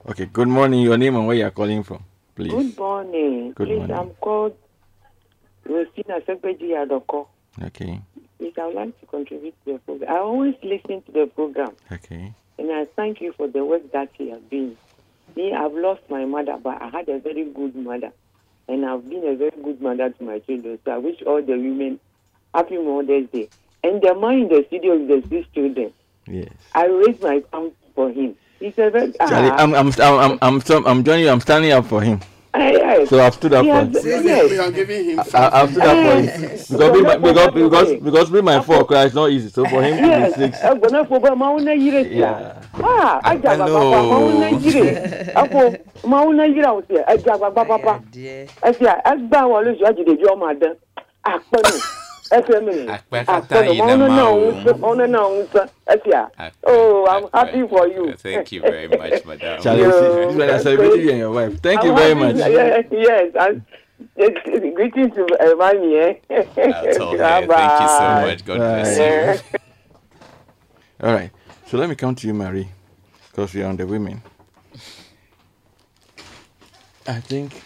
Okay, 0.09 0.25
good 0.25 0.47
morning. 0.47 0.79
Your 0.81 0.97
name 0.97 1.15
and 1.17 1.27
where 1.27 1.35
you're 1.35 1.51
calling 1.51 1.83
from, 1.83 2.03
please. 2.35 2.49
Good 2.49 2.75
morning. 2.75 3.53
Good 3.53 3.67
Please, 3.67 3.77
morning. 3.77 3.95
I'm 3.95 4.09
called 4.15 4.57
Rosina 5.65 6.19
Sekbeji 6.21 6.71
Adoko. 6.71 7.27
Okay. 7.61 8.01
Please, 8.39 8.53
I 8.59 8.65
would 8.65 8.75
like 8.75 8.99
to 9.01 9.05
contribute 9.05 9.53
to 9.65 9.73
the 9.73 9.79
program. 9.85 10.11
I 10.11 10.17
always 10.17 10.55
listen 10.63 11.03
to 11.03 11.11
the 11.11 11.27
program, 11.27 11.73
Okay. 11.91 12.33
and 12.57 12.71
I 12.71 12.85
thank 12.95 13.21
you 13.21 13.33
for 13.33 13.47
the 13.47 13.63
work 13.63 13.91
that 13.91 14.09
you 14.17 14.31
have 14.31 14.49
been. 14.49 14.75
Me, 15.35 15.53
I've 15.53 15.73
lost 15.73 16.01
my 16.09 16.25
mother, 16.25 16.57
but 16.57 16.81
I 16.81 16.89
had 16.89 17.07
a 17.07 17.19
very 17.19 17.45
good 17.51 17.75
mother, 17.75 18.11
and 18.67 18.85
I've 18.85 19.07
been 19.09 19.25
a 19.27 19.35
very 19.35 19.51
good 19.63 19.81
mother 19.81 20.09
to 20.09 20.23
my 20.23 20.39
children. 20.39 20.79
So 20.85 20.91
I 20.91 20.97
wish 20.97 21.21
all 21.23 21.41
the 21.41 21.53
women 21.53 21.99
happy 22.53 22.77
Mother's 22.77 23.29
Day. 23.29 23.49
And 23.83 24.01
the 24.01 24.15
man 24.15 24.33
in 24.43 24.47
the 24.47 24.63
studio 24.67 24.97
with 24.97 25.07
the 25.07 25.29
six 25.29 25.47
children, 25.53 25.91
Yes. 26.27 26.49
I 26.73 26.85
raised 26.85 27.21
my 27.21 27.39
palm 27.51 27.71
for 27.95 28.09
him. 28.09 28.35
He's 28.59 28.77
a 28.77 28.89
very 28.89 29.11
Charlie, 29.11 29.49
ah, 29.49 29.55
I'm 29.57 29.75
I'm 29.75 29.87
I'm 29.99 30.19
I'm 30.19 30.39
I'm, 30.41 30.61
so- 30.61 30.85
I'm 30.85 31.03
joining 31.03 31.25
you. 31.25 31.29
I'm 31.31 31.41
standing 31.41 31.71
up 31.73 31.85
for 31.85 32.01
him. 32.01 32.21
Ah, 32.53 32.59
yes. 32.69 33.09
So 33.09 33.19
I've 33.19 33.33
stood 33.33 33.53
up 33.53 33.63
He 33.65 33.69
for 33.71 33.75
has- 33.77 34.05
him. 34.05 34.25
yes. 34.27 34.49
We 34.51 34.59
are 34.59 34.71
giving 34.71 35.05
him 35.09 35.19
I, 35.19 35.49
I've 35.61 35.71
stood 35.71 35.83
up 35.83 35.97
for 36.05 36.13
him 36.17 36.25
Yes. 36.25 36.67
because 36.71 36.91
be 36.93 37.01
my, 37.01 37.17
because 37.17 37.51
because 37.53 37.93
because 38.03 38.29
be 38.29 38.41
my 38.41 38.59
four 38.61 38.85
cry 38.85 39.05
is 39.05 39.13
not 39.15 39.29
easy. 39.31 39.49
So 39.49 39.65
for 39.65 39.81
him 39.81 39.97
to 39.97 40.07
Yes, 40.07 40.37
be 40.37 40.43
six. 40.45 40.59
ẹgbọnọ 40.61 41.03
fún 41.09 41.19
bá 41.21 41.31
máa 41.35 41.53
ń 41.59 41.63
ná 41.65 41.73
yire 41.73 42.03
sí 42.03 42.17
Yeah. 42.19 42.55
a. 42.83 43.19
Ajá 43.23 43.49
àgbàgbà 43.49 43.67
papa 43.67 44.01
máa 44.09 44.19
ń 44.29 44.39
ná 44.39 44.49
yire. 44.61 44.85
Ẹ̀kọ́ 45.41 45.65
máa 46.07 46.25
ń 46.25 46.35
ná 46.37 46.45
yire 46.45 46.67
àwọn 46.67 46.81
sí 46.87 46.93
ẹ̀ 46.93 47.05
ẹ̀jẹ̀ 47.13 47.33
àgbàgbà 47.35 47.65
papa. 47.67 47.99
Ẹ̀sì 48.61 48.83
à 48.87 48.95
ẹgbẹ́ 49.11 49.39
àwọn 49.41 49.57
olóṣù 49.61 49.83
àjèjì 49.89 50.13
bí 50.19 50.25
ọmọ 50.33 50.45
àdán. 50.53 50.73
Àpẹnu 51.25 51.77
ẹ̀fẹ̀ 52.31 52.61
mi 52.65 52.73
ni. 52.75 52.87
Àpẹkata 52.87 53.55
Àpẹnu 53.55 53.71
yìí 53.73 53.79
máa 53.79 53.95
ń 53.95 53.99
náà 53.99 54.07
ná 54.07 54.07
máa 54.07 54.31
wò. 54.31 54.63
sọ 54.63 54.71
máa 54.81 54.93
ń 54.95 55.11
ná 55.11 55.19
òun 55.19 55.45
sọ. 55.53 55.61
Oh, 56.65 57.05
I'm 57.07 57.25
happy 57.33 57.67
for 57.67 57.87
you. 57.87 58.13
Thank 58.17 58.51
you 58.51 58.61
very 58.61 58.87
much, 58.87 59.25
madam. 59.25 59.61
Charlie, 59.61 59.83
see, 59.83 59.89
this 59.89 60.65
one 60.65 60.69
I 60.69 60.71
you 60.95 61.09
and 61.09 61.19
your 61.19 61.31
wife. 61.31 61.59
Thank 61.61 61.83
you 61.83 61.91
I'm 61.91 61.97
very 61.97 62.13
happy- 62.15 62.33
much. 62.33 62.51
Yes, 62.51 62.85
yes. 62.91 63.31
and- 63.35 63.61
Greetings 64.75 65.13
to 65.15 65.23
uh, 65.39 65.55
mommy, 65.55 65.95
eh? 65.95 66.13
That's 66.29 66.99
all. 66.99 67.15
Thank 67.17 67.81
you 67.81 67.87
so 67.87 68.27
much. 68.27 68.45
God 68.45 68.57
bless 68.57 68.97
you. 68.97 69.59
All 71.07 71.13
right. 71.13 71.31
So 71.67 71.77
let 71.77 71.89
me 71.89 71.95
come 71.95 72.15
to 72.15 72.27
you, 72.27 72.33
Marie, 72.33 72.67
because 73.31 73.53
you're 73.53 73.67
on 73.67 73.77
the 73.77 73.85
women. 73.87 74.21
I 77.07 77.19
think, 77.19 77.61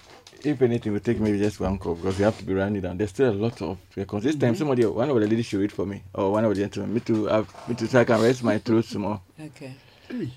if 0.48 0.61
anything, 0.61 0.91
we'll 0.91 1.02
take 1.02 1.19
maybe 1.19 1.38
just 1.38 1.60
one 1.60 1.78
call 1.78 1.95
because 1.95 2.18
we 2.18 2.24
have 2.24 2.38
to 2.38 2.44
be 2.45 2.53
rounding 2.53 2.82
down. 2.82 2.98
There's 2.98 3.10
still 3.10 3.32
a 3.32 3.34
lot 3.34 3.61
of 3.61 3.78
because 3.95 4.24
this 4.24 4.36
time 4.36 4.53
mm-hmm. 4.53 4.57
somebody, 4.57 4.86
one 4.86 5.10
of 5.10 5.15
the 5.15 5.28
ladies 5.28 5.45
should 5.45 5.60
read 5.60 5.72
for 5.72 5.86
me, 5.86 6.03
or 6.14 6.32
one 6.32 6.45
of 6.45 6.56
the 6.56 6.61
gentlemen. 6.61 6.94
Me 6.94 6.99
too. 6.99 7.30
I've, 7.30 7.69
me 7.69 7.76
too. 7.76 7.88
So 7.88 7.99
I 7.99 8.03
can 8.06 8.22
rest 8.22 8.44
my 8.44 8.57
throat 8.57 8.86
some 8.86 9.02
more. 9.03 9.22
Okay. 9.40 9.74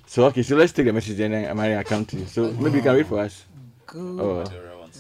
So 0.07 0.25
okay, 0.27 0.43
so 0.43 0.57
let's 0.57 0.73
take 0.73 0.87
the 0.87 0.93
message 0.93 1.21
and 1.21 1.33
then 1.33 1.51
uh, 1.51 1.55
Marie, 1.55 1.77
I 1.77 1.85
come 1.85 2.05
to 2.07 2.17
you. 2.17 2.27
So 2.27 2.51
maybe 2.53 2.79
you 2.79 2.83
can 2.83 2.97
read 2.97 3.07
for 3.07 3.21
us. 3.21 3.45
Good. 3.87 4.21
Or, 4.21 4.45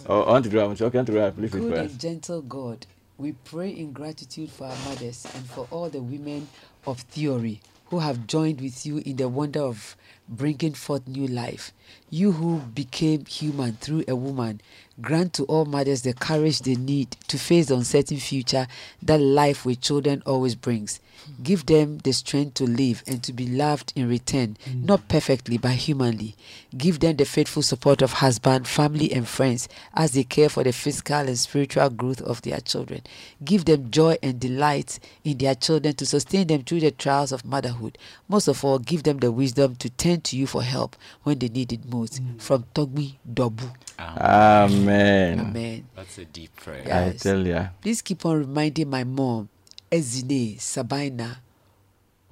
or 0.08 0.26
I 0.26 0.30
want 0.30 0.44
to 0.44 0.50
do. 0.50 0.56
To. 0.56 0.84
Okay, 0.86 0.98
I 0.98 1.02
want 1.02 1.06
to 1.06 1.12
do. 1.12 1.32
Please 1.32 1.50
Good 1.50 1.72
and 1.72 1.98
gentle 2.00 2.42
God, 2.42 2.86
we 3.18 3.32
pray 3.32 3.70
in 3.70 3.92
gratitude 3.92 4.50
for 4.50 4.64
our 4.64 4.76
mothers 4.88 5.26
and 5.34 5.44
for 5.44 5.66
all 5.70 5.88
the 5.88 6.00
women 6.00 6.48
of 6.86 7.00
theory 7.00 7.60
who 7.86 7.98
have 7.98 8.26
joined 8.26 8.60
with 8.60 8.86
you 8.86 8.98
in 8.98 9.16
the 9.16 9.28
wonder 9.28 9.60
of 9.60 9.96
bringing 10.30 10.72
forth 10.72 11.06
new 11.08 11.26
life. 11.26 11.72
You 12.08 12.32
who 12.32 12.58
became 12.58 13.24
human 13.26 13.72
through 13.74 14.04
a 14.08 14.14
woman, 14.14 14.60
grant 15.00 15.34
to 15.34 15.44
all 15.44 15.64
mothers 15.64 16.02
the 16.02 16.14
courage 16.14 16.60
they 16.60 16.76
need 16.76 17.10
to 17.28 17.38
face 17.38 17.66
the 17.66 17.74
uncertain 17.74 18.18
future 18.18 18.66
that 19.02 19.18
life 19.18 19.66
with 19.66 19.80
children 19.80 20.22
always 20.24 20.54
brings. 20.54 21.00
Give 21.42 21.64
them 21.66 21.98
the 21.98 22.12
strength 22.12 22.54
to 22.54 22.64
live 22.64 23.02
and 23.06 23.22
to 23.22 23.32
be 23.32 23.46
loved 23.46 23.92
in 23.96 24.08
return, 24.08 24.56
mm. 24.68 24.84
not 24.84 25.08
perfectly 25.08 25.58
but 25.58 25.72
humanly. 25.72 26.34
Give 26.76 27.00
them 27.00 27.16
the 27.16 27.24
faithful 27.24 27.62
support 27.62 28.02
of 28.02 28.12
husband, 28.14 28.66
family, 28.66 29.12
and 29.12 29.26
friends 29.26 29.68
as 29.94 30.12
they 30.12 30.24
care 30.24 30.48
for 30.48 30.64
the 30.64 30.72
physical 30.72 31.16
and 31.16 31.38
spiritual 31.38 31.90
growth 31.90 32.20
of 32.22 32.42
their 32.42 32.60
children. 32.60 33.02
Give 33.44 33.64
them 33.64 33.90
joy 33.90 34.16
and 34.22 34.38
delight 34.40 34.98
in 35.24 35.38
their 35.38 35.54
children 35.54 35.94
to 35.96 36.06
sustain 36.06 36.46
them 36.46 36.62
through 36.62 36.80
the 36.80 36.90
trials 36.90 37.32
of 37.32 37.44
motherhood. 37.44 37.98
Most 38.28 38.48
of 38.48 38.64
all, 38.64 38.78
give 38.78 39.02
them 39.02 39.18
the 39.18 39.32
wisdom 39.32 39.76
to 39.76 39.90
turn 39.90 40.20
to 40.22 40.36
you 40.36 40.46
for 40.46 40.62
help 40.62 40.96
when 41.22 41.38
they 41.38 41.48
need 41.48 41.72
it 41.72 41.84
most. 41.90 42.22
Mm. 42.22 42.40
From 42.40 42.64
Togbi 42.74 43.14
Dobu. 43.32 43.70
Amen. 43.98 45.40
Amen. 45.40 45.86
That's 45.94 46.18
a 46.18 46.24
deep 46.24 46.54
prayer. 46.56 46.84
I 46.90 47.16
tell 47.16 47.46
ya. 47.46 47.68
Please 47.82 48.00
keep 48.02 48.24
on 48.24 48.38
reminding 48.38 48.88
my 48.88 49.04
mom, 49.04 49.48
Ezine 49.90 50.58
Sabina 50.60 51.40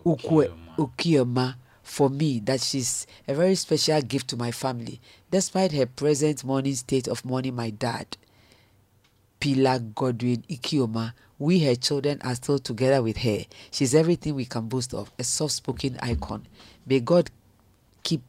Ukwe 0.04 0.50
Ukioma, 0.78 1.56
for 1.82 2.08
me 2.08 2.38
that 2.40 2.60
she's 2.60 3.06
a 3.26 3.34
very 3.34 3.54
special 3.56 4.00
gift 4.02 4.28
to 4.28 4.36
my 4.36 4.50
family, 4.52 5.00
despite 5.30 5.72
her 5.72 5.86
present 5.86 6.44
morning 6.44 6.74
state 6.74 7.08
of 7.08 7.24
mourning 7.24 7.56
my 7.56 7.70
dad. 7.70 8.16
Pilar 9.40 9.78
Godwin 9.80 10.42
Ikioma, 10.48 11.12
we 11.38 11.60
her 11.64 11.74
children 11.74 12.20
are 12.22 12.34
still 12.34 12.58
together 12.58 13.02
with 13.02 13.18
her. 13.18 13.40
She's 13.70 13.94
everything 13.94 14.34
we 14.34 14.44
can 14.44 14.68
boast 14.68 14.94
of, 14.94 15.10
a 15.18 15.24
soft 15.24 15.54
spoken 15.54 15.96
icon. 16.00 16.46
May 16.86 17.00
God 17.00 17.30
keep 18.02 18.22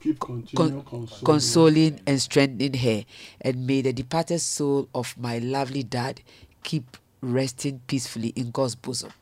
Keep 0.00 0.18
con- 0.20 0.84
consoling 1.24 1.98
and 2.06 2.20
strengthening 2.20 2.74
her. 2.74 3.04
And 3.40 3.66
may 3.66 3.80
the 3.80 3.94
departed 3.94 4.40
soul 4.40 4.86
of 4.94 5.16
my 5.18 5.38
lovely 5.38 5.82
dad 5.82 6.20
keep 6.64 6.96
resting 7.20 7.80
peacefully 7.86 8.28
in 8.34 8.50
God's 8.50 8.74
bosom. 8.74 9.12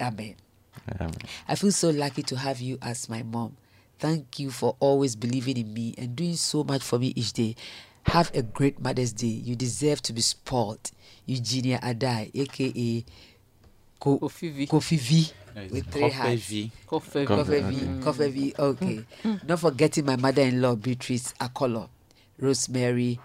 Amen. 0.00 0.36
Amen. 1.00 1.14
I 1.48 1.54
feel 1.56 1.72
so 1.72 1.90
lucky 1.90 2.22
to 2.24 2.36
have 2.36 2.60
you 2.60 2.78
as 2.82 3.08
my 3.08 3.22
mom. 3.22 3.56
Thank 3.98 4.38
you 4.38 4.50
for 4.50 4.76
always 4.80 5.16
believing 5.16 5.56
in 5.56 5.72
me 5.72 5.94
and 5.98 6.14
doing 6.14 6.34
so 6.36 6.62
much 6.64 6.82
for 6.82 6.98
me 6.98 7.12
each 7.16 7.32
day. 7.32 7.56
Have 8.06 8.30
a 8.34 8.42
great 8.42 8.78
Mother's 8.80 9.12
Day. 9.12 9.26
You 9.28 9.56
deserve 9.56 10.02
to 10.02 10.12
be 10.12 10.20
spoiled. 10.20 10.90
Eugenia 11.26 11.78
Adai, 11.80 12.30
aka 12.34 13.04
Ko- 13.98 14.18
Kofi 14.18 14.52
V. 14.52 14.66
Kofi 14.66 14.98
V. 14.98 15.30
Nice. 15.56 15.70
With 15.70 15.86
three 15.90 16.02
Kofi 16.02 16.12
hearts. 16.12 16.42
V. 16.46 16.70
Kofi 16.86 17.26
Kofi 17.26 17.62
V. 17.62 17.74
V. 17.76 17.86
Kofi 18.04 18.30
V. 18.30 18.54
Okay. 18.58 19.04
Hmm. 19.22 19.34
Not 19.46 19.60
forgetting 19.60 20.04
my 20.04 20.16
mother-in-law 20.16 20.74
Beatrice 20.76 21.32
Akolo, 21.40 21.88
Rosemary 22.38 23.18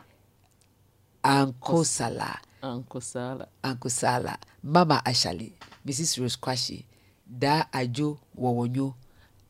Ankosala. 1.23 2.37
Uncle 3.63 3.89
Sala. 3.89 4.37
Mama 4.63 5.01
Ashali, 5.05 5.53
Mrs. 5.85 6.19
Rose 6.19 6.35
Kwashi, 6.37 6.83
Da 7.25 7.63
Ajo 7.73 8.19
Wawonyo, 8.37 8.93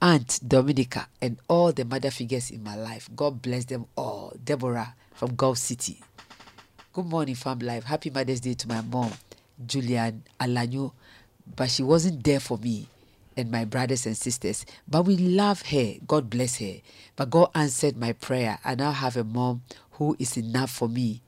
Aunt 0.02 0.40
Dominica, 0.48 1.07
and 1.22 1.38
all 1.48 1.72
the 1.72 1.86
mother 1.86 2.11
figures 2.11 2.52
in 2.52 2.64
my 2.64 2.76
life. 2.76 3.10
God 3.15 3.41
bless 3.41 3.65
them 3.65 3.86
all. 3.95 4.34
Deborah 4.44 4.95
from 5.14 5.36
Gulf 5.36 5.57
City. 5.57 6.02
Good 6.94 7.06
morning, 7.06 7.36
FamLife. 7.36 7.84
Happy 7.84 8.10
Mother's 8.10 8.40
Day 8.40 8.53
to 8.53 8.68
my 8.68 8.81
mom, 8.81 9.11
Julian 9.65 10.23
Alanyo. 10.40 10.91
But 11.56 11.69
she 11.69 11.84
wasn't 11.84 12.23
there 12.23 12.40
for 12.40 12.57
me 12.57 12.88
and 13.36 13.52
my 13.52 13.65
brothers 13.65 14.06
and 14.06 14.15
sisters. 14.15 14.65
But 14.88 15.03
we 15.03 15.18
love 15.18 15.61
her. 15.64 15.95
God 16.06 16.30
bless 16.30 16.57
her. 16.57 16.76
But 17.15 17.30
God 17.30 17.49
answered 17.56 17.98
my 17.98 18.14
prayer. 18.14 18.60
I 18.64 18.76
now 18.76 18.91
have 18.91 19.18
a 19.18 19.23
mom 19.23 19.64
who 19.94 20.15
is 20.19 20.38
enough 20.38 20.72
for 20.72 20.88
me 20.88 21.22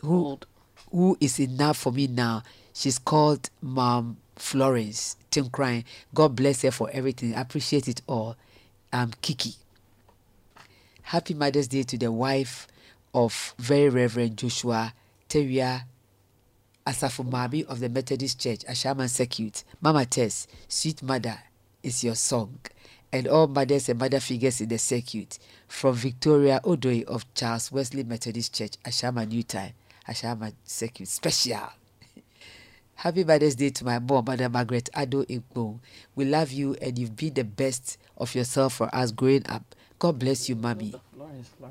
who 0.00 0.38
who 0.90 1.16
is 1.20 1.38
enough 1.38 1.76
for 1.78 1.92
me 1.92 2.06
now. 2.06 2.42
She's 2.72 2.98
called 2.98 3.50
Mom 3.60 4.16
Florence 4.36 5.16
Tim 5.30 5.48
Crying. 5.50 5.84
God 6.14 6.34
bless 6.34 6.62
her 6.62 6.70
for 6.70 6.90
everything. 6.92 7.34
I 7.34 7.42
appreciate 7.42 7.88
it 7.88 8.02
all. 8.06 8.36
I'm 8.92 9.12
Kiki. 9.20 9.54
Happy 11.02 11.34
Mother's 11.34 11.68
Day 11.68 11.82
to 11.84 11.98
the 11.98 12.10
wife 12.10 12.66
of 13.14 13.54
Very 13.58 13.88
Reverend 13.88 14.36
Joshua 14.38 14.94
Teria 15.28 15.82
Asafo 16.86 17.28
Mami 17.28 17.64
of 17.66 17.80
the 17.80 17.88
Methodist 17.88 18.40
Church, 18.40 18.60
Ashaiman 18.60 19.08
Circuit. 19.08 19.64
Mama 19.80 20.06
Tess, 20.06 20.46
Sweet 20.68 21.02
Mother 21.02 21.38
is 21.82 22.02
your 22.02 22.14
song. 22.14 22.58
And 23.12 23.26
all 23.28 23.48
mothers 23.48 23.88
and 23.88 23.98
mother 23.98 24.20
figures 24.20 24.60
in 24.60 24.68
the 24.68 24.78
circuit. 24.78 25.38
From 25.68 25.94
Victoria 25.94 26.60
Odoi 26.64 27.04
of 27.04 27.32
Charles 27.34 27.70
Wesley 27.70 28.04
Methodist 28.04 28.54
Church, 28.54 28.72
Ashama 28.84 29.26
New 29.28 29.42
Time, 29.42 29.72
Ashama 30.10 30.52
Circuit. 30.64 31.06
Special. 31.08 31.70
Happy 32.96 33.22
Mother's 33.24 33.54
Day 33.54 33.70
to 33.70 33.84
my 33.84 33.98
mom, 34.00 34.24
Mother 34.26 34.48
Margaret 34.48 34.90
Ado 34.92 35.24
Ikbo. 35.24 35.78
We 36.16 36.24
love 36.24 36.50
you 36.50 36.74
and 36.82 36.98
you've 36.98 37.14
been 37.16 37.34
the 37.34 37.44
best 37.44 37.96
of 38.18 38.34
yourself 38.34 38.74
for 38.74 38.94
us 38.94 39.12
growing 39.12 39.46
up. 39.48 39.62
God 40.00 40.18
bless 40.18 40.48
you, 40.48 40.56
Mommy, 40.56 40.94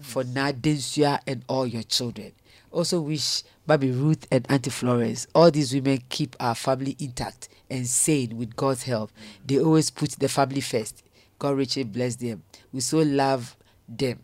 for 0.02 0.24
Nadensua 0.24 1.20
and 1.28 1.44
all 1.48 1.68
your 1.68 1.84
children. 1.84 2.32
Also 2.72 3.02
wish 3.02 3.44
Baby 3.68 3.92
Ruth 3.92 4.26
and 4.32 4.46
Auntie 4.50 4.70
Florence, 4.70 5.28
all 5.36 5.52
these 5.52 5.74
women 5.74 6.02
keep 6.10 6.36
our 6.40 6.56
family 6.56 6.96
intact 7.00 7.50
and 7.70 7.86
sane 7.88 8.38
with 8.38 8.56
God's 8.56 8.84
help. 8.84 9.12
They 9.46 9.60
always 9.60 9.90
put 9.90 10.12
the 10.12 10.30
family 10.30 10.62
first. 10.62 11.04
God 11.40 11.58
richly 11.58 11.84
bless 11.84 12.16
them. 12.16 12.44
We 12.72 12.82
so 12.82 13.00
love 13.00 13.56
them. 13.88 14.20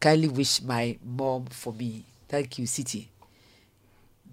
Kindly 0.00 0.28
wish 0.28 0.62
my 0.62 0.98
mom 1.04 1.46
for 1.46 1.72
me. 1.72 2.04
Thank 2.28 2.58
you, 2.58 2.64
Citi. 2.66 3.08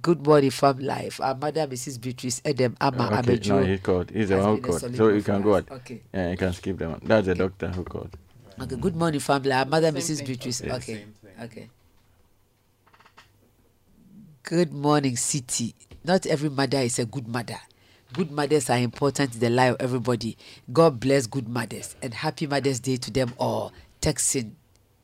Good 0.06 0.24
morning, 0.28 0.52
FamLife. 0.52 1.20
Our 1.20 1.34
mother, 1.34 1.66
Mrs. 1.66 2.00
Beatrice 2.00 2.40
Edem 2.46 2.78
Ama 2.80 3.08
okay, 3.08 3.38
Amejo. 3.38 3.48
no, 3.50 3.64
he 3.66 3.78
called. 3.80 4.12
He's 4.12 4.30
the 4.30 4.36
has 4.36 4.46
one 4.46 4.54
who 4.58 4.60
a 4.60 4.62
called. 4.68 4.80
solid 4.82 4.98
So 4.98 5.08
you 5.08 5.24
can 5.24 5.42
go 5.42 5.54
us. 5.54 5.64
out. 5.64 5.72
Okay. 5.78 6.02
Yeah, 6.14 6.30
you 6.30 6.38
can 6.38 6.54
skip 6.54 6.78
that 6.78 6.90
one. 6.90 7.02
That's 7.04 7.26
the 7.26 7.34
doctor 7.34 7.70
who 7.70 7.84
called. 7.84 8.16
Okay, 8.62 8.76
good 8.76 8.96
morning, 8.96 9.20
family. 9.20 9.52
Uh, 9.52 9.58
Our 9.62 9.66
mother, 9.66 9.88
Same 9.88 9.96
Mrs. 10.02 10.18
thing. 10.20 10.28
Beatrice. 10.28 10.62
Yeah, 10.62 10.76
okay. 10.76 11.06
Okay. 11.42 11.70
Good 14.44 14.74
morning, 14.74 15.16
Citi. 15.16 15.74
Not 16.04 16.28
every 16.28 16.52
mother 16.52 16.78
is 16.78 17.00
a 17.00 17.06
good 17.06 17.28
mother. 17.28 17.58
Good 18.14 18.30
mothers 18.30 18.70
are 18.70 18.78
important 18.78 19.34
in 19.34 19.40
the 19.40 19.50
life 19.50 19.72
of 19.74 19.82
everybody. 19.82 20.38
God 20.72 21.00
bless 21.00 21.26
good 21.26 21.50
mothers 21.50 21.96
and 22.04 22.14
happy 22.14 22.46
Mother's 22.46 22.80
Day 22.80 22.98
to 22.98 23.10
them 23.10 23.34
all. 23.40 23.74
Texan, 24.02 24.56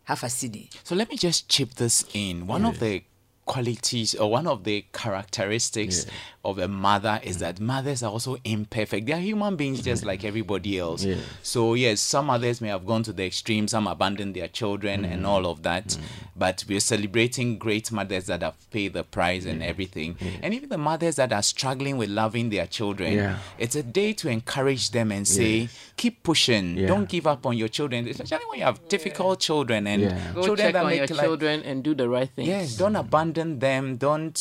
half 0.03 0.22
a 0.22 0.30
city. 0.30 0.69
So 0.84 0.94
let 0.94 1.10
me 1.10 1.18
just 1.18 1.49
chip 1.49 1.73
this 1.73 2.06
in. 2.14 2.45
One 2.45 2.65
of 2.65 2.80
the 2.80 3.02
qualities 3.45 4.15
or 4.15 4.30
one 4.30 4.47
of 4.47 4.63
the 4.63 4.85
characteristics 4.93 6.05
of 6.43 6.57
a 6.57 6.68
mother 6.68 7.19
is 7.23 7.38
that 7.39 7.59
mothers 7.59 8.01
are 8.01 8.11
also 8.11 8.38
imperfect. 8.43 9.05
They 9.05 9.13
are 9.13 9.19
human 9.19 9.55
beings 9.55 9.81
just 9.81 10.05
like 10.05 10.23
everybody 10.23 10.80
else. 10.80 11.03
Yes. 11.03 11.19
So 11.43 11.73
yes, 11.73 12.01
some 12.01 12.27
mothers 12.27 12.61
may 12.61 12.69
have 12.69 12.85
gone 12.85 13.03
to 13.03 13.13
the 13.13 13.26
extreme, 13.26 13.68
some 13.68 13.88
abandoned 13.88 14.35
their 14.35 14.47
children 14.47 15.05
and 15.05 15.23
mm. 15.23 15.27
all 15.27 15.45
of 15.45 15.63
that. 15.63 15.88
Mm. 15.88 16.01
But 16.35 16.65
we're 16.68 16.80
celebrating 16.80 17.57
great 17.57 17.91
mothers 17.91 18.26
that 18.26 18.41
have 18.41 18.55
paid 18.72 18.93
the 18.93 19.03
price 19.03 19.45
and 19.45 19.61
everything. 19.61 20.18
And 20.41 20.53
even 20.53 20.69
the 20.69 20.77
mothers 20.77 21.18
that 21.18 21.31
are 21.31 21.43
struggling 21.43 21.97
with 21.97 22.09
loving 22.09 22.49
their 22.49 22.68
children. 22.68 23.13
Yeah. 23.13 23.38
It's 23.59 23.76
a 23.76 23.84
day 23.84 24.13
to 24.13 24.30
encourage 24.30 24.91
them 24.91 25.11
and 25.11 25.27
say. 25.27 25.69
Keep 26.02 26.15
pushing. 26.30 26.65
Yeah. 26.78 26.88
Don't 26.91 27.07
give 27.15 27.26
up 27.34 27.41
on 27.49 27.53
your 27.61 27.69
children, 27.78 28.07
especially 28.07 28.48
when 28.49 28.60
you 28.61 28.65
have 28.69 28.78
difficult 28.95 29.40
children 29.48 29.86
and 29.91 30.02
Yeah. 30.02 30.34
Go 30.34 30.41
children 30.48 30.65
check 30.65 30.73
that 30.73 30.84
on 30.86 30.90
make 30.91 31.02
your 31.10 31.18
like- 31.18 31.26
children 31.28 31.56
and 31.69 31.84
do 31.88 31.94
the 32.02 32.07
right 32.15 32.30
thing. 32.36 32.48
Yes, 32.53 32.76
don't 32.82 32.95
abandon 33.06 33.49
them. 33.60 33.84
Don't 33.98 34.38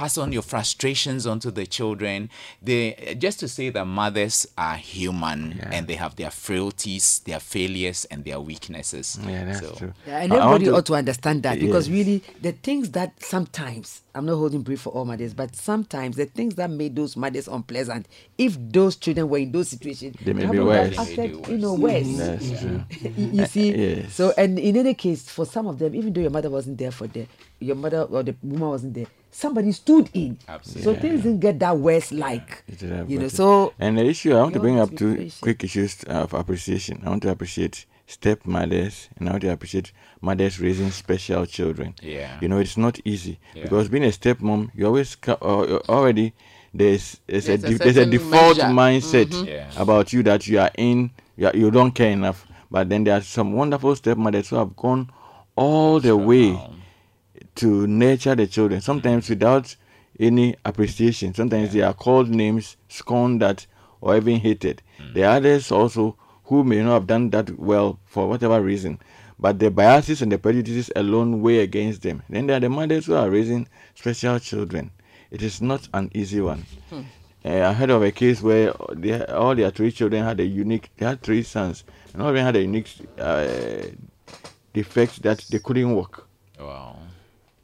pass 0.00 0.16
on 0.16 0.32
your 0.32 0.40
frustrations 0.40 1.26
onto 1.26 1.50
the 1.50 1.66
children. 1.66 2.30
They 2.62 3.16
just 3.18 3.38
to 3.40 3.48
say 3.48 3.68
that 3.68 3.84
mothers 3.84 4.46
are 4.56 4.76
human 4.76 5.60
and 5.70 5.86
they 5.88 5.94
have 5.96 6.16
their 6.16 6.30
frailties, 6.30 7.18
their 7.26 7.38
failures, 7.38 8.06
and 8.10 8.24
their 8.24 8.40
weaknesses. 8.40 9.18
Yeah, 9.28 9.44
that's 9.44 9.60
So- 9.60 9.74
true. 9.74 9.92
Yeah, 10.06 10.20
and 10.22 10.32
I- 10.32 10.36
I 10.36 10.54
everybody 10.54 10.70
ought 10.70 10.86
to 10.86 10.94
understand 10.94 11.42
that 11.42 11.60
because 11.60 11.86
Yes. 11.88 11.92
really 11.98 12.22
the 12.40 12.52
things 12.52 12.90
that 12.92 13.22
sometimes 13.22 14.00
I'm 14.14 14.24
not 14.26 14.36
holding 14.36 14.62
brief 14.62 14.80
for 14.80 14.90
all 14.90 15.04
mothers, 15.04 15.34
but 15.34 15.54
sometimes 15.54 16.16
the 16.16 16.24
things 16.26 16.54
that 16.56 16.68
made 16.70 16.96
those 16.96 17.14
mothers 17.16 17.46
unpleasant, 17.46 18.06
if 18.38 18.56
those 18.72 18.96
children 18.96 19.28
were 19.28 19.38
in 19.38 19.52
those 19.52 19.68
situations, 19.68 20.16
They 20.24 20.32
may 20.32 20.46
be 20.46 20.58
would 20.58 20.74
have 20.76 20.96
worse. 20.96 20.98
acted, 21.10 21.46
you 21.46 21.58
know, 21.58 21.74
worse. 21.74 22.06
That's 22.16 22.50
true. 22.60 22.82
you 23.16 23.30
you 23.34 23.46
see, 23.46 23.70
Yes. 24.00 24.14
so 24.14 24.32
and 24.38 24.58
in 24.58 24.76
any 24.78 24.94
case, 24.94 25.28
for 25.28 25.44
some 25.44 25.66
of 25.68 25.78
them, 25.78 25.94
even 25.94 26.12
though 26.14 26.22
your 26.22 26.30
mother 26.30 26.48
wasn't 26.50 26.78
there 26.78 26.90
for 26.90 27.06
them, 27.06 27.26
your 27.60 27.76
mother 27.76 28.02
or 28.02 28.22
the 28.24 28.34
woman 28.42 28.68
wasn't 28.70 28.94
there, 28.94 29.06
somebody 29.30 29.72
stood 29.72 30.10
in. 30.14 30.38
So 30.62 30.90
Yeah. 30.92 30.98
things 31.00 31.22
didn't 31.22 31.40
get 31.40 31.58
that 31.60 31.78
worse, 31.78 32.12
like 32.12 32.64
It 32.68 32.82
is, 32.82 32.90
uh, 32.90 33.04
you 33.08 33.18
know. 33.18 33.28
So 33.28 33.72
and 33.78 33.96
the 33.98 34.04
issue 34.04 34.34
I 34.34 34.42
want 34.42 34.54
to 34.54 34.60
bring 34.60 34.78
up 34.78 34.90
to 34.96 35.16
two 35.16 35.30
quick 35.40 35.62
issues 35.64 36.02
of 36.04 36.34
appreciation. 36.34 37.02
I 37.04 37.10
want 37.10 37.22
to 37.22 37.30
appreciate 37.30 37.86
stepmothers 38.06 39.08
and 39.18 39.28
I 39.28 39.32
want 39.32 39.42
to 39.42 39.52
appreciate 39.52 39.92
mothers 40.20 40.60
raising 40.60 40.90
special 40.90 41.46
children. 41.46 41.94
Yeah. 42.02 42.38
You 42.40 42.48
know, 42.48 42.58
it's 42.58 42.76
not 42.76 42.98
easy 43.04 43.38
Yeah. 43.54 43.62
because 43.64 43.88
being 43.88 44.04
a 44.04 44.08
stepmom, 44.08 44.70
you 44.74 44.86
always 44.86 45.14
ca- 45.16 45.38
uh, 45.42 45.66
you're 45.68 45.82
already 45.88 46.32
there's 46.72 47.20
there's, 47.26 47.48
a, 47.48 47.56
There's 47.56 47.64
a 47.74 47.78
de- 47.78 47.84
there's 47.84 47.96
a 47.96 48.06
default 48.06 48.58
measure. 48.58 48.68
mindset 48.72 49.26
Mhm. 49.26 49.46
Yeah. 49.46 49.66
about 49.76 50.12
you 50.12 50.22
that 50.24 50.46
you 50.46 50.60
are 50.60 50.70
in 50.78 51.10
you, 51.36 51.46
are, 51.48 51.56
you 51.56 51.70
don't 51.70 51.92
care 51.92 52.10
enough 52.12 52.46
but 52.70 52.88
then 52.88 53.02
there 53.04 53.16
are 53.16 53.20
some 53.22 53.52
wonderful 53.54 53.94
stepmothers 53.96 54.48
who 54.50 54.56
have 54.56 54.76
gone 54.76 55.08
all 55.56 55.98
the 56.00 56.16
way 56.16 56.56
to 57.60 57.86
nurture 57.86 58.34
the 58.34 58.46
children 58.46 58.80
sometimes 58.80 59.28
without 59.28 59.74
any 60.18 60.56
appreciation. 60.64 61.32
Sometimes 61.34 61.72
they 61.72 61.80
are 61.82 61.94
called 61.94 62.28
names 62.28 62.76
scorned 62.88 63.42
at 63.42 63.66
or 64.00 64.16
even 64.16 64.40
hated. 64.40 64.82
There 65.14 65.28
are 65.28 65.36
others 65.36 65.72
also 65.72 66.16
who 66.44 66.64
may 66.64 66.82
not 66.82 66.94
have 66.94 67.06
done 67.06 67.30
that 67.30 67.58
well 67.58 67.98
for 68.06 68.28
whatever 68.28 68.60
reason 68.60 68.98
but 69.40 69.58
the 69.58 69.70
biases 69.70 70.20
and 70.20 70.30
the 70.30 70.38
prejudices 70.38 70.90
alone 70.94 71.40
weigh 71.40 71.60
against 71.60 72.02
them. 72.02 72.22
Then 72.28 72.46
there 72.46 72.58
are 72.58 72.60
the 72.60 72.68
mothers 72.68 73.06
who 73.06 73.14
are 73.14 73.30
raising 73.30 73.66
special 73.94 74.38
children. 74.38 74.90
It 75.30 75.42
is 75.42 75.62
not 75.62 75.88
an 75.94 76.10
easy 76.14 76.40
one. 76.40 76.66
Hmm. 76.90 77.02
uh, 77.44 77.68
I 77.68 77.72
heard 77.72 77.90
of 77.90 78.02
a 78.02 78.12
case 78.12 78.42
where 78.42 78.74
they, 78.92 79.24
all 79.24 79.54
their 79.54 79.70
three 79.70 79.92
children 79.92 80.24
had 80.24 80.40
a 80.40 80.44
unique, 80.44 80.90
they 80.98 81.06
had 81.06 81.22
three 81.22 81.42
sons, 81.42 81.84
and 82.12 82.20
all 82.20 82.28
of 82.28 82.34
them 82.34 82.44
had 82.44 82.56
a 82.56 82.60
unique 82.60 82.90
uh, 83.18 83.46
defect 84.74 85.22
that 85.22 85.38
they 85.50 85.58
couldn't 85.58 85.94
walk. 85.94 86.28
Wow. 86.58 86.98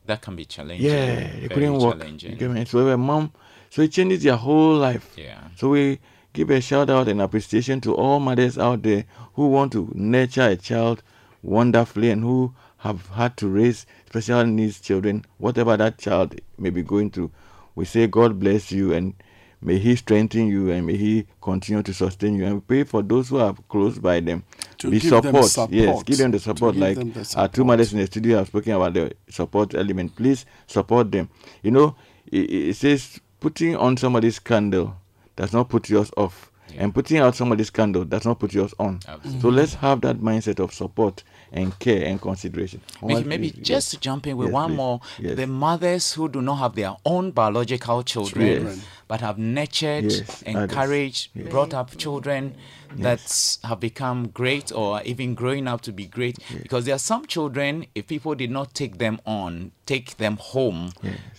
That 0.06 0.22
can 0.22 0.36
be 0.36 0.44
challenging. 0.44 0.86
Yeah, 0.86 1.28
very 1.28 1.48
couldn't 1.48 1.74
walk. 1.74 1.98
challenging. 1.98 2.38
You 2.38 2.54
get? 2.54 2.68
So 2.68 2.88
a 2.88 2.96
mom, 2.96 3.32
so 3.70 3.82
it 3.82 3.92
changes 3.92 4.24
your 4.24 4.36
whole 4.36 4.74
life. 4.76 5.14
Yeah. 5.16 5.48
So 5.56 5.70
we 5.70 5.98
give 6.32 6.50
a 6.50 6.60
shout 6.60 6.90
out 6.90 7.08
and 7.08 7.20
appreciation 7.20 7.80
to 7.82 7.94
all 7.94 8.20
mothers 8.20 8.56
out 8.58 8.82
there 8.82 9.04
who 9.34 9.48
want 9.48 9.72
to 9.72 9.90
nurture 9.94 10.48
a 10.48 10.56
child 10.56 11.02
wonderfully 11.42 12.10
and 12.10 12.22
who 12.22 12.54
have 12.78 13.06
had 13.08 13.36
to 13.38 13.48
raise 13.48 13.86
special 14.06 14.44
needs 14.46 14.80
children, 14.80 15.24
whatever 15.38 15.76
that 15.76 15.98
child 15.98 16.38
may 16.58 16.70
be 16.70 16.82
going 16.82 17.10
through. 17.10 17.32
We 17.74 17.84
say 17.84 18.06
God 18.06 18.38
bless 18.38 18.70
you 18.70 18.92
and 18.92 19.14
may 19.66 19.78
He 19.78 19.96
strengthen 19.96 20.46
you 20.46 20.70
and 20.70 20.86
may 20.86 20.96
He 20.96 21.26
continue 21.42 21.82
to 21.82 21.92
sustain 21.92 22.36
you. 22.36 22.46
And 22.46 22.54
we 22.54 22.60
pray 22.60 22.84
for 22.84 23.02
those 23.02 23.28
who 23.28 23.38
are 23.38 23.54
close 23.68 23.98
by 23.98 24.20
them. 24.20 24.44
To 24.78 24.90
be 24.90 25.00
give 25.00 25.10
them 25.10 25.42
support. 25.42 25.70
Yes, 25.72 26.02
give 26.04 26.18
them 26.18 26.30
the 26.30 26.38
support. 26.38 26.74
give 26.74 26.80
like 26.82 26.96
them 26.96 27.12
the 27.12 27.34
our 27.36 27.48
two 27.48 27.64
mothers 27.64 27.92
in 27.92 27.98
the 27.98 28.06
studio 28.06 28.38
have 28.38 28.46
spoken 28.46 28.72
about 28.72 28.94
the 28.94 29.12
support 29.28 29.74
element. 29.74 30.14
Please 30.16 30.46
support 30.66 31.10
them. 31.12 31.28
You 31.62 31.72
know, 31.72 31.96
it, 32.30 32.50
it 32.50 32.76
says 32.76 33.20
putting 33.40 33.76
on 33.76 33.96
somebody's 33.96 34.38
candle 34.38 34.96
does 35.34 35.52
not 35.52 35.68
put 35.68 35.90
yours 35.90 36.10
off. 36.16 36.50
And 36.78 36.92
putting 36.92 37.18
out 37.18 37.34
somebody's 37.34 37.70
candle 37.70 38.04
does 38.04 38.24
not 38.26 38.38
put 38.38 38.52
yours 38.52 38.74
on. 38.78 39.00
So 39.40 39.48
let's 39.48 39.74
have 39.74 40.00
that 40.02 40.18
mindset 40.18 40.58
of 40.62 40.74
support 40.74 41.22
and 41.52 41.78
care 41.78 42.04
and 42.04 42.20
consideration. 42.20 42.80
Maybe, 43.02 43.24
maybe 43.24 43.50
please, 43.50 43.62
just 43.66 43.68
yes. 43.68 43.90
to 43.92 44.00
jump 44.00 44.26
in 44.26 44.36
with 44.36 44.48
Yes, 44.48 44.52
one 44.52 44.70
please. 44.70 44.76
more, 44.76 45.00
Yes. 45.18 45.36
the 45.36 45.46
mothers 45.46 46.12
who 46.12 46.28
do 46.28 46.42
not 46.42 46.56
have 46.56 46.74
their 46.74 46.94
own 47.04 47.30
biological 47.30 48.02
children, 48.02 48.66
Yes. 48.66 48.84
But 49.08 49.20
have 49.20 49.38
nurtured, 49.38 50.04
Yes, 50.04 50.42
encouraged, 50.42 51.30
Yes. 51.34 51.48
brought 51.48 51.74
up 51.74 51.96
children 51.96 52.56
that 52.98 53.58
have 53.64 53.78
become 53.78 54.28
great 54.28 54.72
or 54.72 55.02
even 55.02 55.34
growing 55.34 55.68
up 55.68 55.80
to 55.82 55.92
be 55.92 56.06
great. 56.06 56.38
Because 56.62 56.86
there 56.86 56.94
are 56.94 56.98
some 56.98 57.26
children, 57.26 57.86
if 57.94 58.06
people 58.06 58.34
did 58.34 58.50
not 58.50 58.74
take 58.74 58.98
them 58.98 59.20
on, 59.26 59.72
take 59.84 60.16
them 60.16 60.38
home, 60.40 60.92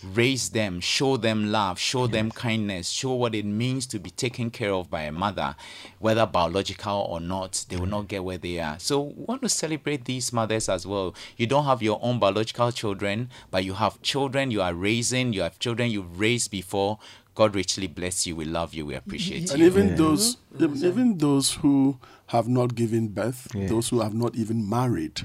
raise 0.04 0.50
them, 0.50 0.80
show 0.80 1.18
them 1.18 1.52
love, 1.52 1.80
show 1.80 2.06
them 2.08 2.32
kindness, 2.32 2.90
show 2.90 3.14
what 3.14 3.34
it 3.34 3.46
means 3.46 3.88
to 3.88 4.00
be 4.00 4.10
taken 4.12 4.52
care 4.52 4.72
of 4.72 4.90
by 4.90 5.02
a 5.04 5.12
mother, 5.12 5.56
whether 6.00 6.26
biological 6.26 7.08
or 7.10 7.20
not, 7.20 7.66
they 7.70 7.76
will 7.76 7.88
not 7.88 8.08
get 8.08 8.24
where 8.24 8.38
they 8.38 8.60
are. 8.60 8.78
So 8.80 9.02
we 9.02 9.24
want 9.26 9.42
to 9.42 9.50
celebrate 9.50 10.06
these 10.06 10.32
mothers 10.32 10.70
as 10.70 10.86
well. 10.86 11.16
You 11.38 11.48
don't 11.48 11.66
have 11.66 11.82
your 11.82 12.00
own 12.02 12.20
biological 12.20 12.72
children, 12.72 13.30
but 13.52 13.66
you 13.66 13.74
have 13.74 14.02
children 14.02 14.52
you 14.52 14.62
are 14.62 14.74
raising, 14.74 15.34
you 15.34 15.42
have 15.42 15.58
children 15.60 15.90
you've 15.90 16.20
raised 16.20 16.52
before. 16.52 17.00
God 17.38 17.56
richly 17.56 17.86
bless 17.86 18.26
you. 18.26 18.36
We 18.36 18.46
love 18.46 18.74
you. 18.74 18.84
We 18.88 18.96
appreciate 18.96 19.52
And 19.52 19.60
you. 19.60 19.66
And 19.68 19.76
even 19.76 19.96
those, 19.96 20.38
even 20.60 21.20
those 21.20 21.54
who 21.54 22.00
have 22.28 22.48
not 22.48 22.76
given 22.76 23.08
birth, 23.10 23.48
Yeah. 23.54 23.68
those 23.68 23.90
who 23.90 24.02
have 24.02 24.14
not 24.14 24.36
even 24.36 24.68
married, 24.68 25.22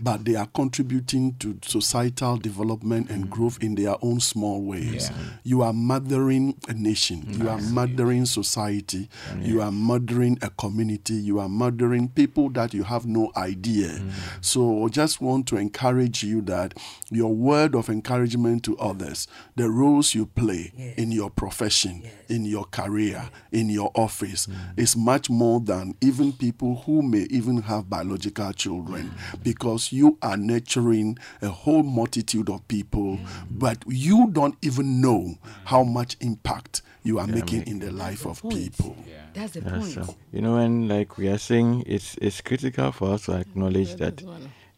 but 0.00 0.24
they 0.24 0.34
are 0.34 0.46
contributing 0.46 1.34
to 1.38 1.58
societal 1.64 2.36
development 2.36 3.10
and 3.10 3.26
mm. 3.26 3.30
growth 3.30 3.58
in 3.62 3.74
their 3.74 3.96
own 4.02 4.20
small 4.20 4.60
ways. 4.62 5.10
Yeah. 5.10 5.16
You 5.44 5.62
are 5.62 5.72
mothering 5.72 6.54
a 6.68 6.74
nation. 6.74 7.22
Mm. 7.22 7.38
You 7.42 7.48
are 7.48 7.58
mothering 7.58 8.26
society. 8.26 9.08
Mm. 9.32 9.46
You 9.46 9.62
are 9.62 9.72
mothering 9.72 10.38
a 10.42 10.50
community. 10.50 11.14
You 11.14 11.38
are 11.40 11.48
mothering 11.48 12.08
people 12.08 12.50
that 12.50 12.74
you 12.74 12.82
have 12.84 13.06
no 13.06 13.32
idea. 13.36 14.00
So, 14.40 14.84
I 14.84 14.88
just 14.88 15.20
want 15.20 15.46
to 15.48 15.56
encourage 15.56 16.22
you 16.22 16.42
that 16.42 16.74
your 17.10 17.32
word 17.34 17.74
of 17.74 17.88
encouragement 17.88 18.62
to 18.64 18.76
others, 18.78 19.26
the 19.56 19.70
roles 19.70 20.14
you 20.14 20.26
play 20.26 20.72
in 20.96 21.12
your 21.12 21.30
profession, 21.30 22.02
in 22.28 22.44
your 22.44 22.64
career, 22.64 23.30
in 23.52 23.68
your 23.70 23.90
office, 23.94 24.48
is 24.76 24.96
much 24.96 25.30
more 25.30 25.60
than 25.60 25.94
even 26.00 26.32
people 26.42 26.74
who 26.84 27.02
may 27.02 27.24
even 27.30 27.62
have 27.62 27.88
biological 27.88 28.52
children 28.52 29.14
because 29.44 29.92
you 29.92 30.18
are 30.22 30.36
nurturing 30.36 31.16
a 31.40 31.48
whole 31.48 31.84
multitude 31.84 32.50
of 32.50 32.66
people, 32.66 33.20
but 33.48 33.78
you 33.86 34.28
don't 34.32 34.56
even 34.60 35.00
know 35.00 35.36
how 35.66 35.84
much 35.84 36.16
impact 36.20 36.82
you 37.04 37.20
are 37.20 37.28
making 37.28 37.62
in 37.68 37.78
the 37.78 37.92
life 37.92 38.26
of 38.26 38.42
people. 38.50 38.96
That's 39.34 39.52
the 39.52 39.60
Yeah, 39.60 39.78
point. 39.78 39.84
so, 39.94 40.16
you 40.32 40.40
know, 40.42 40.54
when 40.56 40.88
like 40.88 41.16
we 41.16 41.28
are 41.28 41.38
saying, 41.38 41.84
it's 41.86 42.16
it's 42.20 42.40
critical 42.40 42.90
for 42.90 43.14
us 43.14 43.26
to 43.26 43.32
mm, 43.32 43.40
acknowledge 43.40 43.94
that 43.96 44.22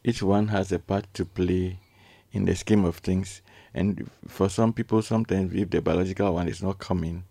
each 0.05 0.23
one 0.23 0.49
has 0.49 0.71
a 0.71 0.79
part 0.79 1.07
to 1.15 1.25
play 1.25 1.79
in 2.33 2.45
the 2.45 2.55
scheme 2.55 2.85
of 2.85 2.97
things. 2.99 3.41
And 3.73 4.09
for 4.29 4.51
some 4.51 4.73
people, 4.75 5.01
sometimes 5.03 5.55
if 5.55 5.71
the 5.71 5.81
biological 5.81 6.35
one 6.35 6.49
is 6.49 6.63
not 6.63 6.79
coming, 6.79 7.25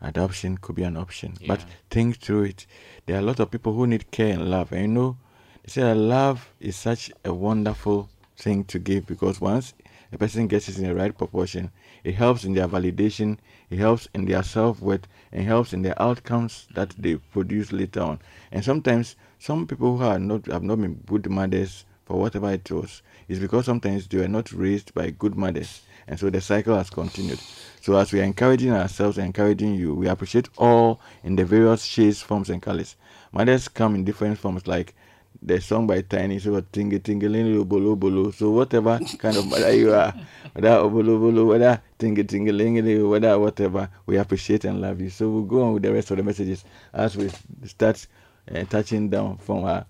adoption 0.00 0.58
could 0.58 0.76
be 0.76 0.84
an 0.84 0.96
option. 0.96 1.34
But 1.46 1.60
think 1.90 2.18
through 2.18 2.44
it. 2.44 2.66
There 3.06 3.16
are 3.16 3.18
a 3.18 3.22
lot 3.22 3.38
of 3.40 3.50
people 3.50 3.74
who 3.74 3.86
need 3.86 4.10
care 4.10 4.32
and 4.32 4.50
love. 4.50 4.72
And 4.72 4.80
you 4.80 4.88
know, 4.88 5.16
they 5.62 5.70
say 5.70 5.82
that 5.82 5.94
love 5.94 6.52
is 6.58 6.74
such 6.74 7.12
a 7.24 7.34
wonderful 7.34 8.08
thing 8.38 8.64
to 8.64 8.78
give 8.78 9.06
because 9.06 9.42
once 9.42 9.74
a 10.10 10.16
person 10.16 10.46
gets 10.46 10.70
it 10.70 10.78
in 10.78 10.84
the 10.84 10.94
right 10.94 11.16
proportion, 11.16 11.70
it 12.02 12.14
helps 12.14 12.44
in 12.44 12.54
their 12.54 12.66
validation, 12.66 13.36
it 13.68 13.78
helps 13.78 14.08
in 14.14 14.24
their 14.24 14.42
self 14.42 14.80
worth, 14.80 15.06
and 15.32 15.44
helps 15.44 15.74
in 15.74 15.82
the 15.82 16.00
outcomes 16.02 16.66
that 16.74 16.94
they 16.98 17.16
produce 17.16 17.72
later 17.72 18.00
on. 18.00 18.20
And 18.50 18.64
sometimes 18.64 19.16
some 19.38 19.66
people 19.66 19.98
who 19.98 20.04
are 20.04 20.18
not 20.18 20.46
have 20.46 20.62
not 20.62 20.80
been 20.80 21.02
good 21.06 21.28
mothers 21.28 21.84
for 22.06 22.18
whatever 22.18 22.52
it 22.52 22.70
was, 22.70 23.02
is 23.28 23.38
because 23.38 23.66
sometimes 23.66 24.06
they 24.06 24.18
were 24.18 24.28
not 24.28 24.50
raised 24.52 24.94
by 24.94 25.10
good 25.10 25.36
mothers. 25.36 25.82
And 26.06 26.18
so 26.18 26.30
the 26.30 26.40
cycle 26.40 26.76
has 26.76 26.90
continued. 26.90 27.40
So 27.80 27.96
as 27.96 28.12
we 28.12 28.20
are 28.20 28.24
encouraging 28.24 28.72
ourselves 28.72 29.18
encouraging 29.18 29.74
you, 29.74 29.94
we 29.94 30.08
appreciate 30.08 30.48
all 30.56 31.00
in 31.22 31.36
the 31.36 31.44
various 31.44 31.84
shades, 31.84 32.22
forms, 32.22 32.50
and 32.50 32.62
colors. 32.62 32.96
Mothers 33.32 33.68
come 33.68 33.94
in 33.94 34.04
different 34.04 34.38
forms, 34.38 34.66
like 34.66 34.94
the 35.42 35.60
song 35.60 35.86
by 35.86 36.00
Tiny, 36.00 36.38
so 36.38 36.58
tingle 36.72 36.98
tingling 37.00 37.62
bolo 37.64 37.96
bolo. 37.96 38.30
So 38.30 38.50
whatever 38.50 38.98
kind 39.18 39.36
of 39.36 39.46
mother 39.46 39.74
you 39.74 39.92
are, 39.92 40.14
whether 40.52 40.70
obolo 40.70 41.20
bolo, 41.20 41.44
whether 41.44 41.82
tingle 41.98 42.24
tingling, 42.24 42.76
whether 43.08 43.38
whatever, 43.38 43.90
we 44.06 44.16
appreciate 44.16 44.64
and 44.64 44.80
love 44.80 45.00
you. 45.00 45.10
So 45.10 45.28
we'll 45.28 45.42
go 45.42 45.62
on 45.62 45.74
with 45.74 45.82
the 45.82 45.92
rest 45.92 46.10
of 46.10 46.16
the 46.16 46.22
messages 46.22 46.64
as 46.92 47.16
we 47.16 47.30
start 47.66 48.06
uh, 48.54 48.64
touching 48.64 49.10
down 49.10 49.36
from 49.38 49.64
our 49.64 49.84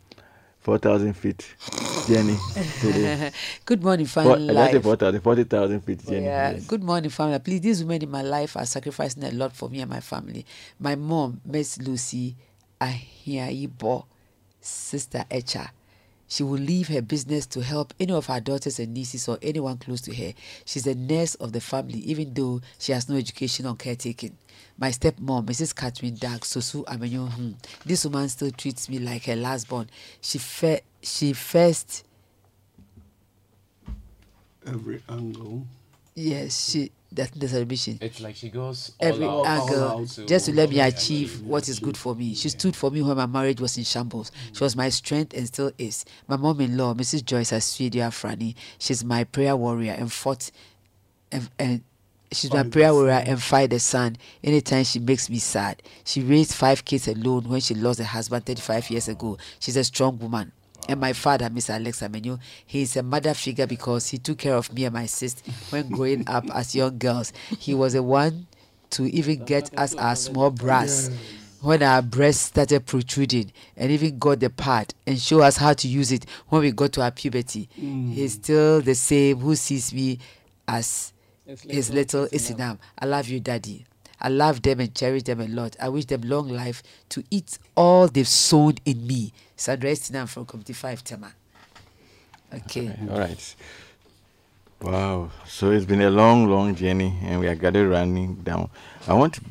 4,000 0.65 1.13
feet 1.13 1.47
journey 2.09 2.37
today. 2.81 3.31
Good 3.67 3.83
morning, 3.83 4.07
Four- 4.07 4.23
family. 4.25 4.49
I 4.57 4.73
just 4.73 4.73
say 4.73 4.77
life. 4.79 4.83
4,000, 4.83 5.21
40,000 5.21 5.81
feet 5.83 6.05
journey. 6.07 6.25
Yeah. 6.25 6.53
yes. 6.53 6.67
Good 6.67 6.83
morning, 6.83 7.11
family. 7.11 7.39
Please, 7.39 7.61
these 7.61 7.85
women 7.85 8.03
in 8.03 8.11
my 8.11 8.23
life 8.23 8.57
are 8.57 8.65
sacrificing 8.65 9.25
a 9.25 9.31
lot 9.33 9.53
for 9.53 9.69
me 9.69 9.81
and 9.83 9.91
my 9.91 10.01
family. 10.01 10.47
My 10.81 10.95
mom, 10.97 11.43
Miss 11.45 11.79
Lucy 11.79 12.35
Ahiaibo, 12.81 14.07
Sister 14.61 15.27
Echa. 15.31 15.69
She 16.35 16.43
will 16.43 16.59
leave 16.59 16.89
her 16.89 17.01
business 17.01 17.47
to 17.47 17.63
help 17.63 17.95
any 18.01 18.13
of 18.13 18.27
her 18.27 18.41
daughters 18.41 18.81
and 18.81 18.93
nieces 18.93 19.29
or 19.29 19.39
anyone 19.41 19.79
close 19.79 20.01
to 20.01 20.13
her. 20.17 20.33
She's 20.65 20.83
the 20.83 20.97
nurse 20.97 21.37
of 21.37 21.53
the 21.53 21.61
family, 21.61 22.01
even 22.01 22.35
though 22.35 22.61
she 22.77 22.91
has 22.91 23.09
no 23.09 23.15
education 23.15 23.67
on 23.67 23.77
caretaking. 23.77 24.37
My 24.77 24.89
stepmom, 24.89 25.47
Mrs. 25.47 25.73
Catherine 25.77 26.17
Dag 26.17 26.41
Sosu 26.41 26.85
Amenyo, 26.87 27.31
hmm, 27.31 27.53
this 27.87 28.05
woman 28.05 28.29
still 28.29 28.51
treats 28.51 28.89
me 28.89 28.99
like 28.99 29.27
her 29.27 29.37
last 29.37 29.69
born. 29.69 29.89
She 30.21 30.39
fe- 30.39 30.83
she 31.03 31.35
first 31.35 32.05
Every 34.67 35.05
angle. 35.09 35.69
Yes, 36.15 36.71
she 36.71 36.93
that 37.13 37.31
the 37.33 37.47
celebration. 37.49 37.99
It's 38.01 38.21
like 38.21 38.35
she 38.37 38.51
goes 38.51 38.93
all 39.01 39.09
Every 39.09 39.27
out. 39.27 39.47
angle 39.47 39.83
All 39.85 40.01
out 40.03 40.09
to- 40.09 40.27
just 40.27 40.47
to 40.47 40.53
let 40.53 40.69
me 40.71 40.81
achieve 40.81 41.43
what 41.43 41.69
is 41.69 41.79
good 41.79 41.97
for 41.97 42.15
me. 42.15 42.35
She 42.35 42.49
stood 42.49 42.75
for 42.75 42.91
me 42.91 43.03
when 43.03 43.17
my 43.17 43.27
marriage 43.27 43.61
was 43.61 43.77
in 43.79 43.85
shambles. 43.85 44.31
She 44.53 44.63
was 44.63 44.75
my 44.77 44.89
strength 44.89 45.33
and 45.35 45.47
still 45.47 45.71
is. 45.79 46.05
My 46.29 46.37
mom-in-law, 46.37 46.95
Mrs. 46.95 47.25
Joyce 47.25 47.53
Asfidia 47.53 48.11
Frani, 48.11 48.55
she's 48.79 49.05
my 49.05 49.25
prayer 49.25 49.57
warrior 49.57 49.93
and 49.93 50.13
fought 50.13 50.51
and, 51.33 51.49
and 51.59 51.83
she's 52.33 52.51
my 52.51 52.59
Fight 52.59 52.65
the 52.65 52.71
prayer 52.71 52.93
warrior 52.95 53.23
and 53.27 53.41
fight 53.43 53.71
the 53.71 53.81
sun 53.81 54.17
anytime 54.43 54.85
she 54.85 54.99
makes 55.01 55.29
me 55.31 55.39
sad. 55.39 55.83
She 56.05 56.21
raised 56.21 56.53
five 56.53 56.85
kids 56.85 57.07
alone 57.09 57.45
when 57.49 57.61
she 57.61 57.75
lost 57.75 57.99
her 58.01 58.05
husband 58.05 58.45
35 58.47 58.91
years 58.91 59.09
ago. 59.09 59.37
She's 59.61 59.77
a 59.77 59.85
strong 59.85 60.19
woman. 60.19 60.53
And 60.89 61.01
my 61.01 61.13
father, 61.13 61.49
Mr. 61.49 61.71
Alex 61.71 62.01
Amenyo, 62.01 62.39
he 62.67 62.83
is 62.83 62.97
a 62.97 63.03
mother 63.03 63.35
figure 63.35 63.67
because 63.67 64.09
he 64.09 64.19
took 64.19 64.39
care 64.39 64.55
of 64.55 64.73
me 64.73 64.85
and 64.85 64.95
my 64.95 65.07
sister 65.07 65.51
when 65.71 65.89
growing 65.89 66.29
up 66.29 66.45
as 66.55 66.75
young 66.75 66.99
girls. 66.99 67.33
He 67.59 67.75
was 67.75 67.95
the 67.95 68.03
one 68.03 68.47
to 68.91 69.05
even 69.07 69.45
get 69.45 69.77
us 69.79 69.95
our 69.97 70.15
small 70.17 70.51
brass 70.51 71.11
when 71.61 71.83
our 71.83 72.03
breasts 72.03 72.45
started 72.47 72.85
protruding 72.85 73.51
and 73.77 73.91
even 73.91 74.19
got 74.19 74.41
the 74.41 74.51
pad 74.51 74.93
and 75.07 75.19
show 75.19 75.41
us 75.41 75.57
how 75.57 75.73
to 75.73 75.89
use 75.89 76.13
it 76.13 76.27
when 76.49 76.61
we 76.61 76.71
got 76.71 76.93
to 76.93 77.03
our 77.03 77.11
puberty. 77.11 77.69
Hmm. 77.75 78.11
He's 78.13 78.35
still 78.35 78.83
the 78.83 78.95
same 78.95 79.39
who 79.39 79.57
sees 79.57 79.93
me 79.95 80.19
as 80.69 81.13
His 81.47 81.63
his 81.63 81.91
little 81.91 82.23
little 82.23 82.39
Isinam. 82.39 82.79
I 82.99 83.07
love 83.07 83.29
you, 83.29 83.41
Daddy. 83.41 83.87
I 84.25 84.29
love 84.29 84.63
them 84.63 84.81
and 84.81 84.95
cherish 84.95 85.25
them 85.25 85.39
a 85.41 85.47
lot. 85.47 85.77
I 85.79 85.91
wish 85.91 86.07
them 86.07 86.23
long 86.23 86.49
life 86.49 86.83
to 87.11 87.23
eat 87.31 87.59
all 87.77 88.09
they've 88.09 88.27
sown 88.27 88.77
in 88.87 89.07
me. 89.07 89.35
Sandra 89.55 89.91
Isinam 89.91 90.27
from 90.27 90.47
Committee 90.47 90.73
5 90.73 91.05
Tema. 91.05 91.31
Okay. 92.55 92.91
All 93.11 93.19
right. 93.19 93.55
Wow. 94.81 95.31
So 95.47 95.73
it's 95.73 95.85
been 95.85 96.01
a 96.01 96.09
long, 96.09 96.49
long 96.49 96.75
journey, 96.75 97.19
and 97.23 97.39
we 97.39 97.49
are 97.49 97.55
gathered 97.55 97.87
running 97.91 98.37
down. 98.37 98.71
I 99.07 99.13
want 99.13 99.35
to 99.35 99.43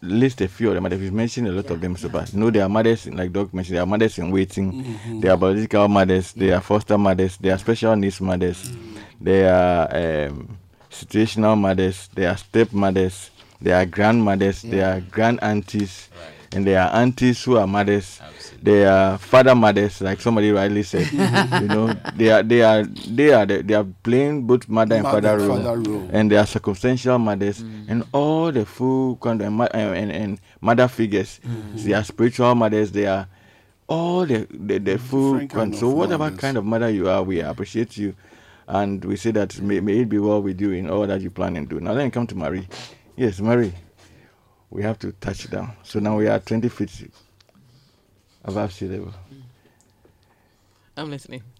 list 0.00 0.40
a 0.40 0.48
few 0.48 0.72
of 0.72 0.82
them. 0.82 1.02
You've 1.02 1.12
mentioned 1.12 1.48
a 1.48 1.52
lot 1.52 1.70
of 1.70 1.80
them, 1.82 1.94
so 1.94 2.08
but 2.08 2.32
no, 2.32 2.48
there 2.50 2.62
are 2.62 2.68
mothers, 2.70 3.06
like 3.06 3.30
Doc 3.30 3.52
mentioned, 3.52 3.76
there 3.76 3.82
are 3.82 3.86
mothers 3.86 4.18
in 4.18 4.30
waiting. 4.30 4.72
Mhm. 4.72 5.20
There 5.20 5.32
are 5.32 5.36
biological 5.36 5.86
mothers. 5.88 6.32
There 6.32 6.54
are 6.54 6.62
foster 6.62 6.96
mothers. 6.96 7.36
There 7.36 7.54
are 7.54 7.58
special 7.58 7.94
needs 7.94 8.20
mothers. 8.22 8.72
There 9.20 9.52
are 9.54 10.28
um, 10.28 10.56
situational 10.90 11.58
mothers. 11.60 12.08
There 12.14 12.30
are 12.30 12.36
step 12.38 12.72
mothers. 12.72 13.30
There 13.64 13.76
are 13.80 13.86
grandmothers. 13.86 14.60
There 14.60 14.84
are 14.86 15.00
grand 15.00 15.42
aunties. 15.42 16.10
And 16.52 16.66
there 16.66 16.82
are 16.82 16.90
aunties 17.00 17.42
who 17.42 17.56
are 17.56 17.66
mothers. 17.66 18.20
They 18.62 18.84
are 18.84 19.16
father 19.18 19.54
mothers, 19.54 20.00
like 20.02 20.20
somebody 20.20 20.52
rightly 20.52 20.82
said. 20.82 21.10
you 21.62 21.68
know, 21.68 21.92
they 22.14 22.30
are 22.30 22.42
they 22.42 22.62
are 22.62 22.84
they 22.84 23.32
are 23.32 23.44
they, 23.46 23.62
they 23.62 23.74
are 23.74 23.84
playing 24.04 24.46
both 24.46 24.68
mother 24.68 24.94
and 24.96 25.02
Mother 25.02 25.20
father 25.20 25.38
and 25.40 25.48
role, 25.48 25.56
father 25.62 25.90
role. 25.90 26.08
and 26.12 26.30
they 26.30 26.36
are 26.36 26.46
circumstantial 26.46 27.18
mothers, 27.18 27.62
mm. 27.62 27.86
and 27.88 28.04
all 28.12 28.52
the 28.52 28.64
full 28.64 29.16
kind 29.16 29.42
of 29.42 29.48
and, 29.48 29.72
and, 29.74 30.12
and 30.12 30.40
mother 30.60 30.86
figures. 30.86 31.40
Mm. 31.44 31.82
They 31.82 31.92
are 31.94 32.04
spiritual 32.04 32.54
mothers. 32.54 32.92
They 32.92 33.06
are 33.06 33.26
all 33.88 34.24
the 34.24 34.46
the, 34.50 34.78
the 34.78 34.92
mm. 34.92 35.00
full 35.00 35.32
Different 35.32 35.50
kind 35.50 35.72
kind. 35.72 35.80
So 35.80 35.88
whatever 35.90 36.24
mothers. 36.24 36.38
kind 36.40 36.56
of 36.56 36.64
mother 36.64 36.88
you 36.90 37.08
are, 37.08 37.22
we 37.22 37.40
appreciate 37.40 37.96
you, 37.96 38.14
and 38.68 39.04
we 39.04 39.16
say 39.16 39.32
that 39.32 39.60
may, 39.60 39.80
may 39.80 39.98
it 40.00 40.08
be 40.08 40.18
well 40.18 40.40
with 40.40 40.60
you 40.60 40.70
in 40.72 40.88
all 40.88 41.06
that 41.06 41.20
you 41.20 41.30
plan 41.30 41.56
and 41.56 41.68
do. 41.68 41.80
Now 41.80 41.94
then, 41.94 42.10
come 42.12 42.26
to 42.28 42.34
Marie. 42.36 42.68
Yes, 43.16 43.40
Marie. 43.40 43.72
We 44.70 44.82
have 44.82 44.98
to 45.00 45.12
touch 45.12 45.48
down. 45.50 45.72
So 45.82 46.00
now 46.00 46.16
we 46.16 46.26
are 46.26 46.38
20 46.40 46.68
feet 46.68 47.10
above 48.44 48.72
sea 48.72 48.88
level. 48.88 49.14
I'm 50.96 51.10
listening. 51.10 51.42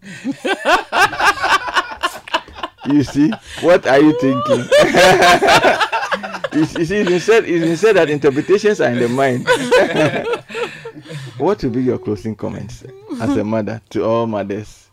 You 2.87 3.03
see, 3.03 3.31
what 3.63 3.87
are 3.87 3.99
you 3.99 4.13
thinking? 4.21 4.59
you, 6.53 6.85
see, 6.85 6.99
you 6.99 7.19
said, 7.19 7.47
you 7.49 7.77
said 7.77 7.97
that 7.97 8.11
interpretations 8.11 8.81
are 8.81 8.91
in 8.91 8.99
the 8.99 9.09
mind. 9.09 9.47
what 11.39 11.63
will 11.63 11.71
be 11.71 11.83
your 11.83 11.99
closing 11.99 12.37
comments 12.37 12.85
as 13.23 13.37
a 13.37 13.45
mother 13.45 13.81
to 13.91 14.05
all 14.05 14.27
mothers, 14.27 14.91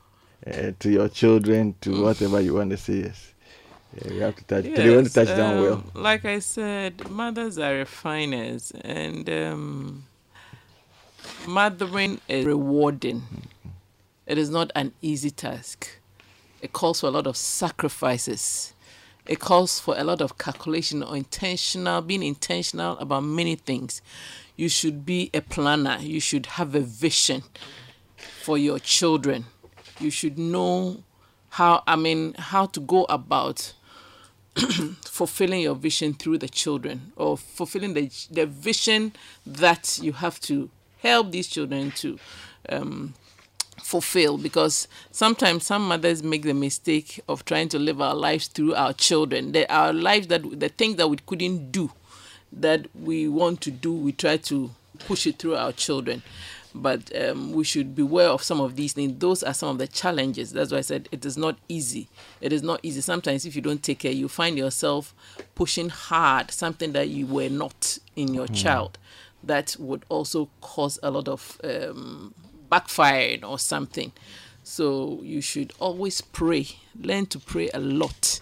uh, 0.48 0.72
to 0.80 0.90
your 0.90 1.10
children, 1.10 1.76
to 1.82 2.02
whatever 2.02 2.40
you 2.40 2.54
want 2.54 2.70
to 2.70 2.78
say? 2.78 3.02
Yes, 3.02 3.31
yeah, 3.94 4.12
you 4.14 4.22
have 4.22 4.36
to 4.36 4.44
touch. 4.46 4.66
want 4.66 5.08
to 5.08 5.14
touch 5.14 5.28
down 5.28 5.58
um, 5.58 5.62
well. 5.62 5.84
Like 5.94 6.26
I 6.26 6.40
said, 6.40 7.10
mothers 7.10 7.58
are 7.58 7.74
refiners, 7.74 8.72
and 8.82 9.30
um, 9.30 10.06
mothering 11.48 12.22
is 12.28 12.46
rewarding. 12.46 13.24
It 14.26 14.38
is 14.38 14.50
not 14.50 14.72
an 14.76 14.94
easy 15.02 15.30
task. 15.30 16.00
It 16.62 16.74
calls 16.74 17.02
for 17.02 17.08
a 17.08 17.12
lot 17.12 17.28
of 17.28 17.36
sacrifices. 17.36 18.74
It 19.26 19.40
calls 19.40 19.80
for 19.80 19.96
a 19.98 20.04
lot 20.04 20.22
of 20.22 20.38
calculation 20.38 21.04
or 21.04 21.16
intentional, 21.16 22.02
being 22.02 22.24
intentional 22.24 22.98
about 22.98 23.24
many 23.24 23.56
things. 23.56 24.02
You 24.56 24.70
should 24.70 25.06
be 25.06 25.30
a 25.34 25.42
planner. 25.42 25.98
You 26.00 26.20
should 26.20 26.46
have 26.46 26.76
a 26.76 26.80
vision 26.80 27.44
for 28.16 28.58
your 28.58 28.80
children. 28.80 29.46
You 30.00 30.12
should 30.12 30.38
know 30.38 31.04
how, 31.50 31.84
I 31.86 31.96
mean, 31.96 32.34
how 32.36 32.68
to 32.68 32.80
go 32.80 33.06
about 33.06 33.74
fulfilling 35.06 35.62
your 35.62 35.76
vision 35.76 36.14
through 36.14 36.38
the 36.38 36.50
children 36.50 37.12
or 37.16 37.38
fulfilling 37.38 37.94
the, 37.94 38.12
the 38.32 38.46
vision 38.46 39.14
that 39.46 40.00
you 40.02 40.14
have 40.14 40.40
to 40.42 40.70
help 41.00 41.32
these 41.32 41.48
children 41.48 41.92
to 41.92 42.20
um, 42.70 43.14
fulfill. 43.82 44.38
Because 44.38 44.88
sometimes 45.12 45.66
some 45.66 45.88
mothers 45.88 46.22
make 46.22 46.44
the 46.44 46.54
mistake 46.54 47.22
of 47.30 47.46
trying 47.46 47.70
to 47.70 47.80
live 47.80 48.02
our 48.02 48.16
lives 48.16 48.48
through 48.48 48.76
our 48.76 48.94
children. 48.94 49.52
There 49.52 49.72
are 49.72 49.94
lives 49.94 50.28
that 50.28 50.60
the 50.60 50.70
things 50.70 50.98
that 50.98 51.08
we 51.08 51.18
couldn't 51.26 51.72
do 51.72 51.92
that 52.52 52.88
we 52.96 53.28
want 53.28 53.62
to 53.62 53.72
do 53.72 53.94
we 53.94 54.12
try 54.12 54.38
to 54.38 54.70
push 55.00 55.26
it 55.26 55.40
through 55.40 55.56
our 55.56 55.72
children 55.72 56.22
but 56.74 57.12
um, 57.22 57.52
we 57.54 57.64
should 57.64 57.96
beware 57.96 58.30
of 58.30 58.42
some 58.44 58.62
of 58.62 58.76
these 58.76 58.94
things. 58.94 59.20
Those 59.20 59.44
are 59.44 59.54
some 59.54 59.70
of 59.70 59.78
the 59.78 59.88
challenges. 59.88 60.52
That's 60.54 60.72
why 60.72 60.78
i 60.80 60.82
said 60.82 61.10
it 61.12 61.26
is 61.26 61.38
not 61.38 61.58
easy. 61.68 62.08
It 62.40 62.54
is 62.54 62.64
not 62.64 62.80
easy. 62.84 63.02
Sometimes 63.02 63.46
if 63.46 63.56
you 63.56 63.62
don't 63.62 63.84
take 63.84 64.00
care 64.00 64.12
you 64.12 64.28
find 64.28 64.58
yourself 64.58 65.14
pushing 65.56 65.90
hard 65.90 66.52
something 66.52 66.94
that 66.94 67.10
you 67.10 67.26
were 67.26 67.50
not 67.50 67.98
in 68.16 68.34
your 68.34 68.48
Mm. 68.48 68.56
child. 68.64 68.98
That 69.44 69.76
would 69.80 70.06
also 70.10 70.50
cause 70.62 71.00
a 71.04 71.10
lot 71.12 71.28
of 71.28 71.60
um, 71.64 72.34
backfiring 72.72 73.44
or 73.44 73.60
something. 73.60 74.12
So 74.64 75.20
you 75.24 75.42
should 75.42 75.74
always 75.80 76.22
pray. 76.22 76.68
Learn 77.00 77.26
to 77.28 77.40
pray 77.40 77.70
a 77.74 77.80
lot 77.80 78.40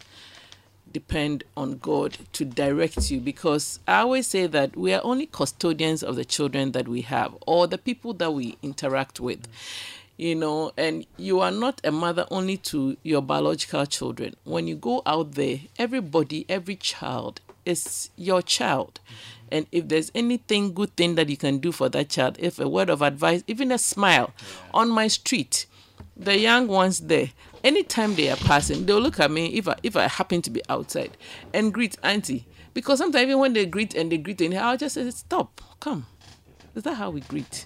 depend 0.94 1.44
on 1.56 1.78
God 1.78 2.18
to 2.34 2.46
direct 2.46 3.12
you 3.12 3.20
because 3.20 3.80
I 3.88 4.00
always 4.00 4.28
say 4.28 4.48
that 4.48 4.76
we 4.76 4.94
are 4.94 5.02
only 5.04 5.26
custodians 5.26 6.04
of 6.04 6.16
the 6.16 6.26
children 6.26 6.72
that 6.74 6.88
we 6.88 7.02
have 7.02 7.36
or 7.46 7.68
the 7.68 7.78
people 7.78 8.14
that 8.16 8.32
we 8.32 8.58
interact 8.62 9.20
with. 9.20 9.48
You 10.18 10.36
know, 10.36 10.74
and 10.78 11.06
you 11.16 11.40
are 11.40 11.52
not 11.52 11.80
a 11.86 11.92
mother 11.92 12.26
only 12.30 12.58
to 12.58 12.98
your 13.04 13.22
biological 13.22 13.86
children. 13.86 14.36
When 14.44 14.68
you 14.68 14.76
go 14.76 15.02
out 15.06 15.34
there, 15.34 15.60
everybody, 15.78 16.46
every 16.50 16.76
child 16.76 17.40
is 17.66 18.10
your 18.18 18.42
child. 18.42 19.00
Mm-hmm. 19.06 19.40
And 19.52 19.68
if 19.72 19.88
there's 19.88 20.12
anything 20.14 20.74
good 20.74 20.96
thing 20.96 21.16
that 21.16 21.30
you 21.30 21.38
can 21.38 21.60
do 21.60 21.72
for 21.72 21.90
that 21.90 22.10
child, 22.10 22.38
if 22.40 22.60
a 22.60 22.68
word 22.68 22.90
of 22.90 23.02
advice, 23.02 23.44
even 23.48 23.72
a 23.72 23.78
smile 23.78 24.34
on 24.74 24.90
my 24.90 25.08
street, 25.08 25.66
the 26.16 26.38
young 26.38 26.68
ones 26.68 27.00
there, 27.00 27.32
anytime 27.64 28.16
they 28.16 28.30
are 28.30 28.38
passing, 28.38 28.86
they'll 28.86 29.00
look 29.02 29.20
at 29.20 29.32
me 29.32 29.48
if 29.48 29.68
I 29.68 29.76
if 29.84 29.96
I 29.96 30.08
happen 30.08 30.42
to 30.44 30.50
be 30.50 30.62
outside 30.70 31.18
and 31.54 31.74
greet 31.74 31.98
auntie. 32.04 32.46
Because 32.74 33.00
sometimes 33.00 33.24
even 33.24 33.40
when 33.40 33.54
they 33.54 33.66
greet 33.66 33.96
and 33.96 34.12
they 34.12 34.18
greet 34.18 34.42
and 34.42 34.54
I'll 34.54 34.78
just 34.78 34.96
say, 34.96 35.10
Stop, 35.12 35.62
come. 35.80 36.06
Is 36.76 36.84
that 36.84 36.96
how 36.96 37.10
we 37.10 37.22
greet? 37.22 37.66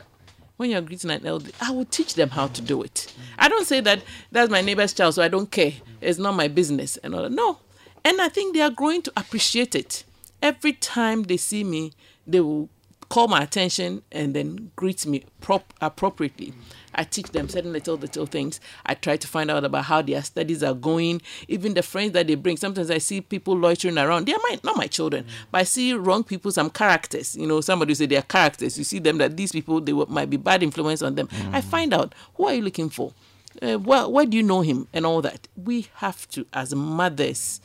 When 0.57 0.69
you're 0.69 0.81
greeting 0.81 1.09
an 1.11 1.25
elder, 1.25 1.51
I 1.59 1.71
will 1.71 1.85
teach 1.85 2.13
them 2.15 2.29
how 2.29 2.47
to 2.47 2.61
do 2.61 2.83
it. 2.83 3.13
I 3.37 3.49
don't 3.49 3.65
say 3.65 3.81
that 3.81 4.03
that's 4.31 4.51
my 4.51 4.61
neighbor's 4.61 4.93
child, 4.93 5.15
so 5.15 5.23
I 5.23 5.27
don't 5.27 5.49
care. 5.51 5.73
It's 5.99 6.19
not 6.19 6.35
my 6.35 6.47
business 6.47 6.97
and 6.97 7.13
all 7.15 7.23
that. 7.23 7.31
No. 7.31 7.59
And 8.05 8.21
I 8.21 8.29
think 8.29 8.53
they 8.53 8.61
are 8.61 8.69
growing 8.69 9.01
to 9.03 9.11
appreciate 9.17 9.75
it. 9.75 10.03
Every 10.41 10.73
time 10.73 11.23
they 11.23 11.37
see 11.37 11.63
me, 11.63 11.93
they 12.27 12.39
will 12.39 12.69
call 13.13 13.27
my 13.27 13.43
attention 13.43 14.01
and 14.11 14.35
then 14.35 14.71
greet 14.75 15.05
me 15.05 15.23
prop- 15.39 15.71
appropriately. 15.79 16.51
I 16.95 17.03
teach 17.03 17.27
them 17.27 17.47
certain 17.47 17.71
little 17.71 17.95
little 17.95 18.25
things. 18.25 18.59
I 18.87 18.95
try 18.95 19.17
to 19.17 19.27
find 19.27 19.51
out 19.51 19.63
about 19.63 19.85
how 19.85 20.01
their 20.01 20.23
studies 20.23 20.63
are 20.63 20.73
going. 20.73 21.21
Even 21.47 21.75
the 21.75 21.83
friends 21.83 22.13
that 22.13 22.25
they 22.25 22.33
bring. 22.33 22.57
Sometimes 22.57 22.89
I 22.89 22.97
see 22.97 23.21
people 23.21 23.55
loitering 23.55 23.99
around. 23.99 24.25
They 24.25 24.33
are 24.33 24.39
my, 24.49 24.59
not 24.63 24.77
my 24.77 24.87
children, 24.87 25.27
but 25.51 25.59
I 25.59 25.63
see 25.63 25.93
wrong 25.93 26.23
people, 26.23 26.51
some 26.51 26.71
characters. 26.71 27.35
You 27.35 27.45
know, 27.45 27.61
somebody 27.61 27.93
say 27.93 28.07
they 28.07 28.17
are 28.17 28.23
characters. 28.23 28.79
You 28.79 28.83
see 28.83 28.97
them 28.97 29.19
that 29.19 29.37
these 29.37 29.51
people 29.51 29.79
they 29.79 29.93
might 29.93 30.31
be 30.31 30.37
bad 30.37 30.63
influence 30.63 31.03
on 31.03 31.13
them. 31.13 31.29
I 31.51 31.61
find 31.61 31.93
out 31.93 32.15
who 32.33 32.47
are 32.47 32.55
you 32.55 32.63
looking 32.63 32.89
for. 32.89 33.13
Uh, 33.61 33.77
where, 33.77 34.09
where 34.09 34.25
do 34.25 34.35
you 34.35 34.41
know 34.41 34.61
him 34.61 34.87
and 34.91 35.05
all 35.05 35.21
that? 35.21 35.47
We 35.55 35.87
have 35.97 36.27
to, 36.29 36.47
as 36.51 36.73
mothers, 36.73 37.61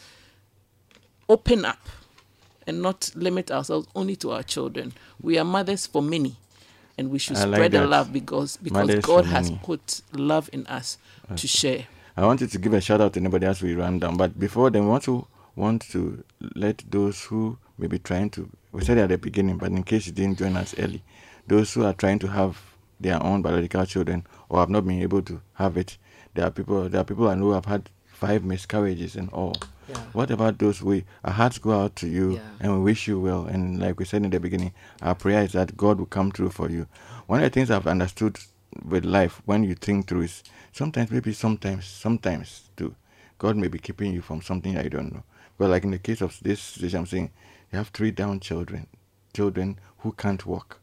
open 1.27 1.65
up 1.65 1.79
and 2.69 2.83
not 2.83 3.11
limit 3.17 3.51
ourselves 3.51 3.89
only 3.97 4.15
to 4.17 4.31
our 4.31 4.43
children. 4.43 4.93
We 5.21 5.39
are 5.39 5.45
mothers 5.45 5.87
for 5.87 6.03
many, 6.03 6.37
and 6.99 7.11
we 7.11 7.19
should 7.19 7.39
I 7.39 7.45
like 7.45 7.55
spread 7.57 7.73
the 7.73 7.87
love 7.87 8.13
because 8.13 8.59
because 8.59 8.87
Mothers 8.89 9.05
God 9.05 9.25
has 9.25 9.51
many. 9.51 9.61
put 9.65 10.03
love 10.13 10.51
in 10.53 10.67
us 10.67 10.99
to 11.35 11.49
share. 11.49 11.87
I 12.17 12.27
wanted 12.27 12.51
to 12.51 12.59
give 12.59 12.75
a 12.75 12.81
shout 12.81 13.01
out 13.01 13.15
to 13.15 13.21
anybody 13.21 13.47
else 13.47 13.63
we 13.63 13.75
run 13.75 13.99
down, 13.99 14.17
but 14.17 14.39
before 14.39 14.71
then, 14.71 14.83
we 14.85 14.91
want 14.91 15.05
to 15.05 15.27
want 15.57 15.83
to 15.91 16.23
let 16.55 16.85
those 16.91 17.25
who 17.25 17.59
may 17.79 17.87
be 17.87 17.99
trying 17.99 18.31
to. 18.31 18.49
We 18.71 18.85
said 18.85 18.99
it 18.99 19.03
at 19.03 19.09
the 19.09 19.19
beginning, 19.19 19.57
but 19.57 19.71
in 19.71 19.83
case 19.83 20.07
you 20.07 20.13
didn't 20.13 20.39
join 20.39 20.57
us 20.57 20.75
early, 20.79 21.03
those 21.47 21.73
who 21.73 21.85
are 21.85 21.95
trying 21.95 22.19
to 22.21 22.27
have 22.29 22.61
their 23.01 23.23
own 23.23 23.41
biological 23.41 23.87
children 23.87 24.27
or 24.51 24.59
have 24.61 24.69
not 24.69 24.87
been 24.87 25.01
able 25.01 25.23
to 25.23 25.41
have 25.55 25.77
it, 25.79 25.97
there 26.35 26.45
are 26.45 26.51
people. 26.51 26.89
There 26.89 27.01
are 27.01 27.05
people 27.05 27.29
I 27.29 27.35
know 27.35 27.45
who 27.47 27.53
have 27.53 27.65
had 27.65 27.89
five 28.07 28.45
miscarriages 28.45 29.17
and 29.17 29.31
all. 29.31 29.57
Yeah. 29.89 29.97
What 30.13 30.31
about 30.31 30.59
those? 30.59 30.83
We 30.83 31.05
our 31.25 31.33
hearts 31.33 31.59
go 31.59 31.73
out 31.73 31.97
to 31.97 32.09
you, 32.09 32.41
and 32.61 32.73
we 32.77 32.85
wish 32.85 33.09
you 33.09 33.19
well. 33.21 33.47
And 33.47 33.81
like 33.81 33.99
we 33.99 34.05
said 34.05 34.23
in 34.25 34.31
the 34.31 34.41
beginning, 34.41 34.73
our 35.03 35.15
prayer 35.15 35.43
is 35.43 35.53
that 35.53 35.77
God 35.77 35.99
will 35.99 36.07
come 36.07 36.31
through 36.31 36.51
for 36.51 36.71
you. 36.71 36.87
One 37.27 37.41
of 37.43 37.45
the 37.45 37.51
things 37.51 37.71
I've 37.71 37.87
understood 37.87 38.39
with 38.85 39.05
life 39.05 39.41
when 39.47 39.65
you 39.65 39.75
think 39.75 40.07
through 40.09 40.23
is 40.23 40.43
sometimes 40.73 41.11
maybe 41.11 41.33
sometimes 41.33 41.87
sometimes 41.87 42.71
too 42.77 42.95
god 43.39 43.57
may 43.57 43.67
be 43.67 43.79
keeping 43.79 44.13
you 44.13 44.21
from 44.21 44.43
something 44.43 44.75
that 44.75 44.85
you 44.85 44.91
don't 44.91 45.13
know 45.13 45.23
Well, 45.57 45.71
like 45.71 45.85
in 45.85 45.91
the 45.91 45.99
case 45.99 46.21
of 46.21 46.39
this 46.43 46.61
situation, 46.61 46.99
I'm 47.01 47.07
saying 47.07 47.31
you 47.73 47.79
have 47.79 47.89
three 47.89 48.11
down 48.11 48.41
children, 48.41 48.87
children 49.33 49.79
who 49.99 50.13
can't 50.13 50.45
walk. 50.47 50.81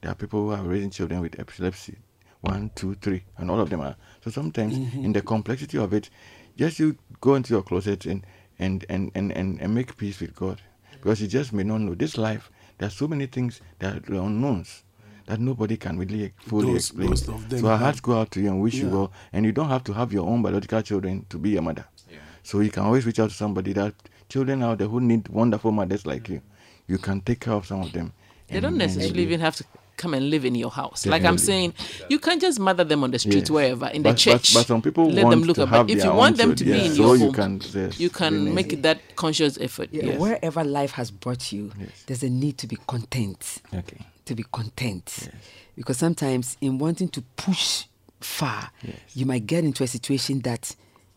There 0.00 0.10
are 0.10 0.14
people 0.14 0.40
who 0.46 0.50
are 0.52 0.62
raising 0.62 0.90
children 0.90 1.20
with 1.20 1.38
epilepsy, 1.38 1.96
one, 2.40 2.70
two, 2.74 2.94
three, 2.94 3.22
and 3.36 3.50
all 3.50 3.60
of 3.60 3.70
them 3.70 3.80
are. 3.82 3.96
So 4.24 4.30
sometimes 4.30 4.74
Mhm. 4.78 5.04
in 5.04 5.12
the 5.12 5.22
complexity 5.22 5.78
of 5.78 5.92
it, 5.92 6.10
just 6.56 6.78
you 6.80 6.96
go 7.20 7.34
into 7.36 7.52
your 7.54 7.62
closet 7.62 8.06
and 8.06 8.24
and 8.58 8.84
and 8.88 9.10
and 9.14 9.32
and, 9.32 9.60
and 9.60 9.74
make 9.74 9.96
peace 9.96 10.20
with 10.20 10.34
God, 10.34 10.60
because 10.92 11.20
you 11.20 11.28
just 11.28 11.52
may 11.52 11.62
not 11.64 11.80
know 11.80 11.94
this 11.94 12.16
life. 12.16 12.50
There 12.78 12.86
are 12.88 12.90
so 12.90 13.08
many 13.08 13.26
things 13.26 13.60
that 13.78 14.08
are 14.10 14.14
unknowns 14.14 14.82
that 15.26 15.40
nobody 15.40 15.76
can 15.76 15.98
really 15.98 16.32
fully 16.38 16.66
Those- 16.72 16.76
explain. 16.90 17.10
most 17.10 17.28
of 17.28 17.48
them 17.48 17.60
so 17.60 17.66
our 17.66 17.72
have- 17.72 17.80
hearts 17.80 18.00
go 18.00 18.20
out 18.20 18.30
to 18.32 18.40
you 18.40 18.48
and 18.48 18.60
wish 18.60 18.74
you 18.74 18.88
well. 18.88 19.12
And 19.32 19.44
you 19.44 19.52
don't 19.52 19.68
have 19.68 19.82
to 19.84 19.92
have 19.92 20.12
your 20.12 20.26
own 20.26 20.42
biological 20.42 20.82
children 20.82 21.24
to 21.30 21.38
be 21.38 21.50
your 21.50 21.62
mother. 21.62 21.84
Yeah. 22.10 22.18
So 22.42 22.60
you 22.60 22.70
can 22.70 22.84
always 22.84 23.04
reach 23.06 23.18
out 23.18 23.30
to 23.30 23.34
somebody 23.34 23.72
that 23.72 23.94
children 24.28 24.62
out 24.62 24.78
there 24.78 24.88
who 24.88 25.00
need 25.00 25.26
wonderful 25.28 25.72
mothers 25.72 26.06
like 26.06 26.28
you. 26.28 26.42
You 26.86 26.98
can 26.98 27.20
take 27.22 27.40
care 27.40 27.54
of 27.54 27.66
some 27.66 27.80
of 27.82 27.92
them. 27.92 28.12
They 28.48 28.60
don't 28.60 28.74
and- 28.74 28.82
and 28.82 28.94
necessarily 28.94 29.22
even 29.22 29.40
have 29.40 29.56
to 29.56 29.64
come 29.96 30.14
and 30.14 30.30
live 30.30 30.44
in 30.44 30.54
your 30.54 30.70
house. 30.70 31.06
Like 31.06 31.24
I'm 31.24 31.38
saying, 31.38 31.70
Definitely. 31.70 32.06
you 32.10 32.18
can't 32.18 32.40
just 32.40 32.60
mother 32.60 32.84
them 32.84 33.02
on 33.04 33.10
the 33.10 33.18
street, 33.18 33.34
Yes. 33.48 33.50
wherever, 33.50 33.86
in 33.86 34.02
the 34.02 34.10
But- 34.10 34.12
but- 34.12 34.18
church. 34.18 34.54
but 34.54 34.66
some 34.66 34.82
people 34.82 35.10
let 35.10 35.24
want 35.24 35.30
them 35.38 35.44
look 35.46 35.56
to 35.56 35.62
up. 35.62 35.68
have 35.70 35.86
But 35.86 35.96
if 35.96 36.04
you 36.04 36.12
want 36.12 36.36
them 36.36 36.54
to 36.54 36.64
be 36.64 36.70
children. 36.70 36.90
in 36.90 36.96
So 36.96 37.02
your 37.02 37.16
you 37.16 37.24
home, 37.26 37.34
can, 37.34 37.60
yes, 37.74 38.00
you 38.00 38.10
can 38.10 38.34
really. 38.34 38.50
make 38.52 38.82
that 38.82 39.16
conscious 39.16 39.56
effort. 39.60 39.88
Yeah, 39.92 40.04
yes. 40.04 40.20
Wherever 40.20 40.64
life 40.64 40.92
has 40.92 41.10
brought 41.10 41.50
you, 41.52 41.72
there's 42.06 42.22
a 42.22 42.28
need 42.30 42.58
to 42.58 42.66
be 42.66 42.76
content. 42.86 43.62
Okay. 43.74 43.98
To 44.26 44.34
be 44.34 44.44
content. 44.52 45.30
Because 45.76 45.98
sometimes 45.98 46.56
in 46.60 46.78
wanting 46.78 47.08
to 47.10 47.22
push 47.36 47.84
far, 48.20 48.70
you 49.14 49.24
might 49.26 49.46
get 49.46 49.64
into 49.64 49.82
a 49.84 49.86
situation 49.86 50.40
that 50.40 50.74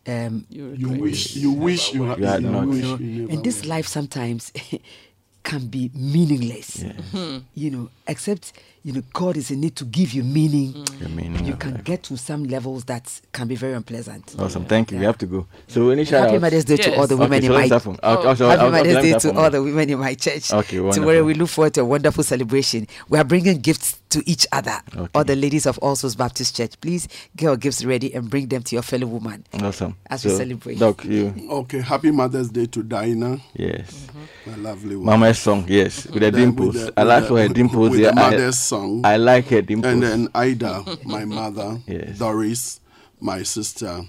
um, 0.08 0.46
You 0.50 0.90
wish 0.90 1.36
you 1.36 1.52
wish 1.52 1.94
you, 1.94 2.04
had 2.04 2.20
You 2.20 2.26
had 2.26 2.44
not. 2.44 2.66
wish 2.68 2.84
you 2.84 2.98
know, 3.28 3.30
and 3.34 3.44
this 3.44 3.66
life 3.66 3.88
sometimes 3.88 4.52
can 5.44 5.68
be 5.68 5.92
meaningless. 5.94 6.78
Mhm. 7.14 7.44
You 7.56 7.70
know, 7.72 7.90
except 8.08 8.54
you 8.90 8.96
know 8.96 9.04
God 9.14 9.38
is 9.38 9.52
in 9.52 9.62
need 9.62 9.76
to 9.76 9.86
give 9.86 10.14
you 10.14 10.24
meaning. 10.24 10.74
Mm. 10.74 11.16
Meaning 11.16 11.46
you 11.46 11.54
of 11.54 11.60
can 11.60 11.76
get 11.84 12.02
to 12.04 12.18
some 12.18 12.46
levels 12.46 12.86
that 12.86 13.22
can 13.32 13.48
be 13.48 13.56
very 13.56 13.74
unpleasant. 13.74 14.36
Awesome. 14.40 14.66
Thank 14.66 14.92
you. 14.92 14.98
We 14.98 15.06
have 15.06 15.18
to 15.20 15.28
go. 15.28 15.46
So 15.68 15.90
any 15.92 16.06
shout 16.06 16.22
Happy 16.22 16.34
outs? 16.38 16.42
Mother's 16.42 16.66
Day 16.66 16.78
to 16.78 16.96
all 16.98 17.06
the 17.06 17.14
Okay, 17.14 17.24
women 17.24 17.42
so 17.44 17.46
in 17.46 17.52
my 17.52 17.58
let's 17.58 17.68
start 17.68 17.84
from- 17.84 18.00
I'll- 18.02 18.18
I'll- 18.18 18.28
I'll- 18.30 18.50
Happy 18.50 18.62
I'll- 18.62 18.72
Mother's 18.72 19.04
Day 19.04 19.20
to 19.20 19.38
all 19.38 19.52
the 19.52 19.62
women 19.62 19.90
in 19.92 20.00
my 20.00 20.16
church. 20.16 20.52
Okay, 20.52 20.80
wonderful. 20.80 20.92
Tomorrow 20.94 21.06
wonderful. 21.24 21.26
we 21.28 21.34
look 21.36 21.50
forward 21.50 21.74
to 21.76 21.82
a 21.82 21.86
wonderful 21.86 22.24
celebration. 22.24 22.88
We 23.10 23.20
are 23.20 23.24
bringing 23.24 23.60
gifts 23.60 23.99
to 24.10 24.24
each 24.30 24.48
other. 24.52 24.80
All 25.14 25.24
the 25.24 25.36
ladies 25.36 25.66
of 25.66 25.78
All 25.80 25.96
Souls 25.96 26.16
Baptist 26.16 26.56
Church, 26.58 26.80
please 26.82 27.08
get 27.36 27.46
your 27.46 27.58
gifts 27.58 27.86
ready 27.86 28.14
and 28.14 28.30
bring 28.30 28.48
them 28.48 28.64
to 28.64 28.76
your 28.76 28.82
fellow 28.82 29.08
woman. 29.08 29.46
Awesome. 29.62 29.96
As 30.08 30.26
we 30.26 30.32
celebrate. 30.32 30.80
Doc, 30.80 31.06
you. 31.06 31.34
Okay, 31.50 31.82
happy 31.82 32.12
Mother's 32.12 32.50
Day 32.50 32.66
to 32.68 32.84
Dinah. 32.84 33.38
Yes. 33.54 34.08
My 34.46 34.56
lovely 34.56 34.96
one. 34.96 35.06
Mama's 35.06 35.40
song, 35.40 35.66
yes, 35.68 36.06
with 36.06 36.16
the 36.24 36.32
Then 36.32 36.34
dimples. 36.56 36.74
the- 36.74 36.94
I 36.98 37.04
like 37.04 37.28
the- 37.28 37.36
her 37.36 37.48
dimples. 37.50 37.92
With 37.92 38.00
yeah, 38.00 38.12
the 38.12 38.22
I- 38.22 38.30
mother's 38.32 38.60
song. 38.60 39.02
I 39.06 39.18
like 39.18 39.46
her 39.50 39.62
dimples. 39.62 39.94
And 39.94 40.02
then 40.04 40.28
Ida, 40.34 40.84
my 41.06 41.26
mother, 41.40 41.80
Doris, 42.18 42.80
my 43.20 43.44
sister, 43.44 44.02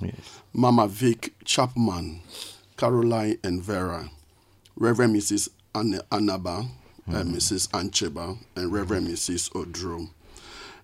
Mama 0.52 0.89
Vic 0.89 1.35
Chapman, 1.44 2.20
Caroline 2.77 3.36
and 3.44 3.62
Vera, 3.62 4.09
Reverend 4.77 5.14
Mrs. 5.14 5.51
Anna, 5.74 6.01
Anaba, 6.10 6.66
Uh, 7.10 7.12
mm. 7.12 7.20
and 7.22 7.34
Mrs. 7.34 7.68
Ancheba, 7.70 8.38
and 8.54 8.72
Reverend 8.72 9.08
Mrs. 9.08 9.50
Odro. 9.52 10.10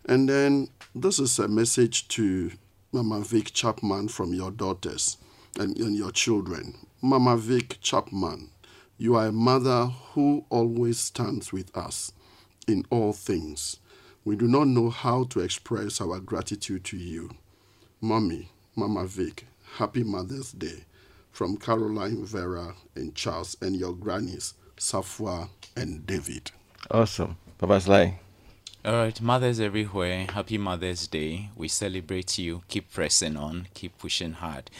And 0.07 0.29
then 0.29 0.69
this 0.93 1.21
is 1.21 1.39
a 1.39 1.47
message 1.47 2.09
to 2.09 2.51
Mama 2.91 3.21
Vic 3.21 3.53
Chapman 3.53 4.09
from 4.09 4.35
your 4.35 4.51
daughters 4.51 5.19
and, 5.57 5.79
and 5.79 5.97
your 5.97 6.11
children. 6.11 6.75
Mama 7.01 7.37
Vic 7.37 7.79
Chapman, 7.81 8.51
you 8.99 9.15
are 9.15 9.27
a 9.27 9.33
mother 9.33 9.87
who 10.15 10.45
always 10.51 10.99
stands 10.99 11.53
with 11.53 11.77
us 11.77 12.11
in 12.67 12.85
all 12.91 13.13
things. 13.13 13.79
We 14.25 14.35
do 14.35 14.49
not 14.49 14.67
know 14.67 14.91
how 14.91 15.25
to 15.25 15.41
express 15.41 16.01
our 16.01 16.19
gratitude 16.19 16.83
to 16.87 16.97
you. 16.97 17.31
Mommy, 18.01 18.51
Mama 18.75 19.07
Vic, 19.07 19.47
happy 19.77 20.03
Mother's 20.03 20.51
Day 20.51 20.87
from 21.31 21.57
Caroline, 21.57 22.25
Vera, 22.25 22.75
and 22.97 23.15
Charles, 23.15 23.57
and 23.61 23.77
your 23.77 23.93
grannies, 23.93 24.55
Safwa 24.77 25.49
and 25.77 26.07
David. 26.07 26.51
Awesome. 26.91 27.37
Papa 27.59 27.81
Sly. 27.81 28.19
All 28.85 28.93
right, 28.95 29.21
mothers 29.21 29.59
everywhere, 29.59 30.27
happy 30.33 30.59
Mother's 30.59 31.09
Day. 31.09 31.49
We 31.57 31.67
celebrate 31.69 32.39
you. 32.39 32.63
Keep 32.69 32.93
pressing 32.93 33.37
on, 33.37 33.67
keep 33.75 33.99
pushing 33.99 34.33
hard. 34.35 34.71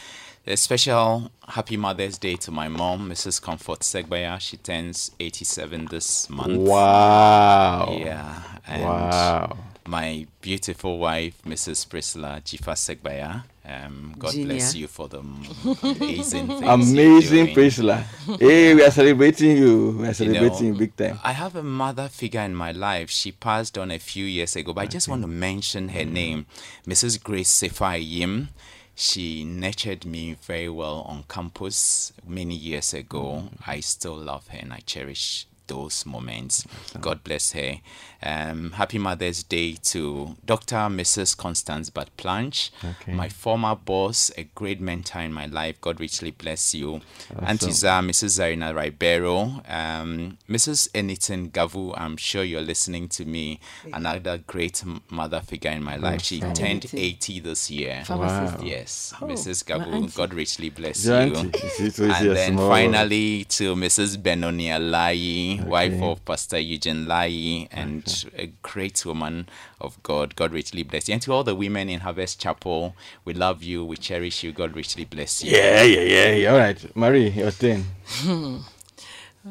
A 0.45 0.55
special 0.55 1.29
happy 1.45 1.75
Mother's 1.75 2.17
Day 2.17 2.37
to 2.37 2.51
my 2.51 2.69
mom, 2.69 3.09
Mrs. 3.09 3.41
Comfort 3.41 3.79
Segbaya. 3.81 4.39
She 4.39 4.55
turns 4.55 5.11
87 5.19 5.87
this 5.87 6.29
month. 6.29 6.57
Wow. 6.59 7.97
Yeah. 7.99 8.43
And 8.65 8.83
Wow. 8.83 9.57
my 9.85 10.25
beautiful 10.39 10.99
wife, 10.99 11.41
Mrs. 11.45 11.89
Priscilla 11.89 12.39
Jifa 12.45 12.75
Segbaya. 12.77 13.43
Um, 13.69 14.15
God 14.17 14.31
Genia. 14.31 14.45
bless 14.45 14.75
you 14.75 14.87
for 14.87 15.09
the 15.09 15.19
amazing 15.19 16.47
things. 16.59 16.63
Amazing 16.63 17.37
you're 17.37 17.45
doing. 17.45 17.53
Priscilla. 17.53 18.05
Hey, 18.39 18.73
we 18.73 18.83
are 18.83 18.91
celebrating 18.91 19.57
you. 19.57 19.91
We 19.99 20.05
are 20.05 20.07
You 20.07 20.13
celebrating 20.13 20.67
know, 20.67 20.73
you 20.73 20.79
big 20.79 20.95
time. 20.95 21.19
I 21.23 21.33
have 21.33 21.55
a 21.55 21.63
mother 21.63 22.07
figure 22.07 22.39
in 22.41 22.55
my 22.55 22.71
life. 22.71 23.09
She 23.09 23.33
passed 23.33 23.77
on 23.77 23.91
a 23.91 23.99
few 23.99 24.23
years 24.25 24.55
ago, 24.55 24.71
but 24.73 24.81
I 24.81 24.85
just 24.87 25.09
want 25.09 25.21
to 25.23 25.27
mention 25.27 25.89
her 25.89 26.05
name, 26.05 26.45
Mrs. 26.87 27.21
Grace 27.21 27.51
Sefai 27.51 27.99
Yim. 28.07 28.49
She 28.95 29.43
nurtured 29.43 30.05
me 30.05 30.37
very 30.41 30.69
well 30.69 31.01
on 31.01 31.25
campus 31.29 32.13
many 32.25 32.55
years 32.55 32.93
ago. 32.93 33.49
I 33.67 33.81
still 33.81 34.15
love 34.15 34.47
her 34.47 34.57
and 34.59 34.71
I 34.73 34.79
cherish 34.85 35.45
those 35.67 36.05
moments. 36.05 36.65
God 36.99 37.23
bless 37.23 37.51
her. 37.51 37.75
Um, 38.23 38.71
happy 38.71 38.97
Mother's 38.97 39.43
Day 39.43 39.73
to 39.83 40.35
Dr. 40.45 40.75
Mrs. 40.89 41.37
Constance 41.37 41.91
Bat 41.91 42.09
Planche, 42.17 42.71
Okay. 42.83 43.13
my 43.13 43.29
former 43.29 43.75
boss, 43.75 44.31
a 44.37 44.43
great 44.55 44.81
mentor 44.81 45.19
in 45.21 45.31
my 45.31 45.45
life. 45.45 45.79
God 45.81 45.99
richly 45.99 46.31
bless 46.31 46.73
you. 46.73 47.01
Auntie 47.45 47.67
Awesome. 47.67 47.71
Zah, 47.73 48.01
Mrs. 48.01 48.39
Zarina 48.39 48.75
Ribeiro, 48.75 49.61
um, 49.67 50.37
Mrs. 50.49 50.89
Enitin 50.93 51.51
Gavu, 51.51 51.93
I'm 51.95 52.17
sure 52.17 52.43
you're 52.43 52.61
listening 52.61 53.07
to 53.09 53.25
me. 53.25 53.59
Another 53.93 54.39
great 54.39 54.83
mother 55.11 55.41
figure 55.41 55.71
in 55.71 55.83
my 55.83 55.97
life. 55.97 56.23
She 56.23 56.37
Awesome. 56.41 56.53
turned 56.53 56.85
80 56.91 57.39
this 57.41 57.69
year. 57.69 58.03
Wow. 58.09 58.59
Yes, 58.63 59.13
Oh, 59.21 59.25
Mrs. 59.27 59.63
Gavu. 59.63 60.07
God 60.15 60.33
richly 60.33 60.69
bless 60.69 61.05
you. 61.05 61.13
auntie. 61.13 61.59
You 61.63 61.69
see, 61.69 61.89
so 61.91 62.05
it's 62.05 62.19
and 62.19 62.35
then 62.35 62.57
finally 62.57 63.43
to 63.45 63.75
Mrs. 63.75 64.21
Benoni 64.21 64.67
Alayi, 64.69 65.56
wife 65.65 66.01
of 66.01 66.23
Pastor 66.25 66.59
Eugene 66.59 67.07
Lai, 67.07 67.67
and 67.71 68.25
a 68.37 68.47
great 68.61 69.05
woman 69.05 69.49
of 69.79 70.01
God. 70.03 70.35
God 70.35 70.51
richly 70.51 70.83
bless 70.83 71.07
you. 71.07 71.13
And 71.13 71.21
to 71.23 71.33
all 71.33 71.43
the 71.43 71.55
women 71.55 71.89
in 71.89 72.01
Harvest 72.01 72.39
Chapel, 72.39 72.95
we 73.25 73.33
love 73.33 73.63
you, 73.63 73.83
we 73.85 73.97
cherish 73.97 74.43
you. 74.43 74.51
God 74.51 74.75
richly 74.75 75.05
bless 75.05 75.43
you. 75.43 75.51
Yeah, 75.51 75.83
yeah, 75.83 76.01
yeah, 76.01 76.31
yeah. 76.31 76.51
All 76.51 76.57
right. 76.57 76.95
Marie, 76.95 77.29
your 77.29 77.51
turn. 77.51 77.85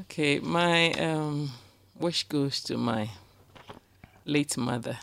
Okay, 0.00 0.40
my 0.40 0.92
um, 0.92 1.52
wish 1.98 2.24
goes 2.24 2.60
to 2.64 2.76
my 2.76 3.08
late 4.26 4.58
mother. 4.58 4.98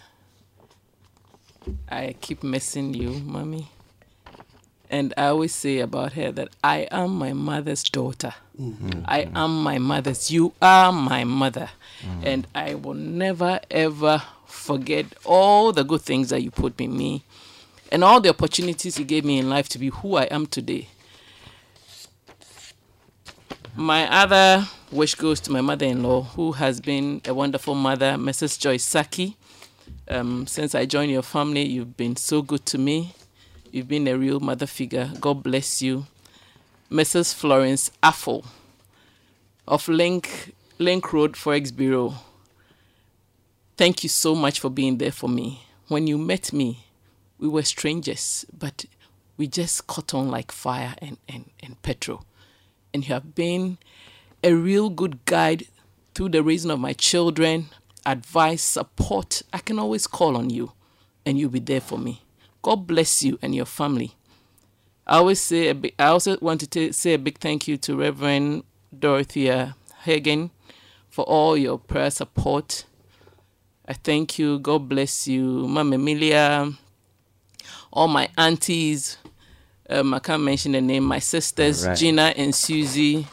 I 1.90 2.16
keep 2.22 2.44
missing 2.44 2.94
you, 2.94 3.10
mommy. 3.26 3.70
And 4.92 5.12
I 5.18 5.28
always 5.28 5.56
say 5.56 5.80
about 5.80 6.14
her 6.14 6.32
that 6.34 6.50
I 6.64 6.88
am 6.92 7.16
my 7.16 7.34
mother's 7.34 7.82
daughter. 7.82 8.36
I 9.06 9.28
am 9.36 9.64
my 9.64 9.78
mother's. 9.80 10.30
You 10.32 10.54
are 10.62 10.92
my 10.92 11.24
mother. 11.24 11.70
And 12.24 12.46
I 12.54 12.76
will 12.76 12.94
never, 12.94 13.60
ever 13.72 14.22
forget 14.46 15.06
all 15.26 15.72
the 15.72 15.84
good 15.84 16.02
things 16.02 16.30
that 16.30 16.42
you 16.44 16.52
put 16.52 16.80
in 16.80 16.96
me 16.96 17.24
and 17.92 18.04
all 18.04 18.20
the 18.20 18.30
opportunities 18.30 18.98
you 19.00 19.06
gave 19.06 19.24
me 19.24 19.38
in 19.40 19.50
life 19.50 19.70
to 19.70 19.80
be 19.80 19.88
who 19.90 20.16
I 20.16 20.24
am 20.24 20.46
today. 20.48 20.90
My 23.76 24.08
other 24.12 24.68
wish 24.92 25.16
goes 25.16 25.40
to 25.42 25.52
my 25.52 25.62
mother 25.62 25.86
in 25.86 26.04
law, 26.04 26.22
who 26.22 26.52
has 26.54 26.80
been 26.80 27.22
a 27.26 27.34
wonderful 27.34 27.74
mother, 27.76 28.14
Mrs. 28.14 28.60
Joyce 28.60 28.84
Saki. 28.84 29.36
Um, 30.08 30.46
since 30.46 30.76
I 30.76 30.86
joined 30.86 31.12
your 31.12 31.24
family, 31.24 31.64
you've 31.64 31.98
been 31.98 32.16
so 32.16 32.42
good 32.42 32.66
to 32.68 32.78
me. 32.78 33.16
You've 33.72 33.88
been 33.88 34.08
a 34.08 34.18
real 34.18 34.40
mother 34.40 34.68
figure. 34.68 35.12
God 35.20 35.42
bless 35.42 35.82
you. 35.82 36.06
Mrs. 36.94 37.34
Florence 37.34 37.92
Affle 38.02 38.46
of 39.68 39.88
Link, 39.88 40.54
Link 40.78 41.12
Road 41.12 41.34
Forex 41.34 41.76
Bureau. 41.76 42.14
Thank 43.76 44.04
you 44.04 44.10
so 44.10 44.36
much 44.36 44.60
for 44.60 44.70
being 44.70 45.00
there 45.00 45.12
for 45.12 45.28
me. 45.28 45.66
When 45.88 46.08
you 46.08 46.18
met 46.18 46.54
me, 46.54 46.86
we 47.40 47.48
were 47.48 47.64
strangers, 47.64 48.46
but 48.58 48.86
we 49.38 49.48
just 49.48 49.88
caught 49.88 50.14
on 50.14 50.30
like 50.30 50.52
fire 50.52 50.94
and, 51.00 51.18
and, 51.28 51.50
and 51.62 51.82
petrol 51.82 52.26
and 52.94 53.08
you 53.08 53.14
have 53.14 53.34
been 53.36 53.78
a 54.44 54.54
real 54.54 54.90
good 54.90 55.26
guide 55.26 55.66
through 56.14 56.30
the 56.30 56.44
raising 56.44 56.72
of 56.72 56.80
my 56.80 56.94
children, 56.94 57.70
advice, 58.06 58.62
support. 58.62 59.42
I 59.52 59.58
can 59.58 59.80
always 59.80 60.06
call 60.06 60.38
on 60.38 60.50
you, 60.50 60.74
and 61.26 61.40
you'll 61.40 61.50
be 61.50 61.60
there 61.60 61.82
for 61.82 61.98
me. 61.98 62.22
God 62.62 62.88
bless 62.88 63.24
you 63.24 63.40
and 63.42 63.56
your 63.56 63.66
family. 63.66 64.16
I 65.06 65.18
always 65.18 65.42
say, 65.42 65.68
a 65.70 65.76
big, 65.76 65.94
I 66.00 66.08
also 66.08 66.38
want 66.40 66.70
to 66.70 66.94
say 66.94 67.14
a 67.14 67.18
big 67.20 67.38
thank 67.40 67.68
you 67.68 67.78
to 67.78 67.96
Reverend 67.96 68.64
Dorothea 68.98 69.76
Hagen, 70.04 70.52
for 71.10 71.26
all 71.26 71.58
your 71.58 71.78
prayer 71.78 72.10
support. 72.10 72.86
I 73.86 73.94
thank 73.94 74.40
you. 74.40 74.60
God 74.60 74.88
bless 74.88 75.28
you, 75.28 75.44
Mama 75.68 75.96
Emilia, 75.96 76.72
all 77.92 78.08
my 78.08 78.30
aunties. 78.38 79.18
Um, 79.90 80.14
I 80.14 80.20
can't 80.20 80.42
mention 80.42 80.72
the 80.72 80.82
name. 80.82 81.04
My 81.04 81.20
sisters, 81.20 81.86
Right. 81.86 81.98
Gina 81.98 82.34
and 82.38 82.56
Susie, 82.56 83.28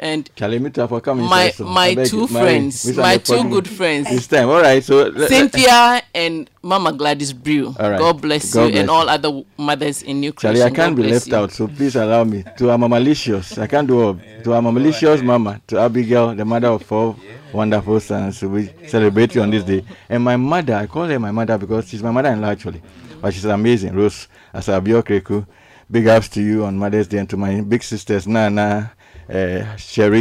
and 0.00 0.28
Charlie, 0.34 0.58
me 0.58 0.70
too, 0.70 0.86
for 0.88 1.00
coming. 1.00 1.26
My- 1.26 1.52
my 1.60 1.94
two 1.94 2.26
friends, 2.26 2.96
my 2.96 3.18
two 3.18 3.44
good 3.48 3.68
friends. 3.68 4.08
This 4.08 4.26
time, 4.26 4.48
all 4.48 4.60
right. 4.62 4.82
So 4.82 5.12
Cynthia 5.28 6.02
and 6.14 6.48
Mama 6.62 6.92
Gladys 6.92 7.32
Brew. 7.32 7.74
All 7.78 7.90
right. 7.90 7.98
God 7.98 8.20
bless 8.20 8.52
God 8.52 8.64
you 8.64 8.70
bless 8.72 8.80
and 8.80 8.90
all 8.90 9.08
other 9.08 9.42
mothers 9.58 10.02
in 10.02 10.20
New 10.20 10.32
Charlie, 10.32 10.62
I 10.62 10.70
can't 10.70 10.96
God 10.96 11.02
be 11.04 11.10
left 11.10 11.26
you. 11.28 11.36
out, 11.36 11.52
so 11.52 11.68
please 11.68 11.94
allow 11.96 12.24
me. 12.24 12.44
To 12.58 12.70
our 12.70 12.78
malicious, 12.78 13.58
I 13.58 13.66
can't 13.66 13.86
do 13.86 14.00
all. 14.02 14.18
To 14.44 14.52
our 14.54 14.62
malicious 14.62 15.22
mama, 15.22 15.60
to 15.68 15.78
Abigail, 15.78 16.34
the 16.34 16.44
mother 16.44 16.68
of 16.68 16.82
four 16.82 17.14
wonderful 17.52 18.00
sons, 18.00 18.42
we 18.42 18.70
celebrate 18.86 19.34
you 19.34 19.42
on 19.42 19.50
this 19.50 19.64
day. 19.64 19.84
And 20.08 20.24
my 20.24 20.36
mother, 20.36 20.74
I 20.74 20.86
call 20.86 21.04
her 21.06 21.18
my 21.18 21.30
mother 21.30 21.58
because 21.58 21.88
she's 21.88 22.02
my 22.02 22.10
mother-in-law 22.10 22.48
actually, 22.48 22.80
but 23.20 23.34
she's 23.34 23.44
amazing. 23.44 23.94
Rose 23.94 24.28
Asabio 24.54 25.02
Kreku, 25.02 25.46
big 25.90 26.06
ups 26.06 26.28
to 26.30 26.40
you 26.42 26.64
on 26.64 26.78
Mother's 26.78 27.06
Day 27.08 27.18
and 27.18 27.28
to 27.28 27.36
my 27.36 27.60
big 27.60 27.82
sisters 27.82 28.26
Nana, 28.26 28.92
uh, 29.30 29.64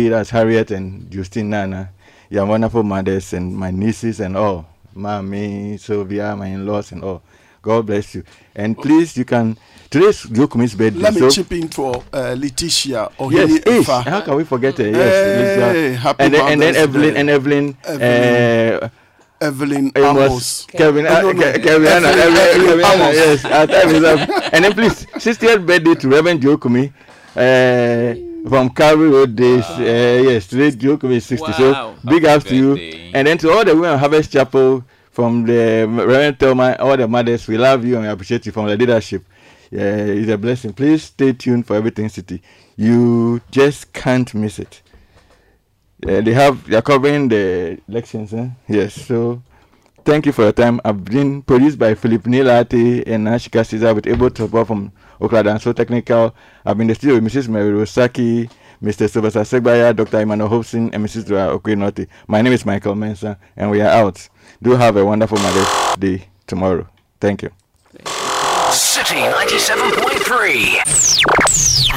that's 0.09 0.29
Harriet, 0.29 0.71
and 0.71 1.09
Justine 1.11 1.49
Nana. 1.49 1.89
You're 2.29 2.45
wonderful 2.45 2.83
mothers 2.83 3.33
and 3.33 3.55
my 3.55 3.71
nieces 3.71 4.19
and 4.19 4.37
all. 4.37 4.67
Mommy, 4.93 5.77
Sylvia, 5.77 6.35
my 6.35 6.47
in-laws 6.47 6.91
and 6.91 7.03
all. 7.03 7.21
God 7.61 7.85
bless 7.87 8.15
you. 8.15 8.23
And 8.55 8.77
please, 8.77 9.17
you 9.17 9.25
can. 9.25 9.57
Today's 9.89 10.23
Jokumi's 10.25 10.75
birthday. 10.75 10.99
Let 10.99 11.13
me 11.15 11.19
so- 11.21 11.29
chip 11.31 11.51
in 11.51 11.67
for 11.69 12.03
uh, 12.13 12.35
Letitia. 12.37 13.09
Or 13.17 13.31
yes, 13.33 13.49
Ohini 13.61 14.03
How 14.03 14.21
can 14.21 14.35
we 14.35 14.43
forget 14.43 14.77
her? 14.77 14.83
Hey, 14.85 14.91
Yes, 14.91 15.77
Lisa. 15.91 15.99
happy 15.99 16.23
and 16.23 16.33
then, 16.33 16.51
and 16.53 16.61
then 16.61 16.75
Evelyn 16.75 17.17
and 17.17 17.29
Evelyn, 17.29 17.77
Evelyn. 17.85 18.83
uh, 18.83 18.89
Evelyn 19.41 19.91
Amos. 19.95 20.65
Kevin, 20.67 21.05
No, 21.05 21.09
uh, 21.15 21.21
no, 21.21 21.31
no. 21.31 21.41
Kevin, 21.41 21.65
Evelyn- 21.67 22.05
Evelyn, 22.05 22.37
Evelyn 22.37 22.67
Kevin, 22.67 22.85
Amos. 23.01 23.15
yes, 23.15 23.45
our 23.45 23.67
time 23.67 23.89
is 23.95 24.03
up. 24.03 24.29
and 24.53 24.63
then 24.65 24.73
please, 24.73 25.05
60th 25.15 25.65
birthday 25.65 25.95
to 25.95 26.07
Reverend 26.09 26.41
Jokumi. 26.41 26.93
Uh, 27.35 28.28
from 28.47 28.69
Calvary 28.69 29.09
Road 29.09 29.35
Days, 29.35 29.65
uh, 29.65 29.81
yes, 30.29 30.47
today 30.47 30.71
Jokumi 30.71 31.15
is 31.15 31.25
60. 31.25 31.51
Wow. 31.51 31.57
So 31.57 31.95
big 32.09 32.23
Happy 32.23 32.27
ups 32.27 32.45
to 32.45 32.55
you. 32.55 32.75
And 33.13 33.27
then 33.27 33.37
to 33.39 33.51
all 33.51 33.65
the 33.65 33.75
women 33.75 33.91
of 33.91 33.99
Harvest 33.99 34.31
Chapel, 34.31 34.83
from 35.19 35.45
the 35.45 35.85
Reverend 35.85 36.39
Thelma, 36.39 36.77
all 36.79 36.95
the 36.95 37.05
mothers, 37.05 37.45
we 37.45 37.57
love 37.57 37.83
you 37.83 37.95
and 37.95 38.03
we 38.05 38.09
appreciate 38.09 38.45
you 38.45 38.53
from 38.53 38.67
the 38.67 38.77
leadership. 38.77 39.25
Yeah, 39.69 39.95
it's 39.95 40.29
a 40.29 40.37
blessing. 40.37 40.71
Please 40.71 41.03
stay 41.03 41.33
tuned 41.33 41.67
for 41.67 41.75
Everything 41.75 42.05
Citi. 42.07 42.39
You 42.77 43.41
just 43.51 43.91
can't 43.91 44.33
miss 44.33 44.59
it. 44.59 44.81
Yeah, 46.05 46.21
they 46.21 46.31
have 46.31 46.65
they're 46.65 46.81
covering 46.81 47.27
the 47.27 47.79
elections, 47.89 48.33
eh? 48.33 48.47
Yes. 48.69 48.93
So 48.93 49.43
thank 50.09 50.25
you 50.25 50.31
for 50.31 50.41
your 50.41 50.51
time. 50.51 50.81
I've 50.83 51.05
been 51.05 51.43
produced 51.43 51.77
by 51.77 51.93
Philip 51.93 52.23
Nilati 52.23 53.03
and 53.05 53.27
Ashika 53.27 53.63
Caesar 53.63 53.93
with 53.93 54.07
able 54.07 54.31
to 54.31 54.43
support 54.43 54.65
from 54.65 54.91
and 55.21 55.61
so 55.61 55.71
technical. 55.71 56.33
I've 56.65 56.79
been 56.79 56.87
the 56.87 56.95
studio 56.95 57.19
with 57.19 57.31
Mrs. 57.31 57.47
Mary 57.47 57.71
Rosaki, 57.71 58.49
Mr. 58.81 59.07
Sylvester 59.07 59.41
Segbaya, 59.41 59.95
Dr. 59.95 60.21
Emmanuel 60.21 60.49
Hobson, 60.49 60.91
and 60.95 61.05
Mrs. 61.05 61.27
Dora 61.27 61.55
Okwinoti. 61.55 62.07
My 62.27 62.41
name 62.41 62.53
is 62.53 62.65
Michael 62.65 62.95
Mensah, 62.95 63.37
and 63.55 63.69
we 63.69 63.81
are 63.81 63.89
out. 63.89 64.27
Do 64.63 64.71
have 64.71 64.97
a 64.97 65.05
wonderful 65.05 65.37
Mother's 65.37 65.95
Day 65.99 66.25
tomorrow. 66.47 66.87
Thank 67.21 67.43
you. 67.43 67.51
Citi 68.71 69.31
97.3. 69.31 70.79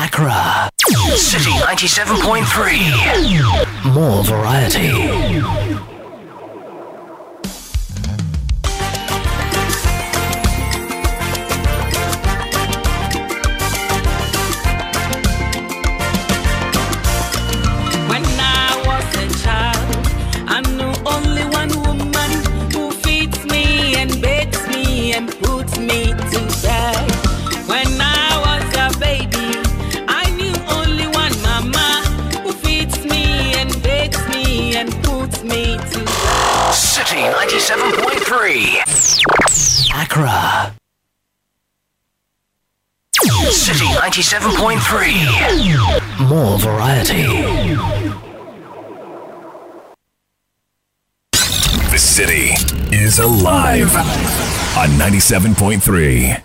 Accra. 0.04 0.68
Citi 1.16 1.52
97.3. 1.64 3.94
More 3.94 4.22
variety. 4.22 6.01
97.3. 37.30 38.82
Accra. 39.94 40.74
Citi 43.52 43.86
97.3. 43.94 46.28
More 46.28 46.58
variety. 46.58 47.22
The 51.90 51.98
city 51.98 52.54
is 52.90 53.18
alive 53.20 53.94
on 54.76 54.88
97.3. 54.98 56.42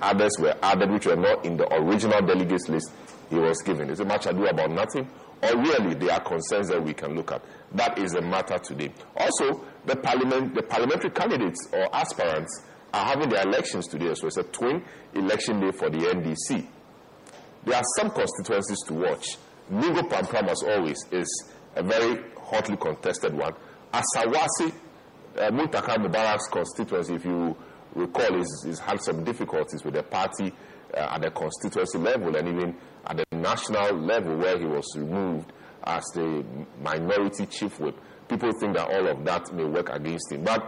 others 0.00 0.32
were 0.38 0.54
added 0.62 0.90
which 0.90 1.06
were 1.06 1.16
not 1.16 1.44
in 1.44 1.56
the 1.56 1.72
original 1.74 2.20
delegates 2.26 2.68
list 2.68 2.90
he 3.30 3.36
was 3.36 3.60
given. 3.62 3.90
Is 3.90 4.00
it 4.00 4.06
much 4.06 4.26
ado 4.26 4.46
about 4.46 4.70
nothing? 4.70 5.08
Or 5.42 5.56
really, 5.56 5.94
there 5.94 6.12
are 6.12 6.20
concerns 6.20 6.68
that 6.68 6.82
we 6.82 6.94
can 6.94 7.14
look 7.14 7.30
at. 7.32 7.42
That 7.72 7.98
is 7.98 8.14
a 8.14 8.20
matter 8.20 8.58
today. 8.58 8.92
Also, 9.16 9.64
the, 9.84 9.94
parliament, 9.96 10.54
the 10.54 10.62
parliamentary 10.62 11.10
candidates 11.10 11.68
or 11.72 11.94
aspirants 11.94 12.62
are 12.92 13.04
having 13.06 13.28
their 13.28 13.42
elections 13.46 13.86
today, 13.86 14.12
so 14.14 14.26
it's 14.26 14.36
a 14.38 14.42
twin 14.44 14.82
election 15.14 15.60
day 15.60 15.70
for 15.70 15.90
the 15.90 15.98
NDC. 15.98 16.66
There 17.64 17.76
are 17.76 17.82
some 17.98 18.10
constituencies 18.10 18.78
to 18.86 18.94
watch. 18.94 19.36
Ningo 19.70 20.08
Prampram, 20.08 20.48
as 20.48 20.62
always, 20.62 20.98
is 21.12 21.44
a 21.76 21.82
very 21.82 22.22
hotly 22.40 22.76
contested 22.76 23.34
one. 23.34 23.52
Asawase, 23.92 24.72
uh, 25.36 25.50
Muntaka 25.50 25.96
Mubarak's 25.96 26.48
constituency, 26.48 27.14
if 27.14 27.24
you 27.24 27.56
recall, 27.94 28.36
he's, 28.36 28.64
is 28.66 28.78
had 28.78 29.00
some 29.02 29.24
difficulties 29.24 29.84
with 29.84 29.94
the 29.94 30.02
party 30.02 30.52
uh, 30.94 31.00
at 31.00 31.22
the 31.22 31.30
constituency 31.30 31.98
level 31.98 32.34
and 32.36 32.48
even 32.48 32.76
at 33.06 33.16
the 33.16 33.36
national 33.36 33.94
level 33.94 34.36
where 34.36 34.58
he 34.58 34.64
was 34.66 34.86
removed 34.96 35.52
as 35.84 36.04
the 36.14 36.44
minority 36.82 37.46
chief 37.46 37.78
whip. 37.80 37.96
People 38.28 38.50
think 38.60 38.76
that 38.76 38.88
all 38.90 39.06
of 39.08 39.24
that 39.24 39.52
may 39.54 39.64
work 39.64 39.88
against 39.90 40.32
him. 40.32 40.44
But 40.44 40.62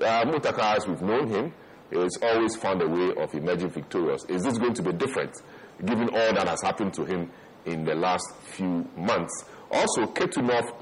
uh, 0.00 0.24
Muntaka, 0.24 0.76
as 0.76 0.86
we've 0.86 1.02
known 1.02 1.28
him, 1.28 1.52
has 1.92 2.16
always 2.22 2.56
found 2.56 2.80
a 2.82 2.88
way 2.88 3.12
of 3.22 3.34
emerging 3.34 3.70
victorious. 3.70 4.24
Is 4.28 4.42
this 4.42 4.56
going 4.56 4.74
to 4.74 4.82
be 4.82 4.92
different, 4.92 5.32
given 5.84 6.08
all 6.08 6.34
that 6.34 6.48
has 6.48 6.62
happened 6.62 6.94
to 6.94 7.04
him 7.04 7.30
in 7.66 7.84
the 7.84 7.94
last 7.94 8.24
few 8.52 8.88
months? 8.96 9.44
Also, 9.70 10.06
Ketu 10.06 10.42
North 10.42 10.72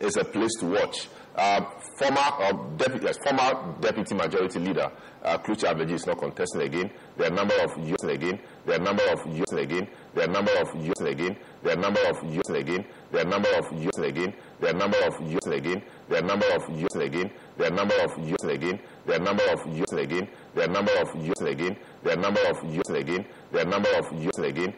is 0.00 0.16
a 0.16 0.24
place 0.24 0.52
to 0.60 0.66
watch. 0.66 1.08
Uh, 1.34 1.64
former, 1.98 2.20
uh, 2.20 2.52
deputy, 2.76 3.06
yes, 3.06 3.16
former 3.24 3.74
deputy 3.80 4.14
majority 4.14 4.58
leader 4.58 4.92
uh, 5.24 5.38
Klutse 5.38 5.64
Avedzi 5.64 5.92
is 5.92 6.06
not 6.06 6.18
contesting 6.18 6.62
again. 6.62 6.90
There 7.16 7.28
are 7.28 7.32
a 7.32 7.34
number 7.34 7.54
of 7.62 7.78
years 7.78 8.02
again. 8.04 8.38
There 8.66 8.76
are 8.76 8.80
a 8.80 8.84
number 8.84 9.02
of 9.10 9.26
years 9.26 9.52
again. 9.52 9.88
There 10.14 10.24
are 10.24 10.28
a 10.28 10.32
number 10.32 10.52
of 10.60 10.74
years 10.74 11.00
again. 11.00 11.36
There 11.62 11.72
are 11.72 11.78
a 11.78 11.80
number 11.80 12.00
of 12.08 12.22
years 12.22 12.48
again. 12.48 12.84
There 13.10 13.20
are 13.20 13.24
a 13.24 13.28
number 13.30 13.48
of 13.56 13.72
years 13.72 13.96
again. 13.98 14.34
There 14.60 14.68
are 14.68 14.74
a 14.74 14.78
number 14.78 14.98
of 15.06 15.20
years 15.22 15.46
again. 15.46 15.82
There 16.08 16.16
are 16.18 16.22
a 16.22 16.24
number 16.26 16.46
of 16.54 16.70
years 16.70 16.96
again. 16.96 17.30
There 17.56 17.66
are 17.66 17.70
a 17.70 17.74
number 17.74 17.94
of 18.02 18.18
years 18.18 18.32
again. 18.34 18.68
There 19.06 19.14
are 19.16 19.20
a 19.20 19.22
number 19.22 19.42
of 19.52 19.66
years 19.66 19.92
again. 19.92 20.28
There 20.54 20.64
are 20.64 20.68
a 20.68 20.72
number 20.72 20.92
of 21.00 21.14
years 21.14 21.40
again. 21.40 21.76
There 22.02 22.12
are 22.12 22.18
a 22.18 22.20
number 22.20 22.40
of 22.50 22.64
years 22.64 22.90
again. 22.90 23.24
There 23.52 23.60
are 23.62 23.66
a 23.66 23.70
number 23.70 23.90
of 23.96 24.12
years 24.12 24.38
again. 24.38 24.74